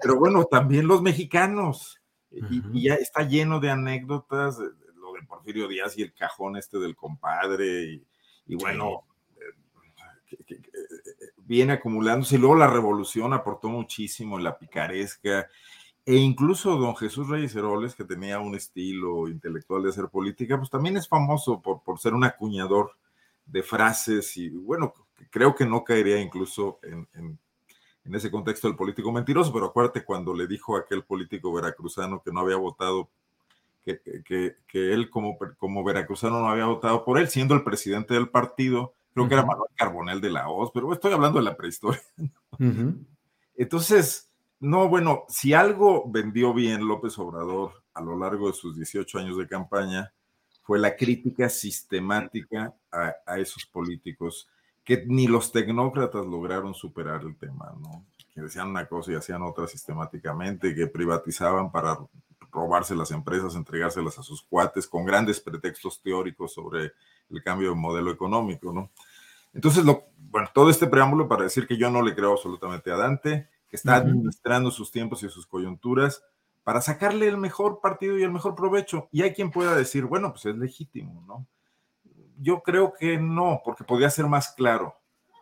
Pero 0.00 0.16
bueno, 0.18 0.44
también 0.44 0.86
los 0.86 1.02
mexicanos. 1.02 2.00
y, 2.30 2.82
ya 2.82 2.94
está 2.94 3.22
lleno 3.22 3.60
de 3.60 3.70
anécdotas, 3.70 4.58
lo 4.58 5.12
de 5.12 5.22
Porfirio 5.26 5.68
Díaz 5.68 5.96
y 5.98 6.02
el 6.02 6.12
cajón 6.12 6.56
este 6.56 6.78
del 6.78 6.96
compadre, 6.96 8.02
y, 8.46 8.54
bueno, 8.56 9.04
eh, 9.36 10.52
viene 11.50 11.72
acumulándose. 11.72 12.36
Y 12.36 12.38
luego 12.38 12.54
la 12.54 12.68
revolución 12.68 13.32
aportó 13.32 13.68
muchísimo 13.68 14.38
en 14.38 14.44
la 14.44 14.56
picaresca. 14.56 15.48
E 16.06 16.14
incluso 16.14 16.76
don 16.76 16.96
Jesús 16.96 17.28
Reyes 17.28 17.56
Heroles, 17.56 17.96
que 17.96 18.04
tenía 18.04 18.38
un 18.38 18.54
estilo 18.54 19.26
intelectual 19.26 19.82
de 19.82 19.88
hacer 19.88 20.08
política, 20.08 20.56
pues 20.56 20.70
también 20.70 20.96
es 20.96 21.08
famoso 21.08 21.60
por, 21.60 21.82
por 21.82 21.98
ser 21.98 22.14
un 22.14 22.22
acuñador 22.22 22.92
de 23.44 23.64
frases 23.64 24.36
y 24.36 24.48
bueno, 24.48 24.94
creo 25.28 25.56
que 25.56 25.66
no 25.66 25.82
caería 25.82 26.20
incluso 26.20 26.78
en, 26.84 27.08
en, 27.14 27.36
ese 28.14 28.30
contexto 28.30 28.68
del 28.68 28.76
político 28.76 29.10
mentiroso, 29.12 29.52
pero 29.52 29.66
acuérdate 29.66 30.04
cuando 30.04 30.34
le 30.34 30.46
dijo 30.46 30.76
a 30.76 30.80
aquel 30.80 31.02
político 31.04 31.52
veracruzano 31.52 32.22
que 32.22 32.32
no 32.32 32.40
había 32.40 32.56
votado, 32.56 33.08
que, 33.84 34.00
que, 34.00 34.56
que, 34.66 34.92
él 34.92 35.10
como, 35.10 35.36
como 35.58 35.84
veracruzano 35.84 36.40
no 36.40 36.48
había 36.48 36.66
votado 36.66 37.04
por 37.04 37.18
él, 37.18 37.28
siendo 37.28 37.54
el 37.54 37.62
presidente 37.62 38.14
del 38.14 38.28
partido, 38.28 38.94
creo 39.14 39.28
que 39.28 39.34
era 39.34 39.44
Manuel 39.44 39.70
Carbonel 39.74 40.20
de 40.20 40.30
la 40.30 40.48
Hoz, 40.48 40.70
pero 40.72 40.92
estoy 40.92 41.12
hablando 41.12 41.38
de 41.38 41.44
la 41.44 41.56
prehistoria. 41.56 42.00
Entonces, 43.56 44.30
no, 44.60 44.88
bueno, 44.88 45.24
si 45.28 45.54
algo 45.54 46.04
vendió 46.10 46.54
bien 46.54 46.86
López 46.86 47.18
Obrador 47.18 47.82
a 47.94 48.00
lo 48.00 48.18
largo 48.18 48.48
de 48.48 48.54
sus 48.54 48.76
18 48.76 49.18
años 49.18 49.36
de 49.36 49.48
campaña, 49.48 50.12
fue 50.62 50.78
la 50.78 50.96
crítica 50.96 51.48
sistemática 51.48 52.74
a, 52.92 53.14
a 53.26 53.38
esos 53.38 53.66
políticos 53.66 54.48
que 54.84 55.04
ni 55.06 55.26
los 55.26 55.52
tecnócratas 55.52 56.26
lograron 56.26 56.74
superar 56.74 57.22
el 57.22 57.36
tema, 57.36 57.74
¿no? 57.80 58.04
Que 58.34 58.42
decían 58.42 58.68
una 58.68 58.86
cosa 58.86 59.12
y 59.12 59.16
hacían 59.16 59.42
otra 59.42 59.66
sistemáticamente, 59.66 60.74
que 60.74 60.86
privatizaban 60.86 61.70
para 61.70 61.98
robarse 62.50 62.94
las 62.94 63.10
empresas, 63.10 63.54
entregárselas 63.54 64.18
a 64.18 64.22
sus 64.22 64.42
cuates 64.42 64.86
con 64.86 65.04
grandes 65.04 65.40
pretextos 65.40 66.00
teóricos 66.02 66.52
sobre 66.54 66.92
el 67.30 67.42
cambio 67.42 67.70
de 67.70 67.74
modelo 67.74 68.10
económico, 68.10 68.72
¿no? 68.72 68.90
Entonces, 69.52 69.84
lo, 69.84 70.04
bueno, 70.16 70.48
todo 70.54 70.70
este 70.70 70.86
preámbulo 70.86 71.28
para 71.28 71.44
decir 71.44 71.66
que 71.66 71.76
yo 71.76 71.90
no 71.90 72.02
le 72.02 72.14
creo 72.14 72.32
absolutamente 72.32 72.90
a 72.90 72.96
Dante, 72.96 73.48
que 73.68 73.76
está 73.76 73.96
administrando 73.96 74.70
sus 74.70 74.90
tiempos 74.90 75.22
y 75.22 75.28
sus 75.28 75.46
coyunturas 75.46 76.22
para 76.62 76.80
sacarle 76.80 77.26
el 77.26 77.36
mejor 77.36 77.80
partido 77.80 78.18
y 78.18 78.22
el 78.22 78.30
mejor 78.30 78.54
provecho. 78.54 79.08
Y 79.10 79.22
hay 79.22 79.32
quien 79.32 79.50
pueda 79.50 79.74
decir, 79.74 80.04
bueno, 80.04 80.30
pues 80.32 80.46
es 80.46 80.56
legítimo, 80.56 81.24
¿no? 81.26 81.46
yo 82.40 82.62
creo 82.62 82.94
que 82.98 83.18
no, 83.18 83.60
porque 83.64 83.84
podría 83.84 84.10
ser 84.10 84.26
más 84.26 84.52
claro. 84.52 84.96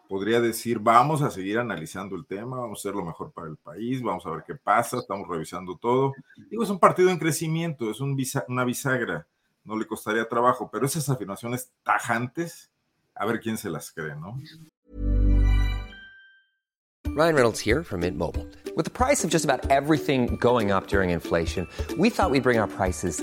Podría 0.09 0.41
decir, 0.41 0.79
vamos 0.79 1.23
a 1.23 1.31
seguir 1.31 1.59
analizando 1.59 2.17
el 2.17 2.27
tema, 2.27 2.59
vamos 2.59 2.79
a 2.79 2.81
hacer 2.81 2.95
lo 2.95 3.05
mejor 3.05 3.31
para 3.31 3.49
el 3.49 3.57
país, 3.57 4.03
vamos 4.03 4.25
a 4.27 4.31
ver 4.31 4.43
qué 4.47 4.55
pasa, 4.55 4.99
estamos 4.99 5.29
revisando 5.29 5.77
todo. 5.77 6.15
Digo, 6.51 6.63
es 6.63 6.71
un 6.71 6.79
partido 6.79 7.11
en 7.11 7.19
crecimiento, 7.19 7.91
es 7.91 8.01
un 8.01 8.17
una 8.49 8.65
bisagra, 8.65 9.27
no 9.69 9.77
le 9.77 9.87
costaría 9.87 10.27
trabajo, 10.27 10.71
pero 10.73 10.87
esas 10.87 11.09
afirmaciones 11.11 11.71
tajantes, 11.85 12.71
a 13.15 13.27
ver 13.27 13.39
quién 13.39 13.59
se 13.59 13.69
las 13.69 13.93
cree, 13.93 14.17
¿no? 14.17 14.35
Ryan 17.15 17.35
Reynolds 17.35 17.61
here 17.61 17.83
from 17.85 18.01
Mint 18.01 18.17
Mobile. 18.17 18.47
With 18.77 18.85
the 18.85 18.91
price 18.91 19.25
of 19.25 19.31
just 19.31 19.45
about 19.45 19.71
everything 19.71 20.37
going 20.37 20.71
up 20.71 20.87
during 20.87 21.11
inflation, 21.11 21.67
we 21.99 22.11
thought 22.11 22.31
we'd 22.31 22.43
bring 22.43 22.59
our 22.59 22.69
prices 22.69 23.23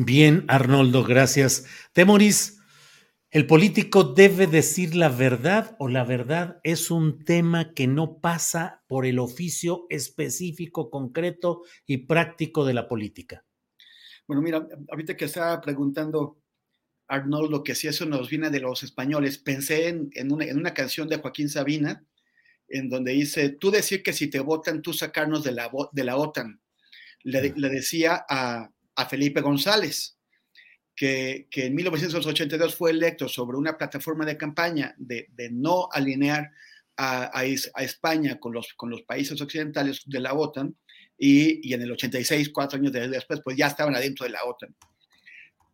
Bien, 0.00 0.44
Arnoldo, 0.46 1.02
gracias. 1.02 1.66
Temoris, 1.92 2.60
¿el 3.32 3.48
político 3.48 4.04
debe 4.04 4.46
decir 4.46 4.94
la 4.94 5.08
verdad 5.08 5.74
o 5.80 5.88
la 5.88 6.04
verdad 6.04 6.60
es 6.62 6.92
un 6.92 7.24
tema 7.24 7.74
que 7.74 7.88
no 7.88 8.20
pasa 8.20 8.84
por 8.86 9.06
el 9.06 9.18
oficio 9.18 9.86
específico, 9.90 10.88
concreto 10.88 11.62
y 11.84 12.06
práctico 12.06 12.64
de 12.64 12.74
la 12.74 12.86
política? 12.86 13.44
Bueno, 14.28 14.40
mira, 14.40 14.68
ahorita 14.88 15.16
que 15.16 15.24
estaba 15.24 15.60
preguntando 15.60 16.44
Arnoldo 17.08 17.64
que 17.64 17.74
si 17.74 17.88
eso 17.88 18.06
nos 18.06 18.30
viene 18.30 18.50
de 18.50 18.60
los 18.60 18.84
españoles, 18.84 19.38
pensé 19.38 19.88
en, 19.88 20.10
en, 20.14 20.30
una, 20.30 20.44
en 20.44 20.58
una 20.58 20.74
canción 20.74 21.08
de 21.08 21.16
Joaquín 21.16 21.48
Sabina, 21.48 22.04
en 22.68 22.88
donde 22.88 23.14
dice, 23.14 23.48
tú 23.48 23.72
decir 23.72 24.04
que 24.04 24.12
si 24.12 24.30
te 24.30 24.38
votan, 24.38 24.80
tú 24.80 24.92
sacarnos 24.92 25.42
de 25.42 25.50
la, 25.50 25.72
de 25.90 26.04
la 26.04 26.16
OTAN. 26.16 26.60
Le, 27.24 27.52
le 27.56 27.68
decía 27.68 28.24
a, 28.28 28.70
a 28.98 29.06
Felipe 29.06 29.40
González, 29.40 30.18
que, 30.94 31.46
que, 31.52 31.66
en 31.66 31.74
1982 31.76 32.74
fue 32.74 32.90
electo 32.90 33.28
sobre 33.28 33.56
una 33.56 33.78
plataforma 33.78 34.26
de 34.26 34.36
campaña 34.36 34.92
de, 34.98 35.28
de 35.30 35.50
no 35.50 35.88
alinear 35.92 36.50
a, 36.96 37.30
a, 37.32 37.44
España 37.44 38.40
con 38.40 38.52
los, 38.52 38.74
con 38.74 38.90
los 38.90 39.02
países 39.02 39.40
occidentales 39.40 40.02
de 40.04 40.18
la 40.18 40.34
OTAN, 40.34 40.76
y, 41.16 41.68
y 41.68 41.74
en 41.74 41.82
el 41.82 41.92
86, 41.92 42.50
cuatro 42.52 42.78
años 42.78 42.92
después, 42.92 43.40
pues 43.44 43.56
ya 43.56 43.68
estaban 43.68 43.94
adentro 43.94 44.26
de 44.26 44.32
la 44.32 44.42
OTAN. 44.44 44.74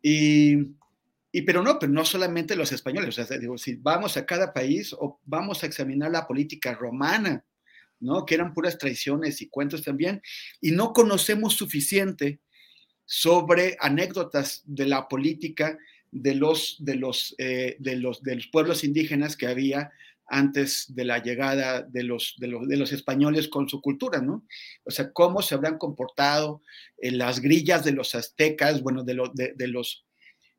Y, 0.02 0.56
y, 1.32 1.42
pero 1.46 1.62
no, 1.62 1.78
pero 1.78 1.92
no 1.92 2.04
solamente 2.04 2.56
los 2.56 2.72
españoles, 2.72 3.18
o 3.18 3.24
sea, 3.24 3.38
digo, 3.38 3.56
si 3.56 3.76
vamos 3.76 4.18
a 4.18 4.26
cada 4.26 4.52
país 4.52 4.94
o 4.98 5.18
vamos 5.24 5.62
a 5.62 5.66
examinar 5.66 6.10
la 6.10 6.26
política 6.26 6.74
romana, 6.74 7.42
¿no? 8.00 8.26
Que 8.26 8.34
eran 8.34 8.52
puras 8.52 8.76
traiciones 8.76 9.40
y 9.40 9.48
cuentos 9.48 9.82
también, 9.82 10.20
y 10.60 10.72
no 10.72 10.92
conocemos 10.92 11.54
suficiente 11.54 12.40
sobre 13.06 13.76
anécdotas 13.80 14.62
de 14.66 14.86
la 14.86 15.08
política 15.08 15.78
de 16.10 16.34
los, 16.34 16.76
de 16.78 16.94
los, 16.94 17.34
eh, 17.38 17.76
de 17.78 17.96
los, 17.96 18.22
de 18.22 18.36
los 18.36 18.46
pueblos 18.46 18.84
indígenas 18.84 19.36
que 19.36 19.48
había 19.48 19.92
antes 20.26 20.86
de 20.94 21.04
la 21.04 21.22
llegada 21.22 21.82
de 21.82 22.02
los, 22.02 22.34
de 22.38 22.46
los, 22.46 22.68
de 22.68 22.76
los 22.76 22.92
españoles 22.92 23.48
con 23.48 23.68
su 23.68 23.80
cultura, 23.80 24.22
¿no? 24.22 24.46
O 24.84 24.90
sea, 24.90 25.12
cómo 25.12 25.42
se 25.42 25.54
habrán 25.54 25.76
comportado 25.76 26.62
en 26.98 27.18
las 27.18 27.40
grillas 27.40 27.84
de 27.84 27.92
los 27.92 28.14
aztecas, 28.14 28.80
bueno, 28.80 29.04
de, 29.04 29.14
de, 29.54 29.68
los, 29.68 30.06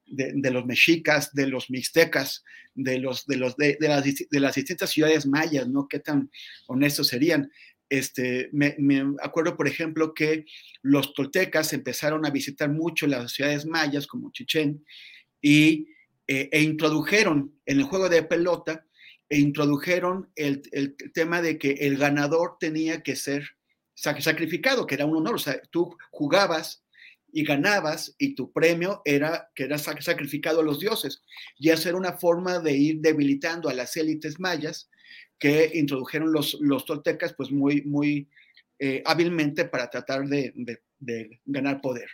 de, 0.06 0.52
los 0.52 0.66
mexicas, 0.66 1.34
de 1.34 1.48
los 1.48 1.70
mixtecas, 1.70 2.44
de, 2.76 3.00
los, 3.00 3.26
de, 3.26 3.38
los, 3.38 3.56
de, 3.58 3.78
de, 3.80 3.88
las, 3.88 4.04
de 4.04 4.40
las 4.40 4.56
distintas 4.56 4.90
ciudades 4.92 5.26
mayas, 5.26 5.68
¿no? 5.68 5.88
¿Qué 5.88 6.00
tan 6.00 6.30
honestos 6.68 7.08
serían? 7.08 7.52
Este, 7.90 8.49
me, 8.52 8.76
acuerdo, 9.22 9.56
por 9.56 9.68
ejemplo, 9.68 10.14
que 10.14 10.45
los 10.82 11.14
toltecas 11.14 11.74
empezaron 11.74 12.26
a 12.26 12.32
visitar 12.32 12.70
mucho 12.70 13.07
las 13.07 13.32
ciudades 13.32 13.66
mayas 13.66 14.07
como 14.07 14.32
Chichén 14.32 14.84
y, 15.41 15.88
eh, 16.28 16.49
e 16.52 16.62
introdujeron 16.62 17.60
en 17.66 17.78
el 17.78 17.84
juego 17.84 18.10
de 18.10 18.24
pelota, 18.24 18.86
e 19.30 19.40
introdujeron 19.40 20.32
el, 20.36 20.64
el, 20.72 20.95
tema 21.14 21.41
de 21.41 21.57
que 21.57 21.72
el 21.72 21.98
ganador 21.98 22.57
tenía 22.60 23.02
que 23.02 23.16
ser 23.16 23.57
sacrificado, 23.94 24.86
que 24.86 24.95
era 24.95 25.06
un 25.06 25.18
honor, 25.18 25.36
o 25.36 25.40
sea, 25.40 25.62
tú 25.72 25.95
jugabas 26.12 26.86
y 27.32 27.44
ganabas 27.44 28.16
y 28.18 28.34
tu 28.34 28.52
premio 28.53 29.02
era 29.03 29.52
que 29.56 29.64
era 29.64 29.78
sacrificado 29.78 30.62
a 30.62 30.64
los 30.64 30.80
dioses. 30.80 31.22
Y 31.57 31.70
esa 31.70 31.90
era 31.90 31.98
una 31.98 32.14
forma 32.14 32.60
de 32.60 32.74
ir 32.74 33.02
debilitando 33.02 33.68
a 33.68 33.74
las 33.74 33.98
élites 33.98 34.40
mayas 34.40 34.90
que 35.40 35.72
introdujeron 35.74 36.32
los, 36.32 36.57
los 36.62 36.86
toltecas 36.86 37.34
pues 37.34 37.52
muy, 37.52 37.82
muy 37.84 38.28
eh, 38.80 39.02
hábilmente 39.06 39.66
para 39.66 39.90
tratar 39.90 40.28
de, 40.28 40.53
ganar 41.45 41.82
poder. 41.82 42.10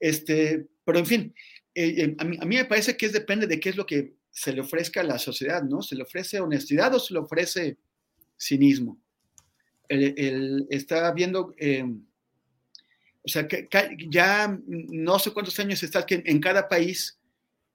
Este, 0.00 0.66
pero 0.84 0.98
en 0.98 1.06
fin, 1.06 1.34
eh, 1.74 2.14
a, 2.18 2.24
mí, 2.24 2.38
a, 2.40 2.44
mí, 2.44 2.56
me 2.56 2.64
parece 2.64 2.96
que 2.96 3.06
es, 3.06 3.12
depende 3.12 3.46
de 3.46 3.60
qué 3.60 3.70
es 3.70 3.76
lo 3.76 3.86
que 3.86 4.14
se 4.30 4.52
le 4.52 4.60
ofrezca 4.60 5.00
a 5.00 5.04
la 5.04 5.18
sociedad, 5.18 5.62
¿no? 5.62 5.82
¿Se 5.82 5.94
le 5.94 6.02
ofrece 6.02 6.40
honestidad 6.40 6.94
o 6.94 6.98
se 6.98 7.14
le 7.14 7.20
ofrece 7.20 7.78
cinismo? 8.38 8.98
Está 9.88 11.12
viendo, 11.12 11.54
eh, 11.58 11.84
o 13.22 13.28
sea, 13.28 13.46
que, 13.46 13.68
ya 14.10 14.58
no 14.66 15.18
sé 15.18 15.30
cuántos 15.32 15.58
años 15.60 15.82
está 15.82 16.04
que 16.04 16.22
en 16.26 16.40
cada 16.40 16.68
país 16.68 17.18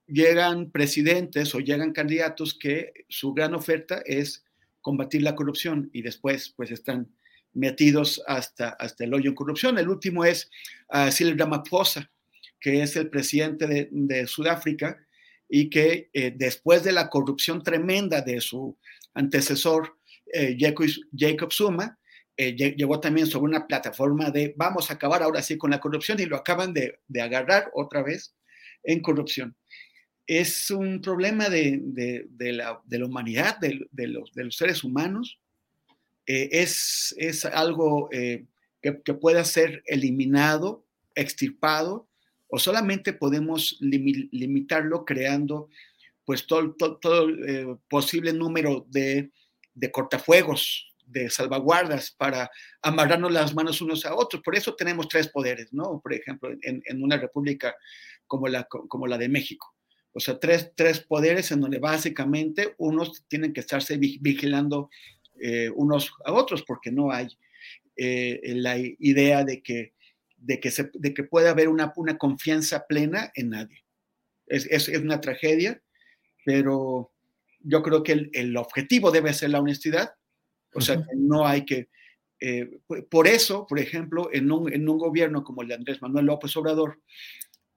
llegan 0.05 0.69
presidentes 0.69 1.55
o 1.55 1.59
llegan 1.59 1.93
candidatos 1.93 2.53
que 2.53 2.93
su 3.07 3.33
gran 3.33 3.55
oferta 3.55 4.03
es 4.05 4.43
combatir 4.81 5.21
la 5.21 5.35
corrupción 5.35 5.89
y 5.93 6.01
después 6.01 6.53
pues 6.55 6.71
están 6.71 7.09
metidos 7.53 8.21
hasta, 8.27 8.69
hasta 8.69 9.03
el 9.03 9.13
hoyo 9.13 9.29
en 9.29 9.35
corrupción. 9.35 9.77
El 9.77 9.89
último 9.89 10.25
es 10.25 10.49
uh, 10.89 11.11
Cyril 11.11 11.37
Ramaphosa, 11.37 12.11
que 12.59 12.81
es 12.81 12.95
el 12.95 13.09
presidente 13.09 13.89
de, 13.91 14.27
Sudáfrica 14.27 14.97
y 15.49 15.69
que 15.69 16.09
eh, 16.13 16.33
después 16.35 16.83
de 16.83 16.91
la 16.91 17.09
corrupción 17.09 17.63
tremenda 17.63 18.21
de 18.21 18.39
su 18.39 18.77
antecesor 19.13 19.97
eh, 20.33 20.55
Jacob, 20.57 20.87
Jacob, 21.15 21.51
Zuma, 21.51 21.99
eh, 22.37 22.55
llegó 22.55 22.99
también 22.99 23.27
sobre 23.27 23.49
una 23.49 23.67
plataforma 23.67 24.31
de 24.31 24.53
vamos 24.55 24.89
a 24.89 24.93
acabar 24.93 25.21
ahora 25.21 25.41
sí 25.41 25.57
con 25.57 25.71
la 25.71 25.79
corrupción 25.79 26.19
y 26.19 26.25
lo 26.25 26.37
acaban 26.37 26.73
de 26.73 27.21
agarrar 27.21 27.69
otra 27.73 28.01
vez 28.01 28.33
en 28.83 29.01
corrupción 29.01 29.55
es 30.39 30.71
un 30.71 31.01
problema 31.01 31.49
de, 31.49 31.77
de, 31.81 32.25
de, 32.29 32.53
la, 32.53 32.81
de 32.85 32.99
la, 32.99 33.05
humanidad, 33.05 33.57
de, 33.59 34.07
los, 34.07 34.31
los, 34.33 34.55
seres 34.55 34.81
humanos. 34.81 35.39
Eh, 36.25 36.47
es, 36.53 37.13
es, 37.17 37.43
algo 37.43 38.07
eh, 38.13 38.45
que, 38.81 39.01
que, 39.01 39.13
pueda 39.13 39.43
ser 39.43 39.83
eliminado, 39.85 40.85
extirpado, 41.15 42.07
o 42.47 42.59
solamente 42.59 43.11
podemos 43.11 43.75
lim, 43.81 44.29
limitarlo 44.31 45.03
creando 45.03 45.67
pues 46.23 46.47
todo, 46.47 46.75
todo, 46.75 47.29
eh, 47.29 47.75
posible 47.89 48.31
número 48.31 48.85
de, 48.89 49.31
cortafuegos, 49.91 50.93
de 51.07 51.29
salvaguardas 51.29 52.11
para 52.11 52.49
amarrarnos 52.81 53.33
las 53.33 53.53
manos 53.53 53.81
unos 53.81 54.05
a 54.05 54.15
otros. 54.15 54.41
Por 54.41 54.55
eso 54.55 54.75
tenemos 54.75 55.09
tres 55.09 55.27
poderes, 55.27 55.73
¿no? 55.73 55.99
Por 56.01 56.13
ejemplo, 56.13 56.51
en, 56.61 56.81
en 56.85 57.03
una 57.03 57.17
república 57.17 57.75
como 58.27 58.47
la, 58.47 58.63
como 58.63 59.07
la 59.07 59.17
de 59.17 59.27
México 59.27 59.75
o 60.13 60.19
sea, 60.19 60.39
tres, 60.39 60.71
tres 60.75 60.99
poderes 60.99 61.51
en 61.51 61.61
donde 61.61 61.79
básicamente 61.79 62.75
unos 62.77 63.23
tienen 63.27 63.53
que 63.53 63.61
estarse 63.61 63.97
vigilando 63.97 64.89
eh, 65.39 65.69
unos 65.73 66.11
a 66.25 66.33
otros 66.33 66.63
porque 66.63 66.91
no 66.91 67.11
hay 67.11 67.27
eh, 67.95 68.41
la 68.55 68.77
idea 68.77 69.43
de 69.43 69.61
que, 69.61 69.93
de 70.37 70.59
que, 70.59 70.71
se, 70.71 70.91
de 70.93 71.13
que 71.13 71.23
pueda 71.23 71.51
haber 71.51 71.69
una, 71.69 71.93
una 71.95 72.17
confianza 72.17 72.85
plena 72.87 73.31
en 73.35 73.49
nadie. 73.51 73.83
Es, 74.47 74.65
es, 74.65 74.89
es, 74.89 74.99
una 74.99 75.21
tragedia, 75.21 75.81
pero 76.45 77.11
yo 77.59 77.81
creo 77.83 78.03
que 78.03 78.11
el, 78.11 78.29
el, 78.33 78.57
objetivo 78.57 79.11
debe 79.11 79.33
ser 79.33 79.51
la 79.51 79.59
honestidad. 79.59 80.15
O 80.73 80.81
sea, 80.81 80.97
que 80.97 81.15
no 81.15 81.45
hay 81.45 81.65
que... 81.65 81.89
Eh, 82.39 82.79
por 83.09 83.27
eso, 83.27 83.67
por 83.67 83.77
ejemplo, 83.77 84.29
en 84.33 84.51
un, 84.51 84.73
en 84.73 84.89
un 84.89 84.97
gobierno 84.97 85.43
como 85.43 85.61
el 85.61 85.67
de 85.67 85.75
Andrés 85.75 86.01
Manuel 86.01 86.25
López 86.25 86.55
Obrador, 86.57 86.99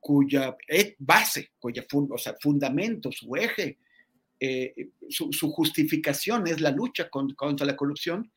cuya 0.04 0.54
base, 0.98 1.52
cuya 1.58 1.82
fund, 1.88 2.12
o 2.12 2.18
sea, 2.18 2.34
fundamento, 2.38 3.10
su 3.10 3.34
eje, 3.36 3.78
eh, 4.38 4.90
su, 5.08 5.32
su, 5.32 5.50
justificación 5.50 6.46
es 6.46 6.60
la 6.60 6.70
lucha 6.70 7.08
con, 7.08 7.32
contra 7.34 7.66
la 7.66 7.74
corrupción, 7.74 8.30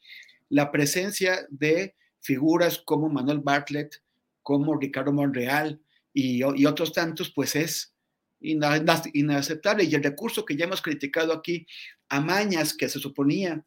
la 0.48 0.72
presencia 0.72 1.46
de 1.50 1.96
figuras 2.22 2.82
como 2.86 3.10
Manuel 3.10 3.40
Bartlett, 3.40 4.02
como 4.44 4.78
Ricardo 4.78 5.12
Monreal 5.12 5.82
y, 6.14 6.42
otros 6.42 6.94
tantos, 6.94 7.32
pues 7.32 7.54
es 7.58 7.94
inaceptable. 8.40 9.84
Y 9.84 9.94
el 9.94 10.04
recurso 10.06 10.46
que 10.46 10.56
ya 10.56 10.64
hemos 10.64 10.82
criticado 10.82 11.34
aquí, 11.34 11.68
amañas 12.08 12.74
que 12.74 12.88
se 12.88 13.00
suponía 13.00 13.66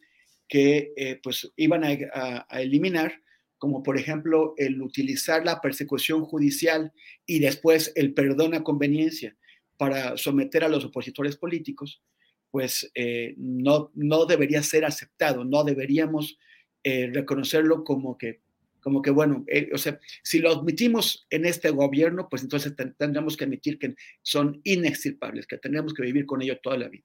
que 0.48 0.94
eh, 0.96 1.20
pues 1.22 1.52
iban 1.56 1.84
a 1.84 2.46
eliminar, 2.60 3.12
como 3.60 3.82
por 3.82 3.98
ejemplo 3.98 4.54
el 4.56 4.80
utilizar 4.80 5.44
la 5.44 5.60
persecución 5.60 6.24
judicial 6.24 6.92
y 7.26 7.40
después 7.40 7.92
el 7.94 8.14
perdón 8.14 8.54
a 8.54 8.64
conveniencia 8.64 9.36
para 9.76 10.16
someter 10.16 10.64
a 10.64 10.68
los 10.70 10.86
opositores 10.86 11.36
políticos, 11.36 12.02
pues 12.50 12.90
eh, 12.94 13.34
no, 13.36 13.92
no 13.94 14.24
debería 14.24 14.62
ser 14.62 14.86
aceptado, 14.86 15.44
no 15.44 15.62
deberíamos 15.62 16.38
eh, 16.82 17.10
reconocerlo 17.12 17.84
como 17.84 18.16
que 18.16 18.40
como 18.80 19.02
que 19.02 19.10
bueno, 19.10 19.44
eh, 19.46 19.68
o 19.74 19.76
sea, 19.76 20.00
si 20.22 20.38
lo 20.38 20.50
admitimos 20.50 21.26
en 21.28 21.44
este 21.44 21.68
gobierno, 21.68 22.28
pues 22.30 22.42
entonces 22.42 22.72
tendremos 22.96 23.36
que 23.36 23.44
admitir 23.44 23.78
que 23.78 23.94
son 24.22 24.62
inextirpables, 24.64 25.46
que 25.46 25.58
tendremos 25.58 25.92
que 25.92 26.02
vivir 26.02 26.24
con 26.24 26.40
ello 26.40 26.58
toda 26.62 26.78
la 26.78 26.88
vida. 26.88 27.04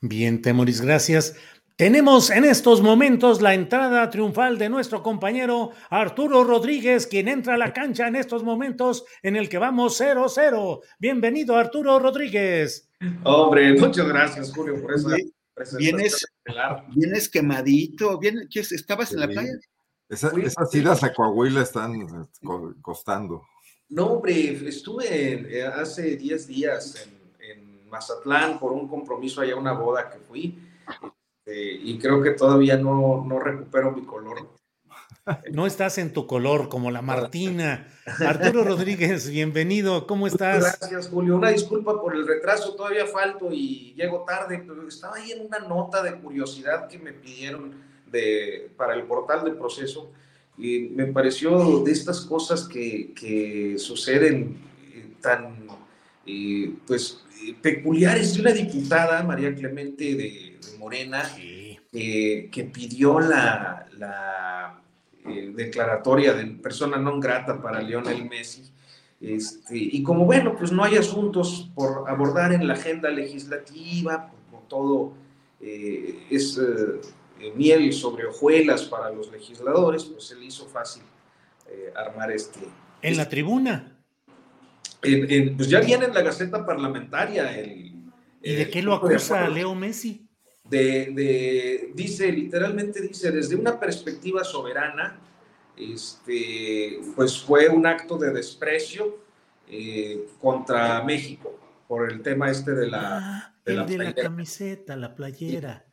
Bien, 0.00 0.42
Temoris, 0.42 0.80
gracias. 0.80 1.36
Tenemos 1.76 2.30
en 2.30 2.44
estos 2.44 2.82
momentos 2.82 3.42
la 3.42 3.52
entrada 3.52 4.08
triunfal 4.08 4.58
de 4.58 4.68
nuestro 4.68 5.02
compañero 5.02 5.72
Arturo 5.90 6.44
Rodríguez, 6.44 7.08
quien 7.08 7.26
entra 7.26 7.54
a 7.54 7.58
la 7.58 7.72
cancha 7.72 8.06
en 8.06 8.14
estos 8.14 8.44
momentos 8.44 9.04
en 9.24 9.34
el 9.34 9.48
que 9.48 9.58
vamos 9.58 10.00
0-0. 10.00 10.82
Bienvenido, 11.00 11.56
Arturo 11.56 11.98
Rodríguez. 11.98 12.88
Hombre, 13.24 13.76
muchas 13.76 14.06
gracias, 14.06 14.52
Julio, 14.54 14.80
por 14.80 14.94
esa 14.94 15.16
Vienes, 15.76 16.24
vienes 16.94 17.28
quemadito, 17.28 18.20
bien, 18.20 18.48
¿estabas 18.54 19.12
en 19.12 19.20
la 19.20 19.26
playa? 19.26 19.58
esas 20.08 20.74
idas 20.76 21.02
a 21.02 21.12
Coahuila 21.12 21.62
están 21.62 22.02
este, 22.02 22.46
costando. 22.82 23.42
No, 23.88 24.12
hombre, 24.12 24.68
estuve 24.68 25.58
eh, 25.58 25.66
hace 25.66 26.14
10 26.16 26.46
días 26.46 27.04
en, 27.04 27.50
en, 27.50 27.88
Mazatlán 27.88 28.60
por 28.60 28.72
un 28.72 28.86
compromiso 28.86 29.40
allá, 29.40 29.56
una 29.56 29.72
boda 29.72 30.08
que 30.08 30.18
fui, 30.18 30.56
este, 31.44 31.72
y 31.72 31.98
creo 31.98 32.22
que 32.22 32.30
todavía 32.30 32.76
no, 32.76 33.24
no 33.26 33.38
recupero 33.38 33.92
mi 33.92 34.02
color. 34.02 34.48
No 35.52 35.66
estás 35.66 35.98
en 35.98 36.12
tu 36.12 36.26
color 36.26 36.68
como 36.68 36.90
la 36.90 37.00
Martina. 37.00 37.88
Arturo 38.20 38.64
Rodríguez, 38.64 39.30
bienvenido. 39.30 40.06
¿Cómo 40.06 40.26
estás? 40.26 40.78
Gracias, 40.80 41.08
Julio. 41.08 41.36
Una 41.36 41.48
disculpa 41.50 42.00
por 42.00 42.14
el 42.14 42.26
retraso. 42.26 42.74
Todavía 42.74 43.06
falto 43.06 43.50
y 43.50 43.94
llego 43.96 44.24
tarde, 44.26 44.62
pero 44.66 44.86
estaba 44.86 45.16
ahí 45.16 45.32
en 45.32 45.46
una 45.46 45.60
nota 45.60 46.02
de 46.02 46.14
curiosidad 46.18 46.88
que 46.88 46.98
me 46.98 47.12
pidieron 47.12 47.74
de, 48.10 48.70
para 48.76 48.94
el 48.94 49.04
portal 49.04 49.44
de 49.44 49.52
proceso. 49.52 50.12
Y 50.58 50.90
me 50.90 51.06
pareció 51.06 51.80
de 51.80 51.92
estas 51.92 52.20
cosas 52.20 52.68
que, 52.68 53.12
que 53.14 53.76
suceden 53.78 54.58
eh, 54.92 55.14
tan 55.22 55.66
eh, 56.26 56.74
pues, 56.86 57.22
eh, 57.42 57.54
peculiares 57.60 58.34
de 58.34 58.40
una 58.42 58.52
diputada, 58.52 59.22
María 59.22 59.54
Clemente 59.54 60.14
de, 60.14 60.53
Morena, 60.78 61.22
que 61.90 62.70
pidió 62.72 63.20
la, 63.20 63.86
la 63.98 64.84
eh, 65.26 65.52
declaratoria 65.54 66.34
de 66.34 66.44
persona 66.60 66.98
non 67.00 67.16
grata 67.16 67.56
para 67.56 67.80
Lionel 67.80 68.28
Messi. 68.28 68.68
Este, 69.24 69.72
y 69.72 70.02
como 70.02 70.26
bueno, 70.26 70.54
pues 70.54 70.70
no 70.70 70.84
hay 70.84 70.96
asuntos 71.00 71.70
por 71.74 72.04
abordar 72.10 72.52
en 72.52 72.68
la 72.68 72.74
agenda 72.74 73.08
legislativa, 73.08 74.28
como 74.28 74.62
todo 74.68 75.14
eh, 75.62 76.26
es 76.28 76.60
eh, 76.60 77.00
miel 77.56 77.90
sobre 77.94 78.26
hojuelas 78.26 78.82
para 78.82 79.08
los 79.08 79.32
legisladores, 79.32 80.04
pues 80.04 80.24
se 80.24 80.36
le 80.36 80.44
hizo 80.44 80.66
fácil 80.66 81.02
armar 81.96 82.30
este. 82.30 82.60
En 83.00 83.16
la 83.16 83.26
tribuna. 83.26 83.96
pues 85.00 85.68
ya 85.68 85.80
viene 85.80 86.04
en 86.04 86.14
la 86.14 86.20
Gaceta 86.20 86.66
Parlamentaria 86.66 87.58
el. 87.58 87.94
¿Y 88.42 88.54
de 88.54 88.68
qué 88.68 88.82
lo 88.82 88.92
acusa 88.92 89.48
Leo 89.48 89.74
Messi? 89.74 90.23
De, 90.68 91.92
dice, 91.94 92.32
literalmente 92.32 93.00
dice, 93.02 93.30
desde 93.30 93.54
una 93.54 93.78
perspectiva 93.78 94.42
soberana, 94.44 95.20
este, 95.76 97.00
pues 97.14 97.38
fue 97.38 97.68
un 97.68 97.86
acto 97.86 98.16
de 98.16 98.32
desprecio 98.32 99.18
eh, 99.68 100.26
contra 100.40 101.02
México 101.02 101.58
por 101.86 102.10
el 102.10 102.22
tema 102.22 102.50
este 102.50 102.72
de 102.72 102.88
la... 102.88 103.18
Ah, 103.18 103.54
de 103.64 103.72
el 103.72 103.78
la 103.78 103.84
de 103.84 103.98
la 103.98 104.14
camiseta, 104.14 104.96
la 104.96 105.14
playera. 105.14 105.86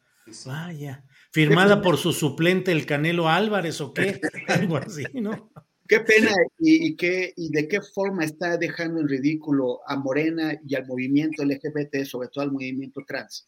Vaya. 0.45 1.03
Firmada 1.31 1.81
por 1.81 1.97
su 1.97 2.13
suplente, 2.13 2.71
el 2.71 2.85
Canelo 2.85 3.27
Álvarez, 3.27 3.81
o 3.81 3.93
qué, 3.93 4.21
algo 4.47 4.77
así, 4.77 5.03
¿no? 5.13 5.51
Qué 5.87 5.99
pena 5.99 6.31
y, 6.57 6.95
qué, 6.95 7.33
y 7.35 7.51
de 7.51 7.67
qué 7.67 7.81
forma 7.81 8.23
está 8.23 8.55
dejando 8.55 9.01
en 9.01 9.09
ridículo 9.09 9.81
a 9.85 9.97
Morena 9.97 10.57
y 10.65 10.75
al 10.75 10.87
movimiento 10.87 11.43
LGBT, 11.43 12.05
sobre 12.05 12.29
todo 12.29 12.45
al 12.45 12.51
movimiento 12.53 13.01
trans 13.05 13.45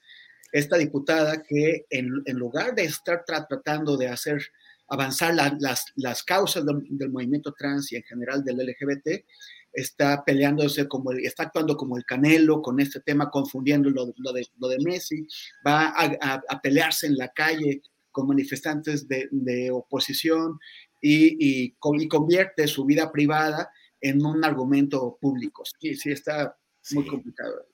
esta 0.53 0.77
diputada 0.77 1.41
que 1.41 1.87
en, 1.89 2.09
lugar 2.37 2.75
de 2.75 2.83
estar 2.83 3.25
tratando 3.25 3.97
de 3.97 4.07
hacer 4.07 4.39
avanzar 4.87 5.33
las, 5.33 5.85
las, 5.95 6.23
causas 6.23 6.63
del, 6.63 7.09
movimiento 7.09 7.53
trans 7.57 7.91
y 7.91 7.95
en 7.95 8.03
general 8.03 8.43
del 8.43 8.57
LGBT, 8.57 9.25
está 9.73 10.23
peleándose 10.23 10.87
como, 10.87 11.11
está 11.13 11.43
actuando 11.43 11.75
como 11.75 11.97
el 11.97 12.05
canelo 12.05 12.61
con 12.61 12.79
este 12.79 12.99
tema, 12.99 13.31
confundiendo 13.31 13.89
lo, 13.89 14.05
de, 14.05 14.47
lo 14.59 14.67
de, 14.67 14.77
Messi, 14.79 15.25
va 15.65 15.91
a, 15.97 16.61
pelearse 16.61 17.07
en 17.07 17.17
la 17.17 17.29
calle 17.29 17.81
con 18.11 18.27
manifestantes 18.27 19.07
de, 19.07 19.71
oposición 19.71 20.59
y, 21.01 21.35
y, 21.39 21.71
convierte 21.79 22.67
su 22.67 22.85
vida 22.85 23.11
privada 23.11 23.71
en 23.99 24.23
un 24.23 24.45
argumento 24.45 25.17
público. 25.19 25.63
Sí, 25.79 25.95
sí, 25.95 26.11
está 26.11 26.55
muy 26.91 27.07
complicado. 27.07 27.72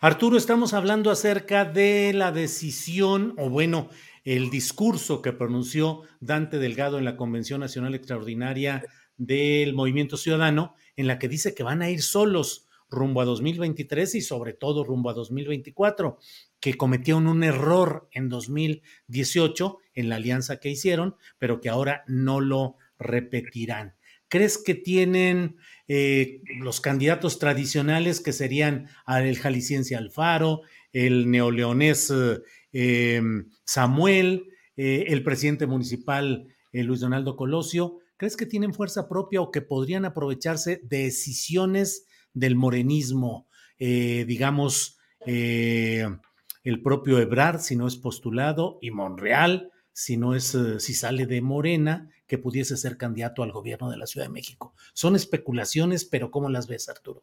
Arturo, 0.00 0.38
estamos 0.38 0.72
hablando 0.72 1.10
acerca 1.10 1.64
de 1.64 2.12
la 2.14 2.32
decisión, 2.32 3.34
o 3.36 3.50
bueno, 3.50 3.90
el 4.24 4.48
discurso 4.50 5.20
que 5.20 5.32
pronunció 5.32 6.02
Dante 6.20 6.58
Delgado 6.58 6.98
en 6.98 7.04
la 7.04 7.16
Convención 7.16 7.60
Nacional 7.60 7.94
Extraordinaria 7.94 8.84
del 9.18 9.74
Movimiento 9.74 10.16
Ciudadano, 10.16 10.74
en 10.96 11.06
la 11.06 11.18
que 11.18 11.28
dice 11.28 11.54
que 11.54 11.62
van 11.62 11.82
a 11.82 11.90
ir 11.90 12.02
solos 12.02 12.66
rumbo 12.88 13.20
a 13.20 13.24
2023 13.24 14.14
y 14.14 14.20
sobre 14.22 14.54
todo 14.54 14.82
rumbo 14.82 15.10
a 15.10 15.14
2024, 15.14 16.18
que 16.58 16.74
cometieron 16.74 17.26
un 17.26 17.44
error 17.44 18.08
en 18.12 18.28
2018 18.28 19.78
en 19.94 20.08
la 20.08 20.16
alianza 20.16 20.58
que 20.58 20.70
hicieron, 20.70 21.16
pero 21.38 21.60
que 21.60 21.68
ahora 21.68 22.02
no 22.06 22.40
lo 22.40 22.76
repetirán. 22.98 23.95
¿Crees 24.28 24.58
que 24.58 24.74
tienen 24.74 25.56
eh, 25.86 26.42
los 26.58 26.80
candidatos 26.80 27.38
tradicionales 27.38 28.20
que 28.20 28.32
serían 28.32 28.88
el 29.06 29.38
jalisciense 29.38 29.94
Alfaro, 29.94 30.62
el 30.92 31.30
neoleonés 31.30 32.12
eh, 32.72 33.22
Samuel, 33.64 34.48
eh, 34.76 35.04
el 35.08 35.22
presidente 35.22 35.66
municipal 35.66 36.48
Luis 36.72 37.00
Donaldo 37.00 37.36
Colosio? 37.36 37.98
¿Crees 38.16 38.36
que 38.36 38.46
tienen 38.46 38.74
fuerza 38.74 39.08
propia 39.08 39.40
o 39.42 39.50
que 39.50 39.62
podrían 39.62 40.04
aprovecharse 40.04 40.80
de 40.82 41.04
decisiones 41.04 42.06
del 42.32 42.56
morenismo, 42.56 43.46
digamos, 43.78 44.98
el 45.26 46.82
propio 46.82 47.18
Ebrard, 47.18 47.60
si 47.60 47.76
no 47.76 47.86
es 47.86 47.96
postulado, 47.96 48.78
y 48.80 48.90
Monreal, 48.90 49.70
si 49.92 50.16
no 50.16 50.34
es, 50.34 50.56
si 50.78 50.94
sale 50.94 51.26
de 51.26 51.40
Morena, 51.40 52.10
que 52.26 52.38
pudiese 52.38 52.76
ser 52.76 52.96
candidato 52.96 53.42
al 53.42 53.52
gobierno 53.52 53.90
de 53.90 53.96
la 53.96 54.06
Ciudad 54.06 54.26
de 54.26 54.32
México. 54.32 54.74
Son 54.92 55.16
especulaciones, 55.16 56.04
pero 56.04 56.30
¿cómo 56.30 56.48
las 56.48 56.66
ves, 56.66 56.88
Arturo? 56.88 57.22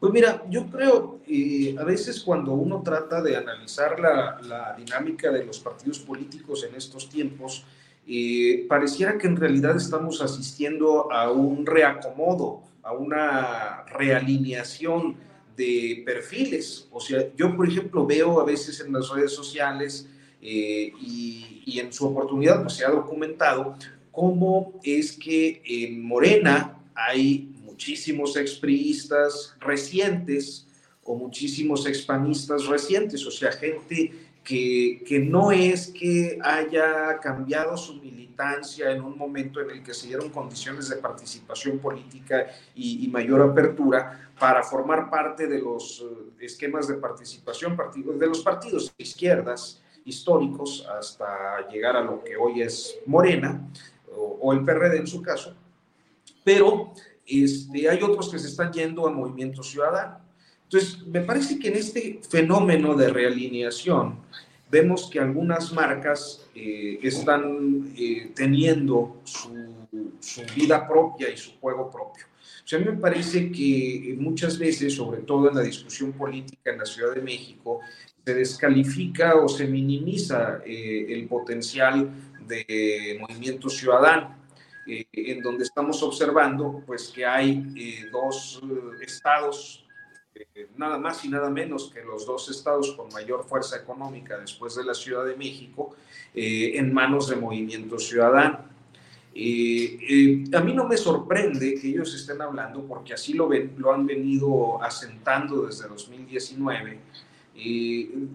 Pues 0.00 0.12
mira, 0.12 0.44
yo 0.48 0.66
creo, 0.66 1.20
eh, 1.26 1.74
a 1.76 1.82
veces 1.82 2.20
cuando 2.20 2.52
uno 2.52 2.82
trata 2.84 3.20
de 3.20 3.36
analizar 3.36 3.98
la, 3.98 4.74
dinámica 4.78 5.32
de 5.32 5.44
los 5.44 5.58
partidos 5.58 5.98
políticos 5.98 6.64
en 6.68 6.76
estos 6.76 7.08
tiempos, 7.08 7.64
eh, 8.06 8.64
pareciera 8.68 9.18
que 9.18 9.26
en 9.26 9.36
realidad 9.36 9.76
estamos 9.76 10.22
asistiendo 10.22 11.12
a 11.12 11.32
un 11.32 11.66
reacomodo, 11.66 12.62
a 12.82 12.92
una 12.92 13.82
realineación 13.86 15.16
de 15.56 16.04
perfiles. 16.06 16.86
O 16.92 17.00
sea, 17.00 17.34
yo, 17.36 17.56
por 17.56 17.68
ejemplo, 17.68 18.06
veo 18.06 18.40
a 18.40 18.44
veces 18.44 18.80
en 18.80 18.92
las 18.92 19.10
redes 19.10 19.32
sociales 19.32 20.08
eh, 20.40 20.92
y, 21.00 21.64
y, 21.66 21.80
en 21.80 21.92
su 21.92 22.06
oportunidad 22.06 22.62
pues, 22.62 22.74
se 22.74 22.84
ha 22.84 22.90
documentado 22.90 23.74
cómo 24.18 24.80
es 24.82 25.12
que 25.12 25.62
en 25.64 26.02
Morena 26.02 26.76
hay 26.92 27.54
muchísimos 27.62 28.36
expriistas 28.36 29.54
recientes 29.60 30.66
o 31.04 31.14
muchísimos 31.14 31.86
expanistas 31.86 32.66
recientes, 32.66 33.24
o 33.24 33.30
sea, 33.30 33.52
gente 33.52 34.12
que, 34.42 35.04
que, 35.06 35.20
no 35.20 35.52
es 35.52 35.86
que 35.86 36.36
haya 36.42 37.20
cambiado 37.20 37.76
su 37.76 37.94
militancia 38.02 38.90
en 38.90 39.02
un 39.02 39.16
momento 39.16 39.60
en 39.60 39.70
el 39.70 39.82
que 39.84 39.94
se 39.94 40.08
dieron 40.08 40.30
condiciones 40.30 40.88
de 40.88 40.96
participación 40.96 41.78
política 41.78 42.48
y, 42.74 43.04
y 43.04 43.08
mayor 43.08 43.40
apertura 43.42 44.32
para 44.36 44.64
formar 44.64 45.08
parte 45.08 45.46
de 45.46 45.60
los 45.60 46.04
eh, 46.04 46.44
esquemas 46.44 46.88
de 46.88 46.94
participación 46.94 47.78
de 48.18 48.26
los 48.26 48.40
partidos 48.40 48.92
de 48.98 49.04
izquierdas 49.04 49.80
históricos 50.04 50.84
hasta 50.98 51.68
llegar 51.68 51.96
a 51.96 52.00
lo 52.02 52.24
que 52.24 52.36
hoy 52.36 52.62
es 52.62 52.98
Morena, 53.06 53.62
o, 54.18 54.52
el 54.52 54.64
PRD 54.64 54.98
en 54.98 55.06
su 55.06 55.22
caso, 55.22 55.54
pero 56.44 56.92
este, 57.26 57.88
hay 57.88 58.02
otros 58.02 58.30
que 58.30 58.38
se 58.38 58.48
están 58.48 58.72
yendo 58.72 59.06
a 59.06 59.10
Movimiento 59.10 59.62
Ciudadano. 59.62 60.20
Entonces, 60.64 61.06
me 61.06 61.20
parece 61.22 61.58
que 61.58 61.68
en 61.68 61.76
este 61.76 62.20
fenómeno 62.28 62.94
de 62.94 63.08
realineación 63.08 64.18
vemos 64.70 65.08
que 65.10 65.18
algunas 65.18 65.72
marcas 65.72 66.46
eh, 66.54 66.98
están 67.02 67.92
eh, 67.96 68.32
teniendo 68.34 69.20
su, 69.24 69.48
su, 70.20 70.42
vida 70.54 70.86
propia 70.86 71.30
y 71.30 71.36
su 71.36 71.52
juego 71.58 71.90
propio. 71.90 72.26
O 72.64 72.68
sea, 72.68 72.78
a 72.78 72.82
mí 72.82 72.88
me 72.90 72.98
parece 72.98 73.50
que 73.50 74.14
muchas 74.18 74.58
veces, 74.58 74.94
sobre 74.94 75.22
todo 75.22 75.48
en 75.48 75.56
la 75.56 75.62
discusión 75.62 76.12
política 76.12 76.70
en 76.70 76.78
la 76.78 76.84
Ciudad 76.84 77.14
de 77.14 77.22
México, 77.22 77.80
se 78.24 78.34
descalifica 78.34 79.36
o 79.36 79.48
se 79.48 79.66
minimiza 79.66 80.60
eh, 80.66 81.06
el 81.08 81.26
potencial 81.26 82.10
de 82.48 83.18
Movimiento 83.20 83.68
Ciudadano. 83.68 84.36
en 84.86 85.42
donde 85.42 85.64
estamos 85.64 86.02
observando 86.02 86.82
pues 86.86 87.08
que 87.08 87.26
hay 87.26 88.08
dos 88.10 88.62
estados 89.02 89.84
nada 90.76 90.98
más 90.98 91.24
y 91.24 91.28
nada 91.28 91.50
menos 91.50 91.90
que 91.92 92.02
los 92.02 92.26
dos 92.26 92.48
estados 92.48 92.92
con 92.92 93.08
mayor 93.12 93.44
fuerza 93.44 93.76
económica 93.76 94.38
después 94.38 94.74
de 94.76 94.84
la 94.84 94.94
Ciudad 94.94 95.24
de 95.24 95.36
México 95.36 95.96
en 96.34 96.92
manos 96.92 97.28
de 97.28 97.36
Movimiento 97.36 97.98
Ciudadano. 97.98 98.58
a 98.58 100.60
mí 100.60 100.74
no 100.74 100.86
me 100.86 100.96
sorprende 100.96 101.78
que 101.80 101.88
ellos 101.88 102.14
estén 102.14 102.40
hablando, 102.40 102.86
porque 102.86 103.14
así 103.14 103.34
lo, 103.34 103.48
ven, 103.48 103.74
lo 103.78 103.92
han 103.92 104.06
venido 104.06 104.82
asentando 104.82 105.66
desde 105.66 105.88
2019. 105.88 107.00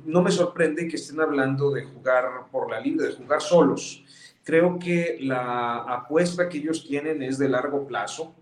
No 0.06 0.22
me 0.22 0.32
sorprende 0.32 0.88
que 0.88 0.98
estén 0.98 1.22
hablando 1.22 1.72
de 1.72 1.86
jugar 1.86 2.48
por 2.52 2.70
la 2.70 2.80
libre, 2.80 3.08
de 3.08 3.14
jugar 3.14 3.42
solos. 3.42 4.04
Creo 4.44 4.78
que 4.78 5.18
la 5.22 5.78
apuesta 5.84 6.50
que 6.50 6.58
ellos 6.58 6.86
tienen 6.86 7.24
es 7.24 7.38
de 7.38 7.48
largo 7.48 7.88
plazo. 7.88 8.36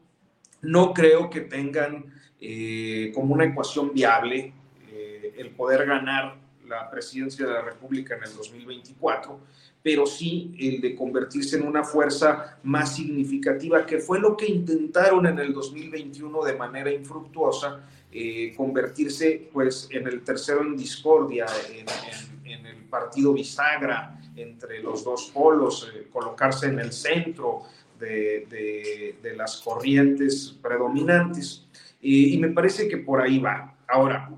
No 0.62 0.94
creo 0.94 1.30
que 1.30 1.42
tengan 1.42 2.06
eh, 2.40 3.12
como 3.14 3.36
una 3.36 3.46
ecuación 3.46 3.94
viable 3.94 4.54
eh, 4.92 5.36
el 5.38 5.52
poder 5.52 5.86
ganar 5.86 6.42
la 6.68 6.90
presidencia 6.90 7.46
de 7.46 7.54
la 7.54 7.62
República 7.62 8.16
en 8.16 8.24
el 8.24 8.34
2024, 8.36 9.40
pero 9.84 10.06
sí 10.06 10.56
el 10.60 10.82
de 10.82 10.96
convertirse 10.96 11.58
en 11.58 11.68
una 11.68 11.84
fuerza 11.84 12.58
más 12.64 12.96
significativa, 12.96 13.86
que 13.86 14.00
fue 14.00 14.20
lo 14.20 14.38
que 14.38 14.48
intentaron 14.48 15.28
en 15.28 15.38
el 15.38 15.54
2021 15.54 16.44
de 16.44 16.56
manera 16.56 16.92
infructuosa, 16.92 17.84
eh, 18.12 18.54
convertirse 18.56 19.50
pues 19.52 19.88
en 19.92 20.08
el 20.08 20.24
tercero 20.24 20.62
en 20.62 20.76
discordia, 20.76 21.46
en, 21.74 22.66
el 22.66 22.84
partido 22.90 23.32
bisagra 23.32 24.20
entre 24.36 24.84
los 24.84 25.06
dos 25.06 25.32
polos, 25.34 25.90
colocarse 26.12 26.68
en 26.68 26.80
el 26.80 26.92
centro 26.92 27.64
de, 27.98 29.16
las 29.38 29.62
corrientes 29.62 30.58
predominantes 30.62 31.66
y 32.02 32.38
me 32.38 32.50
parece 32.50 32.90
que 32.90 32.98
por 32.98 33.22
ahí 33.22 33.40
va. 33.40 33.78
Ahora, 33.88 34.30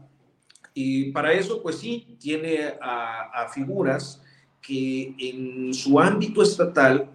para 1.13 1.33
eso, 1.33 1.61
pues 1.61 1.79
sí, 1.79 2.17
tiene 2.19 2.73
a, 2.81 3.47
figuras 3.53 4.21
que 4.61 5.13
en 5.19 5.73
su 5.73 5.99
ámbito 5.99 6.41
estatal, 6.41 7.09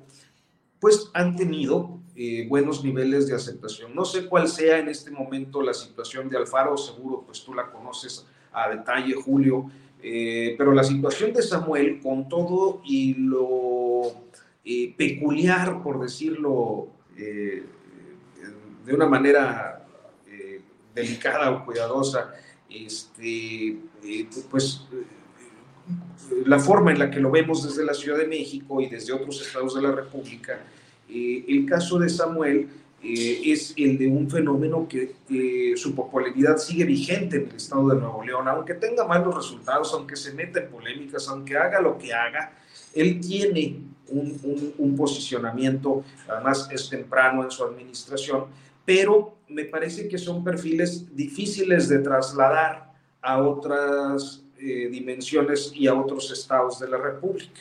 pues 0.81 1.11
han 1.15 1.35
tenido 1.35 1.98
eh, 2.19 2.47
buenos 2.49 2.83
niveles 2.83 3.29
de 3.29 3.35
aceptación. 3.35 3.95
No 3.95 4.05
sé 4.05 4.27
cuál 4.27 4.49
sea 4.49 4.79
en 4.79 4.89
este 4.89 5.11
momento 5.11 5.63
la 5.63 5.73
situación 5.73 6.29
de 6.29 6.37
Alfaro, 6.37 6.77
seguro 6.77 7.23
pues 7.25 7.45
tú 7.45 7.55
la 7.55 7.71
conoces 7.71 8.27
a 8.53 8.69
detalle, 8.69 9.15
Julio, 9.15 9.71
eh, 10.03 10.55
pero 10.59 10.73
la 10.73 10.83
situación 10.83 11.33
de 11.33 11.43
Samuel, 11.43 12.01
con 12.03 12.29
todo 12.29 12.83
y 12.85 13.15
lo 13.15 14.03
eh, 14.65 14.95
peculiar, 14.97 15.83
por 15.83 16.01
decirlo 16.01 16.89
de 17.15 18.95
una 18.95 19.07
manera 19.07 19.79
delicada 20.95 21.51
o 21.51 21.65
cuidadosa, 21.65 22.33
este, 22.69 23.79
eh, 24.05 24.29
pues 24.51 24.83
eh, 24.93 25.05
la 26.45 26.59
forma 26.59 26.93
en 26.93 26.99
la 26.99 27.11
que 27.11 27.21
lo 27.21 27.31
vemos 27.31 27.65
desde 27.65 27.85
la 27.85 27.95
Ciudad 27.95 28.19
de 28.19 28.27
México 28.27 28.81
y 28.81 28.89
desde 28.89 29.13
otros 29.13 29.41
estados 29.41 29.75
de 29.75 29.83
la 29.83 29.93
República, 29.93 30.61
eh, 31.09 31.45
el 31.49 31.67
caso 31.67 31.99
de 31.99 32.09
Samuel 32.09 32.69
es 33.01 33.75
el 33.77 33.97
de 33.97 34.09
un 34.09 34.29
fenómeno 34.29 34.89
que 34.89 35.15
su 35.77 35.95
popularidad 35.95 36.57
sigue 36.57 36.85
vigente 36.85 37.37
en 37.37 37.49
el 37.49 37.55
estado 37.55 37.91
de 37.91 38.01
Nuevo 38.01 38.25
León, 38.25 38.49
aunque 38.49 38.75
tenga 38.75 39.05
malos 39.05 39.37
resultados, 39.37 39.95
aunque 39.95 40.17
se 40.17 40.35
meta 40.35 40.59
en 40.59 40.69
polémicas, 40.69 41.29
aunque 41.29 41.57
haga 41.57 41.81
lo 41.81 41.97
que 41.97 42.13
haga, 42.13 42.59
él 42.93 43.21
tiene 43.21 43.83
un, 44.09 44.75
un 44.79 44.97
posicionamiento, 44.97 46.03
además 46.29 46.69
es 46.73 46.91
temprano 46.91 47.45
en 47.45 47.53
su 47.53 47.63
administración, 47.63 48.47
pero 48.85 49.37
me 49.49 49.65
parece 49.65 50.09
que 50.09 50.19
son 50.19 50.43
perfiles 50.43 51.15
difíciles 51.15 51.89
de 51.89 52.01
trasladar 52.01 52.93
a 53.21 53.43
otras 53.43 54.43
eh, 54.59 54.89
dimensiones 54.91 55.73
y 55.75 55.87
a 55.87 55.95
otros 55.95 56.31
estados 56.31 56.81
de 56.81 56.89
la 56.89 56.97
República. 56.97 57.61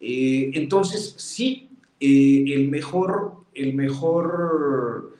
Eh, 0.00 0.50
entonces, 0.54 1.14
sí, 1.16 1.70
eh, 2.00 2.44
el 2.48 2.68
mejor, 2.68 3.44
el 3.54 3.74
mejor, 3.74 5.12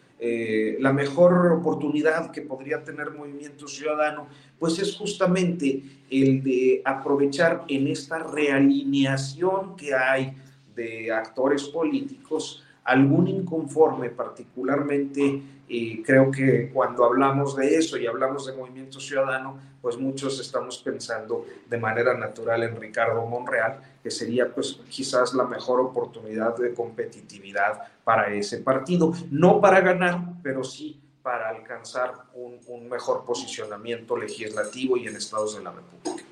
la 0.79 0.93
mejor 0.93 1.53
oportunidad 1.53 2.33
que 2.33 2.43
podría 2.43 2.83
tener 2.83 3.13
Movimiento 3.13 3.69
Ciudadano, 3.69 4.27
pues 4.59 4.79
es 4.79 4.97
justamente 4.97 5.83
el 6.11 6.43
de 6.43 6.83
aprovechar 6.85 7.65
en 7.69 7.87
esta 7.87 8.19
realineación 8.19 9.77
que 9.77 9.95
hay 9.95 10.37
de 10.75 11.13
actores 11.13 11.65
políticos 11.65 12.66
algún 12.87 13.29
inconforme, 13.29 14.11
particularmente 14.11 15.43
y 15.69 16.03
creo 16.03 16.31
que 16.31 16.71
cuando 16.73 17.05
hablamos 17.05 17.57
de 17.57 17.77
eso 17.77 17.99
y 17.99 18.07
hablamos 18.07 18.47
de 18.47 18.53
movimiento 18.53 19.01
ciudadano, 19.01 19.59
pues 19.83 19.99
muchos 19.99 20.41
estamos 20.41 20.79
pensando 20.79 21.45
de 21.69 21.79
manera 21.79 22.17
natural 22.17 22.63
en 22.63 22.81
Ricardo 22.81 23.27
Monreal, 23.27 23.81
que 24.03 24.11
sería 24.11 24.53
pues 24.53 24.81
quizás 24.89 25.35
la 25.35 25.45
mejor 25.45 25.81
oportunidad 25.81 26.57
de 26.57 26.73
competitividad 26.73 27.83
para 28.05 28.33
ese 28.33 28.59
partido, 28.59 29.13
no 29.31 29.61
para 29.61 29.81
ganar, 29.81 30.21
pero 30.43 30.63
sí 30.63 31.01
para 31.23 31.49
alcanzar 31.49 32.15
un, 32.35 32.61
un 32.69 32.89
mejor 32.89 33.25
posicionamiento 33.25 34.17
legislativo 34.17 34.97
y 34.97 35.09
en 35.09 35.17
estados 35.17 35.57
de 35.57 35.65
la 35.65 35.73
República. 35.73 36.23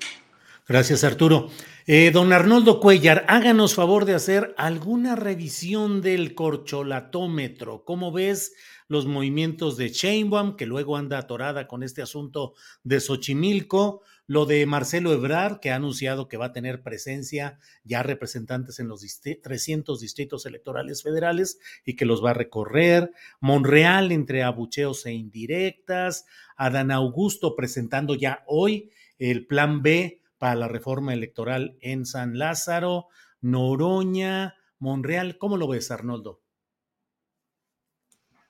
Gracias, 0.67 1.03
Arturo. 1.03 1.49
Eh, 1.85 2.09
don 2.09 2.33
Arnoldo 2.33 2.79
Cuellar, 2.79 3.23
háganos 3.27 3.75
favor 3.75 4.05
de 4.05 4.15
hacer 4.15 4.55
alguna 4.57 5.15
revisión 5.15 6.01
del 6.01 6.33
corcholatómetro. 6.33 7.85
¿Cómo 7.85 8.11
ves 8.11 8.55
los 8.87 9.05
movimientos 9.05 9.77
de 9.77 9.89
Sheinbaum, 9.89 10.55
que 10.55 10.65
luego 10.65 10.97
anda 10.97 11.19
atorada 11.19 11.67
con 11.67 11.83
este 11.83 12.01
asunto 12.01 12.55
de 12.83 12.99
Xochimilco? 12.99 14.01
Lo 14.25 14.47
de 14.47 14.65
Marcelo 14.65 15.13
Ebrard, 15.13 15.59
que 15.59 15.69
ha 15.69 15.75
anunciado 15.75 16.27
que 16.27 16.37
va 16.37 16.47
a 16.47 16.53
tener 16.53 16.81
presencia 16.81 17.59
ya 17.83 18.01
representantes 18.01 18.79
en 18.79 18.87
los 18.87 19.05
300 19.21 19.99
distritos 19.99 20.47
electorales 20.47 21.03
federales 21.03 21.59
y 21.85 21.95
que 21.95 22.05
los 22.05 22.25
va 22.25 22.31
a 22.31 22.33
recorrer. 22.33 23.11
Monreal 23.39 24.11
entre 24.11 24.41
abucheos 24.41 25.05
e 25.05 25.13
indirectas. 25.13 26.25
Adán 26.57 26.89
Augusto 26.89 27.55
presentando 27.55 28.15
ya 28.15 28.43
hoy 28.47 28.89
el 29.19 29.45
plan 29.45 29.83
B 29.83 30.24
para 30.37 30.55
la 30.55 30.67
reforma 30.67 31.13
electoral 31.13 31.77
en 31.81 32.05
San 32.05 32.37
Lázaro, 32.37 33.07
Noroña, 33.41 34.55
Monreal. 34.79 35.37
¿Cómo 35.37 35.57
lo 35.57 35.67
ves, 35.67 35.91
Arnoldo? 35.91 36.41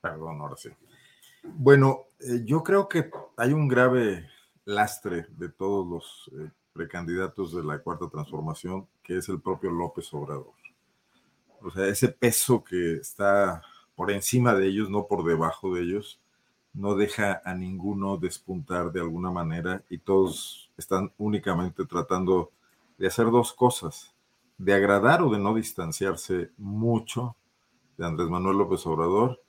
Perdón, 0.02 0.42
ahora 0.42 0.56
sí. 0.58 0.70
Bueno, 1.44 2.08
eh, 2.20 2.42
yo 2.46 2.64
creo 2.64 2.88
que 2.88 3.10
hay 3.38 3.54
un 3.54 3.68
grave 3.68 4.28
lastre 4.66 5.28
de 5.30 5.50
todos 5.50 5.88
los 5.88 6.32
eh, 6.40 6.52
precandidatos 6.74 7.56
de 7.56 7.64
la 7.64 7.80
cuarta 7.80 8.10
transformación, 8.10 8.88
que 9.04 9.18
es 9.18 9.30
el 9.30 9.42
propio 9.42 9.72
López 9.72 10.14
Obrador. 10.14 10.54
O 11.62 11.72
sea, 11.72 11.88
ese 11.88 12.10
peso 12.10 12.64
que 12.64 12.96
está 12.96 13.64
por 13.96 14.12
encima 14.12 14.54
de 14.54 14.68
ellos, 14.68 14.90
no 14.90 15.08
por 15.08 15.24
debajo 15.24 15.74
de 15.74 15.84
ellos, 15.84 16.20
no 16.74 16.96
deja 16.96 17.42
a 17.46 17.56
ninguno 17.56 18.18
despuntar 18.18 18.92
de 18.92 19.00
alguna 19.00 19.32
manera 19.32 19.84
y 19.90 20.00
todos 20.00 20.65
están 20.78 21.12
únicamente 21.18 21.86
tratando 21.86 22.52
de 22.98 23.08
hacer 23.08 23.32
dos 23.32 23.54
cosas, 23.54 24.16
de 24.58 24.74
agradar 24.74 25.22
o 25.22 25.30
de 25.30 25.40
no 25.40 25.54
distanciarse 25.54 26.52
mucho 26.58 27.36
de 27.98 28.06
Andrés 28.06 28.30
Manuel 28.30 28.58
López 28.58 28.86
Obrador 28.86 29.42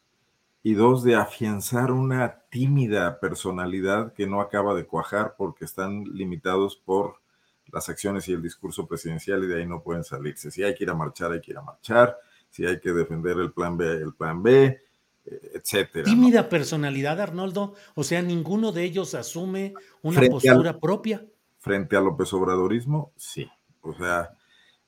y 0.63 0.75
dos, 0.75 1.05
de 1.05 1.15
afianzar 1.15 1.93
una 1.93 2.41
tímida 2.51 3.21
personalidad 3.21 4.13
que 4.15 4.27
no 4.27 4.41
acaba 4.41 4.75
de 4.75 4.87
cuajar 4.87 5.35
porque 5.39 5.65
están 5.65 6.05
limitados 6.05 6.77
por 6.77 7.21
las 7.69 7.89
acciones 7.89 8.29
y 8.29 8.33
el 8.33 8.43
discurso 8.43 8.87
presidencial 8.87 9.45
y 9.45 9.47
de 9.47 9.59
ahí 9.59 9.67
no 9.67 9.83
pueden 9.83 10.05
salirse. 10.05 10.51
Si 10.51 10.63
hay 10.63 10.75
que 10.75 10.85
ir 10.85 10.91
a 10.91 10.95
marchar, 10.95 11.33
hay 11.33 11.41
que 11.41 11.53
ir 11.53 11.59
a 11.59 11.63
marchar. 11.63 12.17
Si 12.51 12.65
hay 12.65 12.81
que 12.81 12.93
defender 12.93 13.39
el 13.39 13.53
plan 13.53 13.77
B, 13.77 13.87
el 13.87 14.15
plan 14.15 14.43
B 14.43 14.86
etcétera. 15.27 16.05
Tímida 16.05 16.49
personalidad, 16.49 17.21
Arnoldo. 17.21 17.75
O 17.95 18.05
sea, 18.05 18.23
ninguno 18.23 18.73
de 18.73 18.85
ellos 18.85 19.15
asume 19.15 19.75
una 20.03 20.23
postura 20.23 20.79
propia. 20.79 21.25
Frente 21.59 21.97
al 21.97 22.05
López 22.05 22.33
Obradorismo, 22.33 23.13
sí. 23.17 23.49
O 23.81 23.95
sea, 23.95 24.31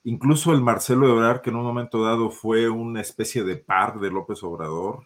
incluso 0.04 0.52
el 0.52 0.60
Marcelo 0.60 1.08
Ebrard, 1.08 1.40
que 1.40 1.50
en 1.50 1.56
un 1.56 1.64
momento 1.64 2.02
dado 2.04 2.30
fue 2.30 2.68
una 2.68 3.00
especie 3.00 3.42
de 3.44 3.56
par 3.56 3.98
de 4.00 4.10
López 4.10 4.42
Obrador, 4.42 5.04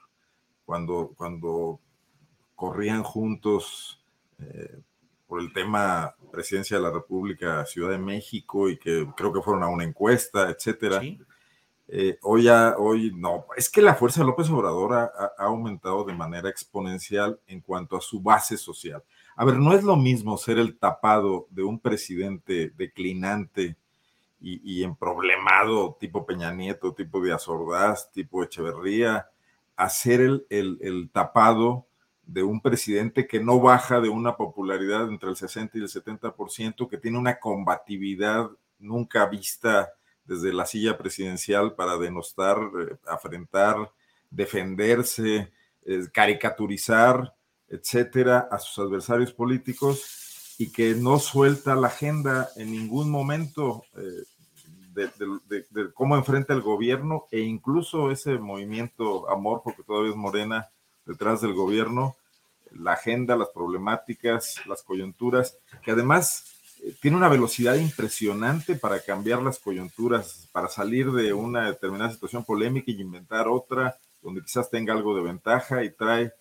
cuando, 0.65 1.13
cuando 1.17 1.81
corrían 2.55 3.03
juntos 3.03 4.01
eh, 4.39 4.81
por 5.27 5.41
el 5.41 5.53
tema 5.53 6.15
presidencia 6.31 6.77
de 6.77 6.83
la 6.83 6.91
República, 6.91 7.65
Ciudad 7.65 7.91
de 7.91 7.99
México, 7.99 8.69
y 8.69 8.77
que 8.77 9.09
creo 9.17 9.33
que 9.33 9.41
fueron 9.41 9.63
a 9.63 9.69
una 9.69 9.85
encuesta, 9.85 10.51
etcétera. 10.51 11.01
Eh, 11.95 12.19
hoy, 12.23 12.49
hoy 12.49 13.13
no, 13.15 13.45
es 13.55 13.69
que 13.69 13.83
la 13.83 13.95
fuerza 13.95 14.23
de 14.23 14.27
López 14.27 14.49
Obrador 14.49 14.95
ha, 14.95 15.35
aumentado 15.37 16.05
de 16.05 16.15
manera 16.15 16.49
exponencial 16.49 17.39
en 17.47 17.61
cuanto 17.61 17.99
a 17.99 18.01
su 18.01 18.19
base 18.19 18.57
social. 18.57 19.05
A 19.37 19.45
ver, 19.45 19.59
no 19.59 19.75
es 19.75 19.85
lo 19.85 19.95
mismo 19.95 20.39
ser 20.39 20.59
el 20.59 20.79
tapado 20.79 21.49
de 21.51 21.63
un 21.63 21.79
presidente 21.79 22.73
declinante 22.79 23.77
y, 24.41 24.83
en 24.83 24.97
problemado 24.97 25.99
tipo 26.01 26.25
Peña 26.25 26.51
Nieto, 26.51 26.95
tipo 26.95 27.23
Díaz 27.23 27.47
Ordaz, 27.47 28.11
tipo 28.11 28.43
Echeverría, 28.43 29.29
hacer 29.77 30.23
el, 30.23 30.47
el, 30.49 31.11
tapado 31.13 31.85
de 32.25 32.43
un 32.43 32.63
presidente 32.63 33.27
que 33.27 33.39
no 33.39 33.61
baja 33.61 34.01
de 34.01 34.09
una 34.09 34.35
popularidad 34.39 35.11
entre 35.11 35.29
el 35.29 35.37
60 35.37 35.77
y 35.77 35.83
el 35.83 35.89
70%, 35.89 36.89
que 36.89 36.97
tiene 36.97 37.19
una 37.19 37.39
combatividad 37.39 38.49
nunca 38.79 39.27
vista 39.27 39.93
desde 40.25 40.53
la 40.53 40.67
silla 40.67 40.97
presidencial 40.97 41.75
para 41.75 41.99
denostar, 41.99 42.59
eh, 42.59 42.97
afrentar, 43.07 43.91
defenderse, 44.31 45.53
eh, 45.85 46.09
caricaturizar, 46.13 47.35
etcétera, 47.69 48.49
a 48.51 48.59
sus 48.59 48.85
adversarios 48.85 49.33
políticos 49.33 50.55
y 50.59 50.71
que 50.71 50.95
no 50.95 51.19
suelta 51.19 51.75
la 51.75 51.89
agenda 51.89 52.49
en 52.57 52.71
ningún 52.71 53.11
momento. 53.11 53.85
Eh, 53.97 54.25
de, 54.95 55.91
cómo 55.95 56.17
enfrenta 56.17 56.53
el 56.53 56.61
gobierno 56.61 57.25
e 57.31 57.41
incluso 57.41 58.11
ese 58.11 58.39
movimiento 58.39 59.31
amor, 59.31 59.63
porque 59.65 59.83
todavía 59.83 60.11
es 60.11 60.17
morena 60.17 60.69
detrás 61.07 61.41
del 61.41 61.55
gobierno, 61.55 62.15
la 62.73 62.93
agenda, 62.93 63.37
las 63.37 63.49
problemáticas, 63.49 64.61
las 64.67 64.83
coyunturas, 64.83 65.57
que 65.83 65.93
además 65.93 66.62
tiene 67.01 67.17
una 67.17 67.29
velocidad 67.29 67.77
impresionante 67.77 68.75
para 68.75 69.01
cambiar 69.01 69.43
las 69.43 69.59
coyunturas, 69.59 70.49
para 70.53 70.69
salir 70.69 71.11
de 71.13 71.33
una 71.33 71.67
determinada 71.67 72.11
situación 72.11 72.45
polémica 72.45 72.91
y 72.91 73.01
inventar 73.01 73.49
otra, 73.49 73.97
donde 74.21 74.43
quizás 74.43 74.71
tenga 74.71 74.93
algo 74.93 75.15
de 75.17 75.23
ventaja 75.23 75.85
y 75.85 75.91
trae 75.91 76.33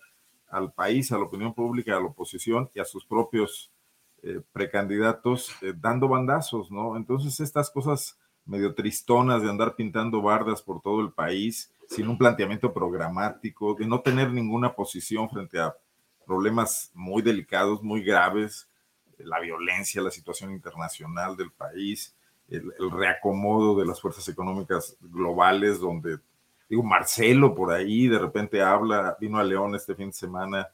al 0.48 0.72
país, 0.72 1.12
a 1.12 1.18
la 1.18 1.24
opinión 1.24 1.54
pública, 1.54 1.96
a 1.96 2.00
la 2.00 2.06
oposición 2.06 2.68
y 2.74 2.80
a 2.80 2.84
sus 2.84 3.04
propios 3.04 3.70
eh, 4.22 4.40
precandidatos 4.52 5.50
eh, 5.62 5.72
dando 5.76 6.08
bandazos, 6.08 6.70
¿no? 6.70 6.96
Entonces 6.96 7.40
estas 7.40 7.70
cosas 7.70 8.18
medio 8.44 8.74
tristonas 8.74 9.42
de 9.42 9.48
andar 9.48 9.74
pintando 9.76 10.20
bardas 10.20 10.62
por 10.62 10.80
todo 10.80 11.00
el 11.00 11.12
país 11.12 11.72
sin 11.88 12.08
un 12.08 12.18
planteamiento 12.18 12.72
programático, 12.72 13.74
de 13.74 13.86
no 13.86 14.00
tener 14.00 14.30
ninguna 14.30 14.74
posición 14.74 15.28
frente 15.28 15.60
a 15.60 15.74
problemas 16.26 16.90
muy 16.94 17.22
delicados, 17.22 17.82
muy 17.82 18.02
graves, 18.02 18.68
la 19.18 19.40
violencia, 19.40 20.02
la 20.02 20.10
situación 20.10 20.52
internacional 20.52 21.36
del 21.36 21.50
país, 21.50 22.14
el, 22.48 22.72
reacomodo 22.90 23.78
de 23.78 23.86
las 23.86 24.00
fuerzas 24.00 24.28
económicas 24.28 24.96
globales, 25.00 25.80
donde, 25.80 26.18
digo, 26.68 26.82
Marcelo 26.82 27.54
por 27.54 27.72
ahí 27.72 28.08
de 28.08 28.18
repente 28.18 28.60
habla, 28.62 29.16
vino 29.20 29.38
a 29.38 29.44
León 29.44 29.74
este 29.74 29.94
fin 29.94 30.08
de 30.08 30.12
semana, 30.12 30.68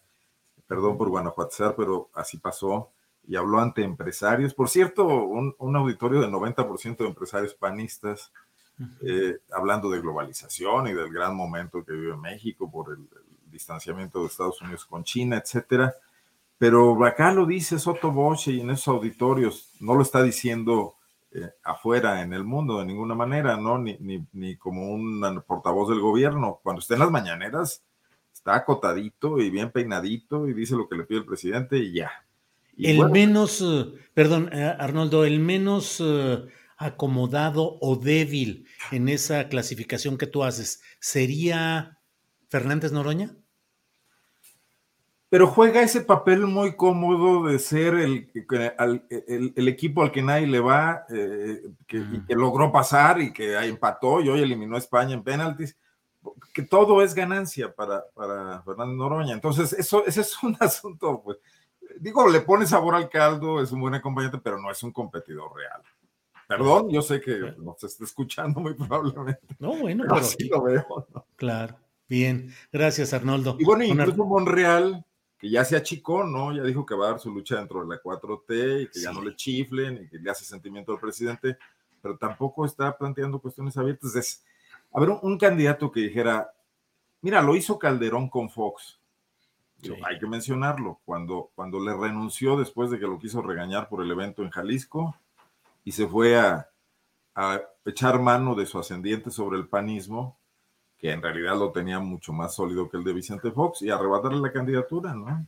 perdón 0.67 0.99
por 0.99 1.09
Guanajuato, 1.09 1.75
pero 1.77 2.11
así 2.15 2.39
pasó, 2.39 2.91
y 3.27 3.37
habló 3.37 3.61
ante 3.61 3.83
empresarios. 3.83 4.55
Por 4.55 4.69
cierto, 4.69 5.07
un, 5.07 5.77
auditorio 5.77 6.21
de 6.21 6.29
90% 6.29 6.97
de 6.97 7.07
empresarios 7.07 7.55
panistas, 7.55 8.33
eh, 9.01 9.39
hablando 9.53 9.91
de 9.91 10.01
globalización 10.01 10.87
y 10.87 10.95
del 10.95 11.13
gran 11.13 11.35
momento 11.35 11.85
que 11.85 11.93
vive 11.93 12.17
México 12.17 12.71
por 12.71 12.93
el, 12.93 13.09
distanciamiento 13.51 14.21
de 14.21 14.27
Estados 14.27 14.61
Unidos 14.63 14.85
con 14.85 15.05
China, 15.05 15.37
etcétera. 15.37 15.95
Pero 16.59 17.05
acá 17.05 17.33
lo 17.33 17.47
dice 17.47 17.79
Soto 17.79 18.11
Boche 18.11 18.53
y 18.53 18.61
en 18.61 18.71
esos 18.71 18.89
auditorios 18.89 19.71
no 19.81 19.95
lo 19.95 20.03
está 20.03 20.23
diciendo 20.23 20.97
eh, 21.33 21.51
afuera 21.63 22.23
en 22.23 22.33
el 22.33 22.43
mundo 22.43 22.81
de 22.81 22.87
ninguna 22.87 23.15
manera, 23.15 23.57
¿no? 23.57 23.79
Ni, 23.79 23.97
ni, 24.01 24.27
ni 24.33 24.57
como 24.57 24.93
un 24.93 25.43
portavoz 25.47 25.89
del 25.89 26.01
gobierno. 26.01 26.59
Cuando 26.63 26.81
esté 26.81 26.95
en 26.95 27.01
las 27.01 27.11
mañaneras, 27.11 27.85
está 28.33 28.57
acotadito 28.57 29.39
y 29.39 29.51
bien 29.51 29.71
peinadito 29.71 30.49
y 30.49 30.53
dice 30.53 30.75
lo 30.75 30.89
que 30.89 30.97
le 30.97 31.05
pide 31.05 31.21
el 31.21 31.27
presidente 31.27 31.79
y 31.79 31.93
ya 31.93 32.11
el 32.81 33.11
menos, 33.11 33.61
eh, 33.61 33.87
perdón, 34.15 34.51
eh, 34.53 34.63
Arnoldo, 34.79 35.25
el 35.25 35.41
menos 35.41 36.01
acomodado 36.77 37.77
o 37.81 37.97
débil 37.97 38.67
en 38.93 39.09
esa 39.09 39.49
clasificación 39.49 40.17
que 40.17 40.29
tú 40.29 40.45
haces, 40.45 40.81
¿sería 41.01 41.99
Fernández 42.49 42.93
Noroña? 42.93 43.37
Pero 45.31 45.47
juega 45.47 45.83
ese 45.83 46.01
papel 46.01 46.47
muy 46.47 46.75
cómodo 46.75 47.47
de 47.47 47.59
ser 47.59 47.95
el, 47.95 48.31
el, 49.55 49.69
equipo 49.69 50.03
al 50.03 50.11
que 50.11 50.23
nadie 50.23 50.47
le 50.47 50.61
va, 50.61 51.05
que, 51.09 52.05
que, 52.27 52.35
logró 52.35 52.73
pasar 52.73 53.21
y 53.21 53.33
que 53.33 53.55
empató 53.59 54.23
y 54.23 54.31
hoy 54.31 54.41
eliminó 54.41 54.77
a 54.77 54.79
España 54.79 55.13
en 55.13 55.23
penaltis, 55.23 55.77
que 56.53 56.63
todo 56.63 57.03
es 57.03 57.15
ganancia 57.15 57.75
para, 57.75 58.05
para 58.15 58.63
Fernández 58.63 58.97
Noroña. 58.97 59.35
Entonces, 59.35 59.73
eso, 59.75 60.05
ese 60.07 60.23
es 60.23 60.43
un 60.43 60.57
asunto, 60.61 61.23
pues, 61.23 61.39
digo, 62.01 62.29
le 62.29 62.41
pone 62.41 62.67
sabor 62.67 62.95
al 62.95 63.09
caldo, 63.09 63.63
es 63.63 63.73
un 63.73 63.81
buen 63.81 63.95
acompañante, 63.95 64.39
pero 64.39 64.59
no 64.59 64.71
es 64.71 64.83
un 64.83 64.93
competidor 64.93 65.55
real. 65.55 65.83
Perdón, 66.47 66.89
yo 66.89 67.03
sé 67.03 67.21
que 67.21 67.55
nos 67.59 67.85
está 67.85 68.05
escuchando 68.05 68.61
muy 68.61 68.73
probablemente. 68.75 69.55
No, 69.59 69.77
bueno, 69.77 70.05
pero, 70.09 70.23
sí 70.25 70.49
lo 70.49 70.63
veo. 70.63 71.07
Claro, 71.37 71.77
bien. 72.09 72.55
Gracias, 72.73 73.13
Arnoldo. 73.13 73.57
Y 73.59 73.65
bueno, 73.65 73.85
incluso 73.85 74.25
Monreal, 74.25 75.05
que 75.39 75.49
ya 75.49 75.65
se 75.65 75.77
achicó, 75.77 76.25
¿no? 76.25 76.53
Ya 76.53 76.63
dijo 76.63 76.85
que 76.85 76.95
va 76.95 77.07
a 77.07 77.11
dar 77.11 77.21
su 77.21 77.33
lucha 77.33 77.57
dentro 77.57 77.81
de 77.81 77.89
la 77.89 78.03
4T 78.03 78.83
y 78.83 78.89
que 78.89 79.01
ya 79.01 79.13
no 79.13 79.23
le 79.23 79.37
chiflen 79.37 80.03
y 80.03 80.09
que 80.09 80.19
le 80.19 80.31
hace 80.31 80.45
sentimiento 80.45 80.93
al 80.93 80.99
presidente, 80.99 81.57
pero 82.03 82.17
tampoco 82.17 82.65
está 82.65 82.97
planteando 82.97 83.39
cuestiones 83.39 83.77
abiertas. 83.77 84.17
Es, 84.17 84.45
a 84.93 85.01
ver, 85.01 85.11
un 85.11 85.39
candidato 85.39 85.93
que 85.93 86.01
dijera, 86.01 86.51
mira, 87.21 87.41
lo 87.43 87.55
hizo 87.55 87.79
Calderón 87.79 88.29
con 88.29 88.51
Fox 88.51 88.99
hay 90.05 90.19
que 90.19 90.27
mencionarlo, 90.27 91.01
cuando, 91.05 91.51
cuando 91.55 91.81
le 91.81 91.95
renunció 91.95 92.57
después 92.57 92.91
de 92.91 92.99
que 92.99 93.07
lo 93.07 93.19
quiso 93.19 93.43
regañar 93.43 93.89
por 93.89 94.03
el 94.03 94.11
evento 94.11 94.43
en 94.43 94.51
Jalisco 94.51 95.15
y 95.85 95.93
se 95.93 96.07
fue 96.07 96.37
a, 96.39 96.69
echar 97.85 98.21
mano 98.21 98.57
de 98.57 98.67
su 98.67 98.81
ascendiente 98.81 99.31
sobre 99.31 99.59
el 99.59 99.69
panismo, 99.69 100.38
que 100.99 101.13
en 101.13 101.23
realidad 101.23 101.57
lo 101.57 101.71
tenía 101.71 102.01
mucho 102.01 102.33
más 102.33 102.55
sólido 102.55 102.89
que 102.89 102.97
el 102.97 103.05
de 103.05 103.13
Vicente 103.13 103.51
Fox, 103.51 103.83
y 103.83 103.91
arrebatarle 103.91 104.41
la 104.41 104.53
candidatura, 104.53 105.15
¿no? 105.15 105.47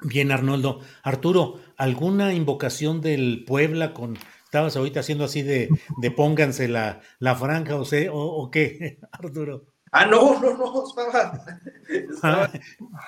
Bien, 0.00 0.30
Arnoldo. 0.30 0.80
Arturo, 1.02 1.60
¿alguna 1.76 2.32
invocación 2.32 3.00
del 3.00 3.44
Puebla 3.46 3.92
con... 3.92 4.16
Estabas 4.44 4.76
ahorita 4.76 5.00
haciendo 5.00 5.24
así 5.24 5.42
de, 5.42 5.70
de 5.98 6.10
pónganse 6.10 6.68
la, 6.68 7.00
la 7.18 7.34
franja 7.34 7.76
o, 7.76 7.84
sé, 7.86 8.08
o 8.12 8.50
qué, 8.50 8.98
Arturo. 9.12 9.72
Ah, 9.94 10.06
no, 10.06 10.40
no, 10.40 10.56
no, 10.56 10.84
estaba. 10.86 11.44
Ah, 12.22 12.50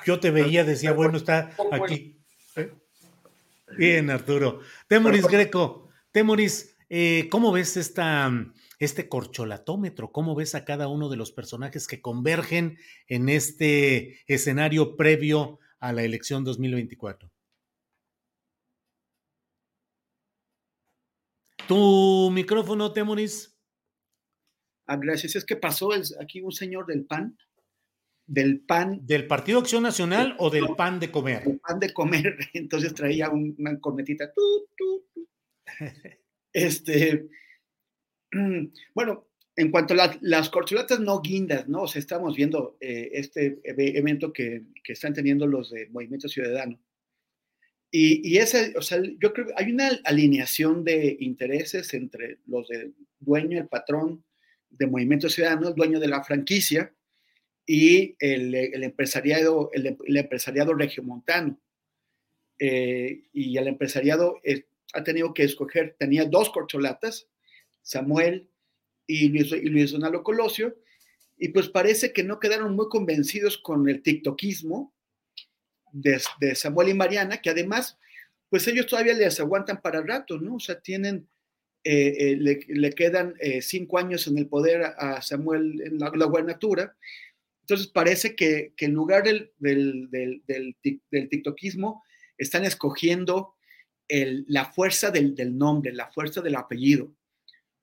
yo 0.05 0.21
te 0.21 0.31
veía, 0.31 0.65
decía, 0.65 0.93
bueno, 0.93 1.17
está 1.17 1.51
aquí. 1.73 2.21
Bien, 3.79 4.11
Arturo. 4.11 4.61
Temoris 4.87 5.27
Greco, 5.27 5.89
Temoris, 6.13 6.77
eh, 6.91 7.29
¿cómo 7.31 7.53
ves 7.53 7.79
esta, 7.79 8.31
este 8.85 9.09
corcholatómetro? 9.09 10.13
¿Cómo 10.13 10.35
ves 10.35 10.55
a 10.55 10.65
cada 10.65 10.89
uno 10.89 11.09
de 11.09 11.17
los 11.17 11.33
personajes 11.33 11.87
que 11.87 12.01
convergen 12.01 12.79
en 13.09 13.29
este 13.29 14.21
escenario 14.27 14.97
previo 14.97 15.59
a 15.81 15.93
la 15.93 16.03
elección 16.03 16.45
2024? 16.45 17.31
Tu 21.67 22.31
micrófono, 22.31 22.93
Temoris. 22.93 23.57
Ah, 24.87 24.97
gracias. 24.97 25.37
Es 25.37 25.45
que 25.45 25.57
pasó 25.57 25.91
aquí 26.21 26.43
un 26.43 26.53
señor 26.53 26.87
del 26.87 27.07
PAN, 27.07 27.39
del 28.27 28.61
PAN. 28.61 29.01
¿Del 29.07 29.27
Partido 29.27 29.59
Acción 29.59 29.83
Nacional 29.83 30.37
o 30.39 30.51
del 30.51 30.69
PAN 30.77 31.01
de 31.01 31.11
comer? 31.11 31.43
El 31.47 31.61
PAN 31.61 31.81
de 31.81 31.93
comer. 31.93 32.37
Entonces 32.55 32.95
traía 32.95 33.31
una 33.31 33.79
cornetita. 33.81 34.33
Este. 36.53 37.29
Bueno, 38.95 39.29
en 39.57 39.71
cuanto 39.71 39.95
a 39.95 40.19
las 40.21 40.51
corcholatas 40.51 41.01
no 41.01 41.21
guindas, 41.21 41.69
¿no? 41.69 41.83
O 41.83 41.89
sea, 41.89 42.01
estamos 42.01 42.37
viendo 42.37 42.77
eh, 42.81 43.11
este 43.13 43.61
evento 43.65 44.33
que, 44.33 44.63
están 44.87 45.15
teniendo 45.15 45.47
los 45.47 45.71
de 45.71 45.89
Movimiento 45.91 46.29
Ciudadano. 46.29 46.81
Y, 47.91 48.37
y 48.37 48.41
o 48.41 48.83
sea, 48.83 49.01
yo 49.21 49.33
creo 49.33 49.47
que 49.47 49.53
hay 49.57 49.71
una 49.71 49.91
alineación 50.05 50.83
de 50.83 51.17
intereses 51.21 51.95
entre 51.95 52.39
los 52.47 52.67
de 52.67 52.93
dueño, 53.21 53.59
el 53.59 53.69
patrón, 53.69 54.25
de 54.71 54.89
Movimiento 54.89 55.29
Ciudadano, 55.29 55.71
dueño 55.71 56.01
de 56.01 56.09
la 56.09 56.25
franquicia, 56.25 56.93
y 57.67 58.17
el, 58.19 58.55
empresariado, 58.83 59.71
el, 59.73 60.17
empresariado 60.17 60.75
regiomontano. 60.75 61.61
Eh, 62.59 63.25
y 63.33 63.57
el 63.57 63.69
empresariado 63.69 64.41
eh, 64.45 64.67
ha 64.93 65.03
tenido 65.03 65.35
que 65.35 65.45
escoger, 65.45 65.97
tenía 65.99 66.25
dos 66.25 66.51
corcholatas, 66.51 67.29
Samuel 67.85 68.51
y 69.07 69.29
Luis, 69.29 69.53
y 69.53 69.69
Luis 69.69 69.93
Donaldo 69.93 70.25
Colosio, 70.25 70.77
y 71.39 71.51
pues 71.51 71.69
parece 71.69 72.13
que 72.13 72.25
no 72.25 72.41
quedaron 72.41 72.75
muy 72.75 72.89
convencidos 72.89 73.59
con 73.59 73.89
el 73.89 74.03
tiktokismo 74.03 74.93
de, 75.93 76.55
Samuel 76.55 76.89
y 76.89 76.95
Mariana, 76.95 77.41
que 77.41 77.51
además, 77.51 77.99
pues 78.49 78.67
ellos 78.67 78.87
todavía 78.87 79.15
les 79.15 79.39
aguantan 79.39 79.81
para 79.81 80.03
rato, 80.03 80.39
¿no? 80.41 80.57
O 80.57 80.61
sea, 80.61 80.81
tienen 80.81 81.29
eh, 81.87 82.33
eh, 82.33 82.37
le, 82.69 82.93
quedan 82.93 83.35
eh, 83.41 83.61
cinco 83.61 83.99
años 83.99 84.27
en 84.27 84.39
el 84.39 84.47
poder 84.47 84.83
a, 84.83 85.21
Samuel 85.21 85.83
en 85.83 85.99
la, 85.99 86.09
gubernatura. 86.09 86.97
Entonces 87.61 87.89
parece 87.89 88.35
que, 88.35 88.73
en 88.79 88.93
lugar 88.93 89.23
del, 89.23 89.53
del, 89.59 90.09
del, 90.11 91.29
tiktokismo 91.29 92.03
están 92.39 92.65
escogiendo 92.65 93.55
la 94.09 94.67
fuerza 94.67 95.11
del, 95.11 95.35
nombre, 95.57 95.93
la 95.93 96.11
fuerza 96.11 96.41
del 96.41 96.57
apellido. 96.57 97.11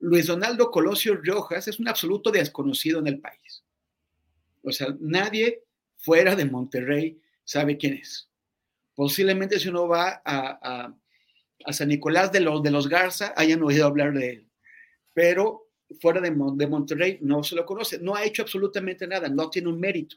Luis 0.02 0.26
Donaldo 0.26 0.70
Colosio 0.70 1.16
Riojas 1.16 1.68
es 1.68 1.80
un 1.80 1.88
absoluto 1.88 2.30
desconocido 2.30 2.98
en 3.00 3.06
el 3.06 3.20
país. 3.20 3.64
O 4.62 4.70
sea, 4.70 4.94
nadie 5.00 5.62
fuera 5.98 6.36
de 6.36 6.44
Monterrey 6.44 7.20
sabe 7.44 7.76
quién 7.76 7.94
es. 7.94 8.28
Posiblemente 8.94 9.58
si 9.58 9.68
uno 9.68 9.88
va 9.88 10.22
a, 10.24 10.94
a, 11.64 11.72
San 11.72 11.88
Nicolás 11.88 12.32
de 12.32 12.40
los, 12.40 12.62
de 12.62 12.70
los 12.70 12.88
Garza, 12.88 13.32
hayan 13.36 13.62
oído 13.62 13.86
hablar 13.86 14.12
de 14.12 14.30
él. 14.30 14.48
Pero 15.14 15.70
fuera 16.00 16.20
de, 16.20 16.30
de 16.30 16.66
Monterrey 16.66 17.18
no 17.22 17.42
se 17.42 17.54
lo 17.54 17.64
conoce. 17.64 17.98
No 17.98 18.14
ha 18.14 18.24
hecho 18.24 18.42
absolutamente 18.42 19.06
nada, 19.06 19.28
no 19.28 19.50
tiene 19.50 19.68
un 19.68 19.80
mérito 19.80 20.16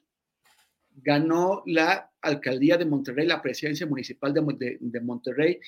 ganó 0.96 1.64
la 1.66 2.12
alcaldía 2.22 2.78
de 2.78 2.86
Monterrey, 2.86 3.28
la 3.28 3.42
presidencia 3.42 3.86
municipal 3.86 4.34
de, 4.34 4.78
de, 4.80 5.02
Monterrey, 5.02 5.60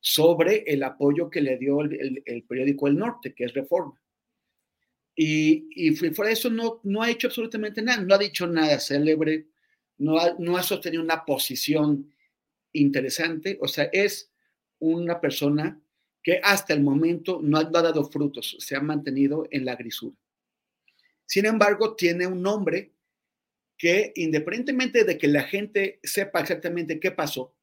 sobre 0.00 0.64
el 0.66 0.82
apoyo 0.82 1.30
que 1.30 1.40
le 1.40 1.58
dio 1.58 1.80
el, 1.80 2.44
periódico 2.48 2.86
El 2.86 2.96
Norte, 2.96 3.34
que 3.34 3.44
es 3.44 3.54
Reforma. 3.54 4.00
Y, 5.14 5.68
y 5.74 5.90
fuera 5.92 6.28
de 6.28 6.34
eso 6.34 6.50
no, 6.50 6.80
no 6.84 7.02
ha 7.02 7.10
hecho 7.10 7.28
absolutamente 7.28 7.80
nada, 7.82 8.02
no 8.02 8.14
ha 8.14 8.18
dicho 8.18 8.46
nada 8.46 8.78
célebre, 8.78 9.46
no 9.98 10.18
ha, 10.18 10.34
no 10.38 10.56
ha 10.56 10.62
sostenido 10.62 11.02
una 11.02 11.24
posición 11.24 12.12
interesante, 12.72 13.58
o 13.60 13.68
sea, 13.68 13.84
es 13.92 14.30
una 14.78 15.20
persona 15.20 15.80
que 16.22 16.40
hasta 16.42 16.74
el 16.74 16.82
momento 16.82 17.40
no 17.42 17.58
ha, 17.58 17.64
no 17.64 17.78
ha 17.78 17.82
dado 17.82 18.04
frutos, 18.10 18.56
se 18.58 18.76
ha 18.76 18.80
mantenido 18.80 19.46
en 19.50 19.64
la 19.64 19.76
grisura. 19.76 20.16
Sin 21.24 21.46
embargo, 21.46 21.96
tiene 21.96 22.26
un 22.26 22.42
nombre 22.42 22.92
que 23.78 24.12
independientemente 24.16 25.04
de 25.04 25.18
que 25.18 25.28
la 25.28 25.42
gente 25.42 26.00
sepa 26.02 26.40
exactamente 26.40 27.00
qué 27.00 27.10
pasó, 27.10 27.54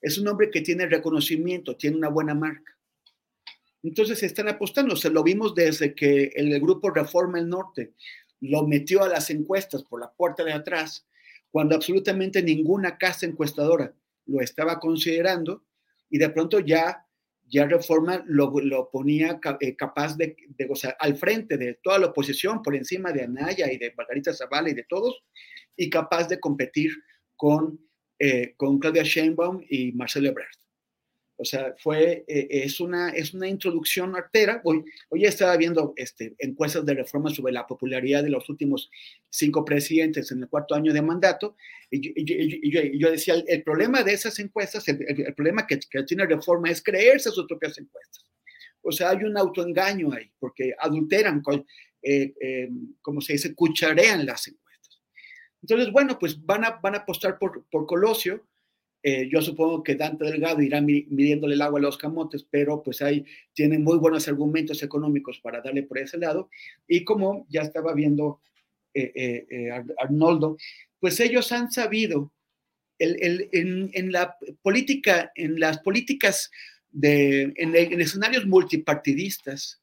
es 0.00 0.18
un 0.18 0.28
hombre 0.28 0.50
que 0.50 0.60
tiene 0.60 0.86
reconocimiento, 0.86 1.76
tiene 1.76 1.96
una 1.96 2.08
buena 2.08 2.34
marca. 2.34 2.76
Entonces 3.82 4.22
están 4.22 4.48
apostando, 4.48 4.96
se 4.96 5.10
lo 5.10 5.22
vimos 5.22 5.54
desde 5.54 5.94
que 5.94 6.32
el 6.34 6.58
grupo 6.60 6.90
Reforma 6.90 7.38
el 7.38 7.48
Norte 7.48 7.94
lo 8.40 8.66
metió 8.66 9.02
a 9.02 9.08
las 9.08 9.30
encuestas 9.30 9.82
por 9.84 10.00
la 10.00 10.12
puerta 10.12 10.44
de 10.44 10.52
atrás, 10.52 11.06
cuando 11.50 11.74
absolutamente 11.74 12.42
ninguna 12.42 12.98
casa 12.98 13.26
encuestadora 13.26 13.94
lo 14.26 14.40
estaba 14.40 14.78
considerando 14.78 15.64
y 16.10 16.18
de 16.18 16.28
pronto 16.30 16.60
ya 16.60 17.04
ya 17.50 17.66
Reforma 17.66 18.22
lo, 18.26 18.90
ponía 18.90 19.40
eh, 19.60 19.76
capaz 19.76 20.16
de, 20.16 20.36
de 20.48 20.94
al 20.98 21.16
frente 21.16 21.56
de 21.56 21.78
toda 21.82 21.98
la 21.98 22.08
oposición, 22.08 22.62
por 22.62 22.76
encima 22.76 23.12
de 23.12 23.22
Anaya 23.22 23.72
y 23.72 23.78
de 23.78 23.94
Margarita 23.96 24.34
Zavala 24.34 24.68
y 24.70 24.74
de 24.74 24.84
todos, 24.84 25.22
y 25.76 25.88
capaz 25.88 26.28
de 26.28 26.38
competir 26.40 26.90
con, 27.36 27.87
eh, 28.18 28.54
con 28.56 28.78
Claudia 28.78 29.02
Sheinbaum 29.02 29.64
y 29.68 29.92
Marcelo 29.92 30.28
Ebrard. 30.28 30.48
O 31.40 31.44
sea, 31.44 31.72
fue, 31.78 32.24
eh, 32.26 32.48
es, 32.50 32.80
una, 32.80 33.10
es 33.10 33.32
una 33.32 33.46
introducción 33.46 34.16
artera. 34.16 34.60
Hoy, 34.64 34.84
hoy 35.08 35.24
estaba 35.24 35.56
viendo 35.56 35.92
este, 35.94 36.34
encuestas 36.38 36.84
de 36.84 36.94
reforma 36.94 37.30
sobre 37.30 37.52
la 37.52 37.64
popularidad 37.64 38.24
de 38.24 38.30
los 38.30 38.48
últimos 38.48 38.90
cinco 39.30 39.64
presidentes 39.64 40.32
en 40.32 40.42
el 40.42 40.48
cuarto 40.48 40.74
año 40.74 40.92
de 40.92 41.00
mandato. 41.00 41.54
Y, 41.92 42.98
yo, 42.98 43.10
decía, 43.12 43.34
el, 43.46 43.62
problema 43.62 44.02
de 44.02 44.14
esas 44.14 44.36
encuestas, 44.40 44.88
el, 44.88 45.32
problema 45.36 45.64
que, 45.64 45.78
que, 45.78 46.02
tiene 46.02 46.26
reforma 46.26 46.70
es 46.70 46.82
creerse 46.82 47.30
sus 47.30 47.46
propias 47.46 47.78
encuestas. 47.78 48.24
O 48.82 48.90
sea, 48.90 49.10
hay 49.10 49.22
un 49.22 49.36
autoengaño 49.36 50.12
ahí, 50.12 50.30
porque 50.40 50.74
adulteran, 50.76 51.40
eh, 52.02 52.34
eh, 52.40 52.68
como 53.00 53.20
se 53.20 53.34
dice, 53.34 53.54
cucharean 53.54 54.26
las 54.26 54.48
encuestas. 54.48 54.67
Entonces, 55.62 55.92
bueno, 55.92 56.18
pues 56.18 56.44
van 56.44 56.64
a, 56.64 56.78
van 56.82 56.94
a 56.94 56.98
apostar 56.98 57.38
por, 57.38 57.64
por 57.70 57.86
Colosio 57.86 58.44
eh, 59.02 59.28
yo 59.30 59.40
supongo 59.40 59.82
que 59.82 59.94
Dante 59.94 60.24
Delgado 60.24 60.60
irá 60.60 60.80
midiéndole 60.80 61.54
el 61.54 61.62
agua 61.62 61.78
a 61.78 61.82
los 61.82 61.96
camotes, 61.96 62.44
pero 62.50 62.82
pues 62.82 63.00
ahí 63.00 63.24
tienen 63.52 63.84
muy 63.84 63.96
buenos 63.98 64.26
argumentos 64.26 64.82
económicos 64.82 65.38
para 65.40 65.60
darle 65.60 65.84
por 65.84 65.98
ese 65.98 66.18
lado. 66.18 66.50
Y 66.86 67.04
como 67.04 67.46
ya 67.48 67.62
estaba 67.62 67.94
viendo 67.94 68.40
eh, 68.94 69.46
eh, 69.50 69.70
Arnoldo, 69.98 70.56
pues 70.98 71.20
ellos 71.20 71.52
han 71.52 71.70
sabido 71.70 72.32
en, 72.98 74.10
la 74.10 74.36
política, 74.62 75.30
en 75.36 75.60
las 75.60 75.78
políticas 75.78 76.50
de, 76.90 77.52
en 77.54 78.00
escenarios 78.00 78.46
multipartidistas, 78.46 79.80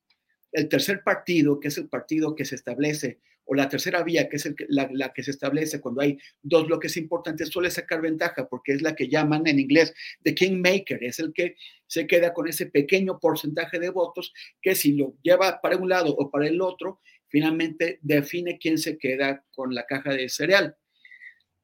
el 0.51 0.67
tercer 0.67 1.01
partido, 1.03 1.59
que 1.59 1.69
es 1.69 1.77
el 1.77 1.87
partido 1.87 2.35
que 2.35 2.43
se 2.43 2.55
establece 2.55 3.19
o 3.45 3.55
la 3.55 3.69
tercera 3.69 4.03
vía, 4.03 4.27
que 4.27 4.37
es 4.37 4.53
la, 4.67 5.13
que 5.13 5.23
se 5.23 5.31
establece 5.31 5.79
cuando 5.79 6.01
hay 6.01 6.17
dos 6.41 6.67
bloques 6.67 6.97
importantes, 6.97 7.49
suele 7.49 7.69
sacar 7.71 8.01
ventaja 8.01 8.47
porque 8.49 8.73
es 8.73 8.81
la 8.81 8.95
que 8.95 9.07
llaman 9.07 9.47
en 9.47 9.59
inglés 9.59 9.93
the 10.23 10.35
kingmaker, 10.35 11.03
es 11.03 11.19
el 11.19 11.31
que 11.33 11.55
se 11.87 12.07
queda 12.07 12.33
con 12.33 12.47
ese 12.47 12.65
pequeño 12.65 13.19
porcentaje 13.19 13.79
de 13.79 13.89
votos 13.89 14.33
que 14.61 14.75
si 14.75 14.93
lo 14.93 15.15
lleva 15.21 15.61
para 15.61 15.77
un 15.77 15.89
lado 15.89 16.15
o 16.15 16.29
para 16.29 16.47
el 16.47 16.61
otro, 16.61 17.01
finalmente 17.27 17.99
define 18.01 18.57
quién 18.57 18.77
se 18.77 18.97
queda 18.97 19.45
con 19.51 19.73
la 19.73 19.85
caja 19.85 20.13
de 20.13 20.29
cereal. 20.29 20.75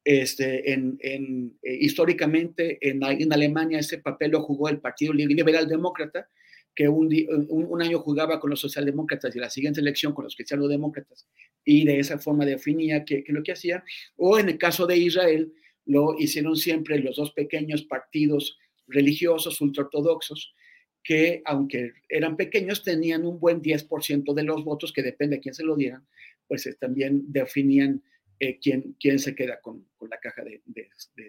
Este, 0.03 0.73
en, 0.73 0.97
eh, 1.61 1.77
históricamente 1.79 2.79
en, 2.81 3.03
en 3.03 3.31
Alemania 3.31 3.77
ese 3.77 3.99
papel 3.99 4.31
lo 4.31 4.41
jugó 4.41 4.67
el 4.67 4.79
Partido 4.81 5.13
Liberal 5.13 5.67
Demócrata, 5.67 6.27
que 6.75 6.87
un, 6.87 7.81
año 7.81 7.99
jugaba 7.99 8.39
con 8.39 8.49
los 8.49 8.59
socialdemócratas 8.59 9.35
y 9.35 9.39
la 9.39 9.49
siguiente 9.49 9.81
elección 9.81 10.13
con 10.13 10.23
los 10.23 10.35
cristianos-demócratas 10.35 11.27
y 11.65 11.85
de 11.85 11.99
esa 11.99 12.19
forma 12.19 12.45
definía 12.45 13.05
que, 13.05 13.23
lo 13.27 13.43
que 13.43 13.53
hacía. 13.53 13.83
O 14.15 14.39
en 14.39 14.49
el 14.49 14.57
caso 14.57 14.88
de 14.88 14.97
Israel, 14.97 15.53
lo 15.85 16.15
hicieron 16.17 16.55
siempre 16.55 16.99
los 16.99 17.17
dos 17.17 17.31
pequeños 17.31 17.83
partidos 17.83 18.57
religiosos 18.88 19.61
ultraortodoxos 19.61 20.53
que, 21.03 21.41
aunque 21.45 21.93
eran 22.09 22.38
pequeños, 22.38 22.83
tenían 22.83 23.25
un 23.25 23.39
buen 23.39 23.61
10% 23.61 24.33
de 24.33 24.43
los 24.43 24.63
votos, 24.63 24.93
que 24.93 25.01
depende 25.01 25.38
de 25.38 25.41
quién 25.41 25.55
se 25.55 25.63
lo 25.63 25.75
dieran, 25.75 26.05
pues 26.47 26.65
eh, 26.67 26.75
también 26.79 27.23
definían 27.27 28.03
eh, 28.39 28.59
quién, 28.59 28.95
quién, 28.99 29.17
se 29.17 29.33
queda 29.33 29.59
con, 29.61 29.88
la 30.09 30.19
caja 30.19 30.43
de, 30.43 30.61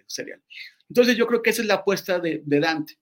cereal. 0.06 0.42
Entonces 0.88 1.16
yo 1.16 1.26
creo 1.26 1.42
que 1.42 1.50
esa 1.50 1.62
es 1.62 1.68
la 1.68 1.74
apuesta 1.74 2.18
de, 2.18 2.42
Dante 2.44 2.94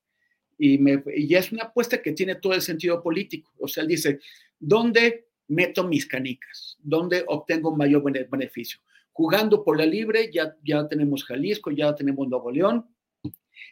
y, 0.58 0.78
y 1.16 1.34
es 1.34 1.50
una 1.50 1.64
apuesta 1.64 2.00
que 2.00 2.12
tiene 2.12 2.36
todo 2.36 2.54
el 2.54 2.62
sentido 2.62 3.02
político. 3.02 3.52
O 3.58 3.66
sea, 3.66 3.82
él 3.82 3.88
dice, 3.88 4.20
¿dónde 4.58 5.29
meto 5.50 5.84
mis 5.84 6.06
canicas? 6.06 6.76
¿Dónde 6.80 7.24
obtengo 7.26 7.76
mayor 7.76 8.02
beneficio? 8.02 8.80
Jugando 9.12 9.62
por 9.64 9.76
la 9.76 9.84
libre, 9.84 10.30
ya, 10.32 10.56
ya 10.62 10.88
tenemos 10.88 11.24
Jalisco, 11.24 11.70
ya 11.70 11.94
tenemos 11.94 12.28
Nuevo 12.28 12.50
León. 12.50 12.86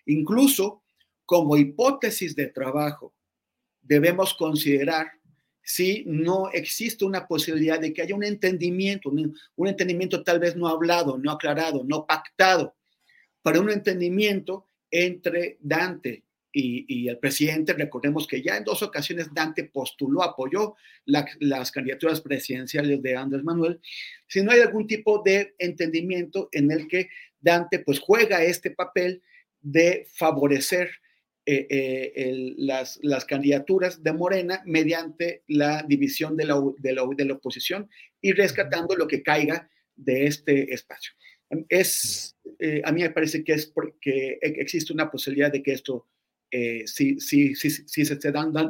Incluso 0.07 0.83
como 1.25 1.57
hipótesis 1.57 2.35
de 2.35 2.49
trabajo, 2.49 3.15
debemos 3.81 4.35
considerar 4.35 5.13
si 5.63 6.05
no 6.07 6.51
existe 6.51 7.05
una 7.05 7.27
posibilidad 7.27 7.79
de 7.79 7.93
que 7.93 8.03
haya 8.03 8.15
un 8.15 8.25
entendimiento, 8.25 9.11
un, 9.11 9.37
un 9.57 9.69
entendimiento 9.69 10.25
tal 10.25 10.39
vez 10.39 10.57
no 10.57 10.67
hablado, 10.67 11.19
no 11.19 11.31
aclarado, 11.31 11.85
no 11.85 12.07
pactado, 12.07 12.75
para 13.43 13.61
un 13.61 13.71
entendimiento 13.71 14.67
entre 14.91 15.59
Dante 15.61 16.25
y, 16.53 17.09
el 17.09 17.19
presidente, 17.19 17.75
recordemos 17.75 18.27
que 18.27 18.43
ya 18.43 18.57
en 18.57 18.65
dos 18.65 18.83
ocasiones 18.83 19.33
Dante 19.33 19.65
postuló, 19.65 20.23
apoyó 20.23 20.75
las 21.05 21.71
candidaturas 21.71 22.21
presidenciales 22.21 23.03
de 23.03 23.17
Andrés 23.17 23.45
Manuel, 23.45 23.81
si 24.27 24.43
no 24.43 24.51
hay 24.51 24.61
algún 24.61 24.87
tipo 24.87 25.23
de 25.23 25.55
entendimiento 25.59 26.49
en 26.53 26.71
el 26.71 26.89
que 26.89 27.09
Dante 27.41 27.81
pues 27.81 27.99
juega 27.99 28.43
este 28.43 28.71
papel 28.71 29.23
de 29.61 30.07
favorecer 30.13 30.91
eh, 31.51 31.67
eh, 31.71 32.55
las, 32.59 32.99
las, 33.03 33.25
candidaturas 33.25 34.03
de 34.03 34.13
Morena 34.13 34.63
mediante 34.67 35.45
la 35.47 35.83
división 35.83 36.37
de 36.37 36.45
la, 36.45 36.63
de 36.79 36.93
la, 36.93 37.03
de 37.17 37.25
la 37.25 37.33
oposición 37.35 37.89
y 38.21 38.33
rescatando 38.33 38.95
lo 38.95 39.07
que 39.07 39.23
caiga 39.23 39.71
de 39.97 40.27
este 40.27 40.75
espacio. 40.75 41.15
Es, 41.71 42.37
eh, 42.59 42.83
a 42.85 42.93
mí 42.93 43.01
me 43.01 43.09
parece 43.09 43.43
que, 43.45 43.55
es 43.55 43.65
porque 43.65 44.39
existe 44.43 44.93
una 44.93 45.11
posibilidad 45.11 45.51
de 45.51 45.63
que 45.63 45.73
esto 45.73 46.07
eh, 46.51 46.85
si, 46.87 47.21
si, 47.21 47.55
si, 47.55 47.71
si, 47.71 48.05
se 48.05 48.15
esté 48.15 48.33
dando, 48.33 48.61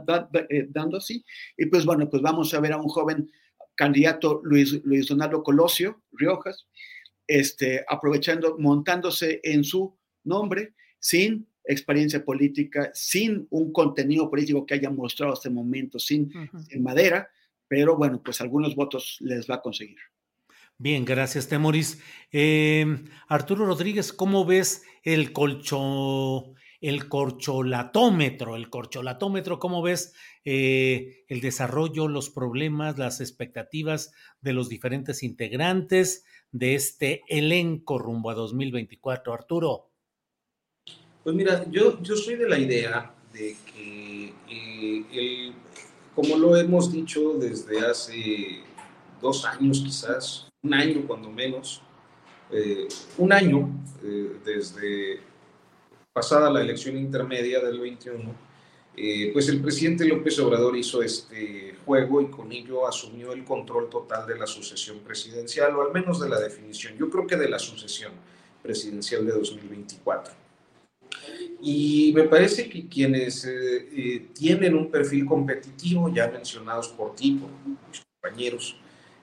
eh, 0.48 0.66
dando, 0.68 0.96
así. 0.96 1.24
Y 1.56 1.66
pues 1.66 1.84
bueno, 1.84 2.08
pues 2.10 2.22
vamos 2.22 2.52
a 2.54 2.60
ver 2.60 2.72
a 2.72 2.76
un 2.76 2.88
joven 2.88 3.30
candidato, 3.74 4.40
Luis, 4.42 4.80
Luis 4.84 5.06
Donaldo 5.06 5.42
Colosio 5.42 6.02
Riojas, 6.12 6.66
este, 7.26 7.84
aprovechando, 7.88 8.56
montándose 8.58 9.40
en 9.44 9.62
su 9.62 9.96
nombre, 10.24 10.74
sin 10.98 11.46
experiencia 11.64 12.24
política, 12.24 12.90
sin 12.94 13.46
un 13.50 13.72
contenido 13.72 14.28
político 14.28 14.66
que 14.66 14.74
haya 14.74 14.90
mostrado 14.90 15.34
hasta 15.34 15.48
el 15.48 15.54
momento, 15.54 15.98
sin, 15.98 16.32
madera, 16.80 17.28
pero 17.68 17.96
bueno, 17.96 18.20
pues 18.24 18.40
algunos 18.40 18.74
votos 18.74 19.18
les 19.20 19.48
va 19.48 19.56
a 19.56 19.62
conseguir. 19.62 19.98
Bien, 20.78 21.04
gracias, 21.04 21.48
Temoris. 21.48 22.00
Eh, 22.32 22.86
Arturo 23.28 23.66
Rodríguez, 23.66 24.12
¿cómo 24.12 24.44
ves 24.44 24.82
el 25.02 25.32
colchón? 25.32 26.54
El 26.80 27.08
corcholatómetro. 27.08 28.56
El 28.56 28.70
corcholatómetro, 28.70 29.58
¿cómo 29.58 29.82
ves 29.82 30.14
eh, 30.44 31.24
el 31.28 31.40
desarrollo, 31.40 32.08
los 32.08 32.30
problemas, 32.30 32.98
las 32.98 33.20
expectativas 33.20 34.12
de 34.40 34.52
los 34.52 34.68
diferentes 34.68 35.22
integrantes 35.22 36.24
de 36.52 36.74
este 36.74 37.22
elenco 37.28 37.98
rumbo 37.98 38.30
a 38.30 38.34
2024? 38.34 39.32
Arturo. 39.32 39.90
Pues 41.24 41.34
mira, 41.34 41.68
yo, 41.70 42.00
yo 42.02 42.16
soy 42.16 42.36
de 42.36 42.48
la 42.48 42.58
idea 42.58 43.14
de 43.32 43.56
que 43.66 44.32
eh, 44.48 45.04
el, 45.12 45.54
como 46.14 46.36
lo 46.36 46.56
hemos 46.56 46.92
dicho 46.92 47.34
desde 47.34 47.80
hace 47.80 48.60
dos 49.20 49.44
años 49.44 49.82
quizás, 49.84 50.48
un 50.62 50.74
año 50.74 51.06
cuando 51.06 51.30
menos, 51.30 51.82
eh, 52.50 52.88
un 53.18 53.32
año 53.32 53.68
desde 54.44 55.20
pasada 56.18 56.50
la 56.50 56.60
elección 56.60 56.96
intermedia 56.96 57.60
del 57.60 57.78
21, 57.78 58.34
eh, 58.96 59.30
pues 59.32 59.48
el 59.48 59.60
presidente 59.60 60.04
López 60.04 60.36
Obrador 60.40 60.76
hizo 60.76 61.00
este 61.00 61.76
juego 61.86 62.20
y 62.20 62.26
con 62.26 62.50
ello 62.50 62.88
asumió 62.88 63.32
el 63.32 63.44
control 63.44 63.88
total 63.88 64.26
de 64.26 64.36
la 64.36 64.48
sucesión 64.48 64.98
presidencial, 64.98 65.76
o 65.76 65.82
al 65.82 65.92
menos 65.92 66.18
de 66.18 66.28
la 66.28 66.40
definición, 66.40 66.96
yo 66.98 67.08
creo 67.08 67.24
que 67.24 67.36
de 67.36 67.48
la 67.48 67.60
sucesión 67.60 68.10
presidencial 68.60 69.24
de 69.26 69.32
2024. 69.32 70.34
Y 71.62 72.12
me 72.16 72.24
parece 72.24 72.68
que 72.68 72.88
quienes 72.88 73.48
tienen 74.34 74.74
un 74.74 74.90
perfil 74.90 75.24
competitivo, 75.24 76.12
ya 76.12 76.28
mencionados 76.28 76.88
por 76.88 77.14
ti, 77.14 77.40
por 77.40 77.50
mis 77.88 78.02
compañeros, 78.20 78.76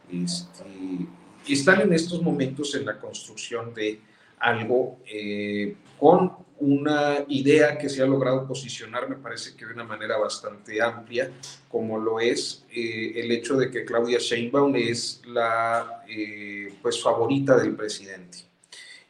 este, 0.10 1.54
están 1.54 1.82
en 1.82 1.92
estos 1.92 2.22
momentos 2.22 2.74
en 2.76 2.86
la 2.86 2.98
construcción 2.98 3.74
de 3.74 4.00
algo 4.46 5.00
eh, 5.12 5.76
con 6.00 6.32
una 6.60 7.26
idea 7.28 7.78
que 7.78 7.90
se 7.90 8.02
ha 8.02 8.06
logrado 8.06 8.48
posicionar, 8.48 9.10
me 9.10 9.16
parece 9.16 9.56
que 9.56 9.66
de 9.66 9.74
una 9.74 9.84
manera 9.84 10.18
bastante 10.18 10.82
amplia, 10.82 11.32
como 11.68 11.98
lo 11.98 12.20
es 12.20 12.64
eh, 12.72 13.14
el 13.16 13.32
hecho 13.32 13.58
de 13.58 13.72
que 13.72 13.84
Claudia 13.84 14.20
Sheinbaum 14.20 14.76
es 14.76 15.22
la 15.26 16.04
eh, 16.08 16.74
pues 16.82 17.02
favorita 17.02 17.58
del 17.58 17.76
presidente. 17.76 18.38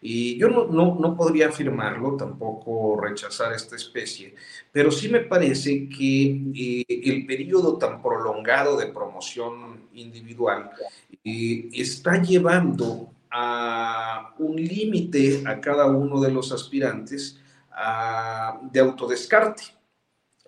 Y 0.01 0.37
yo 0.37 0.49
no, 0.49 0.67
no, 0.67 0.97
no, 0.99 1.17
podría 1.17 1.47
afirmarlo, 1.49 2.15
tampoco 2.15 2.99
rechazar 3.01 3.53
esta 3.53 3.75
especie, 3.75 4.35
pero 4.71 4.91
sí 4.91 5.09
me 5.09 5.21
parece 5.21 5.89
que 5.89 6.85
el 6.87 7.25
periodo 7.25 7.77
tan 7.77 8.01
prolongado 8.01 8.77
de 8.77 8.87
promoción 8.87 9.87
individual 9.93 10.69
está 11.23 12.21
llevando 12.21 13.14
a 13.37 14.33
un 14.39 14.55
límite 14.55 15.43
a 15.45 15.59
cada 15.59 15.87
uno 15.87 16.21
de 16.21 16.31
los 16.31 16.51
aspirantes 16.51 17.37
a, 17.71 18.59
de 18.71 18.79
autodescarte. 18.79 19.63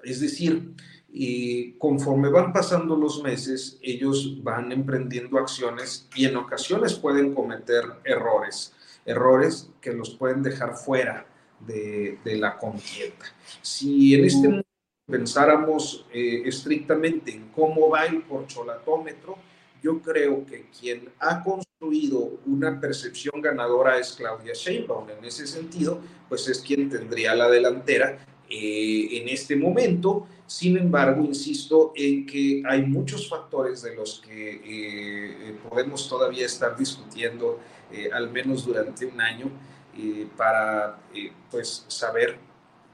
Es 0.04 0.22
decir, 0.22 0.74
y 1.10 1.74
conforme 1.74 2.30
van 2.30 2.54
pasando 2.54 2.96
los 2.96 3.22
meses, 3.22 3.78
ellos 3.82 4.42
van 4.42 4.72
emprendiendo 4.72 5.38
acciones 5.38 6.08
y 6.16 6.26
en 6.26 6.38
ocasiones 6.38 6.94
pueden 6.94 7.34
cometer 7.34 7.84
errores 8.06 8.74
errores 9.08 9.70
que 9.82 9.94
los 9.94 10.12
pueden 10.12 10.44
dejar 10.44 10.76
fuera 10.76 11.26
de, 11.66 12.20
la 12.24 12.58
contienda. 12.58 13.26
Si 13.62 14.14
en 14.14 14.26
este 14.26 14.48
momento 14.50 14.68
pensáramos 15.08 16.06
eh, 16.14 16.44
estrictamente 16.46 17.32
en 17.32 17.48
cómo 17.50 17.90
va 17.90 18.06
el 18.06 18.22
porcholatómetro, 18.24 19.38
yo 19.82 20.02
creo 20.02 20.46
que 20.46 20.70
quien 20.80 21.10
ha 21.20 21.44
construido 21.44 22.40
una 22.46 22.80
percepción 22.80 23.42
ganadora 23.42 23.98
es 23.98 24.14
Claudia 24.14 24.54
Sheinbaum. 24.54 25.10
En 25.10 25.26
ese 25.26 25.48
sentido, 25.48 26.00
pues 26.28 26.48
es 26.48 26.60
quien 26.60 26.90
tendría 26.90 27.36
la 27.36 27.50
delantera 27.50 28.18
eh, 28.50 29.08
en 29.12 29.30
este 29.30 29.56
momento. 29.56 30.28
Sin 30.46 30.78
embargo, 30.78 31.24
insisto 31.26 31.92
en 31.96 32.26
que 32.26 32.64
hay 32.66 32.84
muchos 32.84 33.28
factores 33.30 33.82
de 33.82 33.96
los 33.96 34.22
que 34.22 34.62
eh, 34.64 35.58
podemos 35.70 36.08
todavía 36.08 36.46
estar 36.46 36.78
discutiendo 36.78 37.60
eh, 37.92 38.10
al 38.12 38.30
menos 38.30 38.66
durante 38.66 39.06
un 39.06 39.20
año, 39.22 39.50
eh, 39.98 40.28
para 40.36 41.00
eh, 41.14 41.32
pues 41.50 41.86
saber 41.88 42.38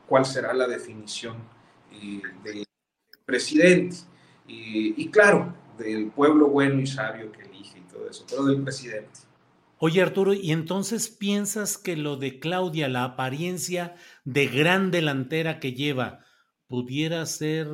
cuál 0.08 0.26
será 0.26 0.54
la 0.54 0.68
definición 0.68 1.38
del 2.44 2.66
presidente. 3.26 3.98
y 4.46 5.10
claro, 5.10 5.54
del 5.78 6.12
pueblo 6.12 6.48
bueno 6.48 6.80
y 6.80 6.88
sabio 6.88 7.32
que 7.32 7.42
elige 7.44 7.80
y 7.80 7.92
todo 7.92 8.10
eso, 8.10 8.26
pero 8.30 8.46
del 8.46 8.62
presidente. 8.62 9.10
Oye 9.80 10.02
Arturo, 10.02 10.34
¿y 10.34 10.52
entonces 10.52 11.10
piensas 11.10 11.78
que 11.78 11.98
lo 11.98 12.16
de 12.16 12.40
Claudia, 12.40 12.88
la 12.88 13.04
apariencia 13.04 13.96
de 14.24 14.48
gran 14.48 14.92
delantera 14.92 15.60
que 15.60 15.74
lleva, 15.74 16.20
pudiera 16.68 17.26
ser 17.26 17.68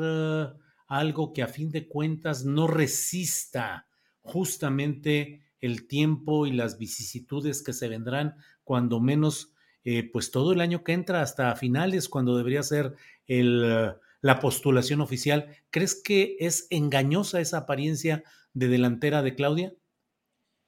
algo 0.88 1.34
que 1.34 1.44
a 1.44 1.48
fin 1.48 1.72
de 1.72 1.88
cuentas 1.88 2.46
no 2.46 2.68
resista 2.68 3.88
justamente 4.22 5.44
el 5.62 5.88
tiempo 5.88 6.48
y 6.48 6.52
las 6.52 6.78
vicisitudes 6.78 7.62
que 7.62 7.74
se 7.74 7.88
vendrán, 7.90 8.36
cuando 8.64 9.00
menos, 9.00 9.54
eh, 9.84 10.10
pues 10.12 10.32
todo 10.32 10.54
el 10.54 10.62
año 10.62 10.84
que 10.84 10.94
entra 10.94 11.22
hasta 11.22 11.56
finales, 11.56 12.10
cuando 12.10 12.36
debería 12.36 12.64
ser 12.64 12.96
el, 13.28 13.94
la 14.22 14.40
postulación 14.40 15.02
oficial. 15.02 15.48
¿Crees 15.70 15.96
que 15.96 16.38
es 16.40 16.68
engañosa 16.70 17.40
esa 17.41 17.60
apariencia 17.60 18.24
de 18.54 18.68
delantera 18.68 19.22
de 19.22 19.36
Claudia? 19.36 19.74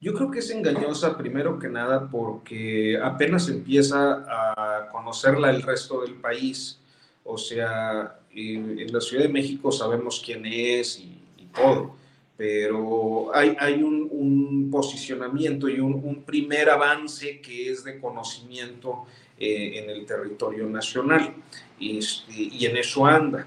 Yo 0.00 0.14
creo 0.14 0.30
que 0.30 0.40
es 0.40 0.50
engañosa 0.50 1.16
primero 1.16 1.58
que 1.58 1.68
nada 1.68 2.10
porque 2.10 2.98
apenas 3.00 3.48
empieza 3.48 4.24
a 4.26 4.88
conocerla 4.90 5.50
el 5.50 5.62
resto 5.62 6.02
del 6.02 6.14
país. 6.14 6.80
O 7.22 7.38
sea, 7.38 8.18
en, 8.32 8.92
la 8.92 9.00
Ciudad 9.00 9.24
de 9.24 9.28
México 9.28 9.70
sabemos 9.70 10.20
quién 10.24 10.44
es 10.46 10.98
y, 10.98 11.18
todo 11.54 12.00
pero 12.34 13.30
hay, 13.34 13.82
un, 13.82 14.68
posicionamiento 14.72 15.68
y 15.68 15.78
un, 15.78 15.94
un, 16.02 16.22
primer 16.24 16.70
avance 16.70 17.40
que 17.40 17.70
es 17.70 17.84
de 17.84 18.00
conocimiento 18.00 19.06
eh, 19.44 19.78
en 19.78 19.90
el 19.90 20.06
territorio 20.06 20.68
nacional 20.68 21.34
este, 21.80 22.32
y, 22.32 22.64
en 22.64 22.76
eso 22.76 23.04
anda. 23.04 23.46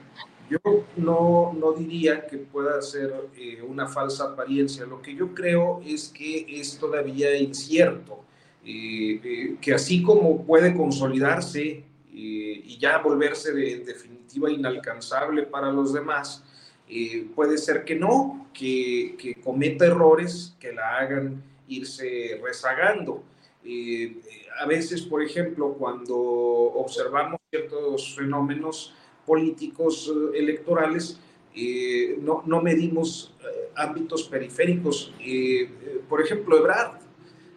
Yo 0.49 0.59
no, 0.97 1.55
no 1.57 1.72
diría 1.72 2.27
que 2.27 2.38
pueda 2.38 2.81
ser 2.81 3.13
eh, 3.38 3.61
una 3.61 3.88
falsa 3.88 4.26
apariencia, 4.26 4.85
lo 4.85 5.01
que 5.01 5.15
yo 5.15 5.34
creo 5.34 5.81
es 5.85 6.09
que 6.09 6.45
es 6.59 6.77
todavía 6.77 7.35
incierto, 7.38 8.23
eh, 8.65 9.55
que 9.61 9.73
así 9.73 10.03
como 10.03 10.45
puede 10.45 10.76
consolidarse 10.76 11.84
y 12.11 12.77
ya 12.77 12.97
volverse 12.99 13.53
de, 13.53 13.80
definitiva 13.80 14.49
inalcanzable 14.49 15.43
para 15.43 15.72
los 15.72 15.93
demás, 15.93 16.43
eh, 16.88 17.27
puede 17.34 17.57
ser 17.57 17.84
que 17.84 17.95
no, 17.95 18.47
que, 18.53 19.15
que, 19.17 19.35
cometa 19.35 19.85
errores 19.85 20.55
que 20.59 20.72
la 20.72 20.97
hagan 20.97 21.41
irse 21.67 22.39
rezagando. 22.43 23.23
Eh, 23.63 24.17
a 24.60 24.65
veces, 24.65 25.02
por 25.02 25.22
ejemplo, 25.22 25.73
cuando 25.73 26.18
observamos 26.18 27.40
ciertos 27.49 28.15
fenómenos 28.15 28.94
políticos 29.26 30.11
eh, 30.14 30.40
electorales, 30.40 31.19
no, 32.19 32.44
no, 32.45 32.61
medimos 32.61 33.34
ámbitos 33.76 34.23
periféricos. 34.23 35.14
por 36.10 36.22
ejemplo, 36.22 36.57
Ebrard. 36.57 36.99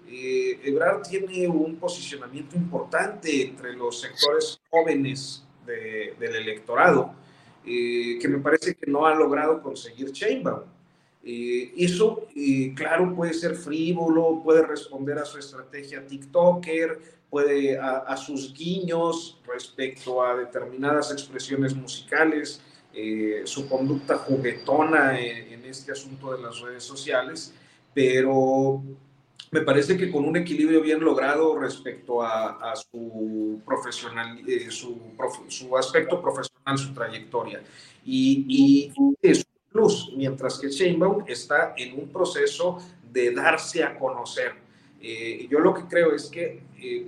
Ebrard 0.07 1.03
tiene 1.03 1.49
un 1.49 1.75
posicionamiento 1.75 2.55
importante 2.55 3.43
entre 3.43 3.73
los 3.75 4.01
sectores 4.01 4.61
jóvenes 4.71 5.45
de, 5.67 6.15
del 6.21 6.37
electorado 6.37 7.13
eh, 7.71 8.19
que 8.19 8.29
me 8.29 8.39
parece 8.39 8.75
que 8.75 8.91
no 8.91 9.05
ha 9.05 9.15
logrado 9.15 9.61
conseguir 9.61 10.11
Chainbaum. 10.11 10.63
Eh, 11.31 11.75
eso, 11.77 12.27
eh, 12.35 12.73
claro, 12.75 13.15
puede 13.15 13.35
ser 13.35 13.55
frívolo, 13.55 14.41
puede 14.43 14.67
responder 14.67 15.19
a 15.19 15.27
su 15.27 15.39
estrategia 15.39 16.07
TikToker, 16.07 16.99
puede 17.29 17.79
a, 17.79 18.17
sus 18.17 18.55
guiños 18.55 19.39
respecto 19.47 20.25
a 20.25 20.35
determinadas 20.35 21.13
expresiones 21.13 21.75
musicales, 21.75 22.63
su 23.45 23.69
conducta 23.69 24.17
juguetona 24.17 25.21
en, 25.21 25.53
en, 25.53 25.65
este 25.67 25.93
asunto 25.93 26.35
de 26.35 26.43
las 26.43 26.59
redes 26.61 26.83
sociales, 26.83 27.53
pero 27.93 28.83
me 29.51 29.63
parece 29.63 29.97
que 29.97 30.11
con 30.11 30.25
un 30.25 30.37
equilibrio 30.37 30.81
bien 30.83 31.01
logrado 31.01 31.59
respecto 31.59 32.23
a, 32.23 32.75
su 32.77 33.61
profesional, 33.65 34.41
eh, 34.47 34.71
su, 34.71 34.99
su, 35.49 35.77
aspecto 35.77 36.21
profesional, 36.21 36.79
su 36.79 36.93
trayectoria. 36.93 37.63
Y, 38.05 38.45
y 38.49 38.93
es 39.23 39.47
plus, 39.71 40.13
mientras 40.17 40.59
que 40.59 40.69
Sheinbaum 40.69 41.25
está 41.27 41.75
en 41.77 41.99
un 41.99 42.09
proceso 42.09 42.79
de 43.13 43.33
darse 43.33 43.83
a 43.83 43.99
conocer. 43.99 44.53
Eh, 45.01 45.47
yo 45.49 45.61
lo 45.61 45.73
que 45.75 45.83
creo 45.83 46.13
es 46.13 46.27
que 46.27 46.63
eh, 46.81 47.07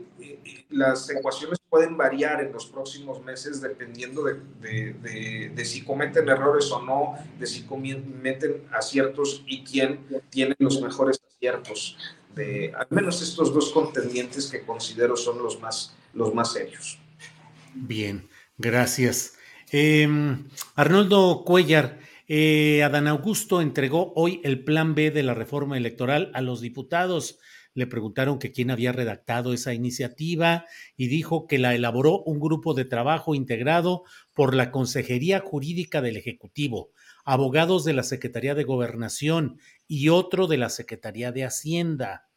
las 0.71 1.11
ecuaciones 1.11 1.59
pueden 1.69 1.97
variar 1.97 2.41
en 2.41 2.53
los 2.53 2.67
próximos 2.67 3.23
meses 3.25 3.61
dependiendo 3.61 4.23
de, 4.23 4.41
de, 4.61 5.51
de, 5.55 5.65
si 5.65 5.83
cometen 5.83 6.29
errores 6.29 6.71
o 6.71 6.83
no, 6.83 7.15
de 7.39 7.47
si 7.47 7.63
cometen 7.63 8.63
aciertos 8.73 9.43
y 9.47 9.65
quién 9.65 10.01
tiene 10.31 10.55
los 10.59 10.81
mejores 10.81 11.21
aciertos 11.27 11.97
de 12.35 12.73
al 12.77 12.87
menos 12.91 13.23
estos 13.23 13.53
dos 13.53 13.71
contendientes 13.71 14.47
que 14.51 14.63
considero 14.63 15.17
son 15.17 15.43
los 15.43 15.61
más, 15.61 15.95
los 16.15 16.35
más 16.35 16.53
serios. 16.53 16.99
Bien, 17.75 18.29
gracias. 18.59 19.35
Em, 19.71 20.49
Arnoldo 20.75 21.45
Cuellar, 21.45 22.00
eh, 22.33 22.85
Adán 22.85 23.09
Augusto 23.09 23.61
entregó 23.61 24.13
hoy 24.15 24.41
el 24.45 24.63
plan 24.63 24.95
B 24.95 25.11
de 25.11 25.25
la 25.25 25.35
reforma 25.35 25.77
electoral 25.77 26.31
a 26.33 26.41
los 26.41 26.61
diputados. 26.61 27.41
le 27.75 27.89
preguntaron 27.89 28.39
quién 28.39 28.71
había 28.71 28.93
redactado 28.93 29.53
esa 29.53 29.75
iniciativa 29.75 30.65
y 30.97 31.09
dijo 31.09 31.49
que 31.49 31.59
la 31.59 31.75
elaboró 31.75 32.23
un 32.23 32.39
grupo 32.39 32.73
de 32.73 32.85
trabajo 32.85 33.35
integrado 33.35 34.05
por 34.33 34.55
la 34.55 34.71
Consejería 34.71 35.41
Jurídica 35.41 36.03
del 36.03 36.17
Ejecutivo, 36.17 36.93
abogados 37.25 37.85
de 37.85 37.95
la 37.95 38.05
Secretaría 38.05 38.55
de 38.55 38.63
Gobernación 38.63 39.59
y 39.89 40.11
otro 40.11 40.47
de 40.47 40.59
la 40.59 40.69
Secretaría 40.69 41.33
de 41.33 41.45
Hacienda. 41.45 42.29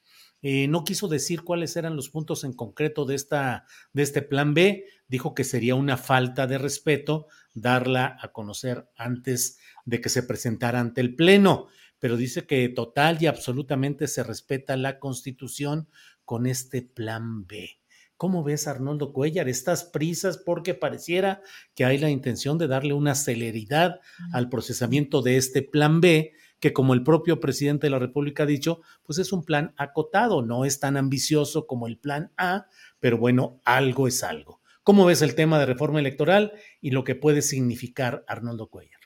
Eh, 0.42 0.68
no 0.68 0.84
quiso 0.86 1.08
decir 1.08 1.44
cuáles 1.44 1.76
eran 1.78 1.96
los 1.96 2.10
puntos 2.10 2.44
en 2.44 2.54
concreto 2.54 3.06
de 3.06 3.16
este 3.16 4.22
plan 4.24 4.56
B, 4.56 4.86
dijo 5.14 5.36
que 5.36 5.44
sería 5.44 5.76
una 5.76 5.96
falta 5.96 6.48
de 6.48 6.58
respeto 6.58 7.28
darla 7.54 8.18
a 8.20 8.32
conocer 8.32 8.90
antes 8.98 9.60
de 9.86 10.02
que 10.02 10.10
se 10.10 10.24
presentara 10.24 10.80
ante 10.80 11.02
el 11.02 11.16
Pleno, 11.16 11.68
pero 12.00 12.18
dice 12.18 12.48
que 12.48 12.68
total 12.70 13.20
y 13.22 13.28
absolutamente 13.28 14.08
se 14.08 14.24
respeta 14.24 14.76
la 14.76 14.98
Constitución 14.98 15.88
con 16.26 16.48
este 16.48 16.82
plan 16.82 17.46
B. 17.46 17.80
¿Cómo 18.18 18.44
ves, 18.44 18.68
Arnoldo 18.68 19.14
Cuellar, 19.14 19.48
estas 19.48 19.84
prisas? 19.84 20.40
Porque 20.40 20.74
pareciera 20.74 21.44
que 21.76 21.86
hay 21.86 22.00
la 22.00 22.10
intención 22.10 22.58
de 22.58 22.66
darle 22.66 22.96
una 22.96 23.14
celeridad 23.14 24.00
al 24.32 24.50
procesamiento 24.50 25.22
de 25.22 25.38
este 25.38 25.62
plan 25.62 26.02
B, 26.02 26.34
que 26.60 26.74
como 26.74 26.96
el 26.96 27.04
propio 27.04 27.40
presidente 27.40 27.86
de 27.86 27.92
la 27.92 28.00
República 28.00 28.44
ha 28.44 28.48
dicho, 28.48 28.82
pues 29.04 29.20
es 29.20 29.32
un 29.32 29.46
plan 29.46 29.76
acotado, 29.78 30.42
no 30.42 30.66
es 30.66 30.80
tan 30.80 30.98
ambicioso 30.98 31.68
como 31.68 31.86
el 31.86 32.00
plan 32.00 32.32
A, 32.36 32.66
pero 33.00 33.20
bueno, 33.20 33.62
algo 33.64 34.08
es 34.08 34.24
algo. 34.24 34.63
¿Cómo 34.84 35.06
ves 35.06 35.22
el 35.22 35.36
tema 35.36 35.60
de 35.60 35.66
reforma 35.66 36.00
electoral 36.00 36.54
y 36.82 36.92
lo 36.92 37.04
que 37.04 37.16
puede 37.16 37.42
significar 37.42 38.24
Arnoldo 38.28 38.68
Cuellar? 38.68 39.00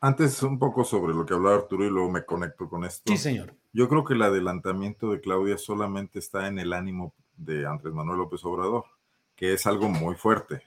Antes 0.00 0.42
un 0.42 0.58
poco 0.58 0.84
sobre 0.84 1.14
lo 1.14 1.24
que 1.24 1.34
hablaba 1.34 1.56
Arturo 1.56 1.84
y 1.84 1.90
luego 1.90 2.10
me 2.10 2.24
conecto 2.24 2.68
con 2.68 2.84
esto. 2.84 3.10
Sí, 3.10 3.16
señor. 3.16 3.54
Yo 3.72 3.88
creo 3.88 4.04
que 4.04 4.14
el 4.14 4.22
adelantamiento 4.22 5.10
de 5.10 5.20
Claudia 5.20 5.58
solamente 5.58 6.18
está 6.18 6.46
en 6.46 6.58
el 6.58 6.72
ánimo 6.72 7.14
de 7.36 7.66
Andrés 7.66 7.92
Manuel 7.92 8.18
López 8.18 8.44
Obrador, 8.44 8.84
que 9.34 9.52
es 9.54 9.66
algo 9.66 9.88
muy 9.88 10.14
fuerte 10.14 10.62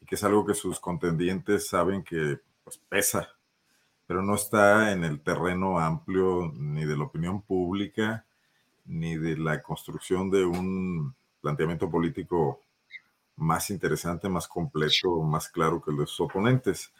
y 0.00 0.06
que 0.06 0.14
es 0.14 0.24
algo 0.24 0.44
que 0.44 0.54
sus 0.54 0.80
contendientes 0.80 1.68
saben 1.68 2.02
que 2.02 2.38
pues, 2.64 2.78
pesa 2.88 3.28
pero 4.10 4.22
no 4.22 4.34
está 4.34 4.90
en 4.90 5.04
el 5.04 5.20
terreno 5.20 5.78
amplio 5.78 6.52
ni 6.56 6.84
de 6.84 6.96
la 6.96 7.04
opinión 7.04 7.42
pública, 7.42 8.26
ni 8.84 9.16
de 9.16 9.36
la 9.36 9.62
construcción 9.62 10.28
de 10.32 10.44
un 10.44 11.14
planteamiento 11.40 11.88
político 11.88 12.60
más 13.40 13.70
interesante, 13.70 14.28
más 14.28 14.46
completo, 14.46 15.22
más 15.22 15.48
claro 15.48 15.82
que 15.82 15.92
los 15.92 16.20
oponentes. 16.20 16.92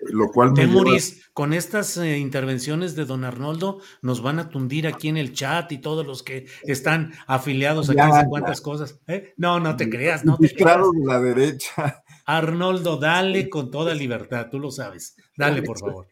Lo 0.00 0.28
cual 0.30 0.52
Temuris, 0.52 1.30
con 1.32 1.52
estas 1.52 1.96
eh, 1.96 2.18
intervenciones 2.18 2.96
de 2.96 3.04
don 3.04 3.24
Arnoldo, 3.24 3.80
nos 4.02 4.22
van 4.22 4.38
a 4.38 4.48
tundir 4.48 4.86
aquí 4.86 5.08
en 5.08 5.16
el 5.16 5.32
chat 5.32 5.70
y 5.72 5.78
todos 5.78 6.06
los 6.06 6.22
que 6.22 6.46
están 6.64 7.12
afiliados 7.26 7.88
aquí, 7.88 7.98
no 7.98 8.28
cuántas 8.28 8.60
cosas. 8.60 9.00
¿eh? 9.06 9.32
No, 9.36 9.60
no 9.60 9.76
te 9.76 9.88
creas, 9.88 10.24
no 10.24 10.36
te 10.36 10.48
de 10.48 11.06
la 11.06 11.20
derecha. 11.20 12.02
Arnoldo, 12.26 12.96
dale 12.96 13.48
con 13.48 13.70
toda 13.70 13.94
libertad, 13.94 14.48
tú 14.50 14.58
lo 14.58 14.70
sabes. 14.70 15.16
Dale, 15.36 15.62
por 15.62 15.78
favor. 15.78 16.08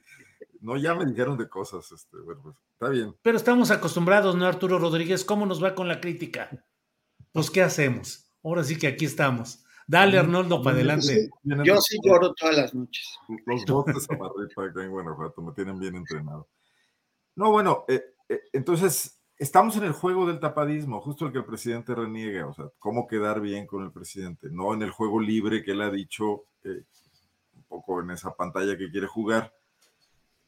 No, 0.61 0.77
ya 0.77 0.95
me 0.95 1.05
dijeron 1.05 1.37
de 1.37 1.49
cosas, 1.49 1.91
este, 1.93 2.17
bueno, 2.19 2.41
pues, 2.43 2.57
está 2.75 2.89
bien. 2.89 3.17
Pero 3.21 3.37
estamos 3.37 3.71
acostumbrados, 3.71 4.37
¿no, 4.37 4.47
Arturo 4.47 4.79
Rodríguez? 4.79 5.25
¿Cómo 5.25 5.45
nos 5.45 5.63
va 5.63 5.75
con 5.75 5.89
la 5.89 6.01
crítica? 6.01 6.51
Pues, 7.33 7.51
¿qué 7.51 7.63
hacemos? 7.63 8.32
Ahora 8.43 8.65
sí 8.65 8.79
que 8.79 8.87
aquí 8.87 9.05
estamos. 9.05 9.65
Dale, 9.87 10.19
Arnoldo, 10.19 10.63
para 10.63 10.77
adelante. 10.77 11.31
Yo 11.43 11.81
sí 11.81 11.99
lloro 12.03 12.33
todas 12.35 12.57
las 12.57 12.75
noches. 12.75 13.19
Los 13.47 13.65
botes 13.67 14.09
a 14.11 14.63
acá 14.63 14.83
en 14.83 14.91
Guanajuato 14.91 15.43
me 15.43 15.53
tienen 15.53 15.79
bien 15.79 15.97
entrenado. 15.97 16.49
No, 17.35 17.51
bueno, 17.51 17.85
eh, 17.89 18.03
eh, 18.29 18.41
entonces 18.53 19.23
estamos 19.39 19.77
en 19.77 19.85
el 19.85 19.93
juego 19.93 20.27
del 20.27 20.39
tapadismo, 20.39 21.01
justo 21.01 21.27
el 21.27 21.33
que 21.33 21.39
el 21.39 21.45
presidente 21.45 21.95
reniega, 21.95 22.47
o 22.47 22.55
sea, 22.55 22.67
cómo 22.79 23.07
quedar 23.07 23.41
bien 23.41 23.67
con 23.67 23.83
el 23.83 23.91
presidente, 23.91 24.49
no 24.51 24.73
en 24.75 24.83
el 24.83 24.91
juego 24.91 25.21
libre 25.21 25.65
que 25.65 25.73
él 25.73 25.81
ha 25.81 25.91
dicho, 25.91 26.45
eh, 26.63 26.85
un 27.55 27.65
poco 27.65 28.01
en 28.01 28.11
esa 28.11 28.35
pantalla 28.35 28.77
que 28.77 28.91
quiere 28.91 29.07
jugar 29.07 29.53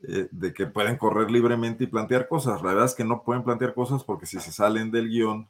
eh, 0.07 0.29
de 0.31 0.53
que 0.53 0.67
pueden 0.67 0.97
correr 0.97 1.31
libremente 1.31 1.85
y 1.85 1.87
plantear 1.87 2.29
cosas. 2.29 2.61
La 2.63 2.69
verdad 2.69 2.85
es 2.85 2.95
que 2.95 3.05
no 3.05 3.23
pueden 3.23 3.43
plantear 3.43 3.73
cosas 3.73 4.05
porque 4.05 4.27
si 4.27 4.39
se 4.39 4.53
salen 4.53 4.91
del 4.91 5.09
guion 5.09 5.49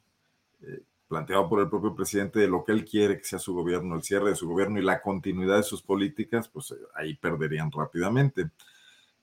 eh, 0.61 0.81
planteado 1.15 1.47
por 1.47 1.61
el 1.61 1.69
propio 1.69 1.95
presidente 1.95 2.39
de 2.39 2.49
lo 2.49 2.65
que 2.65 2.73
él 2.73 2.83
quiere 2.83 3.17
que 3.17 3.23
sea 3.23 3.39
su 3.39 3.53
gobierno, 3.53 3.95
el 3.95 4.03
cierre 4.03 4.31
de 4.31 4.35
su 4.35 4.49
gobierno 4.49 4.79
y 4.79 4.83
la 4.83 5.01
continuidad 5.01 5.55
de 5.55 5.63
sus 5.63 5.81
políticas, 5.81 6.49
pues 6.49 6.71
eh, 6.71 6.75
ahí 6.93 7.15
perderían 7.15 7.71
rápidamente. 7.71 8.49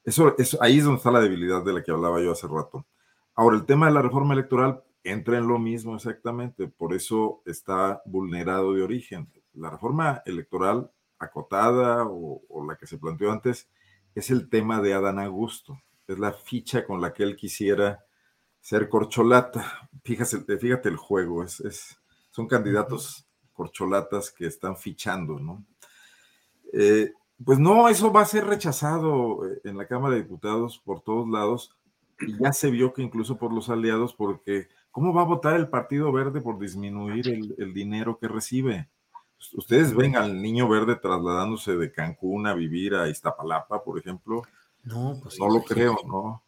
Eso, 0.02 0.34
ahí 0.60 0.78
es 0.78 0.84
donde 0.84 0.96
está 0.96 1.10
la 1.10 1.20
debilidad 1.20 1.62
de 1.62 1.74
la 1.74 1.82
que 1.82 1.90
hablaba 1.90 2.22
yo 2.22 2.32
hace 2.32 2.48
rato. 2.48 2.86
Ahora, 3.34 3.56
el 3.56 3.66
tema 3.66 3.88
de 3.88 3.92
la 3.92 4.00
reforma 4.00 4.32
electoral 4.32 4.82
entra 5.04 5.36
en 5.36 5.46
lo 5.46 5.58
mismo 5.58 5.94
exactamente, 5.94 6.66
por 6.66 6.94
eso 6.94 7.42
está 7.44 8.00
vulnerado 8.06 8.72
de 8.72 8.82
origen. 8.82 9.30
La 9.52 9.68
reforma 9.68 10.22
electoral 10.24 10.90
acotada 11.18 12.06
o, 12.06 12.40
o 12.48 12.64
la 12.64 12.76
que 12.76 12.86
se 12.86 12.96
planteó 12.96 13.30
antes, 13.30 13.68
es 14.14 14.30
el 14.30 14.48
tema 14.48 14.80
de 14.80 14.94
Adán 14.94 15.18
Augusto. 15.18 15.78
Es 16.08 16.18
la 16.18 16.32
ficha 16.32 16.86
con 16.86 17.02
la 17.02 17.12
que 17.12 17.22
él 17.22 17.36
quisiera 17.36 18.02
ser 18.62 18.88
corcholata. 18.88 19.90
Fíjate, 20.04 20.56
fíjate 20.56 20.88
el 20.88 20.96
juego, 20.96 21.44
es, 21.44 22.00
son 22.30 22.46
candidatos 22.46 23.26
corcholatas 23.52 24.30
que 24.30 24.46
están 24.46 24.76
fichando, 24.76 25.38
¿no? 25.38 25.62
Eh, 26.72 27.12
pues 27.44 27.58
no, 27.58 27.88
eso 27.88 28.10
va 28.12 28.22
a 28.22 28.26
ser 28.26 28.46
rechazado 28.46 29.46
eh, 29.46 29.60
en 29.64 29.76
la 29.76 29.86
Cámara 29.86 30.14
de 30.14 30.22
Diputados 30.22 30.78
por 30.78 31.02
todos 31.02 31.28
lados 31.28 31.76
y 32.20 32.38
ya 32.38 32.52
se 32.52 32.70
vio 32.70 32.94
que 32.94 33.02
incluso 33.02 33.36
por 33.36 33.52
los 33.52 33.68
aliados, 33.68 34.14
porque 34.14 34.68
¿cómo 34.90 35.12
va 35.12 35.22
a 35.22 35.26
votar 35.26 35.56
el 35.56 35.68
Partido 35.68 36.10
Verde 36.12 36.40
por 36.40 36.58
disminuir 36.58 37.28
el, 37.28 37.54
el 37.58 37.74
dinero 37.74 38.18
que 38.18 38.28
recibe? 38.28 38.88
Ustedes 39.54 39.94
ven 39.94 40.16
al 40.16 40.40
niño 40.40 40.68
verde 40.68 40.94
trasladándose 40.94 41.76
de 41.76 41.90
Cancún 41.90 42.46
a 42.46 42.54
vivir 42.54 42.94
a 42.94 43.08
Iztapalapa, 43.08 43.82
por 43.82 43.98
ejemplo. 43.98 44.42
No, 44.84 45.18
pues 45.20 45.38
no 45.38 45.48
lo 45.48 45.62
creo, 45.64 45.96
¿no? 46.06 46.44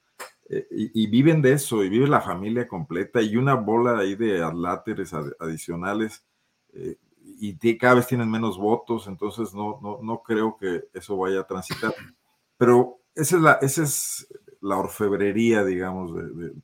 Eh, 0.48 0.66
y, 0.70 1.06
viven 1.06 1.40
de 1.40 1.52
eso, 1.52 1.82
y 1.82 1.88
vive 1.88 2.06
la 2.06 2.20
familia 2.20 2.68
completa, 2.68 3.22
y 3.22 3.36
una 3.36 3.54
bola 3.54 3.98
ahí 3.98 4.14
de 4.14 4.42
adláteres 4.42 5.12
adicionales, 5.38 6.24
eh, 6.74 6.96
y 7.20 7.56
cada 7.78 7.94
vez 7.94 8.06
tienen 8.06 8.30
menos 8.30 8.58
votos, 8.58 9.06
entonces 9.06 9.54
no, 9.54 9.80
no, 9.82 10.00
no 10.02 10.22
creo 10.22 10.56
que 10.56 10.84
eso 10.92 11.16
vaya 11.16 11.40
a 11.40 11.46
transitar. 11.46 11.94
Pero 12.56 13.00
esa 13.14 13.36
es 13.36 13.42
la, 13.42 13.52
esa 13.54 13.82
es 13.82 14.28
la 14.60 14.76
orfebrería, 14.76 15.64
digamos, 15.64 16.12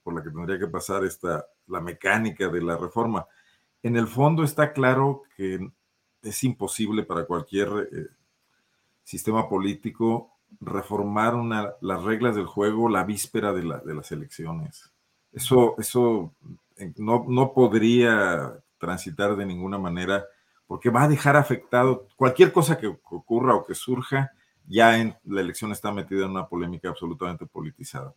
por 0.02 0.14
la 0.14 0.22
que 0.22 0.30
tendría 0.30 0.58
que 0.58 0.66
pasar 0.66 1.04
esta, 1.04 1.46
la 1.66 1.80
mecánica 1.80 2.48
de 2.48 2.62
la 2.62 2.76
reforma. 2.76 3.26
En 3.82 3.96
el 3.96 4.06
fondo 4.06 4.42
está 4.42 4.72
claro 4.72 5.22
que 5.36 5.70
es 6.22 6.44
imposible 6.44 7.04
para 7.04 7.24
cualquier 7.24 7.68
eh, 7.92 8.06
sistema 9.02 9.48
político 9.48 10.29
reformar 10.60 11.34
las 11.80 12.02
reglas 12.02 12.34
del 12.34 12.46
juego 12.46 12.88
la 12.88 13.04
víspera 13.04 13.52
de, 13.52 13.62
las 13.62 14.12
elecciones. 14.12 14.90
Eso, 15.32 15.74
eso 15.78 16.32
eh, 16.76 16.92
no, 16.96 17.24
no, 17.28 17.52
podría 17.52 18.54
transitar 18.78 19.36
de 19.36 19.46
ninguna 19.46 19.78
manera 19.78 20.24
porque 20.66 20.90
va 20.90 21.04
a 21.04 21.08
dejar 21.08 21.36
afectado 21.36 22.06
cualquier 22.16 22.52
cosa 22.52 22.78
que 22.78 22.86
ocurra 22.86 23.54
o 23.54 23.64
que 23.64 23.74
surja, 23.74 24.32
ya 24.66 24.98
en 24.98 25.16
la 25.24 25.40
elección 25.40 25.72
está 25.72 25.92
metida 25.92 26.24
en 26.24 26.30
una 26.30 26.46
polémica 26.46 26.88
absolutamente 26.88 27.46
politizada. 27.46 28.14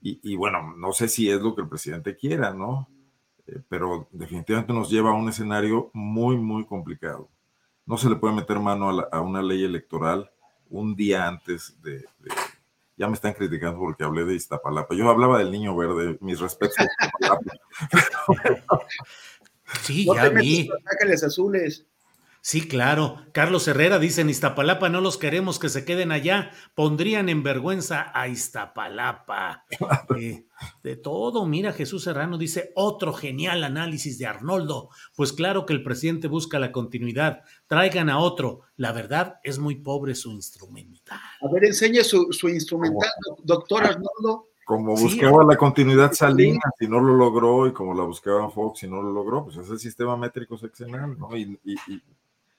Y, 0.00 0.20
y 0.22 0.36
bueno, 0.36 0.74
no 0.76 0.92
sé 0.92 1.08
si 1.08 1.28
es 1.28 1.40
lo 1.40 1.54
que 1.54 1.62
el 1.62 1.68
presidente 1.68 2.16
quiera, 2.16 2.54
¿no? 2.54 2.88
Eh, 3.46 3.60
pero 3.68 4.08
definitivamente 4.12 4.72
nos 4.72 4.90
lleva 4.90 5.10
a 5.10 5.14
un 5.14 5.28
escenario 5.28 5.90
muy, 5.92 6.36
muy 6.36 6.64
complicado 6.66 7.28
no 7.88 7.96
se 7.96 8.10
le 8.10 8.16
puede 8.16 8.34
meter 8.34 8.60
mano 8.60 8.90
a, 9.10 9.20
una 9.22 9.40
ley 9.40 9.64
electoral 9.64 10.30
un 10.70 10.94
día 10.94 11.26
antes 11.26 11.76
de, 11.82 12.04
Ya 12.96 13.08
me 13.08 13.14
están 13.14 13.32
criticando 13.32 13.78
porque 13.78 14.04
hablé 14.04 14.24
de 14.24 14.34
Iztapalapa. 14.34 14.94
Yo 14.94 15.08
hablaba 15.08 15.38
del 15.38 15.50
niño 15.50 15.76
verde, 15.76 16.18
mis 16.20 16.40
respetos. 16.40 16.76
sí, 19.82 20.06
ya 20.06 20.28
vi. 20.28 20.68
azules. 21.24 21.86
Sí, 22.48 22.66
claro. 22.66 23.16
Carlos 23.32 23.68
Herrera 23.68 23.98
dice, 23.98 24.22
en 24.22 24.30
Iztapalapa 24.30 24.88
no 24.88 25.02
los 25.02 25.18
queremos 25.18 25.58
que 25.58 25.68
se 25.68 25.84
queden 25.84 26.10
allá. 26.10 26.50
Pondrían 26.74 27.28
en 27.28 27.42
vergüenza 27.42 28.10
a 28.14 28.26
Iztapalapa. 28.26 29.66
Eh, 30.18 30.46
de 30.82 30.96
todo, 30.96 31.44
mira, 31.44 31.74
Jesús 31.74 32.04
Serrano 32.04 32.38
dice, 32.38 32.72
otro 32.74 33.12
genial 33.12 33.62
análisis 33.64 34.18
de 34.18 34.26
Arnoldo. 34.26 34.88
Pues 35.14 35.34
claro 35.34 35.66
que 35.66 35.74
el 35.74 35.82
presidente 35.82 36.26
busca 36.26 36.58
la 36.58 36.72
continuidad. 36.72 37.42
Traigan 37.66 38.08
a 38.08 38.18
otro. 38.18 38.62
La 38.76 38.92
verdad 38.92 39.40
es 39.44 39.58
muy 39.58 39.76
pobre 39.76 40.14
su 40.14 40.30
instrumental. 40.32 41.18
A 41.18 41.52
ver, 41.52 41.66
enseñe 41.66 42.02
su, 42.02 42.48
instrumental, 42.48 43.10
doctor 43.44 43.84
Arnoldo. 43.84 44.48
Como 44.64 44.96
buscaba 44.96 45.44
la 45.44 45.56
continuidad 45.56 46.14
Salinas 46.14 46.72
y 46.80 46.88
no 46.88 46.98
lo 46.98 47.14
logró, 47.14 47.66
y 47.66 47.74
como 47.74 47.92
la 47.92 48.04
buscaba 48.04 48.50
Fox 48.50 48.84
y 48.84 48.88
no 48.88 49.02
lo 49.02 49.12
logró, 49.12 49.44
pues 49.44 49.58
es 49.58 49.68
el 49.68 49.78
sistema 49.78 50.16
métrico 50.16 50.56
seccional, 50.56 51.18
¿no? 51.18 51.36
y 51.36 51.58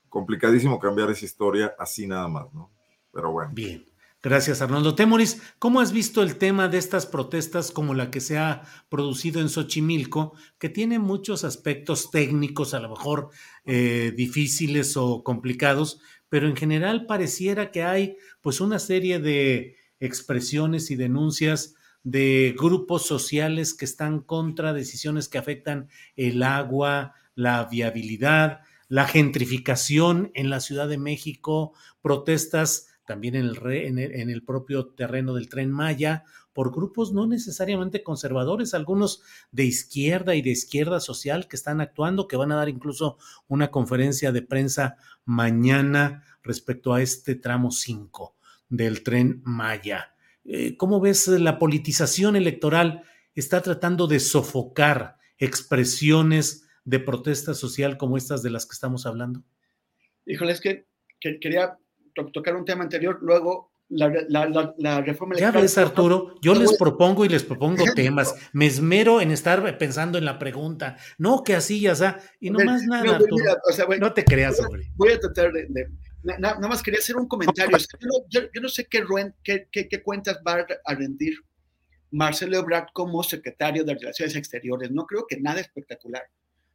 complicadísimo 0.10 0.80
cambiar 0.80 1.10
esa 1.10 1.26
historia 1.26 1.74
así 1.78 2.08
nada 2.08 2.28
más, 2.28 2.54
¿no? 2.54 2.72
Pero 3.12 3.32
bueno. 3.32 3.52
Bien. 3.54 3.86
Gracias, 4.22 4.62
Arnoldo 4.62 4.96
Temoris. 4.96 5.42
¿Cómo 5.60 5.80
has 5.80 5.94
visto 5.94 6.22
el 6.22 6.36
tema 6.36 6.68
de 6.68 6.78
estas 6.78 7.06
protestas 7.06 7.72
como 7.72 7.94
la 7.94 8.12
que 8.12 8.20
se 8.20 8.38
ha 8.38 8.64
producido 8.90 9.40
en 9.40 9.48
Xochimilco, 9.48 10.34
que 10.58 10.68
tiene 10.68 11.00
muchos 11.00 11.46
aspectos 11.46 12.12
técnicos, 12.12 12.74
a 12.74 12.82
lo 12.82 12.90
mejor 12.90 13.30
eh, 13.64 14.14
difíciles 14.18 14.98
o 14.98 15.24
complicados, 15.24 16.02
pero 16.28 16.50
en 16.50 16.58
general 16.58 17.06
pareciera 17.06 17.72
que 17.72 17.84
hay 17.84 18.18
pues 18.42 18.60
una 18.60 18.80
serie 18.80 19.20
de 19.20 19.78
expresiones 20.02 20.92
y 20.92 20.98
denuncias 20.98 21.76
de 22.04 22.54
grupos 22.58 23.06
sociales 23.06 23.74
que 23.74 23.86
están 23.86 24.20
contra 24.20 24.74
decisiones 24.74 25.30
que 25.30 25.38
afectan 25.38 25.88
el 26.18 26.44
agua, 26.44 27.14
la 27.36 27.64
viabilidad, 27.66 28.62
la 28.90 29.08
gentrificación 29.08 30.32
en 30.34 30.50
la 30.50 30.60
Ciudad 30.60 30.90
de 30.90 30.98
México, 30.98 31.74
protestas 32.02 32.88
también 33.06 33.36
en 33.36 34.30
el, 34.30 34.44
propio 34.44 34.88
terreno 34.90 35.34
del 35.34 35.50
tren 35.50 35.72
Maya, 35.72 36.26
por 36.54 36.72
grupos 36.72 37.12
no 37.12 37.26
necesariamente 37.26 38.04
conservadores, 38.04 38.74
algunos 38.74 39.24
de 39.52 39.66
izquierda 39.66 40.36
y 40.36 40.44
de 40.44 40.52
izquierda 40.52 41.00
social 41.00 41.48
que 41.48 41.56
están 41.56 41.82
actuando, 41.82 42.28
que 42.28 42.36
van 42.36 42.52
a 42.52 42.56
dar 42.56 42.70
incluso 42.70 43.18
una 43.48 43.72
conferencia 43.72 44.32
de 44.32 44.44
prensa 44.44 44.98
mañana 45.26 46.24
respecto 46.44 46.94
a 46.94 47.02
este 47.02 47.34
tramo 47.34 47.72
5 47.72 48.36
del 48.70 49.02
tren 49.02 49.42
Maya. 49.44 50.14
Eh, 50.46 50.78
¿Cómo 50.78 51.00
ves 51.00 51.28
la 51.28 51.58
politización 51.58 52.36
electoral? 52.36 53.04
Está 53.34 53.62
tratando 53.62 54.06
de 54.06 54.20
sofocar 54.20 55.18
expresiones 55.40 56.69
de 56.90 57.00
protesta 57.00 57.54
social 57.54 57.98
como 57.98 58.18
estas 58.18 58.42
de 58.42 58.50
las 58.50 58.66
que 58.66 58.74
estamos 58.74 59.06
hablando. 59.06 59.44
Híjole, 60.26 60.54
es 60.54 60.60
que 60.60 60.88
quería 61.20 61.78
tocar 62.34 62.56
un 62.56 62.66
tema 62.66 62.84
anterior, 62.84 63.20
luego 63.22 63.72
la, 63.90 64.10
la, 64.78 65.02
reforma 65.02 65.34
electoral. 65.34 65.54
Ya 65.54 65.62
ves, 65.62 65.78
Arturo, 65.78 66.36
yo 66.42 66.54
les 66.54 66.78
propongo 66.78 67.26
y 67.26 67.30
les 67.30 67.44
propongo 67.44 67.84
temas. 67.96 68.36
Me 68.54 68.66
esmero 68.66 69.22
en 69.22 69.32
estar 69.32 69.78
pensando 69.78 70.18
en 70.18 70.26
la 70.26 70.38
pregunta. 70.38 70.98
No, 71.18 71.44
que 71.44 71.56
así 71.56 71.82
ya 71.82 71.96
sea. 71.96 72.20
Y 72.40 72.50
no 72.50 72.60
más 72.64 72.84
nada, 72.84 73.16
Arturo. 73.16 73.46
no 74.00 74.14
te 74.14 74.24
creas, 74.24 74.60
hombre. 74.60 74.92
Voy 74.96 75.12
a 75.12 75.20
tratar 75.20 75.52
de. 75.52 75.88
nada 76.40 76.68
más 76.68 76.84
quería 76.84 77.00
hacer 77.00 77.18
un 77.18 77.28
comentario. 77.28 77.78
yo, 78.30 78.62
no 78.62 78.70
sé 78.70 78.86
qué, 78.86 79.04
qué, 79.44 79.68
qué, 79.72 80.04
cuentas 80.04 80.40
va 80.48 80.66
a 80.86 80.96
rendir 80.96 81.34
Marcelo 82.12 82.58
Ebrard 82.58 82.88
como 82.94 83.24
secretario 83.24 83.84
de 83.84 83.96
Relaciones 83.96 84.36
Exteriores. 84.36 84.92
No 84.92 85.06
creo 85.06 85.26
que 85.28 85.40
nada 85.40 85.62
espectacular 85.62 86.24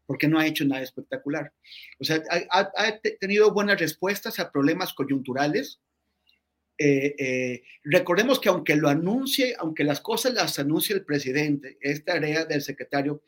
porque 0.07 0.29
no 0.29 0.39
ha 0.39 0.47
hecho 0.47 0.65
nada 0.65 0.83
espectacular. 0.83 1.53
O 1.99 2.05
sea, 2.05 2.23
ha, 2.51 2.99
tenido 3.21 3.53
buenas 3.53 3.81
respuestas 3.81 4.39
a 4.39 4.51
problemas 4.51 4.93
coyunturales. 4.93 5.81
Eh, 6.79 7.15
eh, 7.19 7.63
recordemos 7.85 8.41
que 8.41 8.49
aunque 8.49 8.77
lo 8.77 8.89
anuncie, 8.89 9.55
aunque 9.59 9.85
las 9.85 10.01
cosas 10.01 10.35
las 10.35 10.59
anuncie 10.59 10.95
el 10.95 11.05
presidente, 11.05 11.79
es 11.81 12.05
tarea 12.05 12.45
del 12.45 12.63
secretario 12.63 13.23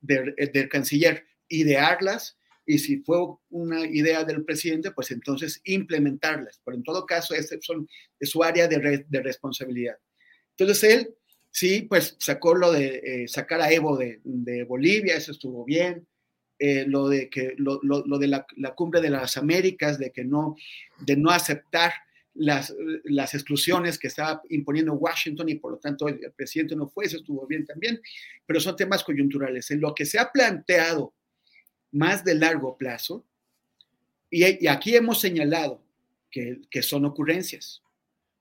del 0.00 0.68
canciller 0.68 1.26
idearlas 1.48 2.38
y 2.64 2.78
si 2.78 2.98
fue 2.98 3.18
una 3.48 3.86
idea 3.86 4.24
del 4.24 4.44
presidente, 4.44 4.90
pues 4.90 5.10
entonces 5.10 5.60
implementarlas. 5.64 6.60
Pero 6.64 6.76
en 6.76 6.82
todo 6.82 7.06
caso, 7.06 7.34
es, 7.34 7.50
es 7.50 8.30
su 8.30 8.44
área 8.44 8.68
de, 8.68 9.06
de 9.08 9.22
responsabilidad. 9.22 9.96
Entonces 10.56 10.84
él 10.84 11.14
Sí, 11.58 11.82
pues 11.82 12.14
sacó 12.20 12.54
lo 12.54 12.70
de 12.70 13.02
eh, 13.04 13.26
sacar 13.26 13.60
a 13.60 13.72
Evo 13.72 13.96
de, 13.96 14.62
Bolivia, 14.62 15.16
eso 15.16 15.32
estuvo 15.32 15.64
bien. 15.64 16.06
Eh, 16.56 16.84
lo 16.86 17.08
de 17.08 17.28
que 17.28 17.54
lo, 17.56 17.80
de 17.80 18.28
la, 18.28 18.46
cumbre 18.76 19.00
de 19.00 19.10
las 19.10 19.36
Américas, 19.36 19.98
de 19.98 20.12
que 20.12 20.22
no, 20.22 20.54
de 21.00 21.16
no 21.16 21.30
aceptar 21.30 21.92
las, 22.34 22.72
las 23.02 23.34
exclusiones 23.34 23.98
que 23.98 24.06
estaba 24.06 24.40
imponiendo 24.50 24.92
Washington 24.92 25.48
y 25.48 25.56
por 25.56 25.72
lo 25.72 25.78
tanto 25.78 26.06
el, 26.06 26.20
presidente 26.36 26.76
no 26.76 26.86
fue, 26.86 27.06
eso 27.06 27.16
estuvo 27.16 27.44
bien 27.48 27.66
también, 27.66 28.00
pero 28.46 28.60
son 28.60 28.76
temas 28.76 29.02
coyunturales. 29.02 29.68
En 29.72 29.80
lo 29.80 29.96
que 29.96 30.06
se 30.06 30.20
ha 30.20 30.30
planteado 30.30 31.12
más 31.90 32.22
de 32.22 32.36
largo 32.36 32.78
plazo, 32.78 33.24
y, 34.30 34.68
aquí 34.68 34.94
hemos 34.94 35.20
señalado 35.20 35.82
que, 36.30 36.60
que 36.70 36.82
son 36.82 37.04
ocurrencias. 37.04 37.82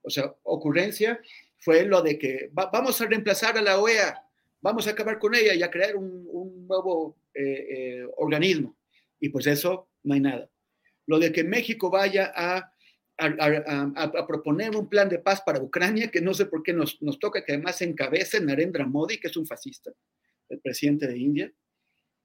O 0.04 0.12
sea, 0.12 0.36
ocurrencia 0.44 1.20
fue 1.60 1.86
lo 1.86 2.02
de 2.02 2.18
que 2.18 2.50
vamos 2.54 3.00
a 3.02 3.06
reemplazar 3.06 3.58
a 3.58 3.62
la 3.62 3.80
OEA, 3.80 4.24
vamos 4.62 4.88
a 4.88 4.92
acabar 4.92 5.20
con 5.20 5.36
ella 5.36 5.54
y 5.54 5.64
a 5.64 5.72
crear 5.72 5.96
un, 5.96 6.68
nuevo 6.68 7.18
eh, 7.34 7.68
eh, 7.70 8.08
organismo. 8.18 8.78
Y 9.20 9.30
pues 9.30 9.48
eso 9.48 9.90
no 10.04 10.14
hay 10.14 10.20
nada. 10.20 10.50
Lo 11.06 11.20
de 11.20 11.32
que 11.32 11.44
México 11.44 11.90
vaya 11.90 12.32
a, 12.36 12.74
a, 13.18 14.28
proponer 14.28 14.76
un 14.76 14.90
plan 14.90 15.10
de 15.10 15.20
paz 15.20 15.42
para 15.42 15.62
Ucrania, 15.62 16.12
que 16.12 16.22
no 16.22 16.34
sé 16.34 16.46
por 16.46 16.62
qué 16.62 16.74
nos, 16.74 17.00
toca 17.20 17.44
que 17.44 17.54
además 17.54 17.82
encabece 17.82 18.42
Narendra 18.42 18.86
Modi, 18.86 19.20
que 19.20 19.28
es 19.28 19.38
un 19.38 19.48
fascista, 19.48 19.92
el 20.50 20.60
presidente 20.60 21.08
de 21.08 21.18
India. 21.18 21.52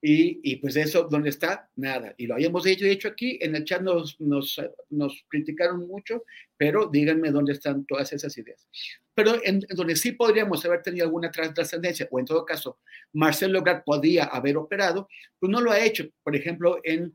Y, 0.05 0.57
pues 0.57 0.75
eso, 0.75 1.07
¿dónde 1.09 1.29
está? 1.29 1.71
Nada. 1.77 2.13
Y 2.19 2.27
lo 2.27 2.35
habíamos 2.35 2.65
dicho, 2.65 2.85
hecho 2.85 3.07
aquí, 3.07 3.39
en 3.41 3.55
el 3.55 3.65
chat 3.65 3.83
nos, 3.83 4.21
nos, 4.21 4.61
nos, 4.91 5.25
criticaron 5.29 5.87
mucho, 5.87 6.25
pero 6.57 6.89
díganme 6.89 7.31
dónde 7.31 7.53
están 7.53 7.87
todas 7.87 8.13
esas 8.13 8.37
ideas. 8.37 8.67
Pero 9.15 9.41
en, 9.45 9.61
donde 9.77 9.95
sí 9.95 10.11
podríamos 10.11 10.65
haber 10.65 10.83
tenido 10.83 11.05
alguna 11.05 11.31
trascendencia, 11.31 12.09
o 12.11 12.19
en 12.19 12.25
todo 12.27 12.45
caso, 12.45 12.81
Marcelo 13.13 13.61
Ebrard 13.61 13.85
podía 13.85 14.25
haber 14.25 14.57
operado, 14.57 15.09
pues 15.39 15.53
no 15.53 15.61
lo 15.61 15.71
ha 15.71 15.79
hecho. 15.79 16.09
Por 16.25 16.35
ejemplo, 16.35 16.81
en, 16.83 17.15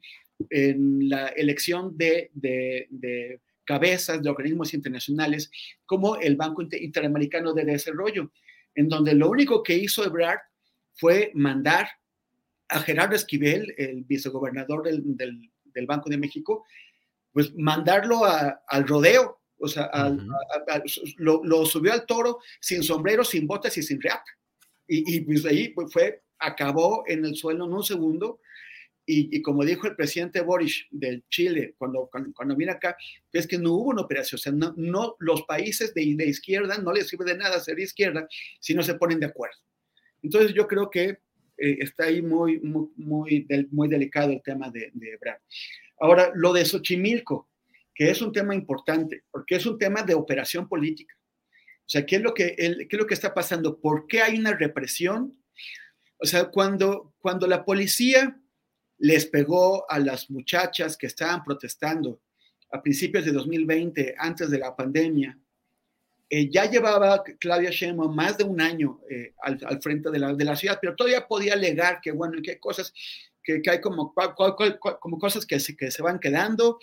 en 0.49 1.09
la 1.09 1.27
elección 1.27 1.97
de, 1.97 2.31
de, 2.35 2.87
de 2.89 3.41
cabezas 3.65 4.23
de 4.23 4.29
organismos 4.29 4.73
internacionales 4.73 5.51
como 5.85 6.15
el 6.15 6.37
Banco 6.37 6.61
Interamericano 6.61 7.53
de 7.53 7.65
Desarrollo, 7.65 8.31
en 8.75 8.87
donde 8.87 9.13
lo 9.13 9.29
único 9.29 9.61
que 9.61 9.75
hizo 9.75 10.05
Ebrard 10.05 10.39
fue 10.95 11.31
mandar 11.35 11.89
a 12.69 12.79
Gerardo 12.79 13.15
Esquivel, 13.15 13.73
el 13.77 14.03
vicegobernador 14.03 14.83
del, 14.83 15.51
Banco 15.85 16.09
de 16.09 16.17
México, 16.17 16.65
pues 17.31 17.53
mandarlo 17.55 18.21
al 18.25 18.87
rodeo, 18.87 19.41
o 19.59 19.67
sea, 19.67 19.89
lo, 21.17 21.65
subió 21.65 21.93
al 21.93 22.05
toro 22.05 22.39
sin 22.59 22.83
sombrero, 22.83 23.23
sin 23.23 23.45
botas 23.45 23.77
y 23.77 23.83
sin 23.83 24.01
reata. 24.01 24.31
Y, 24.87 25.21
pues 25.21 25.45
ahí 25.45 25.69
pues 25.69 25.91
fue, 25.91 26.23
acabó 26.39 27.03
en 27.07 27.25
el 27.25 27.35
suelo 27.35 27.65
en 27.65 27.73
un 27.73 27.83
segundo. 27.83 28.39
Y, 29.05 29.41
como 29.41 29.63
dijo 29.63 29.87
el 29.87 29.95
presidente 29.95 30.41
Boris 30.41 30.85
del 30.91 31.23
Chile 31.29 31.75
cuando, 31.77 32.09
cuando, 32.35 32.55
vino 32.55 32.71
acá, 32.73 32.97
es 33.31 33.47
que 33.47 33.57
no 33.57 33.73
hubo 33.73 33.89
una 33.91 34.01
operación, 34.01 34.37
o 34.37 34.41
sea, 34.41 34.51
no, 34.51 34.73
no 34.75 35.15
los 35.19 35.43
países 35.43 35.93
de, 35.93 36.13
de 36.17 36.27
izquierda 36.27 36.77
no 36.77 36.91
les 36.91 37.07
sirve 37.07 37.23
de 37.23 37.37
nada 37.37 37.59
ser 37.61 37.77
de 37.77 37.83
izquierda 37.83 38.27
si 38.59 38.73
no 38.73 38.83
se 38.83 38.95
ponen 38.95 39.19
de 39.19 39.27
acuerdo. 39.27 39.57
Entonces 40.21 40.53
yo 40.53 40.67
creo 40.67 40.89
que 40.89 41.19
eh, 41.57 41.77
está 41.79 42.05
ahí 42.05 42.21
muy, 42.21 42.59
muy, 42.59 43.45
muy, 43.71 43.87
delicado 43.87 44.31
el 44.31 44.41
tema 44.41 44.69
de, 44.69 44.91
de 44.93 45.17
Ahora, 45.99 46.31
lo 46.35 46.53
de 46.53 46.65
Xochimilco, 46.65 47.49
que 47.93 48.11
es 48.11 48.21
un 48.21 48.31
tema 48.31 48.53
importante, 48.53 49.23
porque 49.31 49.55
es 49.55 49.65
un 49.65 49.77
tema 49.77 50.03
de 50.03 50.13
operación 50.13 50.67
política. 50.67 51.15
O 51.79 51.89
sea, 51.89 52.05
¿qué 52.05 52.17
es 52.17 52.21
lo 52.21 52.33
que, 52.33 52.55
qué 52.55 52.87
es 52.89 52.99
lo 52.99 53.07
que 53.07 53.13
está 53.13 53.33
pasando? 53.33 53.79
¿Por 53.79 54.07
qué 54.07 54.21
hay 54.21 54.37
una 54.37 54.53
represión? 54.53 55.41
O 56.19 56.25
sea, 56.25 56.45
cuando, 56.45 57.15
cuando 57.17 57.47
la 57.47 57.63
policía 57.63 58.39
les 58.97 59.25
pegó 59.25 59.89
a 59.89 59.99
las 59.99 60.29
muchachas 60.29 60.97
que 60.97 61.07
estaban 61.07 61.43
protestando 61.43 62.21
a 62.71 62.81
principios 62.81 63.25
de 63.25 63.31
2020, 63.31 64.15
antes 64.17 64.49
de 64.49 64.59
la 64.59 64.75
pandemia, 64.75 65.39
eh, 66.29 66.49
ya 66.49 66.69
llevaba 66.69 67.23
Claudia 67.39 67.69
Sheinbaum 67.69 68.13
más 68.13 68.37
de 68.37 68.43
un 68.43 68.59
año 68.59 68.99
eh, 69.09 69.33
al, 69.41 69.59
al, 69.65 69.81
frente 69.81 70.11
de 70.11 70.19
la, 70.19 70.33
de 70.33 70.43
la, 70.43 70.57
ciudad, 70.57 70.77
pero 70.81 70.93
todavía 70.93 71.25
podía 71.25 71.53
alegar 71.53 72.01
que, 72.01 72.11
bueno, 72.11 72.41
que 72.43 72.51
hay 72.51 72.59
cosas, 72.59 72.93
que, 73.41 73.61
que 73.61 73.69
hay 73.69 73.79
como, 73.79 74.13
como 74.99 75.19
cosas 75.19 75.45
que 75.45 75.57
se, 75.59 75.77
que 75.77 75.89
se 75.89 76.03
van 76.03 76.19
quedando, 76.19 76.79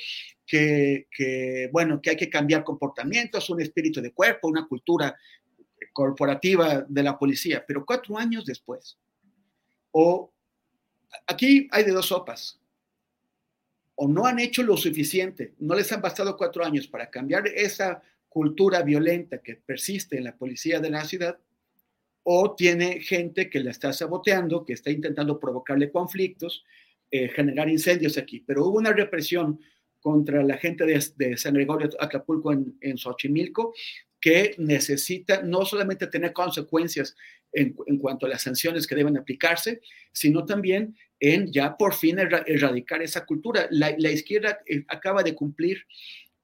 que, 0.47 1.09
que, 1.15 1.69
bueno, 1.73 2.01
que 2.01 2.11
hay 2.11 2.17
que 2.17 2.31
cambiar 2.31 2.65
comportamientos, 2.65 3.51
un 3.51 3.61
espíritu 3.61 4.01
de 4.01 4.13
cuerpo, 4.13 4.49
una 4.49 4.67
cultura 4.67 5.15
corporativa 5.93 6.85
de 6.89 7.03
la 7.03 7.19
policía, 7.19 7.65
pero 7.67 7.85
cuatro 7.85 8.17
años 8.17 8.47
después, 8.47 8.99
o 9.91 10.33
aquí 11.27 11.69
hay 11.71 11.85
de 11.85 11.93
dos 11.93 12.07
sopas, 12.07 12.59
o 13.95 14.09
no 14.09 14.25
han 14.25 14.39
hecho 14.39 14.63
lo 14.63 14.79
suficiente, 14.79 15.55
no 15.59 15.75
les 15.75 15.93
han 15.93 16.01
bastado 16.01 16.35
cuatro 16.37 16.65
años 16.65 16.89
para 16.89 17.11
cambiar 17.11 17.47
esa 17.47 18.03
cultura 18.35 18.83
violenta 18.83 19.39
que 19.39 19.55
persiste 19.55 20.19
en 20.19 20.25
la 20.25 20.37
policía 20.37 20.81
de 20.81 20.91
la 20.91 21.05
ciudad, 21.05 21.39
o 22.25 22.57
tiene 22.57 23.01
gente 23.01 23.49
que 23.49 23.61
la 23.61 23.71
está 23.71 23.93
saboteando, 23.93 24.65
que 24.65 24.73
está 24.73 24.91
intentando 24.91 25.39
provocarle 25.39 25.93
conflictos, 25.93 26.65
eh, 27.13 27.29
generar 27.29 27.69
incendios 27.69 28.19
aquí. 28.19 28.43
Pero 28.45 28.67
hubo 28.67 28.79
una 28.79 28.93
represión 28.93 29.61
contra 30.01 30.43
la 30.43 30.57
gente 30.57 30.85
de, 30.85 31.37
San 31.37 31.55
Gregorio 31.55 31.91
Acapulco 32.01 32.53
en, 32.53 32.77
en, 32.81 32.99
Xochimilco 32.99 33.73
que 34.21 34.57
necesita 34.59 35.43
no 35.43 35.65
solamente 35.65 36.09
tener 36.09 36.33
consecuencias 36.33 37.15
en, 37.53 37.77
en, 37.87 37.99
cuanto 37.99 38.27
a 38.27 38.31
las 38.31 38.43
sanciones 38.43 38.89
que 38.89 38.97
deben 38.97 39.17
aplicarse, 39.17 39.81
sino 40.13 40.45
también 40.45 40.97
en 41.21 41.53
ya 41.53 41.77
por 41.77 41.95
fin 41.95 42.19
erradicar 42.19 43.01
esa 43.01 43.25
cultura. 43.25 43.69
La, 43.71 43.95
la 43.97 44.11
izquierda 44.11 44.59
eh, 44.67 44.85
acaba 44.89 45.23
de 45.23 45.37
cumplir 45.37 45.87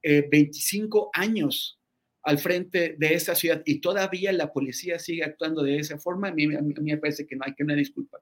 25 0.03 1.11
eh, 1.15 1.21
años 1.21 1.80
al 2.23 2.39
frente 2.39 2.97
de 2.99 3.15
esa 3.15 3.35
ciudad 3.35 3.63
y 3.65 3.81
todavía 3.81 4.33
la 4.33 4.53
policía 4.53 4.99
sigue 4.99 5.25
actuando 5.25 5.63
de 5.63 5.79
esa 5.79 5.99
forma, 5.99 6.29
a 6.29 6.33
mí, 6.33 6.47
me 6.47 6.97
parece 6.99 7.27
que 7.27 7.37
no 7.37 7.45
hay 7.47 7.55
que 7.55 7.65
una 7.65 7.75
disculpa. 7.75 8.19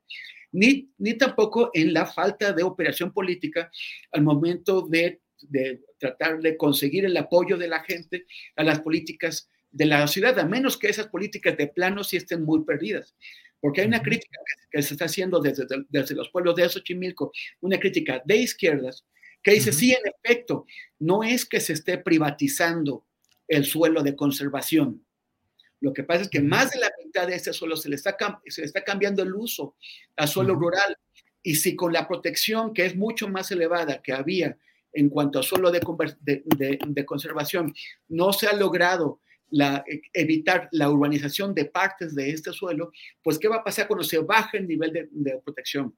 Ni, 0.52 0.90
ni 0.98 1.14
tampoco 1.14 1.70
en 1.74 1.92
la 1.92 2.06
falta 2.06 2.52
de 2.52 2.62
operación 2.62 3.12
política 3.12 3.70
al 4.12 4.22
momento 4.22 4.86
de, 4.88 5.20
de 5.42 5.82
tratar 5.98 6.40
de 6.40 6.56
conseguir 6.56 7.04
el 7.04 7.16
apoyo 7.16 7.56
de 7.56 7.68
la 7.68 7.80
gente 7.80 8.26
a 8.56 8.62
las 8.62 8.80
políticas 8.80 9.48
de 9.70 9.86
la 9.86 10.06
ciudad, 10.06 10.38
a 10.38 10.46
menos 10.46 10.78
que 10.78 10.88
esas 10.88 11.08
políticas 11.08 11.56
de 11.56 11.68
plano 11.68 12.02
sí 12.04 12.16
estén 12.16 12.44
muy 12.44 12.64
perdidas. 12.64 13.14
Porque 13.60 13.80
hay 13.80 13.88
una 13.88 14.02
crítica 14.02 14.38
que 14.70 14.82
se 14.82 14.94
está 14.94 15.06
haciendo 15.06 15.40
desde, 15.40 15.66
desde 15.88 16.14
los 16.14 16.30
pueblos 16.30 16.54
de 16.54 16.68
Xochimilco, 16.68 17.32
una 17.60 17.78
crítica 17.78 18.22
de 18.24 18.36
izquierdas, 18.36 19.04
que 19.42 19.52
dice, 19.52 19.72
sí, 19.72 19.92
en 19.92 20.02
efecto, 20.06 20.66
no 20.98 21.22
es 21.22 21.44
que 21.44 21.60
se 21.60 21.72
esté 21.72 21.98
privatizando 21.98 23.04
el 23.48 23.64
suelo 23.64 24.02
de 24.02 24.14
conservación. 24.14 25.04
Lo 25.80 25.92
que 25.92 26.04
pasa 26.04 26.22
es 26.22 26.28
que 26.28 26.40
más 26.40 26.70
de 26.70 26.80
la 26.80 26.92
mitad 27.04 27.26
de 27.26 27.34
ese 27.34 27.52
suelo 27.52 27.76
se 27.76 27.88
le 27.88 27.96
está, 27.96 28.16
se 28.46 28.60
le 28.60 28.66
está 28.66 28.82
cambiando 28.82 29.22
el 29.22 29.34
uso 29.34 29.76
a 30.16 30.26
suelo 30.26 30.54
rural. 30.54 30.96
Y 31.42 31.54
si 31.54 31.76
con 31.76 31.92
la 31.92 32.06
protección, 32.06 32.74
que 32.74 32.84
es 32.84 32.96
mucho 32.96 33.28
más 33.28 33.50
elevada 33.50 34.02
que 34.02 34.12
había 34.12 34.56
en 34.92 35.08
cuanto 35.08 35.38
a 35.38 35.42
suelo 35.42 35.70
de, 35.70 35.80
de, 36.20 36.78
de 36.86 37.06
conservación, 37.06 37.74
no 38.08 38.32
se 38.32 38.48
ha 38.48 38.52
logrado 38.52 39.20
la, 39.50 39.84
e, 39.86 40.02
evitar 40.12 40.68
la 40.72 40.90
urbanización 40.90 41.54
de 41.54 41.66
partes 41.66 42.14
de 42.14 42.30
este 42.30 42.52
suelo, 42.52 42.92
pues 43.22 43.38
¿qué 43.38 43.48
va 43.48 43.56
a 43.56 43.64
pasar 43.64 43.86
cuando 43.86 44.04
se 44.04 44.18
baje 44.18 44.58
el 44.58 44.68
nivel 44.68 45.08
de, 45.10 45.38
protección 45.38 45.94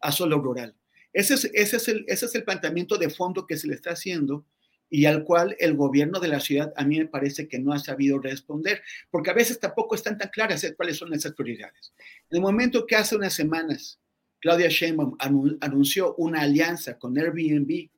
a 0.00 0.12
suelo 0.12 0.38
rural? 0.38 0.74
Ese 1.12 1.34
es, 1.34 1.44
ese, 1.54 1.76
es 1.76 1.88
el, 1.88 2.04
ese 2.08 2.26
es 2.26 2.34
el 2.34 2.44
planteamiento 2.44 2.98
de 2.98 3.10
fondo 3.10 3.46
que 3.46 3.56
se 3.56 3.68
le 3.68 3.74
está 3.74 3.90
haciendo 3.90 4.44
y 4.88 5.06
al 5.06 5.24
cual 5.24 5.56
el 5.58 5.74
gobierno 5.74 6.20
de 6.20 6.28
la 6.28 6.40
ciudad 6.40 6.72
a 6.76 6.84
mí 6.84 6.98
me 6.98 7.06
parece 7.06 7.48
que 7.48 7.58
no 7.58 7.72
ha 7.72 7.78
sabido 7.78 8.18
responder, 8.18 8.82
porque 9.10 9.30
a 9.30 9.34
veces 9.34 9.58
tampoco 9.58 9.94
están 9.94 10.18
tan 10.18 10.30
claras 10.30 10.66
cuáles 10.76 10.96
son 10.96 11.12
esas 11.12 11.32
prioridades. 11.32 11.92
En 12.30 12.36
el 12.36 12.42
momento 12.42 12.86
que 12.86 12.96
hace 12.96 13.16
unas 13.16 13.34
semanas 13.34 14.00
Claudia 14.40 14.68
Sheinbaum 14.68 15.16
anunció 15.60 16.14
una 16.16 16.42
alianza 16.42 16.98
con 16.98 17.18
Airbnb, 17.18 17.88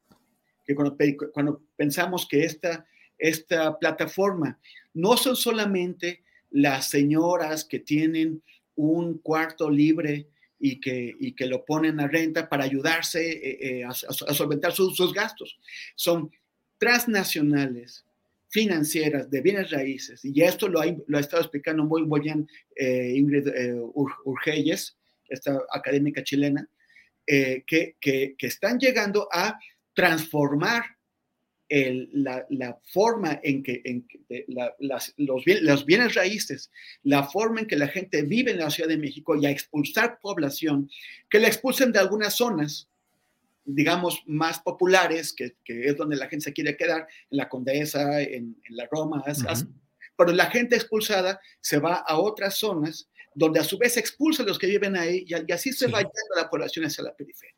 que 0.64 0.74
cuando, 0.74 0.96
cuando 1.32 1.62
pensamos 1.76 2.26
que 2.28 2.44
esta 2.44 2.86
esta 3.18 3.78
plataforma. 3.78 4.58
No 4.94 5.16
son 5.16 5.36
solamente 5.36 6.22
las 6.50 6.88
señoras 6.88 7.64
que 7.64 7.80
tienen 7.80 8.42
un 8.76 9.18
cuarto 9.18 9.68
libre 9.68 10.28
y 10.58 10.80
que, 10.80 11.14
y 11.18 11.32
que 11.32 11.46
lo 11.46 11.64
ponen 11.64 12.00
a 12.00 12.08
renta 12.08 12.48
para 12.48 12.64
ayudarse 12.64 13.30
eh, 13.30 13.80
eh, 13.80 13.84
a, 13.84 13.92
solventar 13.92 14.72
sus, 14.72 15.12
gastos. 15.12 15.58
Son 15.94 16.30
transnacionales, 16.78 18.04
financieras, 18.48 19.30
de 19.30 19.40
bienes 19.42 19.70
raíces, 19.70 20.24
y 20.24 20.42
esto 20.42 20.68
lo 20.68 20.80
ha, 20.80 21.20
estado 21.20 21.42
explicando 21.42 21.84
muy, 21.84 22.20
bien 22.20 22.48
eh, 22.76 23.12
Ingrid 23.16 23.46
Urgelles, 24.24 24.96
esta 25.28 25.60
académica 25.70 26.22
chilena, 26.24 26.66
que, 27.26 27.96
que, 28.00 28.34
que 28.38 28.46
están 28.46 28.78
llegando 28.78 29.28
a 29.30 29.58
transformar 29.92 30.82
la, 31.68 32.80
forma 32.92 33.40
en 33.42 33.62
que, 33.62 33.82
las, 34.78 35.14
los, 35.16 35.44
los, 35.46 35.86
bienes 35.86 36.14
raíces, 36.14 36.70
la 37.02 37.24
forma 37.24 37.60
en 37.60 37.66
que 37.66 37.76
la 37.76 37.88
gente 37.88 38.22
vive 38.22 38.52
en 38.52 38.58
la 38.58 38.70
Ciudad 38.70 38.88
de 38.88 38.96
México 38.96 39.36
y 39.36 39.46
a 39.46 39.50
expulsar 39.50 40.18
población, 40.20 40.90
que 41.28 41.38
la 41.38 41.48
expulsen 41.48 41.92
de 41.92 41.98
algunas 41.98 42.34
zonas, 42.34 42.88
digamos, 43.68 44.22
más 44.26 44.60
populares, 44.60 45.34
que, 45.34 45.54
es 45.66 45.96
donde 45.96 46.16
la 46.16 46.28
gente 46.28 46.44
se 46.44 46.52
quiere 46.52 46.76
quedar, 46.76 47.06
en 47.30 47.36
la 47.36 47.48
Condesa, 47.48 48.20
en, 48.22 48.56
la 48.70 48.88
Roma, 48.90 49.22
pero 50.16 50.32
la 50.32 50.46
gente 50.46 50.74
expulsada 50.74 51.38
se 51.60 51.78
va 51.78 51.96
a 51.96 52.18
otras 52.18 52.56
zonas 52.56 53.08
donde 53.34 53.60
a 53.60 53.64
su 53.64 53.78
vez 53.78 53.96
expulsa 53.96 54.42
a 54.42 54.46
los 54.46 54.58
que 54.58 54.66
viven 54.66 54.96
ahí 54.96 55.24
y, 55.26 55.52
así 55.52 55.72
se 55.72 55.86
va 55.86 56.00
yendo 56.00 56.34
la 56.34 56.48
población 56.50 56.86
hacia 56.86 57.04
la 57.04 57.14
periferia. 57.14 57.54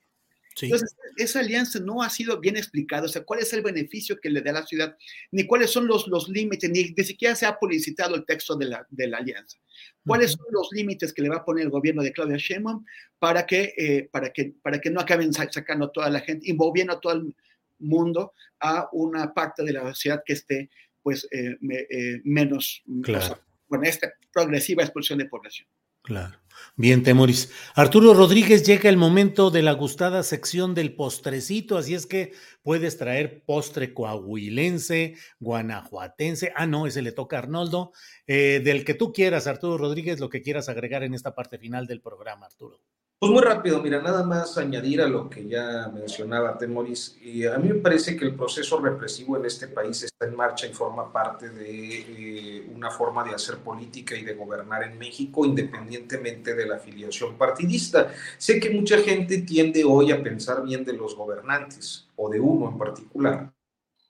Entonces, 0.60 0.96
esa 1.16 1.40
alianza 1.40 1.80
no 1.80 2.02
ha 2.02 2.10
sido 2.10 2.40
bien 2.40 2.56
explicada, 2.56 3.04
o 3.04 3.08
sea, 3.08 3.24
cuál 3.24 3.40
es 3.40 3.52
el 3.52 3.62
beneficio 3.62 4.18
que 4.20 4.30
le 4.30 4.40
da 4.42 4.50
a 4.50 4.54
la 4.54 4.66
ciudad, 4.66 4.96
ni 5.30 5.46
cuáles 5.46 5.70
son 5.70 5.86
los, 5.86 6.06
los 6.08 6.28
límites, 6.28 6.70
ni, 6.70 6.92
ni 6.96 7.04
siquiera 7.04 7.34
se 7.34 7.46
ha 7.46 7.58
publicitado 7.58 8.14
el 8.14 8.24
texto 8.24 8.56
de 8.56 8.66
la, 8.66 8.86
de 8.90 9.06
la 9.06 9.18
alianza. 9.18 9.58
¿Cuáles 10.06 10.32
son 10.32 10.46
los 10.50 10.68
límites 10.72 11.12
que 11.12 11.22
le 11.22 11.28
va 11.28 11.36
a 11.36 11.44
poner 11.44 11.64
el 11.64 11.70
gobierno 11.70 12.02
de 12.02 12.12
Claudia 12.12 12.36
Sheinbaum 12.36 12.84
para 13.18 13.46
que, 13.46 13.74
eh, 13.76 14.08
para 14.10 14.32
que, 14.32 14.54
para 14.62 14.80
que 14.80 14.90
no 14.90 15.00
acaben 15.00 15.32
sacando 15.32 15.86
a 15.86 15.92
toda 15.92 16.10
la 16.10 16.20
gente, 16.20 16.50
envolviendo 16.50 16.94
a 16.94 17.00
todo 17.00 17.12
el 17.12 17.34
mundo 17.78 18.32
a 18.60 18.88
una 18.92 19.32
parte 19.32 19.62
de 19.62 19.72
la 19.72 19.94
ciudad 19.94 20.22
que 20.24 20.32
esté, 20.34 20.70
pues, 21.02 21.26
eh, 21.30 21.56
eh, 21.90 22.20
menos, 22.24 22.82
claro. 23.02 23.38
bueno, 23.68 23.84
esta 23.84 24.12
progresiva 24.32 24.82
expulsión 24.82 25.18
de 25.18 25.26
población? 25.26 25.68
Claro. 26.02 26.40
Bien, 26.76 27.02
Temoris. 27.02 27.50
Arturo 27.74 28.14
Rodríguez, 28.14 28.64
llega 28.66 28.88
el 28.88 28.96
momento 28.96 29.50
de 29.50 29.62
la 29.62 29.72
gustada 29.72 30.22
sección 30.22 30.74
del 30.74 30.94
postrecito, 30.94 31.76
así 31.76 31.94
es 31.94 32.06
que 32.06 32.32
puedes 32.62 32.96
traer 32.96 33.42
postre 33.44 33.92
coahuilense, 33.94 35.16
guanajuatense. 35.40 36.52
Ah, 36.56 36.66
no, 36.66 36.86
ese 36.86 37.02
le 37.02 37.12
toca 37.12 37.36
a 37.36 37.40
Arnoldo. 37.40 37.92
Eh, 38.26 38.60
del 38.64 38.84
que 38.84 38.94
tú 38.94 39.12
quieras, 39.12 39.46
Arturo 39.46 39.78
Rodríguez, 39.78 40.20
lo 40.20 40.30
que 40.30 40.42
quieras 40.42 40.68
agregar 40.68 41.02
en 41.02 41.14
esta 41.14 41.34
parte 41.34 41.58
final 41.58 41.86
del 41.86 42.00
programa, 42.00 42.46
Arturo. 42.46 42.80
Pues 43.20 43.32
muy 43.32 43.42
rápido, 43.42 43.82
mira, 43.82 44.00
nada 44.00 44.24
más 44.24 44.56
añadir 44.56 45.02
a 45.02 45.06
lo 45.06 45.28
que 45.28 45.46
ya 45.46 45.90
mencionaba 45.92 46.56
Temoris. 46.56 47.18
A 47.54 47.58
mí 47.58 47.68
me 47.68 47.74
parece 47.74 48.16
que 48.16 48.24
el 48.24 48.34
proceso 48.34 48.80
represivo 48.80 49.36
en 49.36 49.44
este 49.44 49.68
país 49.68 50.04
está 50.04 50.24
en 50.24 50.34
marcha 50.34 50.66
y 50.66 50.72
forma 50.72 51.12
parte 51.12 51.50
de 51.50 51.98
eh, 51.98 52.70
una 52.74 52.90
forma 52.90 53.22
de 53.22 53.34
hacer 53.34 53.58
política 53.58 54.16
y 54.16 54.24
de 54.24 54.32
gobernar 54.32 54.84
en 54.84 54.98
México 54.98 55.44
independientemente 55.44 56.54
de 56.54 56.64
la 56.66 56.76
afiliación 56.76 57.36
partidista. 57.36 58.10
Sé 58.38 58.58
que 58.58 58.70
mucha 58.70 58.96
gente 59.00 59.42
tiende 59.42 59.84
hoy 59.84 60.12
a 60.12 60.22
pensar 60.22 60.64
bien 60.64 60.82
de 60.82 60.94
los 60.94 61.14
gobernantes 61.14 62.08
o 62.16 62.30
de 62.30 62.40
uno 62.40 62.70
en 62.70 62.78
particular, 62.78 63.52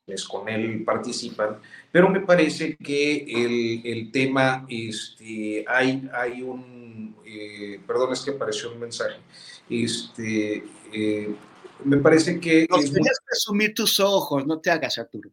pues 0.06 0.22
con 0.22 0.48
él 0.48 0.84
participan, 0.84 1.58
pero 1.90 2.08
me 2.10 2.20
parece 2.20 2.76
que 2.76 3.24
el, 3.24 3.84
el 3.84 4.12
tema, 4.12 4.64
este, 4.68 5.64
hay, 5.66 6.08
hay 6.12 6.42
un 6.42 7.09
eh, 7.32 7.80
perdón, 7.86 8.12
es 8.12 8.20
que 8.20 8.32
apareció 8.32 8.72
un 8.72 8.80
mensaje. 8.80 9.20
Este, 9.68 10.64
eh, 10.92 11.34
me 11.84 11.98
parece 11.98 12.40
que... 12.40 12.66
No, 12.68 12.78
es 12.78 12.90
presumir 12.90 13.74
tus 13.74 14.00
ojos, 14.00 14.46
no 14.46 14.60
te 14.60 14.70
hagas, 14.70 14.98
Arturo. 14.98 15.30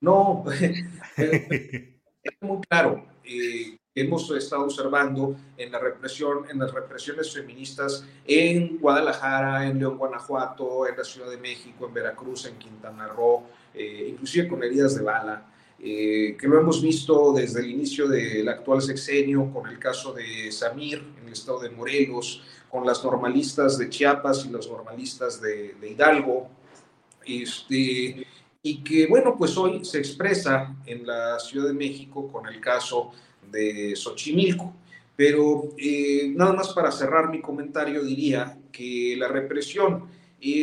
No, 0.00 0.44
es 1.16 2.34
muy 2.40 2.60
claro. 2.68 3.06
Eh, 3.24 3.78
hemos 3.94 4.30
estado 4.30 4.64
observando 4.64 5.36
en 5.56 5.72
la 5.72 5.78
represión, 5.78 6.44
en 6.50 6.58
las 6.58 6.72
represiones 6.72 7.32
feministas 7.32 8.04
en 8.26 8.78
Guadalajara, 8.78 9.66
en 9.66 9.78
León, 9.78 9.96
Guanajuato, 9.96 10.86
en 10.86 10.96
la 10.96 11.04
Ciudad 11.04 11.30
de 11.30 11.38
México, 11.38 11.86
en 11.86 11.94
Veracruz, 11.94 12.44
en 12.44 12.58
Quintana 12.58 13.08
Roo, 13.08 13.46
inclusive 13.74 14.48
con 14.48 14.62
heridas 14.62 14.96
de 14.96 15.02
bala. 15.02 15.46
Eh, 15.78 16.36
que 16.38 16.48
lo 16.48 16.58
hemos 16.58 16.80
visto 16.80 17.32
desde 17.34 17.60
el 17.60 17.70
inicio 17.70 18.08
del 18.08 18.48
actual 18.48 18.80
sexenio, 18.80 19.50
con 19.52 19.68
el 19.68 19.78
caso 19.78 20.12
de 20.12 20.50
Samir 20.50 21.04
en 21.20 21.26
el 21.26 21.32
estado 21.34 21.60
de 21.60 21.70
Morelos, 21.70 22.42
con 22.70 22.86
las 22.86 23.04
normalistas 23.04 23.76
de 23.76 23.90
Chiapas 23.90 24.46
y 24.46 24.48
los 24.48 24.68
normalistas 24.70 25.40
de, 25.40 25.76
Hidalgo, 25.82 26.48
este, 27.24 28.26
y 28.62 28.82
que, 28.82 29.06
bueno, 29.06 29.36
pues 29.36 29.56
hoy 29.56 29.84
se 29.84 29.98
expresa 29.98 30.74
en 30.86 31.06
la 31.06 31.38
Ciudad 31.38 31.68
de 31.68 31.74
México 31.74 32.26
con 32.32 32.46
el 32.46 32.60
caso 32.60 33.12
de 33.50 33.94
Xochimilco. 33.94 34.74
Pero 35.14 35.70
eh, 35.78 36.30
nada 36.34 36.52
más 36.52 36.74
para 36.74 36.90
cerrar 36.90 37.30
mi 37.30 37.40
comentario 37.40 38.02
diría 38.02 38.58
que 38.70 39.14
la 39.18 39.28
represión 39.28 40.10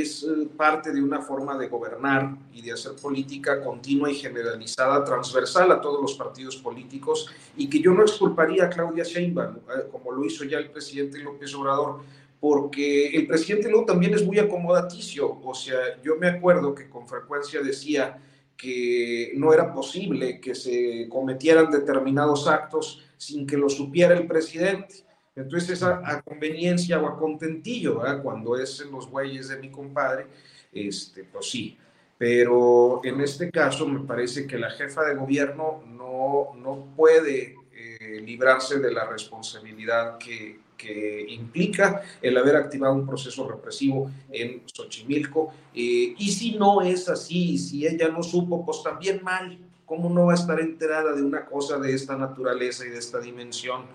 es 0.02 0.24
eh, 0.24 0.48
parte 0.56 0.92
de 0.92 1.02
una 1.02 1.22
forma 1.22 1.58
de 1.58 1.68
gobernar 1.68 2.36
y 2.54 2.62
de 2.62 2.72
hacer 2.72 2.94
política 2.94 3.62
continua 3.62 4.12
y 4.12 4.16
generalizada, 4.16 5.04
transversal 5.04 5.72
a 5.72 5.82
todos 5.82 6.02
los 6.02 6.14
partidos 6.14 6.58
políticos, 6.58 7.30
y 7.58 7.70
que 7.70 7.80
yo 7.80 7.92
no 7.92 8.04
exculparía 8.04 8.66
a 8.66 8.70
Claudia 8.70 9.04
Sheinbaum, 9.04 9.58
eh, 9.58 9.88
como 9.92 10.12
lo 10.12 10.26
hizo 10.26 10.44
ya 10.44 10.58
el 10.58 10.70
presidente 10.70 11.20
López 11.20 11.54
Obrador, 11.56 12.02
porque 12.40 13.08
el 13.08 13.26
presidente 13.28 13.70
luego 13.70 13.86
también 13.86 14.14
es 14.14 14.26
muy 14.26 14.38
acomodaticio, 14.38 15.40
o 15.42 15.54
sea, 15.54 16.02
yo 16.04 16.18
me 16.18 16.28
acuerdo 16.28 16.76
que 16.76 16.90
con 16.90 17.08
frecuencia 17.08 17.62
decía 17.62 18.20
que 18.58 19.32
no 19.36 19.54
era 19.54 19.74
posible 19.74 20.40
que 20.40 20.56
se 20.56 21.08
cometieran 21.10 21.72
determinados 21.72 22.48
actos 22.48 23.04
sin 23.18 23.48
que 23.48 23.58
lo 23.58 23.70
supiera 23.70 24.16
el 24.16 24.28
presidente. 24.28 25.04
Entonces, 25.36 25.82
a, 25.82 26.22
conveniencia 26.22 27.00
o 27.00 27.08
a 27.08 27.18
contentillo, 27.18 28.00
¿verdad? 28.00 28.22
cuando 28.22 28.58
es 28.58 28.80
en 28.82 28.92
los 28.92 29.10
bueyes 29.10 29.50
de 29.50 29.58
mi 29.58 29.70
compadre, 29.70 30.28
este, 30.72 31.24
pues 31.24 31.50
sí. 31.50 31.78
Pero 32.18 33.02
en 33.04 33.20
este 33.22 33.50
caso 33.50 33.88
me 33.88 34.02
parece 34.02 34.46
que 34.46 34.58
la 34.58 34.70
jefa 34.70 35.04
de 35.04 35.16
gobierno 35.16 35.84
no, 35.88 36.54
no 36.56 36.94
puede 36.96 37.56
eh, 37.76 38.22
librarse 38.24 38.80
de 38.80 38.94
la 38.94 39.06
responsabilidad 39.06 40.20
que, 40.20 40.60
que, 40.78 41.26
implica 41.30 42.04
el 42.22 42.38
haber 42.38 42.56
activado 42.56 42.94
un 42.94 43.08
proceso 43.08 43.50
represivo 43.50 44.12
en 44.32 44.62
Xochimilco. 44.66 45.52
Eh, 45.74 46.14
y 46.18 46.32
si 46.32 46.56
no 46.56 46.82
es 46.82 47.10
así, 47.10 47.58
si 47.58 47.88
ella 47.88 48.10
no 48.10 48.22
supo, 48.22 48.64
pues 48.64 48.84
también 48.84 49.22
mal, 49.24 49.58
¿cómo 49.86 50.10
no 50.10 50.28
va 50.28 50.34
a 50.34 50.36
estar 50.36 50.60
enterada 50.60 51.14
de 51.14 51.24
una 51.24 51.46
cosa 51.46 51.80
de 51.80 51.94
esta 51.94 52.16
naturaleza 52.16 52.86
y 52.86 52.90
de 52.90 53.00
esta 53.00 53.20
dimensión? 53.20 53.86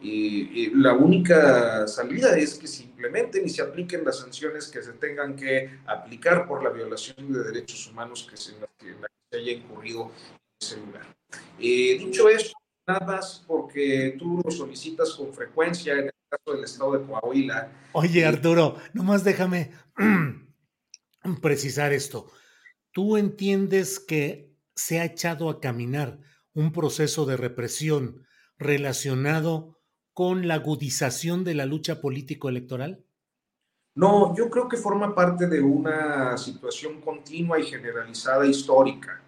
Y, 0.00 0.70
la 0.74 0.94
única 0.94 1.88
salida 1.88 2.36
es 2.36 2.54
que 2.54 2.66
se 2.66 2.84
implementen 2.84 3.46
y 3.46 3.48
se 3.48 3.62
apliquen 3.62 4.04
las 4.04 4.18
sanciones 4.18 4.68
que 4.68 4.82
se 4.82 4.92
tengan 4.92 5.34
que 5.34 5.78
aplicar 5.86 6.46
por 6.46 6.62
la 6.62 6.70
violación 6.70 7.32
de 7.32 7.42
derechos 7.44 7.86
humanos 7.88 8.26
que 8.30 8.36
se, 8.36 8.54
que 8.78 8.94
se 9.30 9.36
haya 9.38 9.52
incurrido 9.52 10.12
en 10.12 10.38
ese 10.60 10.76
lugar. 10.78 11.06
Eh, 11.58 11.98
dicho 11.98 12.28
esto, 12.28 12.52
nada 12.86 13.06
más 13.06 13.44
porque 13.46 14.16
tú 14.18 14.42
lo 14.44 14.50
solicitas 14.50 15.14
con 15.14 15.32
frecuencia 15.32 15.94
en 15.94 16.06
el 16.06 16.12
caso 16.28 16.54
del 16.54 16.64
estado 16.64 16.98
de 16.98 17.06
Coahuila. 17.06 17.72
Oye, 17.92 18.24
Arturo, 18.24 18.76
nomás 18.92 19.24
déjame 19.24 19.72
precisar 21.42 21.92
esto. 21.92 22.30
¿Tú 22.92 23.16
entiendes 23.16 23.98
que 23.98 24.54
se 24.74 25.00
ha 25.00 25.04
echado 25.04 25.48
a 25.48 25.60
caminar 25.60 26.18
un 26.52 26.72
proceso 26.72 27.26
de 27.26 27.36
represión 27.36 28.26
relacionado 28.58 29.75
con 30.16 30.48
la 30.48 30.54
agudización 30.54 31.44
de 31.44 31.54
la 31.54 31.66
lucha 31.66 32.00
político-electoral? 32.00 33.04
No, 33.94 34.34
yo 34.34 34.48
creo 34.48 34.66
que 34.66 34.78
forma 34.78 35.14
parte 35.14 35.46
de 35.46 35.60
una 35.60 36.38
situación 36.38 37.02
continua 37.02 37.60
y 37.60 37.64
generalizada 37.64 38.46
histórica. 38.46 39.20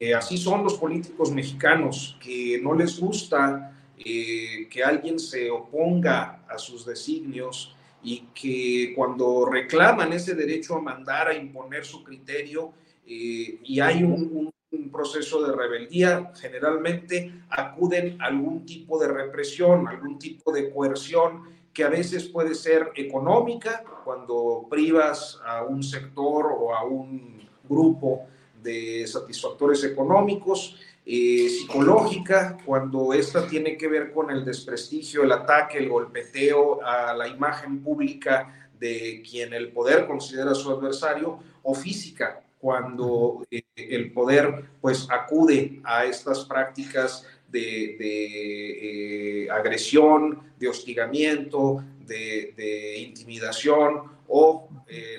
Eh, 0.00 0.12
así 0.12 0.36
son 0.36 0.64
los 0.64 0.74
políticos 0.74 1.30
mexicanos, 1.30 2.18
que 2.20 2.60
no 2.60 2.74
les 2.74 2.98
gusta 2.98 3.72
eh, 3.96 4.66
que 4.68 4.82
alguien 4.82 5.20
se 5.20 5.48
oponga 5.48 6.44
a 6.48 6.58
sus 6.58 6.84
designios 6.84 7.76
y 8.02 8.26
que 8.34 8.94
cuando 8.96 9.46
reclaman 9.48 10.12
ese 10.12 10.34
derecho 10.34 10.74
a 10.74 10.80
mandar, 10.80 11.28
a 11.28 11.34
imponer 11.34 11.84
su 11.84 12.02
criterio, 12.02 12.72
eh, 13.06 13.60
y 13.62 13.78
hay 13.78 14.02
un, 14.02 14.28
un, 14.34 14.52
proceso 14.90 15.42
de 15.46 15.54
rebeldía, 15.54 16.32
generalmente 16.34 17.32
acuden 17.50 18.20
a 18.20 18.26
algún 18.26 18.64
tipo 18.64 18.98
de 18.98 19.08
represión, 19.08 19.88
algún 19.88 20.18
tipo 20.18 20.52
de 20.52 20.70
coerción 20.70 21.42
que 21.72 21.84
a 21.84 21.88
veces 21.88 22.24
puede 22.24 22.54
ser 22.54 22.90
económica, 22.96 23.82
cuando 24.04 24.66
privas 24.68 25.40
a 25.44 25.62
un 25.62 25.82
sector 25.82 26.46
o 26.46 26.74
a 26.74 26.84
un 26.84 27.48
grupo 27.68 28.26
de 28.62 29.06
satisfactores 29.06 29.82
económicos, 29.84 30.76
eh, 31.04 31.48
psicológica, 31.48 32.58
cuando 32.64 33.12
esta 33.12 33.48
tiene 33.48 33.76
que 33.76 33.88
ver 33.88 34.12
con 34.12 34.30
el 34.30 34.44
desprestigio, 34.44 35.24
el 35.24 35.32
ataque, 35.32 35.78
el 35.78 35.88
golpeteo 35.88 36.84
a 36.84 37.12
la 37.14 37.26
imagen 37.26 37.82
pública 37.82 38.68
de 38.78 39.22
quien 39.28 39.52
el 39.52 39.72
poder 39.72 40.06
considera 40.06 40.54
su 40.54 40.70
adversario, 40.70 41.40
o 41.62 41.74
física, 41.74 42.40
cuando 42.62 43.44
eh, 43.50 43.64
el 43.74 44.12
poder 44.12 44.70
pues 44.80 45.08
acude 45.10 45.80
a 45.82 46.04
estas 46.04 46.44
prácticas 46.44 47.26
de, 47.48 47.96
eh, 48.00 49.50
agresión, 49.50 50.54
de 50.56 50.68
hostigamiento, 50.68 51.84
de, 52.06 52.94
intimidación 52.98 54.12
o 54.28 54.68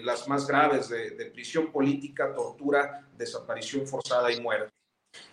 las 0.03 0.27
más 0.27 0.47
graves 0.47 0.89
de, 0.89 1.11
de 1.11 1.25
prisión 1.25 1.71
política, 1.71 2.33
tortura 2.33 3.05
desaparición 3.17 3.85
forzada 3.85 4.31
y 4.31 4.39
muerte. 4.39 4.71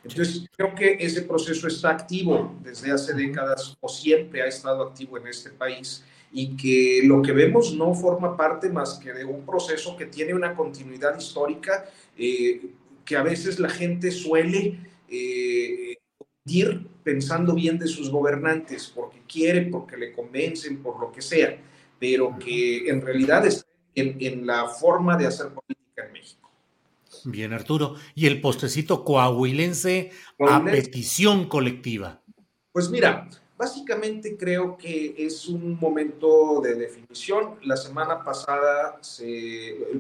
Entonces, 0.02 0.46
creo 0.56 0.74
que 0.74 0.96
ese 0.98 1.22
proceso 1.22 1.68
está 1.68 1.90
activo 1.90 2.54
desde 2.60 2.90
hace 2.90 3.14
décadas 3.14 3.76
o 3.80 3.88
siempre 3.88 4.42
ha 4.42 4.46
estado 4.46 4.82
activo 4.82 5.16
en 5.16 5.28
este 5.28 5.50
país 5.50 6.04
y 6.32 6.57
que 6.57 7.02
lo 7.05 7.23
que 7.23 7.32
vemos 7.32 7.74
no 7.74 7.94
forma 7.94 8.36
parte 8.36 8.70
más 8.70 8.98
que 8.98 9.12
de 9.12 9.24
un 9.24 9.44
proceso 9.44 9.97
que 9.97 10.07
tiene 10.07 10.35
una 10.35 10.55
continuidad 10.55 11.19
histórica 11.19 11.86
eh, 12.16 12.70
que 13.05 13.16
a 13.16 13.23
veces 13.23 13.59
la 13.59 13.69
gente 13.69 14.11
suele 14.11 14.78
eh, 15.09 15.97
ir 16.47 16.86
pensando 17.02 17.55
bien 17.55 17.78
de 17.78 17.89
sus 17.89 18.11
gobernantes 18.11 18.93
porque 18.94 19.23
quiere, 19.27 19.62
porque 19.62 19.97
le 19.97 20.12
convencen, 20.12 20.82
por 20.82 21.01
lo 21.01 21.11
que 21.11 21.23
sea, 21.23 21.59
pero 21.98 22.39
que 22.39 22.89
en 22.89 23.01
realidad 23.01 23.47
está 23.47 23.66
en, 23.94 24.16
en 24.20 24.47
la 24.47 24.69
forma 24.69 25.16
de 25.16 25.27
hacer 25.27 25.48
política 25.48 26.07
en 26.07 26.12
México. 26.12 26.51
Bien, 27.24 27.52
Arturo. 27.52 27.97
¿Y 28.15 28.27
el 28.27 28.40
postecito 28.40 29.05
coahuilense 29.05 30.11
a 30.39 30.65
petición 30.65 31.48
colectiva? 31.48 32.23
Pues 32.73 32.89
mira, 32.89 33.28
básicamente 33.60 34.38
creo 34.38 34.78
que 34.78 35.14
es 35.18 35.46
un 35.46 35.78
momento 35.78 36.62
de 36.62 36.76
definición. 36.76 37.56
La 37.62 37.76
semana 37.76 38.24
pasada, 38.24 38.98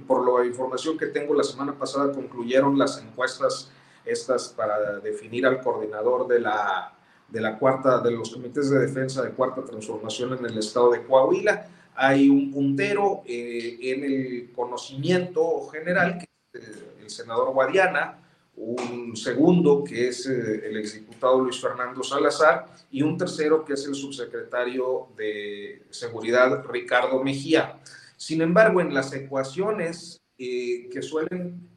por 0.06 0.40
la 0.40 0.46
información 0.46 0.96
que 0.96 1.08
tengo, 1.08 1.34
la 1.34 1.44
semana 1.44 1.78
pasada 1.78 2.10
concluyeron 2.10 2.78
las 2.78 3.02
encuestas 3.02 3.70
estas 4.06 4.48
para 4.48 4.98
definir 5.00 5.44
al 5.44 5.60
coordinador 5.60 6.26
de 6.26 6.40
la, 6.40 6.94
de 7.28 7.40
la 7.42 7.58
cuarta, 7.58 8.00
de 8.00 8.12
los 8.12 8.30
comités 8.30 8.70
de 8.70 8.78
defensa 8.78 9.20
de 9.22 9.32
cuarta 9.32 9.62
transformación 9.62 10.38
en 10.38 10.46
el 10.46 10.56
estado 10.56 10.92
de 10.92 11.02
Coahuila. 11.02 11.66
Hay 11.94 12.30
un 12.30 12.50
puntero 12.50 13.22
eh, 13.26 13.76
en 13.82 14.04
el 14.04 14.52
conocimiento 14.56 15.68
general 15.70 16.18
que 16.18 16.60
el 17.02 17.10
senador 17.10 17.52
Guadiana, 17.52 18.16
un 18.60 19.16
segundo 19.16 19.82
que 19.82 20.08
es 20.08 20.26
eh, 20.26 20.68
el 20.68 20.76
exdiputado 20.76 21.40
Luis 21.40 21.58
Fernando 21.58 22.02
Salazar 22.02 22.66
y 22.90 23.00
un 23.00 23.16
tercero 23.16 23.64
que 23.64 23.72
es 23.72 23.86
el 23.86 23.94
subsecretario 23.94 25.08
de 25.16 25.82
Seguridad 25.88 26.62
Ricardo 26.66 27.22
Mejía. 27.24 27.78
Sin 28.16 28.42
embargo, 28.42 28.82
en 28.82 28.92
las 28.92 29.14
ecuaciones 29.14 30.20
eh, 30.38 30.90
que 30.92 31.00
suelen 31.00 31.68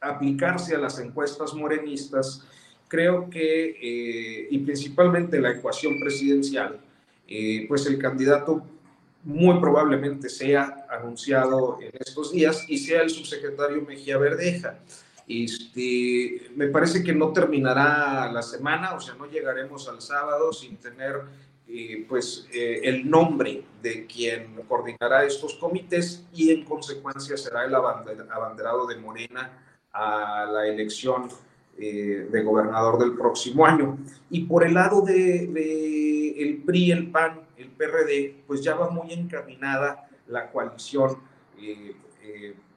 aplicarse 0.00 0.76
a 0.76 0.78
las 0.78 1.00
encuestas 1.00 1.52
morenistas, 1.52 2.46
creo 2.86 3.28
que, 3.28 3.70
eh, 3.70 4.48
y 4.50 4.58
principalmente 4.58 5.40
la 5.40 5.50
ecuación 5.50 5.98
presidencial, 6.00 6.80
pues 7.68 7.86
el 7.86 7.96
candidato 7.98 8.64
muy 9.22 9.60
probablemente 9.60 10.28
sea 10.28 10.86
anunciado 10.90 11.78
en 11.80 11.92
estos 12.00 12.32
días 12.32 12.64
y 12.66 12.76
sea 12.78 13.02
el 13.02 13.10
subsecretario 13.10 13.82
Mejía 13.82 14.18
Verdeja. 14.18 14.80
Este, 15.30 16.50
me 16.56 16.66
parece 16.66 17.04
que 17.04 17.14
no 17.14 17.32
terminará 17.32 18.32
la 18.32 18.42
semana, 18.42 18.94
o 18.94 19.00
sea, 19.00 19.14
no 19.14 19.26
llegaremos 19.26 19.88
al 19.88 20.02
sábado 20.02 20.52
sin 20.52 20.76
tener 20.76 21.22
eh, 21.68 22.04
pues 22.08 22.48
eh, 22.52 22.80
el 22.82 23.08
nombre 23.08 23.62
de 23.80 24.06
quien 24.06 24.56
coordinará 24.66 25.24
estos 25.24 25.54
comités 25.54 26.26
y 26.34 26.50
en 26.50 26.64
consecuencia 26.64 27.36
será 27.36 27.64
el 27.64 27.72
abanderado 27.76 28.88
de 28.88 28.96
Morena 28.96 29.52
a 29.92 30.46
la 30.46 30.66
elección 30.66 31.28
eh, 31.78 32.26
de 32.28 32.42
gobernador 32.42 32.98
del 32.98 33.16
próximo 33.16 33.64
año. 33.64 33.98
Y 34.30 34.46
por 34.46 34.66
el 34.66 34.74
lado 34.74 35.00
de, 35.02 35.44
el 36.38 36.62
PRI, 36.64 36.90
el 36.90 37.08
PAN, 37.12 37.42
el 37.56 37.68
PRD, 37.68 38.42
pues 38.48 38.62
ya 38.62 38.74
va 38.74 38.90
muy 38.90 39.12
encaminada 39.12 40.08
la 40.26 40.50
coalición 40.50 41.18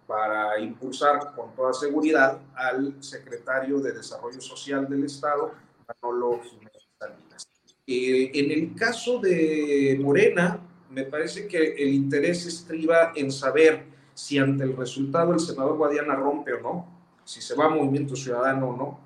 para 0.08 0.60
impulsar 0.60 1.34
con 1.36 1.56
toda 1.56 1.74
seguridad 1.74 2.40
al 2.56 3.02
secretario 3.04 3.80
de 3.80 3.94
Desarrollo 3.94 4.42
Social 4.42 4.88
del 4.90 5.06
Estado, 5.06 5.54
Manolo 5.88 6.42
Jiménez 6.44 6.88
Salinas. 7.00 7.48
Eh, 7.86 8.32
en 8.34 8.52
el 8.52 8.76
caso 8.76 9.20
de 9.20 9.98
Morena, 10.02 10.60
me 10.90 11.04
parece 11.04 11.48
que 11.48 11.74
el 11.74 11.94
interés 11.94 12.46
estriba 12.46 13.14
en 13.16 13.32
saber 13.32 13.86
si 14.14 14.38
ante 14.38 14.64
el 14.64 14.78
resultado 14.78 15.34
el 15.34 15.40
senador 15.40 15.78
Guadiana 15.78 16.16
rompe 16.16 16.54
o 16.54 16.62
no, 16.62 16.88
si 17.26 17.42
se 17.42 17.56
va 17.56 17.66
a 17.66 17.70
Movimiento 17.70 18.16
Ciudadano 18.16 18.70
o 18.70 18.78
no. 18.78 19.00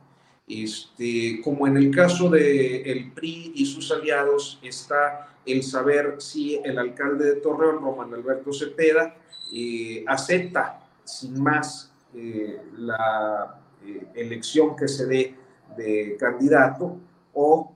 Este, 0.47 1.41
como 1.43 1.67
en 1.67 1.75
el 1.75 1.93
caso 1.93 2.29
del 2.29 2.87
el 2.87 3.11
PRI 3.11 3.51
y 3.55 3.65
sus 3.65 3.91
aliados, 3.91 4.59
está 4.61 5.35
el 5.45 5.63
saber 5.63 6.15
si 6.19 6.55
el 6.63 6.77
alcalde 6.77 7.25
de 7.25 7.41
Torreón, 7.41 7.81
Román 7.81 8.13
Alberto 8.13 8.53
Cepeda, 8.53 9.15
eh, 9.53 10.03
acepta 10.07 10.86
sin 11.07 11.41
más 11.41 11.91
eh, 12.13 12.61
la 12.77 13.59
eh, 13.83 14.07
elección 14.15 14.75
que 14.75 14.87
se 14.87 15.05
dé 15.05 15.35
de 15.75 16.17
candidato 16.19 16.97
o 17.33 17.73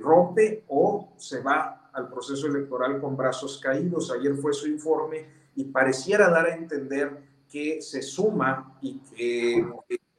rompe 0.00 0.62
o 0.68 1.08
se 1.16 1.40
va 1.40 1.90
al 1.92 2.08
proceso 2.08 2.46
electoral 2.46 3.00
con 3.00 3.16
brazos 3.16 3.58
caídos. 3.58 4.12
Ayer 4.12 4.34
fue 4.34 4.52
su 4.52 4.68
informe 4.68 5.24
y 5.56 5.64
pareciera 5.64 6.28
dar 6.28 6.46
a 6.46 6.54
entender 6.54 7.18
que 7.50 7.82
se 7.82 8.02
suma 8.02 8.78
y 8.80 8.98
que 8.98 9.66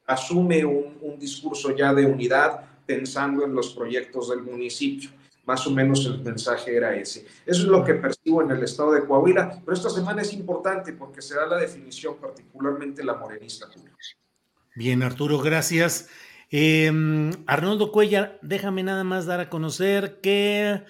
asume 0.06 0.66
un 0.66 1.18
discurso 1.18 1.74
ya 1.76 1.94
de 1.94 2.06
unidad 2.06 2.66
pensando 2.86 3.46
en 3.46 3.54
los 3.54 3.74
proyectos 3.74 4.30
del 4.30 4.42
municipio. 4.42 5.12
Más 5.50 5.66
o 5.66 5.72
menos 5.72 6.06
el 6.06 6.20
mensaje 6.20 6.78
era 6.78 6.96
ese. 6.96 7.26
Eso 7.44 7.64
es 7.64 7.68
lo 7.68 7.84
que 7.84 7.96
percibo 7.96 8.44
en 8.44 8.52
el 8.52 8.62
estado 8.62 8.92
de 8.92 9.04
Coahuila, 9.04 9.60
pero 9.66 9.76
esta 9.76 9.90
semana 9.90 10.22
es 10.22 10.32
importante 10.34 10.94
porque 10.94 11.24
se 11.24 11.34
da 11.34 11.48
la 11.48 11.58
definición, 11.58 12.18
particularmente 12.22 13.04
la 13.04 13.16
morenista. 13.16 13.66
Bien, 14.76 15.02
Arturo, 15.02 15.40
gracias. 15.40 16.08
Eh, 16.52 16.92
Arnoldo 17.48 17.92
Cuellar, 17.92 18.38
déjame 18.44 18.84
nada 18.84 19.04
más 19.04 19.26
dar 19.26 19.40
a 19.40 19.50
conocer 19.50 20.20
que 20.22 20.84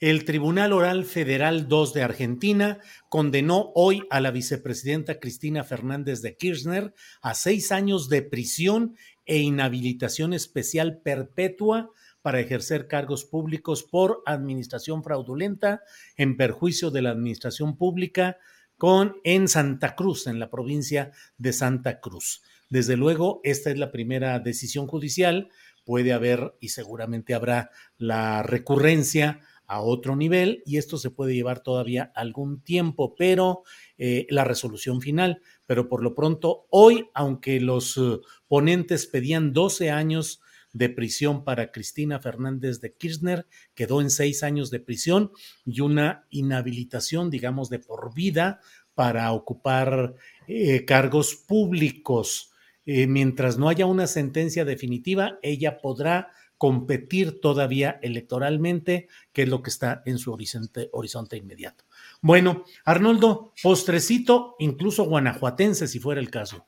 El 0.00 0.24
Tribunal 0.24 0.72
Oral 0.72 1.04
Federal 1.04 1.68
2 1.68 1.94
de 1.94 2.02
Argentina 2.02 2.80
condenó 3.10 3.70
hoy 3.76 4.02
a 4.10 4.18
la 4.18 4.32
vicepresidenta 4.32 5.20
Cristina 5.20 5.62
Fernández 5.62 6.20
de 6.20 6.36
Kirchner 6.36 6.94
a 7.22 7.34
seis 7.34 7.70
años 7.70 8.08
de 8.08 8.22
prisión 8.22 8.96
e 9.24 9.38
inhabilitación 9.38 10.32
especial 10.32 10.98
perpetua 11.00 11.92
para 12.22 12.40
ejercer 12.40 12.86
cargos 12.86 13.24
públicos 13.24 13.82
por 13.82 14.22
administración 14.26 15.02
fraudulenta 15.02 15.82
en 16.16 16.36
perjuicio 16.36 16.90
de 16.90 17.02
la 17.02 17.10
administración 17.10 17.76
pública 17.76 18.38
con 18.76 19.16
en 19.24 19.48
Santa 19.48 19.94
Cruz, 19.94 20.26
en 20.26 20.38
la 20.38 20.50
provincia 20.50 21.12
de 21.36 21.52
Santa 21.52 22.00
Cruz. 22.00 22.42
Desde 22.70 22.96
luego, 22.96 23.40
esta 23.44 23.70
es 23.70 23.78
la 23.78 23.90
primera 23.90 24.38
decisión 24.38 24.86
judicial. 24.86 25.50
Puede 25.84 26.12
haber 26.12 26.54
y 26.60 26.68
seguramente 26.68 27.34
habrá 27.34 27.70
la 27.98 28.42
recurrencia 28.42 29.40
a 29.66 29.82
otro 29.82 30.16
nivel 30.16 30.62
y 30.66 30.78
esto 30.78 30.98
se 30.98 31.10
puede 31.10 31.34
llevar 31.34 31.60
todavía 31.60 32.10
algún 32.14 32.60
tiempo, 32.60 33.14
pero 33.16 33.62
eh, 33.98 34.26
la 34.28 34.44
resolución 34.44 35.00
final. 35.00 35.42
Pero 35.66 35.88
por 35.88 36.02
lo 36.02 36.14
pronto, 36.14 36.66
hoy, 36.70 37.08
aunque 37.14 37.60
los 37.60 37.96
uh, 37.96 38.20
ponentes 38.48 39.06
pedían 39.06 39.52
12 39.52 39.90
años 39.90 40.40
de 40.72 40.88
prisión 40.88 41.44
para 41.44 41.72
Cristina 41.72 42.20
Fernández 42.20 42.80
de 42.80 42.94
Kirchner, 42.94 43.46
quedó 43.74 44.00
en 44.00 44.10
seis 44.10 44.42
años 44.42 44.70
de 44.70 44.80
prisión 44.80 45.32
y 45.64 45.80
una 45.80 46.26
inhabilitación, 46.30 47.30
digamos, 47.30 47.70
de 47.70 47.78
por 47.78 48.14
vida 48.14 48.60
para 48.94 49.32
ocupar 49.32 50.14
eh, 50.46 50.84
cargos 50.84 51.34
públicos. 51.34 52.52
Eh, 52.86 53.06
mientras 53.06 53.58
no 53.58 53.68
haya 53.68 53.86
una 53.86 54.06
sentencia 54.06 54.64
definitiva, 54.64 55.38
ella 55.42 55.78
podrá 55.78 56.32
competir 56.60 57.40
todavía 57.40 57.98
electoralmente, 58.02 59.08
que 59.32 59.44
es 59.44 59.48
lo 59.48 59.62
que 59.62 59.70
está 59.70 60.02
en 60.04 60.18
su 60.18 60.30
horizonte, 60.30 60.90
horizonte 60.92 61.38
inmediato. 61.38 61.84
Bueno, 62.20 62.64
Arnoldo, 62.84 63.54
postrecito, 63.62 64.56
incluso 64.58 65.04
guanajuatense, 65.04 65.88
si 65.88 66.00
fuera 66.00 66.20
el 66.20 66.28
caso. 66.28 66.66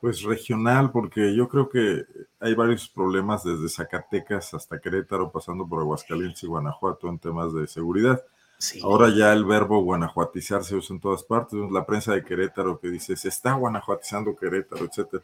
Pues 0.00 0.22
regional, 0.22 0.92
porque 0.92 1.34
yo 1.34 1.48
creo 1.48 1.68
que 1.68 2.04
hay 2.40 2.54
varios 2.54 2.88
problemas 2.88 3.42
desde 3.42 3.68
Zacatecas 3.68 4.54
hasta 4.54 4.80
Querétaro, 4.80 5.30
pasando 5.30 5.66
por 5.66 5.80
Aguascalientes 5.80 6.42
y 6.44 6.46
Guanajuato 6.46 7.08
en 7.08 7.18
temas 7.18 7.52
de 7.52 7.66
seguridad. 7.66 8.22
Ahora 8.82 9.08
ya 9.10 9.32
el 9.32 9.44
verbo 9.44 9.82
guanajuatizar 9.82 10.64
se 10.64 10.74
usa 10.74 10.94
en 10.94 11.00
todas 11.00 11.22
partes. 11.22 11.58
La 11.70 11.86
prensa 11.86 12.12
de 12.12 12.24
Querétaro 12.24 12.80
que 12.80 12.88
dice 12.88 13.16
se 13.16 13.28
está 13.28 13.54
guanajuatizando 13.54 14.34
Querétaro, 14.34 14.84
etcétera. 14.84 15.22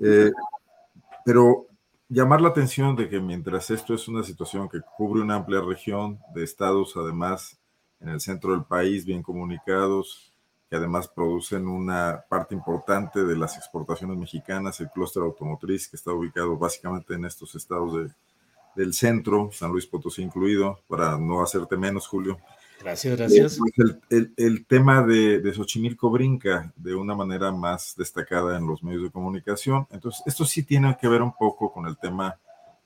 Eh, 0.00 0.32
pero 1.24 1.66
llamar 2.08 2.40
la 2.40 2.48
atención 2.48 2.96
de 2.96 3.08
que 3.08 3.20
mientras 3.20 3.70
esto 3.70 3.94
es 3.94 4.08
una 4.08 4.24
situación 4.24 4.68
que 4.68 4.80
cubre 4.96 5.22
una 5.22 5.36
amplia 5.36 5.60
región 5.60 6.18
de 6.34 6.42
estados, 6.42 6.96
además 6.96 7.56
en 8.00 8.08
el 8.08 8.20
centro 8.20 8.52
del 8.52 8.64
país, 8.64 9.04
bien 9.04 9.22
comunicados, 9.22 10.29
que 10.70 10.76
además 10.76 11.08
producen 11.08 11.66
una 11.66 12.24
parte 12.28 12.54
importante 12.54 13.24
de 13.24 13.36
las 13.36 13.56
exportaciones 13.56 14.16
mexicanas, 14.16 14.78
el 14.80 14.88
clúster 14.90 15.24
automotriz, 15.24 15.88
que 15.88 15.96
está 15.96 16.12
ubicado 16.12 16.56
básicamente 16.56 17.14
en 17.14 17.24
estos 17.24 17.56
estados 17.56 17.94
de, 17.94 18.14
del 18.76 18.94
centro, 18.94 19.50
San 19.52 19.72
Luis 19.72 19.86
Potosí 19.86 20.22
incluido, 20.22 20.78
para 20.86 21.18
no 21.18 21.42
hacerte 21.42 21.76
menos, 21.76 22.06
Julio. 22.06 22.38
Gracias, 22.80 23.18
gracias. 23.18 23.58
Pues 23.58 23.98
el, 24.10 24.32
el, 24.36 24.64
tema 24.64 25.02
de, 25.02 25.40
de, 25.40 25.52
Xochimilco 25.52 26.08
brinca 26.08 26.72
de 26.76 26.94
una 26.94 27.16
manera 27.16 27.50
más 27.50 27.94
destacada 27.96 28.56
en 28.56 28.66
los 28.66 28.82
medios 28.82 29.02
de 29.02 29.10
comunicación. 29.10 29.88
Entonces, 29.90 30.22
esto 30.24 30.44
sí 30.44 30.62
tiene 30.62 30.96
que 30.98 31.08
ver 31.08 31.20
un 31.20 31.34
poco 31.36 31.72
con 31.72 31.86
el 31.86 31.98
tema 31.98 32.38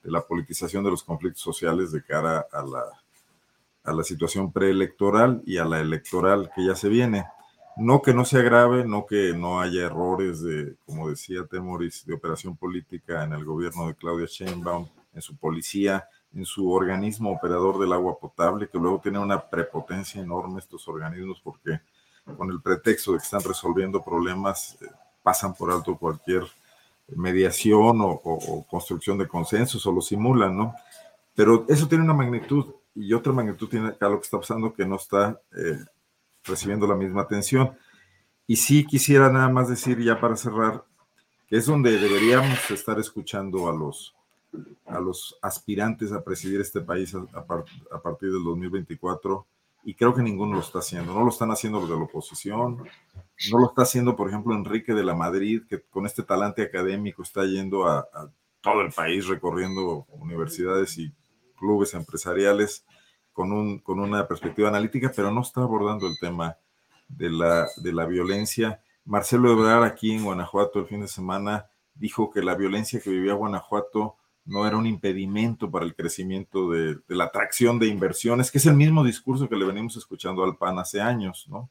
de 0.03 0.11
la 0.11 0.21
politización 0.21 0.83
de 0.83 0.89
los 0.89 1.03
conflictos 1.03 1.43
sociales 1.43 1.91
de 1.91 2.03
cara 2.03 2.45
a 2.51 2.61
la, 2.63 2.83
a 3.83 3.93
la 3.93 4.03
situación 4.03 4.51
preelectoral 4.51 5.41
y 5.45 5.57
a 5.57 5.65
la 5.65 5.79
electoral 5.79 6.49
que 6.53 6.65
ya 6.65 6.75
se 6.75 6.89
viene. 6.89 7.25
No 7.77 8.01
que 8.01 8.13
no 8.13 8.23
sea 8.23 8.41
grave, 8.41 8.85
no 8.85 9.05
que 9.05 9.33
no 9.33 9.59
haya 9.59 9.85
errores 9.85 10.41
de, 10.41 10.75
como 10.85 11.09
decía 11.09 11.45
Temoris, 11.45 12.05
de 12.05 12.13
operación 12.13 12.55
política 12.55 13.23
en 13.23 13.33
el 13.33 13.43
gobierno 13.43 13.87
de 13.87 13.95
Claudia 13.95 14.27
Sheinbaum, 14.27 14.87
en 15.13 15.21
su 15.21 15.35
policía, 15.35 16.07
en 16.33 16.45
su 16.45 16.71
organismo 16.71 17.31
operador 17.31 17.79
del 17.79 17.93
agua 17.93 18.17
potable, 18.17 18.69
que 18.69 18.77
luego 18.77 18.99
tiene 19.01 19.19
una 19.19 19.41
prepotencia 19.41 20.21
enorme 20.21 20.59
estos 20.59 20.87
organismos 20.87 21.41
porque 21.43 21.81
con 22.37 22.49
el 22.49 22.61
pretexto 22.61 23.11
de 23.11 23.19
que 23.19 23.23
están 23.23 23.43
resolviendo 23.43 24.01
problemas, 24.01 24.77
eh, 24.81 24.87
pasan 25.21 25.53
por 25.53 25.71
alto 25.71 25.97
cualquier 25.97 26.43
mediación 27.15 27.99
o, 28.01 28.65
construcción 28.69 29.17
de 29.17 29.27
consensos 29.27 29.85
o 29.85 29.91
lo 29.91 30.01
simulan, 30.01 30.57
¿no? 30.57 30.75
Pero 31.35 31.65
eso 31.67 31.87
tiene 31.87 32.03
una 32.03 32.13
magnitud 32.13 32.73
y 32.95 33.13
otra 33.13 33.33
magnitud 33.33 33.67
tiene 33.67 33.89
acá 33.89 34.09
lo 34.09 34.19
que 34.19 34.25
está 34.25 34.39
pasando 34.39 34.73
que 34.73 34.85
no 34.85 34.95
está 34.95 35.39
eh, 35.55 35.83
recibiendo 36.45 36.87
la 36.87 36.95
misma 36.95 37.21
atención. 37.21 37.77
Y 38.47 38.57
sí 38.57 38.85
quisiera 38.85 39.31
nada 39.31 39.49
más 39.49 39.69
decir 39.69 39.99
ya 39.99 40.19
para 40.19 40.35
cerrar, 40.35 40.83
que 41.47 41.57
es 41.57 41.65
donde 41.65 41.97
deberíamos 41.97 42.69
estar 42.71 42.99
escuchando 42.99 43.69
a 43.69 43.73
los, 43.73 44.15
a 44.85 44.99
los 44.99 45.37
aspirantes 45.41 46.11
a 46.11 46.23
presidir 46.23 46.61
este 46.61 46.81
país 46.81 47.15
a, 47.15 48.01
partir 48.01 48.31
del 48.31 48.43
2024 48.43 49.45
y 49.83 49.93
creo 49.93 50.13
que 50.13 50.21
ninguno 50.21 50.55
lo 50.55 50.61
está 50.61 50.79
haciendo. 50.79 51.13
No 51.13 51.23
lo 51.23 51.29
están 51.29 51.51
haciendo 51.51 51.79
los 51.79 51.89
de 51.89 51.95
la 51.95 52.03
oposición, 52.03 52.77
no 53.51 53.59
lo 53.59 53.67
está 53.67 53.83
haciendo, 53.83 54.15
por 54.15 54.29
ejemplo, 54.29 54.53
Enrique 54.55 54.93
de 54.93 55.03
la 55.03 55.15
Madrid, 55.15 55.63
que 55.67 55.81
con 55.81 56.05
este 56.05 56.23
talante 56.23 56.63
académico 56.63 57.23
está 57.23 57.45
yendo 57.45 57.87
a 57.87 58.07
todo 58.61 58.81
el 58.81 58.91
país 58.91 59.27
recorriendo 59.27 60.07
universidades 60.09 60.97
y 60.97 61.13
clubes 61.57 61.93
empresariales 61.93 62.83
con, 63.35 63.51
un, 63.51 63.79
con 63.79 63.99
una 63.99 64.25
perspectiva 64.27 64.69
analítica, 64.69 65.11
pero 65.13 65.29
no 65.29 65.41
está 65.41 65.61
abordando 65.61 66.07
el 66.07 66.17
tema 66.17 66.55
de 67.09 67.29
la, 67.29 68.05
violencia. 68.05 68.81
Marcelo 69.03 69.51
Ebrard 69.51 69.83
aquí 69.83 70.13
en 70.13 70.23
Guanajuato 70.23 70.79
el 70.79 70.87
fin 70.87 71.01
de 71.01 71.09
semana 71.09 71.67
dijo 71.93 72.31
que 72.31 72.41
la 72.41 72.55
violencia 72.55 73.01
que 73.01 73.09
vivía 73.09 73.33
Guanajuato 73.33 74.15
no 74.45 74.65
era 74.65 74.77
un 74.77 74.87
impedimento 74.87 75.69
para 75.69 75.85
el 75.85 75.95
crecimiento 75.95 76.71
de, 76.71 76.95
de, 76.95 77.15
la 77.15 77.25
atracción 77.25 77.77
de 77.77 77.87
inversiones, 77.87 78.49
que 78.49 78.57
es 78.57 78.65
el 78.67 78.75
mismo 78.75 79.03
discurso 79.03 79.49
que 79.49 79.57
le 79.57 79.65
venimos 79.65 79.97
escuchando 79.97 80.43
al 80.43 80.55
PAN 80.55 80.79
hace 80.79 81.01
años, 81.01 81.45
¿no? 81.49 81.69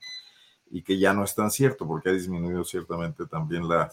Y 0.70 0.82
que 0.82 0.98
ya 0.98 1.14
no 1.14 1.24
es 1.24 1.34
tan 1.34 1.50
cierto, 1.50 1.86
porque 1.86 2.10
ha 2.10 2.12
disminuido 2.12 2.62
ciertamente 2.64 3.24
también 3.26 3.66
la, 3.66 3.90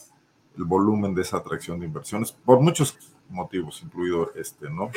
el 0.58 0.66
volumen 0.66 1.16
de 1.16 1.22
esa 1.22 1.38
atracción 1.38 1.80
de 1.80 1.86
inversiones, 1.86 2.34
por 2.34 2.60
muchos 2.60 2.98
motivos, 3.30 3.82
incluido 3.82 4.34
este, 4.36 4.70
¿no? 4.70 4.92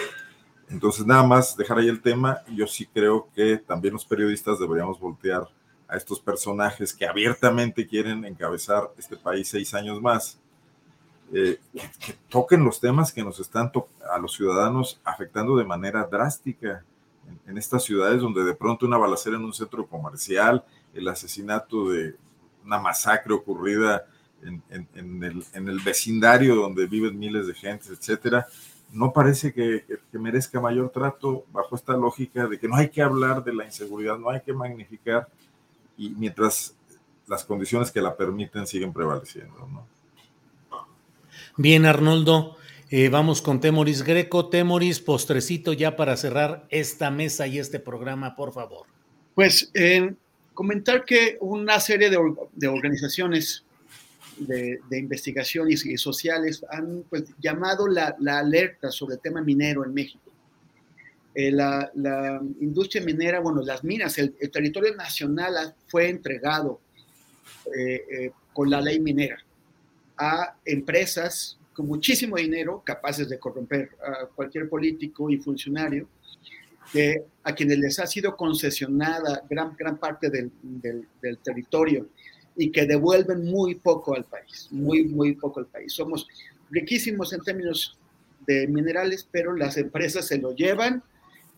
Entonces, 0.69 1.07
nada 1.07 1.23
más 1.23 1.57
dejar 1.57 1.78
ahí 1.78 1.89
el 1.89 2.01
tema. 2.01 2.41
Yo 2.55 2.66
sí 2.66 2.86
creo 2.86 3.28
que 3.35 3.59
también 3.59 3.95
los 3.95 4.05
periodistas 4.05 4.59
deberíamos 4.59 4.99
voltear 4.99 5.49
a 5.89 5.97
estos 5.97 6.20
personajes 6.20 6.93
que 6.93 7.07
abiertamente 7.07 7.86
quieren 7.86 8.24
encabezar 8.24 8.91
este 8.97 9.16
país 9.16 9.49
seis 9.49 9.74
años 9.74 10.01
más, 10.01 10.39
eh, 11.32 11.59
que, 12.01 12.15
toquen 12.28 12.65
los 12.65 12.81
temas 12.81 13.12
que 13.12 13.23
nos 13.23 13.41
están 13.41 13.70
a 14.11 14.19
los 14.19 14.35
ciudadanos 14.35 15.01
afectando 15.05 15.57
de 15.57 15.65
manera 15.65 16.05
drástica 16.05 16.85
en, 17.47 17.59
estas 17.59 17.82
ciudades 17.82 18.20
donde 18.20 18.45
de 18.45 18.55
pronto 18.55 18.86
una 18.86 18.99
balacera 18.99 19.36
en 19.36 19.45
un 19.45 19.53
centro 19.53 19.86
comercial, 19.86 20.65
el 20.93 21.09
asesinato 21.09 21.91
de 21.91 22.16
una 22.65 22.78
masacre 22.78 23.35
ocurrida 23.35 24.07
en, 24.43 24.62
el, 24.95 25.45
en 25.55 25.69
el 25.69 25.81
vecindario 25.81 26.55
donde 26.55 26.86
viven 26.86 27.19
miles 27.19 27.47
de 27.47 27.55
gentes, 27.55 27.91
etcétera, 27.91 28.47
no 28.94 29.12
parece 29.12 29.52
que, 29.52 29.84
merezca 30.12 30.60
mayor 30.60 30.90
trato 30.90 31.44
bajo 31.52 31.74
esta 31.74 31.94
lógica 31.94 32.46
de 32.46 32.58
que 32.58 32.68
no 32.68 32.76
hay 32.76 32.88
que 32.88 33.02
hablar 33.02 33.42
de 33.42 33.52
la 33.52 33.64
inseguridad, 33.64 34.16
no 34.18 34.30
hay 34.30 34.40
que 34.40 34.52
magnificar, 34.52 35.28
y 35.98 36.10
mientras 36.10 36.74
las 37.26 37.44
condiciones 37.44 37.90
que 37.90 38.00
la 38.00 38.16
permiten 38.16 38.66
siguen 38.66 38.92
prevaleciendo. 38.92 39.68
¿no? 39.70 39.86
Bien, 41.56 41.84
Arnoldo, 41.86 42.56
eh, 42.90 43.08
vamos 43.08 43.42
con 43.42 43.60
Temoris 43.60 44.02
Greco. 44.02 44.48
Temoris, 44.48 45.00
postrecito 45.00 45.72
ya 45.72 45.96
para 45.96 46.16
cerrar 46.16 46.66
esta 46.70 47.10
mesa 47.10 47.46
y 47.46 47.58
este 47.58 47.80
programa, 47.80 48.36
por 48.36 48.52
favor. 48.52 48.86
Pues 49.34 49.72
comentar 50.52 51.04
que 51.04 51.36
una 51.40 51.80
serie 51.80 52.10
de, 52.10 52.18
de 52.52 52.68
organizaciones 52.68 53.64
de, 54.39 54.98
investigación 54.98 55.70
y, 55.70 55.77
sociales 55.97 56.65
han 56.70 57.05
pues, 57.09 57.24
llamado 57.40 57.86
la, 57.89 58.16
alerta 58.27 58.90
sobre 58.90 59.15
el 59.15 59.20
tema 59.20 59.40
minero 59.43 59.85
en 59.85 59.94
México. 59.94 60.31
Eh, 61.35 61.51
la, 61.51 61.90
industria 62.61 63.02
minera, 63.05 63.40
bueno, 63.40 63.62
las 63.62 63.82
minas, 63.85 64.19
el, 64.19 64.35
territorio 64.51 64.94
nacional 64.94 65.74
fue 65.86 66.09
entregado 66.09 66.81
eh, 67.77 68.05
eh, 68.11 68.31
con 68.52 68.70
la 68.70 68.81
ley 68.81 69.01
minera 69.01 69.39
a 70.16 70.56
empresas 70.65 71.59
con 71.73 71.89
muchísimo 71.89 72.36
dinero 72.36 72.82
capaces 72.85 73.28
de 73.28 73.36
corromper 73.36 73.90
a 74.01 74.27
cualquier 74.27 74.69
político 74.69 75.28
y 75.28 75.39
funcionario, 75.39 76.06
a 77.43 77.52
quienes 77.52 77.78
les 77.78 77.98
ha 77.98 78.06
sido 78.06 78.36
concesionada 78.36 79.43
gran, 79.51 79.74
gran 79.77 79.98
parte 79.98 80.31
del, 80.31 80.52
del, 80.62 81.09
del 81.20 81.39
territorio 81.39 82.06
y 82.56 82.70
que 82.70 82.86
devuelven 82.86 83.44
muy 83.44 83.74
poco 83.76 84.14
al 84.14 84.24
país, 84.24 84.68
muy, 84.70 85.05
muy 85.05 85.35
poco 85.35 85.60
al 85.60 85.66
país. 85.66 85.93
Somos 85.93 86.26
riquísimos 86.70 87.32
en 87.32 87.40
términos 87.40 87.98
de 88.47 88.66
minerales, 88.66 89.28
pero 89.31 89.55
las 89.55 89.76
empresas 89.76 90.26
se 90.26 90.39
lo 90.39 90.55
llevan 90.55 91.02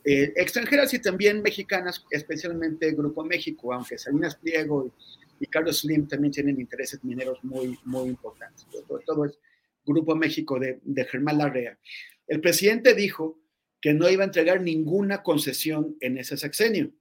eh, 0.08 0.32
extranjeras 0.36 0.94
y 0.94 1.00
también 1.00 1.42
mexicanas, 1.42 2.04
especialmente 2.10 2.92
Grupo 2.92 3.24
México, 3.24 3.74
aunque 3.74 3.98
Salinas 3.98 4.36
Pliego 4.36 4.92
y, 5.40 5.46
Carlos 5.48 5.80
Slim 5.80 6.06
también 6.06 6.32
tienen 6.32 6.60
intereses 6.60 7.02
mineros 7.04 7.42
muy, 7.42 7.78
muy 7.84 8.08
importantes. 8.08 8.66
Todo, 8.70 9.00
todo 9.04 9.24
es 9.24 9.38
Grupo 9.84 10.14
México 10.14 10.58
de, 10.58 10.78
de 10.82 11.04
Germán 11.04 11.38
Larrea. 11.38 11.76
El 12.26 12.40
presidente 12.40 12.94
dijo 12.94 13.38
que 13.80 13.94
no 13.94 14.08
iba 14.08 14.22
a 14.22 14.26
entregar 14.26 14.60
ninguna 14.60 15.22
concesión 15.22 15.96
en 16.00 16.18
ese 16.18 16.36
sexenio. 16.36 16.92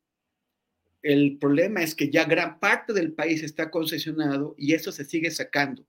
El 1.06 1.38
problema 1.38 1.84
es 1.84 1.94
que 1.94 2.10
ya 2.10 2.26
gran 2.26 2.60
parte 2.60 2.91
del 2.91 3.14
país 3.14 3.44
está 3.44 3.69
concesionado 3.69 4.56
y 4.57 4.73
eso 4.73 4.91
se 4.91 5.06
sigue 5.06 5.30
sacando. 5.30 5.86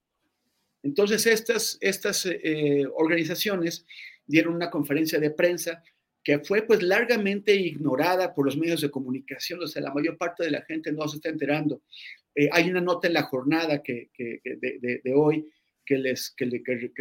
Entonces, 0.83 1.27
estas, 1.27 1.79
estas 1.81 2.27
eh, 2.27 2.85
organizaciones 2.95 3.87
dieron 4.27 4.55
una 4.55 4.69
conferencia 4.69 5.19
de 5.19 5.31
prensa 5.31 5.83
que 6.23 6.41
fue 6.41 6.67
pues 6.67 6.83
largamente 6.83 7.57
ignorada 7.57 8.35
por 8.35 8.45
los 8.45 8.59
medios 8.59 8.83
de 8.83 8.91
comunicación, 8.91 9.63
o 9.63 9.67
sea, 9.67 9.81
la 9.81 9.95
mayor 9.95 10.19
parte 10.19 10.45
de 10.45 10.51
la 10.51 10.61
gente 10.61 10.93
no 10.93 11.09
se 11.09 11.17
está 11.17 11.31
enterando. 11.31 11.81
Eh, 12.35 12.51
hay 12.53 12.69
una 12.69 12.83
nota 12.83 13.07
en 13.07 13.15
la 13.15 13.23
jornada 13.23 13.83
que, 13.83 14.11
de, 14.19 15.15
hoy 15.15 15.49
que 15.87 15.97
les 15.97 16.31
que 16.37 16.45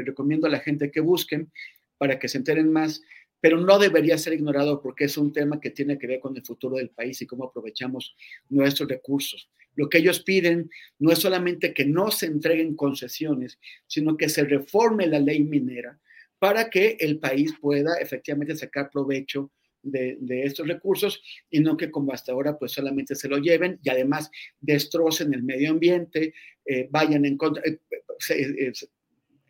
recomiendo 0.06 0.48
a 0.48 0.52
la 0.52 0.62
gente 0.62 0.90
que 0.90 1.02
busquen 1.02 1.52
para 1.98 2.18
que 2.18 2.30
se 2.30 2.38
enteren 2.38 2.72
más, 2.72 3.02
pero 3.46 3.62
no 3.62 3.78
debería 3.78 4.18
ser 4.18 4.34
ignorado 4.34 4.82
porque 4.82 5.04
es 5.04 5.20
un 5.20 5.32
tema 5.32 5.62
que 5.62 5.70
tiene 5.70 6.00
que 6.00 6.08
ver 6.08 6.20
con 6.20 6.36
el 6.36 6.44
futuro 6.44 6.78
del 6.78 6.90
país 6.90 7.22
y 7.22 7.28
cómo 7.28 7.44
aprovechamos 7.44 8.16
nuestros 8.50 8.90
recursos. 8.90 9.52
Lo 9.76 9.88
que 9.88 10.00
ellos 10.00 10.22
piden 10.22 10.68
no 10.98 11.12
es 11.12 11.20
solamente 11.20 11.72
que 11.72 11.86
no 11.86 12.10
se 12.10 12.26
entreguen 12.26 12.76
concesiones, 12.76 13.60
sino 13.86 14.18
que 14.18 14.30
se 14.30 14.46
reforme 14.46 15.06
la 15.06 15.20
ley 15.20 15.44
minera 15.44 16.00
para 16.40 16.72
que 16.72 16.98
el 17.00 17.20
país 17.20 17.54
pueda 17.62 18.00
efectivamente 18.00 18.56
sacar 18.56 18.90
provecho 18.90 19.52
de, 19.84 20.18
estos 20.44 20.68
recursos 20.68 21.22
y 21.52 21.60
no 21.60 21.78
que 21.78 21.92
como 21.92 22.14
hasta 22.14 22.32
ahora 22.32 22.58
pues 22.58 22.72
solamente 22.72 23.14
se 23.14 23.30
lo 23.30 23.38
lleven 23.38 23.80
y 23.84 23.92
además 23.92 24.32
destrocen 24.60 25.36
el 25.36 25.44
medio 25.44 25.70
ambiente, 25.70 26.34
eh, 26.66 26.88
vayan 26.90 27.26
en 27.26 27.38
contra, 27.38 27.62
eh, 27.64 27.78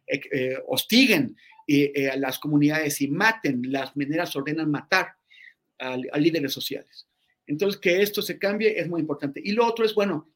eh, 0.07 0.57
hostiguen 0.67 1.37
a 1.67 2.15
las 2.17 2.39
comunidades 2.39 3.01
y 3.01 3.07
maten, 3.07 3.71
las 3.71 3.95
mineras 3.95 4.35
ordenan 4.35 4.69
matar 4.69 5.15
a, 5.79 5.97
líderes 6.17 6.53
sociales. 6.53 7.07
Entonces, 7.47 7.79
que 7.79 8.01
esto 8.01 8.21
se 8.21 8.39
cambie 8.39 8.79
es 8.79 8.87
muy 8.87 9.01
importante. 9.01 9.41
Y 9.43 9.51
lo 9.51 9.65
otro 9.65 9.85
es, 9.85 9.93
bueno, 9.93 10.29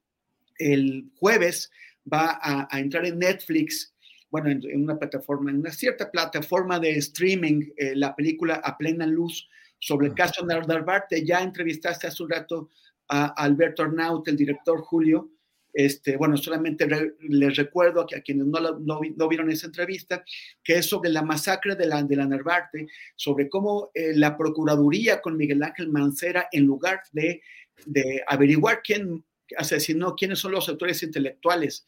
el 0.58 1.12
jueves 1.16 1.72
va 2.12 2.40
a 2.42 2.80
entrar 2.80 3.06
en 3.06 3.20
Netflix 3.20 3.94
bueno, 4.30 4.50
en, 4.50 4.84
una 4.84 4.98
plataforma, 4.98 5.50
en 5.50 5.58
una 5.58 5.72
cierta 5.72 6.10
plataforma 6.12 6.80
de 6.80 6.92
streaming, 6.98 7.72
eh, 7.78 7.96
la 7.96 8.16
película 8.16 8.62
A 8.64 8.78
Plena 8.78 9.06
Luz 9.06 9.50
sobre 9.80 10.08
el 10.08 10.14
caso 10.14 10.46
Narvarte. 10.46 11.26
Ya 11.26 11.42
entrevistaste 11.42 12.08
hace 12.08 12.24
un 12.24 12.30
rato 12.30 12.70
a 13.08 13.28
Alberto 13.28 13.84
Arnaut, 13.84 14.28
el 14.28 14.38
director 14.38 14.82
Julio. 14.82 15.32
Este, 15.74 16.18
bueno, 16.18 16.36
solamente 16.36 16.88
les 17.20 17.56
recuerdo 17.56 18.02
a, 18.02 18.06
quienes 18.06 18.48
no, 18.48 18.80
no, 18.80 19.28
vieron 19.28 19.52
esa 19.52 19.68
entrevista, 19.68 20.24
que 20.64 20.78
es 20.78 20.88
sobre 20.88 21.10
la 21.10 21.22
masacre 21.22 21.76
de 21.76 21.86
la, 21.86 22.02
de 22.04 22.16
la 22.16 22.26
Narvarte, 22.26 22.88
sobre 23.16 23.50
cómo 23.50 23.92
eh, 23.94 24.14
la 24.16 24.36
Procuraduría 24.36 25.22
con 25.22 25.38
Miguel 25.38 25.64
Ángel 25.64 25.90
Mancera, 25.90 26.48
en 26.52 26.66
lugar 26.66 27.02
de, 27.12 27.42
de 27.86 28.24
averiguar 28.28 28.82
quién 28.84 29.24
asesinó, 29.58 30.16
quiénes 30.16 30.40
son 30.40 30.54
los 30.54 30.70
autores 30.70 31.02
intelectuales 31.04 31.86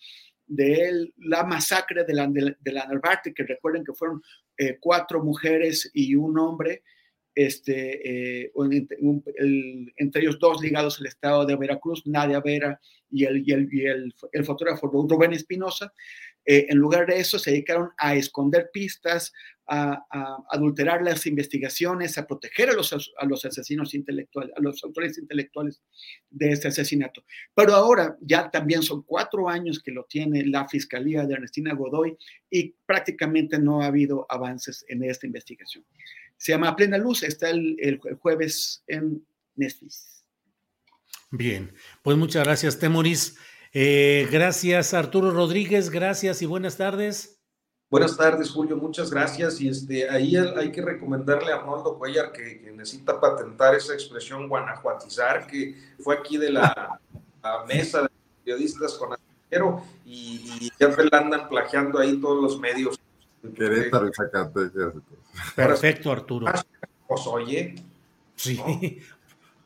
de 0.48 1.14
la 1.18 1.44
masacre 1.44 2.04
de 2.04 2.14
la, 2.14 2.28
de, 2.28 2.72
la 2.72 2.86
Narvarte, 2.86 3.34
que 3.34 3.44
recuerden 3.44 3.86
que 3.86 3.94
fueron 3.94 4.22
eh, 4.58 4.78
cuatro 4.80 5.24
mujeres 5.24 5.90
y 5.94 6.16
un 6.16 6.38
hombre, 6.38 6.84
este, 7.36 8.44
eh, 8.44 8.52
entre 9.98 10.22
ellos 10.22 10.40
dos 10.40 10.62
ligados 10.62 11.00
al 11.00 11.08
estado 11.08 11.46
de 11.46 11.56
Veracruz, 11.56 12.06
Nadia 12.06 12.40
Vera 12.40 12.80
y 13.10 13.26
el, 13.26 14.14
fotógrafo 14.46 14.88
Rubén 14.88 15.34
Espinosa. 15.34 15.94
Eh, 16.44 16.68
en 16.70 16.78
lugar 16.78 17.06
de 17.06 17.20
eso, 17.20 17.38
se 17.38 17.52
dedicaron 17.52 17.92
a 17.98 18.16
esconder 18.16 18.72
pistas, 18.74 19.32
a, 19.68 20.04
adulterar 20.50 21.02
las 21.02 21.26
investigaciones, 21.26 22.18
a 22.18 22.28
proteger 22.28 22.72
a 22.72 23.26
los 23.26 23.46
asesinos 23.46 23.94
intelectuales, 23.94 24.54
a 24.58 24.62
los 24.62 24.84
autores 24.84 25.18
intelectuales 25.18 25.82
de 26.30 26.52
este 26.52 26.68
asesinato. 26.68 27.24
Pero 27.54 27.74
ahora 27.74 28.18
ya 28.20 28.50
también 28.50 28.82
son 28.82 29.04
cuatro 29.04 29.48
años 29.48 29.82
que 29.82 29.92
lo 29.92 30.04
tiene 30.06 30.46
la 30.46 30.68
Fiscalía 30.68 31.26
de 31.26 31.36
Ernestina 31.36 31.74
Godoy 31.74 32.18
y 32.50 32.74
prácticamente 32.86 33.60
no 33.60 33.82
ha 33.82 33.86
habido 33.86 34.26
avances 34.28 34.84
en 34.90 35.04
esta 35.04 35.28
investigación. 35.28 35.86
Se 36.42 36.54
llama 36.54 36.76
Plena 36.76 36.98
Luz, 36.98 37.22
está 37.22 37.52
el, 37.52 37.78
el 37.80 38.00
jueves 38.18 38.84
en 38.88 39.24
Netflix. 39.54 40.26
Bien, 41.30 41.72
pues 42.02 42.18
muchas 42.18 42.44
gracias, 42.44 42.80
Temoris. 42.80 43.38
Eh, 43.74 44.28
gracias, 44.32 44.96
Arturo 44.96 45.30
Rodríguez, 45.30 45.92
gracias 45.92 46.42
y 46.42 46.48
buenas 46.48 46.78
tardes. 46.78 47.40
Buenas 47.92 48.18
tardes, 48.18 48.50
Julio, 48.50 48.76
muchas 48.76 49.12
gracias. 49.12 49.62
Y 49.62 49.70
este, 49.70 50.10
ahí 50.10 50.36
hay 50.36 50.72
que 50.72 50.82
recomendarle 50.82 51.52
a 51.52 51.58
Arnoldo 51.58 52.00
Cuellar 52.00 52.32
que, 52.32 52.72
necesita 52.76 53.22
patentar 53.22 53.76
esa 53.76 53.94
expresión 53.94 54.50
guanajuatizar, 54.50 55.46
que 55.46 55.78
fue 56.00 56.16
aquí 56.16 56.38
de 56.38 56.54
la, 56.54 57.00
mesa 57.68 58.02
de 58.02 58.10
periodistas 58.44 58.96
con 58.96 59.14
Arturo 59.14 59.86
y, 60.04 60.72
ya 60.80 60.90
te 60.90 61.06
la 61.06 61.20
andan 61.20 61.48
plagiando 61.48 62.00
ahí 62.00 62.20
todos 62.20 62.42
los 62.42 62.60
medios. 62.60 63.00
Querétaro 63.56 64.08
y 64.08 64.14
Zacatecas. 64.14 64.94
Perfecto, 65.56 66.12
Arturo. 66.12 66.52
Pues 67.08 67.28
oye. 67.28 67.76
Sí. 68.36 69.00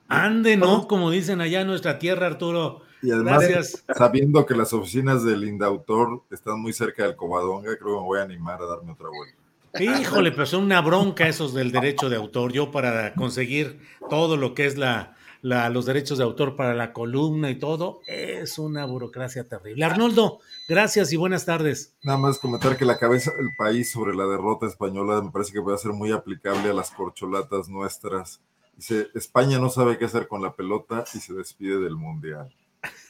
Ande, 0.07 0.57
¿no? 0.57 0.87
Como 0.87 1.09
dicen 1.11 1.41
allá 1.41 1.61
en 1.61 1.67
nuestra 1.67 1.99
tierra, 1.99 2.27
Arturo. 2.27 2.81
Y 3.01 3.11
además, 3.11 3.83
sabiendo 3.95 4.45
que 4.45 4.55
las 4.55 4.73
oficinas 4.73 5.23
del 5.23 5.43
Indautor 5.43 6.23
están 6.31 6.59
muy 6.59 6.73
cerca 6.73 7.03
del 7.03 7.15
Covadonga, 7.15 7.75
creo 7.77 7.95
que 7.95 8.01
me 8.01 8.05
voy 8.05 8.19
a 8.19 8.23
animar 8.23 8.61
a 8.61 8.65
darme 8.65 8.93
otra 8.93 9.07
vuelta. 9.09 10.01
Híjole, 10.01 10.31
pero 10.31 10.45
son 10.45 10.63
una 10.63 10.81
bronca 10.81 11.27
esos 11.27 11.53
del 11.53 11.71
derecho 11.71 12.09
de 12.09 12.15
autor. 12.15 12.53
Yo 12.53 12.71
para 12.71 13.13
conseguir 13.13 13.79
todo 14.09 14.37
lo 14.37 14.53
que 14.53 14.65
es 14.65 14.77
la, 14.77 15.15
los 15.45 15.85
derechos 15.85 16.17
de 16.17 16.23
autor 16.23 16.55
para 16.55 16.73
la 16.73 16.91
columna 16.91 17.51
y 17.51 17.59
todo, 17.59 18.01
es 18.07 18.57
una 18.57 18.85
burocracia 18.85 19.47
terrible. 19.47 19.85
Arnoldo, 19.85 20.39
gracias 20.67 21.13
y 21.13 21.17
buenas 21.17 21.45
tardes. 21.45 21.95
Nada 22.01 22.17
más 22.17 22.39
comentar 22.39 22.77
que 22.77 22.85
la 22.85 22.97
cabeza 22.97 23.31
del 23.31 23.49
país 23.55 23.91
sobre 23.91 24.15
la 24.15 24.25
derrota 24.25 24.65
española 24.65 25.21
me 25.21 25.29
parece 25.29 25.53
que 25.53 25.61
puede 25.61 25.77
ser 25.77 25.93
muy 25.93 26.11
aplicable 26.11 26.71
a 26.71 26.73
las 26.73 26.89
corcholatas 26.89 27.69
nuestras. 27.69 28.41
Dice, 28.75 29.09
España 29.13 29.59
no 29.59 29.69
sabe 29.69 29.99
qué 29.99 30.05
hacer 30.05 30.27
con 30.27 30.41
la 30.41 30.55
pelota 30.55 31.05
y 31.13 31.19
se 31.19 31.33
despide 31.33 31.79
del 31.79 31.95
Mundial. 31.95 32.51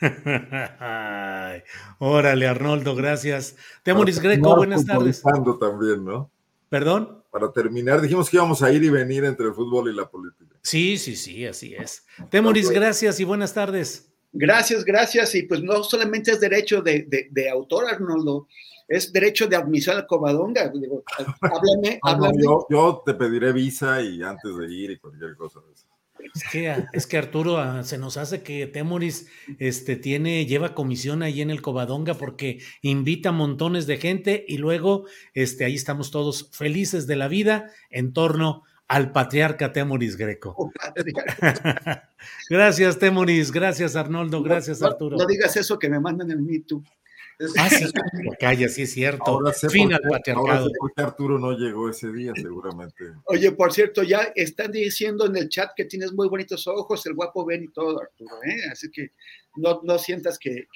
órale, 1.99 2.47
Arnoldo, 2.47 2.95
gracias. 2.95 3.55
Temoris 3.83 4.19
Greco, 4.19 4.57
buenas 4.57 4.85
tardes. 4.85 5.23
también, 5.59 6.03
¿no? 6.03 6.29
¿Perdón? 6.69 7.23
Para 7.35 7.51
terminar, 7.51 7.99
dijimos 7.99 8.29
que 8.29 8.37
íbamos 8.37 8.61
a 8.63 8.71
ir 8.71 8.81
y 8.81 8.89
venir 8.89 9.25
entre 9.25 9.47
el 9.47 9.53
fútbol 9.53 9.91
y 9.91 9.93
la 9.93 10.09
política. 10.09 10.55
Sí, 10.61 10.97
sí, 10.97 11.17
sí, 11.17 11.45
así 11.45 11.75
es. 11.75 12.05
Temoris, 12.31 12.69
gracias 12.69 13.19
y 13.19 13.25
buenas 13.25 13.53
tardes. 13.53 14.09
Gracias, 14.31 14.85
gracias. 14.85 15.35
Y 15.35 15.43
pues 15.43 15.61
no 15.61 15.83
solamente 15.83 16.31
es 16.31 16.39
derecho 16.39 16.81
de, 16.81 17.49
autor, 17.51 17.87
Arnoldo, 17.89 18.47
es 18.87 19.11
derecho 19.11 19.47
de 19.47 19.57
admisión 19.57 19.97
al 19.97 20.07
Covadonga. 20.07 20.61
háblame, 21.41 21.99
háblame. 22.03 22.37
yo, 22.41 22.65
yo, 22.69 23.03
te 23.05 23.13
pediré 23.15 23.51
visa 23.51 24.01
y 24.01 24.23
antes 24.23 24.55
de 24.55 24.73
ir 24.73 24.91
y 24.91 24.97
cualquier 24.97 25.35
cosa 25.35 25.59
de 25.59 25.73
eso. 25.73 25.87
Es 26.33 26.43
que, 26.51 26.75
es 26.93 27.07
que 27.07 27.17
Arturo, 27.17 27.83
se 27.83 27.97
nos 27.97 28.17
hace 28.17 28.41
que 28.41 28.67
Temoris 28.67 29.27
este, 29.59 29.95
tiene, 29.95 30.45
lleva 30.45 30.73
comisión 30.73 31.23
ahí 31.23 31.41
en 31.41 31.49
el 31.49 31.61
Covadonga 31.61 32.13
porque 32.15 32.59
invita 32.81 33.31
montones 33.31 33.87
de 33.87 33.97
gente 33.97 34.45
y 34.47 34.57
luego 34.57 35.05
este, 35.33 35.65
ahí 35.65 35.75
estamos 35.75 36.11
todos 36.11 36.49
felices 36.51 37.07
de 37.07 37.15
la 37.15 37.27
vida 37.27 37.71
en 37.89 38.13
torno 38.13 38.63
al 38.87 39.11
patriarca 39.11 39.73
Temoris 39.73 40.15
Greco. 40.15 40.53
Oh, 40.57 40.71
gracias, 42.49 42.99
Temoris. 42.99 43.51
Gracias, 43.51 43.95
Arnoldo. 43.95 44.43
Gracias, 44.43 44.81
Arturo. 44.81 45.17
No, 45.17 45.25
digas 45.25 45.55
eso 45.57 45.79
que 45.79 45.89
me 45.89 45.99
mandan 45.99 46.31
el 46.31 46.41
Me 46.41 46.63
Ah, 47.57 47.69
sí, 47.69 47.85
calla, 48.39 48.69
sí 48.69 48.83
es 48.83 48.93
cierto. 48.93 49.41
fin 49.69 49.93
al 49.93 50.01
patriarcado. 50.01 50.69
Arturo 50.95 51.37
no 51.37 51.51
llegó 51.51 51.89
ese 51.89 52.11
día, 52.11 52.31
seguramente. 52.35 53.13
Oye, 53.25 53.51
por 53.51 53.73
cierto, 53.73 54.03
ya 54.03 54.31
están 54.35 54.71
diciendo 54.71 55.25
en 55.25 55.35
el 55.35 55.49
chat 55.49 55.71
que 55.75 55.85
tienes 55.85 56.13
muy 56.13 56.29
bonitos 56.29 56.67
ojos, 56.67 57.05
el 57.05 57.13
guapo 57.13 57.45
ven 57.45 57.63
y 57.63 57.67
todo, 57.69 58.01
Arturo, 58.01 58.35
¿eh? 58.43 58.69
Así 58.71 58.89
que 58.89 59.11
no, 59.57 59.81
no 59.83 59.97
sientas 59.97 60.39
que... 60.39 60.67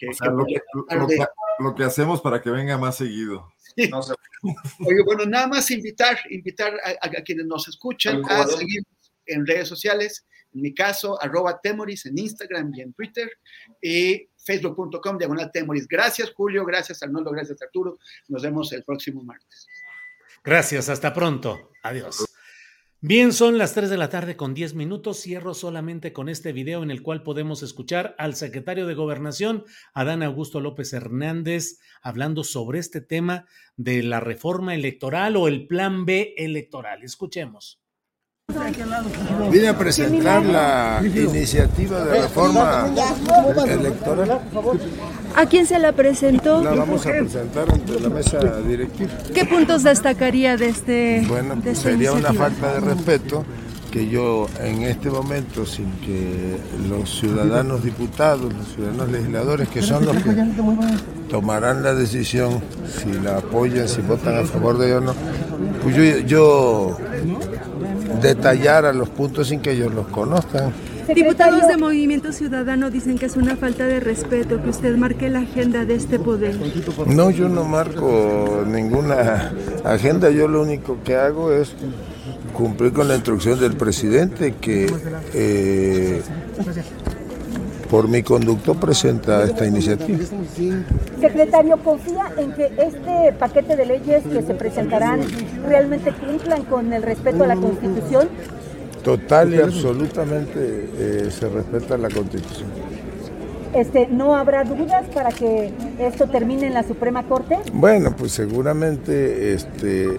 lo, 1.60 1.76
que, 1.76 1.84
hacemos 1.84 2.22
para 2.22 2.42
que 2.42 2.50
venga 2.50 2.78
más 2.78 2.98
seguido. 2.98 3.52
Oye, 3.78 5.04
bueno, 5.06 5.26
nada 5.26 5.48
más 5.48 5.72
invitar, 5.72 6.18
invitar 6.30 6.74
a, 7.02 7.10
quienes 7.24 7.46
nos 7.46 7.68
escuchan 7.68 8.22
a 8.30 8.46
seguir 8.48 8.84
en 9.26 9.46
redes 9.46 9.68
sociales, 9.68 10.26
en 10.54 10.62
mi 10.62 10.74
caso, 10.74 11.22
arroba 11.22 11.60
Temoris 11.62 12.06
en 12.06 12.18
Instagram 12.18 12.72
y 12.74 12.82
en 12.82 12.94
Twitter, 12.94 13.30
y 13.82 14.28
facebook.com 14.50 15.18
diagonal 15.18 15.52
Temoris. 15.52 15.88
Gracias, 15.88 16.32
Julio, 16.32 16.66
gracias, 16.66 17.04
Arnoldo, 17.04 17.30
gracias, 17.32 17.62
Arturo. 17.62 18.00
Nos 18.30 18.42
vemos 18.42 18.74
el 18.74 18.84
próximo 18.84 19.24
martes. 19.24 19.68
Gracias, 20.44 20.90
hasta 20.90 21.14
pronto. 21.14 21.70
Adiós. 21.84 22.26
Bien, 23.02 23.32
son 23.32 23.58
las 23.58 23.76
3 23.76 23.92
de 23.92 23.98
la 23.98 24.10
tarde 24.10 24.36
con 24.36 24.56
10 24.56 24.74
minutos. 24.74 25.22
Cierro 25.22 25.54
solamente 25.54 26.12
con 26.14 26.30
este 26.30 26.52
video 26.52 26.82
en 26.82 26.90
el 26.90 27.04
cual 27.04 27.22
podemos 27.22 27.62
escuchar 27.62 28.16
al 28.18 28.36
secretario 28.36 28.88
de 28.88 28.96
Gobernación, 28.96 29.66
Adán 29.94 30.24
Augusto 30.24 30.60
López 30.60 30.92
Hernández, 30.94 31.80
hablando 32.02 32.44
sobre 32.44 32.80
este 32.80 33.02
tema 33.02 33.46
de 33.78 34.02
la 34.02 34.20
reforma 34.20 34.74
electoral 34.74 35.38
o 35.38 35.48
el 35.48 35.68
plan 35.68 36.06
B 36.06 36.34
electoral. 36.38 37.04
Escuchemos. 37.04 37.79
Vine 39.52 39.68
a 39.68 39.78
presentar 39.78 40.44
la 40.44 41.02
iniciativa 41.04 42.04
de 42.04 42.22
reforma 42.22 42.88
electoral. 43.68 44.42
¿A 45.36 45.46
quién 45.46 45.66
se 45.66 45.78
la 45.78 45.92
presentó? 45.92 46.64
La 46.64 46.72
vamos 46.72 47.06
a 47.06 47.10
presentar 47.12 47.72
ante 47.72 48.00
la 48.00 48.10
mesa 48.10 48.40
directiva. 48.68 49.12
¿Qué 49.34 49.46
puntos 49.46 49.84
destacaría 49.84 50.58
de 50.58 50.70
este? 50.70 51.26
Bueno, 51.28 51.56
de 51.58 51.72
esta 51.72 51.90
sería 51.90 52.12
una 52.12 52.34
falta 52.34 52.74
de 52.74 52.80
respeto 52.80 53.46
que 53.92 54.08
yo 54.08 54.48
en 54.60 54.84
este 54.84 55.10
momento, 55.10 55.66
sin 55.66 55.92
que 56.02 56.58
los 56.88 57.20
ciudadanos 57.20 57.84
diputados, 57.84 58.54
los 58.54 58.68
ciudadanos 58.76 59.10
legisladores, 59.10 59.68
que 59.70 59.82
son 59.82 60.06
los 60.06 60.16
que 60.18 60.36
tomarán 61.30 61.84
la 61.84 61.94
decisión 61.94 62.62
si 62.88 63.12
la 63.20 63.38
apoyan, 63.38 63.88
si 63.88 64.02
votan 64.02 64.38
a 64.38 64.44
favor 64.44 64.78
de 64.78 64.88
ella 64.88 64.98
o 64.98 65.02
no, 65.02 65.14
pues 65.84 65.96
yo, 65.96 66.04
yo 66.20 66.98
detallara 68.22 68.94
los 68.94 69.10
puntos 69.10 69.48
sin 69.48 69.60
que 69.60 69.72
ellos 69.72 69.94
los 69.94 70.08
conozcan. 70.08 70.74
Diputados 71.14 71.68
de 71.68 71.78
Movimiento 71.78 72.32
Ciudadano 72.32 72.92
dicen 72.92 73.18
que 73.18 73.26
es 73.26 73.36
una 73.36 73.56
falta 73.56 73.86
de 73.86 74.00
respeto 74.00 74.62
que 74.62 74.70
usted 74.70 74.96
marque 74.96 75.30
la 75.30 75.40
agenda 75.40 75.84
de 75.86 75.96
este 75.96 76.20
poder. 76.20 76.56
No, 77.08 77.32
yo 77.32 77.50
no 77.50 77.64
marco 77.64 78.64
ninguna 78.68 79.52
agenda, 79.84 80.30
yo 80.30 80.48
lo 80.48 80.62
único 80.62 80.98
que 81.04 81.16
hago 81.16 81.52
es 81.52 81.74
cumplir 82.54 82.94
con 82.94 83.08
la 83.08 83.16
instrucción 83.16 83.60
del 83.60 83.74
presidente 83.74 84.56
que 84.60 84.92
eh, 85.34 86.22
por 87.90 88.08
mi 88.08 88.22
conducto 88.22 88.76
presenta 88.76 89.44
esta 89.44 89.66
iniciativa. 89.66 90.20
Secretario, 91.20 91.78
¿confía 91.78 92.32
en 92.38 92.54
que 92.54 92.72
este 92.78 93.34
paquete 93.38 93.76
de 93.76 93.86
leyes 93.86 94.24
que 94.24 94.42
se 94.44 94.54
presentarán 94.54 95.22
realmente 95.66 96.14
cumplan 96.14 96.64
con 96.66 96.94
el 96.94 97.02
respeto 97.02 97.44
a 97.44 97.48
la 97.48 97.56
Constitución? 97.56 98.30
Total 99.04 99.54
y 99.54 99.62
absolutamente 99.62 100.90
eh, 100.98 101.30
se 101.32 101.48
respeta 101.50 101.98
la 101.98 102.10
constitución. 102.10 102.68
Este, 103.74 104.08
¿No 104.08 104.36
habrá 104.36 104.64
dudas 104.66 105.06
para 105.14 105.30
que 105.30 105.72
esto 106.00 106.28
termine 106.28 106.68
en 106.68 106.74
la 106.74 106.84
Suprema 106.84 107.24
Corte? 107.24 107.60
Bueno, 107.72 108.14
pues 108.18 108.34
seguramente 108.34 109.54
este, 109.54 110.18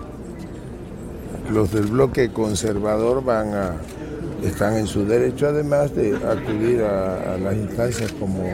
los 1.52 1.72
del 1.72 1.86
bloque 1.86 2.32
conservador 2.32 3.22
van 3.22 3.54
a 3.54 3.72
están 4.44 4.76
en 4.76 4.86
su 4.86 5.04
derecho 5.04 5.48
además 5.48 5.94
de 5.94 6.16
acudir 6.16 6.82
a, 6.82 7.34
a 7.34 7.38
las 7.38 7.54
instancias 7.54 8.12
como 8.12 8.44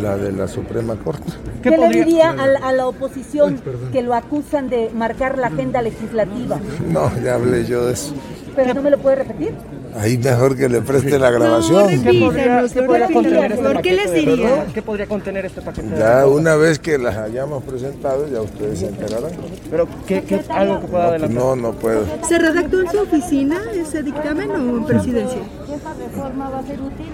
la 0.00 0.16
de 0.16 0.32
la 0.32 0.48
Suprema 0.48 0.96
Corte. 0.96 1.32
¿Qué, 1.62 1.70
le 1.70 1.88
diría 1.90 2.30
a, 2.30 2.46
la- 2.46 2.58
a 2.60 2.72
la 2.72 2.86
oposición 2.86 3.60
que 3.92 4.02
lo 4.02 4.14
acusan 4.14 4.68
de 4.68 4.90
marcar 4.94 5.38
la 5.38 5.46
agenda 5.48 5.80
legislativa? 5.82 6.58
No, 6.88 7.10
ya 7.22 7.34
hablé 7.36 7.64
yo 7.64 7.86
de 7.86 7.92
eso. 7.92 8.14
¿Pero 8.56 8.74
no 8.74 8.82
me 8.82 8.90
lo 8.90 8.98
puede 8.98 9.16
repetir? 9.16 9.54
Ahí 9.94 10.16
mejor 10.16 10.56
que 10.56 10.68
le 10.68 10.80
preste 10.80 11.18
la 11.18 11.30
grabación. 11.30 11.88
¿Qué 12.02 12.18
podría 12.18 12.60
repítanos, 12.62 13.12
contener 13.12 13.52
este 13.52 13.62
¿por 13.62 13.82
qué 13.82 13.92
les 13.92 14.12
diría? 14.12 14.66
¿Qué 14.72 14.82
podría 14.82 15.06
contener 15.06 15.44
este 15.46 15.60
paquete? 15.60 15.88
de 15.90 15.98
Ya 15.98 16.26
una 16.26 16.56
vez 16.56 16.78
que 16.78 16.96
las 16.98 17.16
hayamos 17.16 17.62
presentado, 17.64 18.26
ya 18.32 18.40
ustedes 18.40 18.78
se 18.78 18.86
enterarán. 18.88 19.32
Pero, 19.70 19.86
¿qué, 20.06 20.22
qué- 20.22 20.40
algo 20.48 20.80
que 20.80 20.86
pueda 20.86 21.04
No, 21.04 21.10
adelantar? 21.10 21.38
no, 21.44 21.56
no 21.56 21.72
puedo. 21.72 22.04
¿Se 22.26 22.38
redactó 22.38 22.80
en 22.80 22.90
su 22.90 22.98
oficina 23.00 23.60
ese 23.74 24.02
dictamen 24.02 24.50
o 24.50 24.76
en 24.78 24.84
presidencia? 24.86 25.40
¿Esa 25.64 25.92
reforma 25.94 26.48
va 26.48 26.58
a 26.60 26.66
ser 26.66 26.80
útil? 26.80 27.06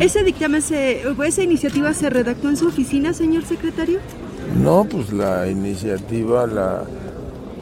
¿Ese 0.00 0.22
dictamen, 0.24 0.62
se, 0.62 1.02
o 1.06 1.22
esa 1.24 1.42
iniciativa 1.42 1.92
se 1.92 2.08
redactó 2.08 2.48
en 2.48 2.56
su 2.56 2.68
oficina, 2.68 3.12
señor 3.12 3.44
secretario? 3.44 3.98
No, 4.62 4.86
pues 4.86 5.12
la 5.12 5.46
iniciativa 5.46 6.46
la 6.46 6.84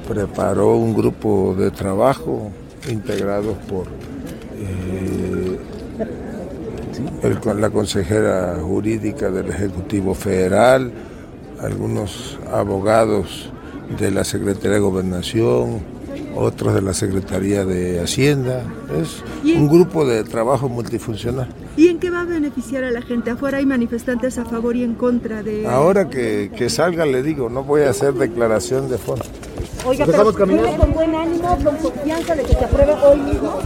preparó 0.09 0.77
un 0.77 0.94
grupo 0.94 1.56
de 1.59 1.73
trabajo 1.73 2.52
integrados 2.89 3.56
por 3.68 3.86
eh, 4.59 5.59
el- 7.23 7.41
con 7.41 7.61
la 7.61 7.70
consejera 7.70 8.57
jurídica 8.61 9.31
del 9.31 9.49
Ejecutivo 9.51 10.15
Federal, 10.15 10.91
algunos 11.61 12.39
abogados 12.53 13.51
de 13.99 14.11
la 14.11 14.24
Secretaría 14.24 14.73
de 14.74 14.81
Gobernación, 14.81 15.81
otros 16.35 16.74
de 16.74 16.83
la 16.83 16.93
Secretaría 16.95 17.65
de 17.65 18.01
Hacienda. 18.01 18.62
Es 19.01 19.23
un 19.57 19.69
grupo 19.69 20.05
de 20.07 20.24
trabajo 20.24 20.69
multifuncional. 20.69 21.49
¿Y 21.77 21.89
en 21.89 21.98
qué 21.98 22.11
va 22.11 22.23
a 22.23 22.24
beneficiar 22.24 22.85
a 22.85 22.90
la 22.90 23.03
gente? 23.03 23.31
Afuera 23.31 23.59
hay 23.59 23.66
manifestantes 23.66 24.39
a 24.39 24.44
favor 24.44 24.77
y 24.77 24.82
en 24.82 24.94
contra 24.94 25.43
de... 25.43 25.66
Ahora 25.66 26.09
que, 26.09 26.51
que 26.57 26.70
salga 26.70 27.05
le 27.05 27.23
digo, 27.23 27.51
no 27.51 27.65
voy 27.65 27.82
a 27.82 27.90
hacer 27.90 28.15
declaración 28.15 28.89
de 28.89 28.97
fondo. 28.98 29.24
Oiga, 29.85 30.05
pero 30.07 30.32
¿viene 30.47 30.77
con 30.78 30.93
buen 30.93 31.15
ánimo, 31.15 31.59
con 31.62 31.77
confianza 31.77 32.35
de 32.35 32.43
que 32.43 32.55
se 32.55 32.65
apruebe 32.65 32.93
hoy 32.94 33.20
mismo? 33.20 33.59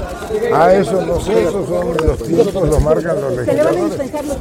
Ah, 0.52 0.74
eso 0.74 1.04
no 1.06 1.20
sé, 1.20 1.44
esos 1.44 1.66
son 1.66 1.96
los 2.06 2.22
tiempos, 2.22 2.68
los 2.68 2.82
marcan 2.82 3.20
los 3.20 3.34
¿Se 3.36 3.54
le 3.54 3.62
van 3.62 3.66
a 3.68 3.70
legisladores. 3.70 3.84
dispensar 3.84 4.24
los 4.26 4.39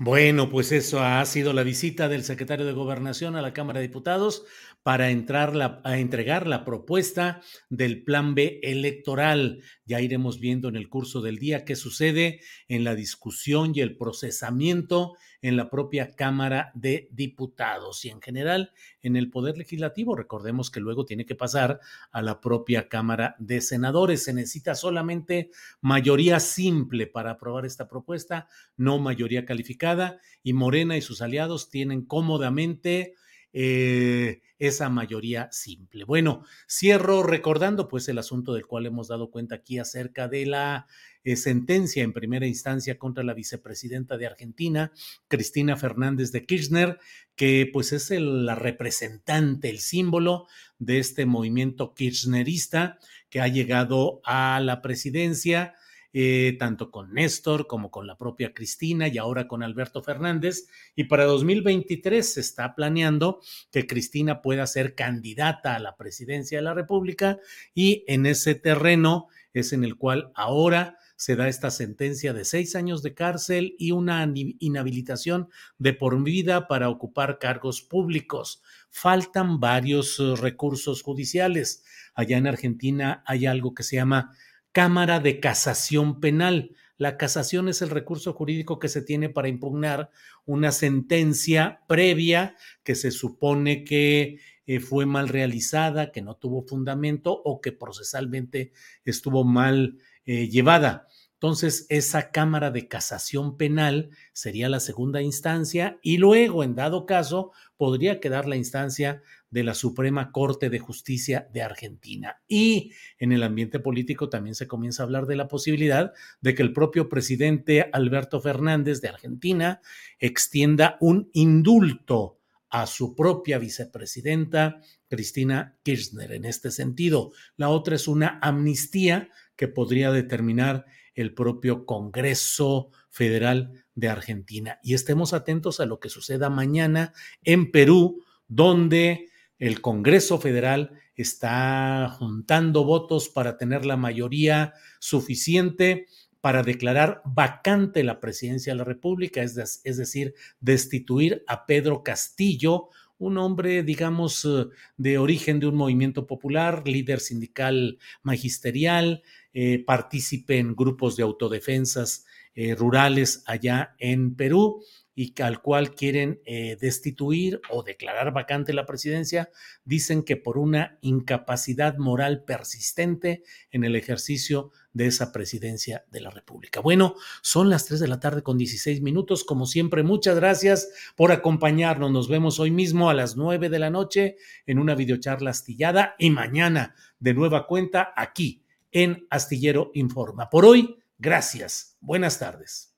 Bueno, 0.00 0.48
pues 0.48 0.70
eso 0.70 1.00
ha 1.00 1.24
sido 1.24 1.52
la 1.52 1.64
visita 1.64 2.08
del 2.08 2.22
secretario 2.22 2.64
de 2.64 2.72
Gobernación 2.72 3.34
a 3.34 3.42
la 3.42 3.52
Cámara 3.52 3.80
de 3.80 3.88
Diputados 3.88 4.44
para 4.84 5.10
entrar 5.10 5.80
a 5.82 5.98
entregar 5.98 6.46
la 6.46 6.64
propuesta 6.64 7.42
del 7.68 8.04
Plan 8.04 8.36
B 8.36 8.60
electoral. 8.62 9.60
Ya 9.86 10.00
iremos 10.00 10.38
viendo 10.38 10.68
en 10.68 10.76
el 10.76 10.88
curso 10.88 11.20
del 11.20 11.38
día 11.38 11.64
qué 11.64 11.74
sucede 11.74 12.40
en 12.68 12.84
la 12.84 12.94
discusión 12.94 13.72
y 13.74 13.80
el 13.80 13.96
procesamiento 13.96 15.16
en 15.42 15.56
la 15.56 15.70
propia 15.70 16.14
Cámara 16.14 16.72
de 16.74 17.08
Diputados 17.12 18.04
y 18.04 18.10
en 18.10 18.20
general 18.20 18.72
en 19.02 19.16
el 19.16 19.30
Poder 19.30 19.56
Legislativo. 19.56 20.16
Recordemos 20.16 20.70
que 20.70 20.80
luego 20.80 21.04
tiene 21.04 21.26
que 21.26 21.34
pasar 21.34 21.80
a 22.10 22.22
la 22.22 22.40
propia 22.40 22.88
Cámara 22.88 23.36
de 23.38 23.60
Senadores. 23.60 24.24
Se 24.24 24.32
necesita 24.32 24.74
solamente 24.74 25.50
mayoría 25.80 26.40
simple 26.40 27.06
para 27.06 27.32
aprobar 27.32 27.66
esta 27.66 27.88
propuesta, 27.88 28.48
no 28.76 28.98
mayoría 28.98 29.44
calificada, 29.44 30.20
y 30.42 30.52
Morena 30.52 30.96
y 30.96 31.02
sus 31.02 31.22
aliados 31.22 31.70
tienen 31.70 32.04
cómodamente 32.04 33.14
eh, 33.52 34.40
esa 34.58 34.88
mayoría 34.88 35.48
simple. 35.52 36.04
Bueno, 36.04 36.44
cierro 36.68 37.22
recordando 37.22 37.88
pues 37.88 38.08
el 38.08 38.18
asunto 38.18 38.52
del 38.54 38.66
cual 38.66 38.86
hemos 38.86 39.08
dado 39.08 39.30
cuenta 39.30 39.56
aquí 39.56 39.78
acerca 39.78 40.28
de 40.28 40.46
la 40.46 40.86
eh, 41.24 41.36
sentencia 41.36 42.02
en 42.02 42.12
primera 42.12 42.46
instancia 42.46 42.98
contra 42.98 43.22
la 43.24 43.34
vicepresidenta 43.34 44.16
de 44.16 44.26
Argentina, 44.26 44.92
Cristina 45.28 45.76
Fernández 45.76 46.32
de 46.32 46.44
Kirchner, 46.46 46.98
que 47.36 47.68
pues 47.72 47.92
es 47.92 48.10
el- 48.10 48.46
la 48.46 48.54
representante, 48.54 49.68
el 49.70 49.78
símbolo 49.78 50.46
de 50.78 50.98
este 50.98 51.24
movimiento 51.26 51.94
kirchnerista 51.94 52.98
que 53.30 53.40
ha 53.40 53.48
llegado 53.48 54.20
a 54.24 54.60
la 54.60 54.82
presidencia 54.82 55.74
eh, 56.12 56.56
tanto 56.58 56.90
con 56.90 57.12
Néstor 57.12 57.66
como 57.66 57.90
con 57.90 58.06
la 58.06 58.16
propia 58.16 58.54
Cristina 58.54 59.08
y 59.08 59.18
ahora 59.18 59.46
con 59.46 59.62
Alberto 59.62 60.02
Fernández. 60.02 60.68
Y 60.96 61.04
para 61.04 61.24
2023 61.24 62.34
se 62.34 62.40
está 62.40 62.74
planeando 62.74 63.40
que 63.70 63.86
Cristina 63.86 64.40
pueda 64.40 64.66
ser 64.66 64.94
candidata 64.94 65.74
a 65.74 65.80
la 65.80 65.96
presidencia 65.96 66.58
de 66.58 66.62
la 66.62 66.74
República 66.74 67.38
y 67.74 68.04
en 68.06 68.26
ese 68.26 68.54
terreno 68.54 69.28
es 69.52 69.72
en 69.72 69.84
el 69.84 69.96
cual 69.96 70.30
ahora 70.34 70.98
se 71.18 71.34
da 71.34 71.48
esta 71.48 71.72
sentencia 71.72 72.32
de 72.32 72.44
seis 72.44 72.76
años 72.76 73.02
de 73.02 73.12
cárcel 73.12 73.74
y 73.76 73.90
una 73.90 74.24
inhabilitación 74.34 75.48
de 75.76 75.92
por 75.92 76.22
vida 76.22 76.68
para 76.68 76.88
ocupar 76.88 77.40
cargos 77.40 77.82
públicos. 77.82 78.62
Faltan 78.88 79.58
varios 79.58 80.20
eh, 80.20 80.36
recursos 80.36 81.02
judiciales. 81.02 81.82
Allá 82.14 82.38
en 82.38 82.46
Argentina 82.46 83.24
hay 83.26 83.46
algo 83.46 83.74
que 83.74 83.82
se 83.82 83.96
llama 83.96 84.32
Cámara 84.72 85.20
de 85.20 85.40
Casación 85.40 86.20
Penal. 86.20 86.74
La 86.96 87.16
casación 87.16 87.68
es 87.68 87.80
el 87.80 87.90
recurso 87.90 88.32
jurídico 88.32 88.78
que 88.78 88.88
se 88.88 89.02
tiene 89.02 89.28
para 89.28 89.48
impugnar 89.48 90.10
una 90.46 90.72
sentencia 90.72 91.80
previa 91.86 92.56
que 92.82 92.94
se 92.94 93.10
supone 93.10 93.84
que 93.84 94.40
eh, 94.66 94.80
fue 94.80 95.06
mal 95.06 95.28
realizada, 95.28 96.12
que 96.12 96.22
no 96.22 96.36
tuvo 96.36 96.62
fundamento 96.62 97.32
o 97.32 97.60
que 97.60 97.72
procesalmente 97.72 98.72
estuvo 99.04 99.44
mal 99.44 99.98
eh, 100.26 100.48
llevada. 100.48 101.06
Entonces, 101.40 101.86
esa 101.88 102.32
Cámara 102.32 102.72
de 102.72 102.88
Casación 102.88 103.56
Penal 103.56 104.10
sería 104.32 104.68
la 104.68 104.80
segunda 104.80 105.22
instancia 105.22 105.96
y 106.02 106.16
luego, 106.16 106.64
en 106.64 106.74
dado 106.74 107.06
caso, 107.06 107.52
podría 107.76 108.18
quedar 108.18 108.48
la 108.48 108.56
instancia 108.56 109.22
de 109.48 109.62
la 109.62 109.74
Suprema 109.74 110.32
Corte 110.32 110.68
de 110.68 110.80
Justicia 110.80 111.48
de 111.52 111.62
Argentina. 111.62 112.42
Y 112.48 112.92
en 113.20 113.30
el 113.30 113.44
ambiente 113.44 113.78
político 113.78 114.28
también 114.28 114.56
se 114.56 114.66
comienza 114.66 115.02
a 115.02 115.06
hablar 115.06 115.26
de 115.26 115.36
la 115.36 115.46
posibilidad 115.46 116.12
de 116.40 116.56
que 116.56 116.62
el 116.62 116.72
propio 116.72 117.08
presidente 117.08 117.88
Alberto 117.92 118.40
Fernández 118.40 119.00
de 119.00 119.08
Argentina 119.08 119.80
extienda 120.18 120.96
un 121.00 121.30
indulto 121.34 122.40
a 122.68 122.86
su 122.86 123.14
propia 123.14 123.58
vicepresidenta, 123.58 124.80
Cristina 125.08 125.78
Kirchner, 125.84 126.32
en 126.32 126.44
este 126.44 126.72
sentido. 126.72 127.30
La 127.56 127.68
otra 127.68 127.94
es 127.94 128.08
una 128.08 128.40
amnistía 128.42 129.30
que 129.56 129.68
podría 129.68 130.10
determinar 130.12 130.84
el 131.18 131.34
propio 131.34 131.84
Congreso 131.84 132.90
Federal 133.10 133.72
de 133.96 134.08
Argentina. 134.08 134.78
Y 134.84 134.94
estemos 134.94 135.32
atentos 135.32 135.80
a 135.80 135.86
lo 135.86 135.98
que 135.98 136.08
suceda 136.08 136.48
mañana 136.48 137.12
en 137.42 137.72
Perú, 137.72 138.22
donde 138.46 139.28
el 139.58 139.80
Congreso 139.80 140.38
Federal 140.38 140.92
está 141.16 142.08
juntando 142.16 142.84
votos 142.84 143.28
para 143.28 143.56
tener 143.56 143.84
la 143.84 143.96
mayoría 143.96 144.74
suficiente 145.00 146.06
para 146.40 146.62
declarar 146.62 147.20
vacante 147.24 148.04
la 148.04 148.20
presidencia 148.20 148.72
de 148.72 148.78
la 148.78 148.84
República, 148.84 149.42
es, 149.42 149.80
es, 149.82 149.96
decir, 149.96 150.34
destituir 150.60 151.42
a 151.48 151.66
Pedro 151.66 152.04
Castillo, 152.04 152.90
un 153.18 153.38
hombre, 153.38 153.82
digamos, 153.82 154.44
eh, 154.44 154.66
de 154.96 155.18
origen 155.18 155.58
de 155.58 155.66
un 155.66 155.74
movimiento 155.74 156.28
popular, 156.28 156.86
líder 156.86 157.18
sindical 157.18 157.98
magisterial, 158.22 159.22
eh, 159.60 159.82
partícipe 159.84 160.60
en 160.60 160.76
grupos 160.76 161.16
de 161.16 161.24
autodefensas 161.24 162.24
eh, 162.54 162.76
rurales 162.76 163.42
allá 163.44 163.96
en 163.98 164.36
Perú 164.36 164.84
y 165.16 165.34
al 165.42 165.60
cual 165.62 165.96
quieren 165.96 166.40
eh, 166.44 166.76
destituir 166.80 167.60
o 167.68 167.82
declarar 167.82 168.32
vacante 168.32 168.72
la 168.72 168.86
presidencia, 168.86 169.50
dicen 169.84 170.22
que 170.22 170.36
por 170.36 170.58
una 170.58 170.96
incapacidad 171.00 171.98
moral 171.98 172.44
persistente 172.44 173.42
en 173.72 173.82
el 173.82 173.96
ejercicio 173.96 174.70
de 174.92 175.08
esa 175.08 175.32
presidencia 175.32 176.04
de 176.12 176.20
la 176.20 176.30
República. 176.30 176.78
Bueno, 176.78 177.16
son 177.42 177.68
las 177.68 177.84
3 177.86 177.98
de 177.98 178.06
la 178.06 178.20
tarde 178.20 178.44
con 178.44 178.58
16 178.58 179.02
minutos. 179.02 179.42
Como 179.42 179.66
siempre, 179.66 180.04
muchas 180.04 180.36
gracias 180.36 180.88
por 181.16 181.32
acompañarnos. 181.32 182.12
Nos 182.12 182.28
vemos 182.28 182.60
hoy 182.60 182.70
mismo 182.70 183.10
a 183.10 183.14
las 183.14 183.36
9 183.36 183.70
de 183.70 183.78
la 183.80 183.90
noche 183.90 184.36
en 184.66 184.78
una 184.78 184.94
videocharla 184.94 185.50
astillada 185.50 186.14
y 186.16 186.30
mañana 186.30 186.94
de 187.18 187.34
nueva 187.34 187.66
cuenta 187.66 188.12
aquí 188.14 188.62
en 188.92 189.26
Astillero 189.30 189.90
Informa. 189.94 190.50
Por 190.50 190.64
hoy, 190.64 190.96
gracias. 191.18 191.96
Buenas 192.00 192.38
tardes. 192.38 192.97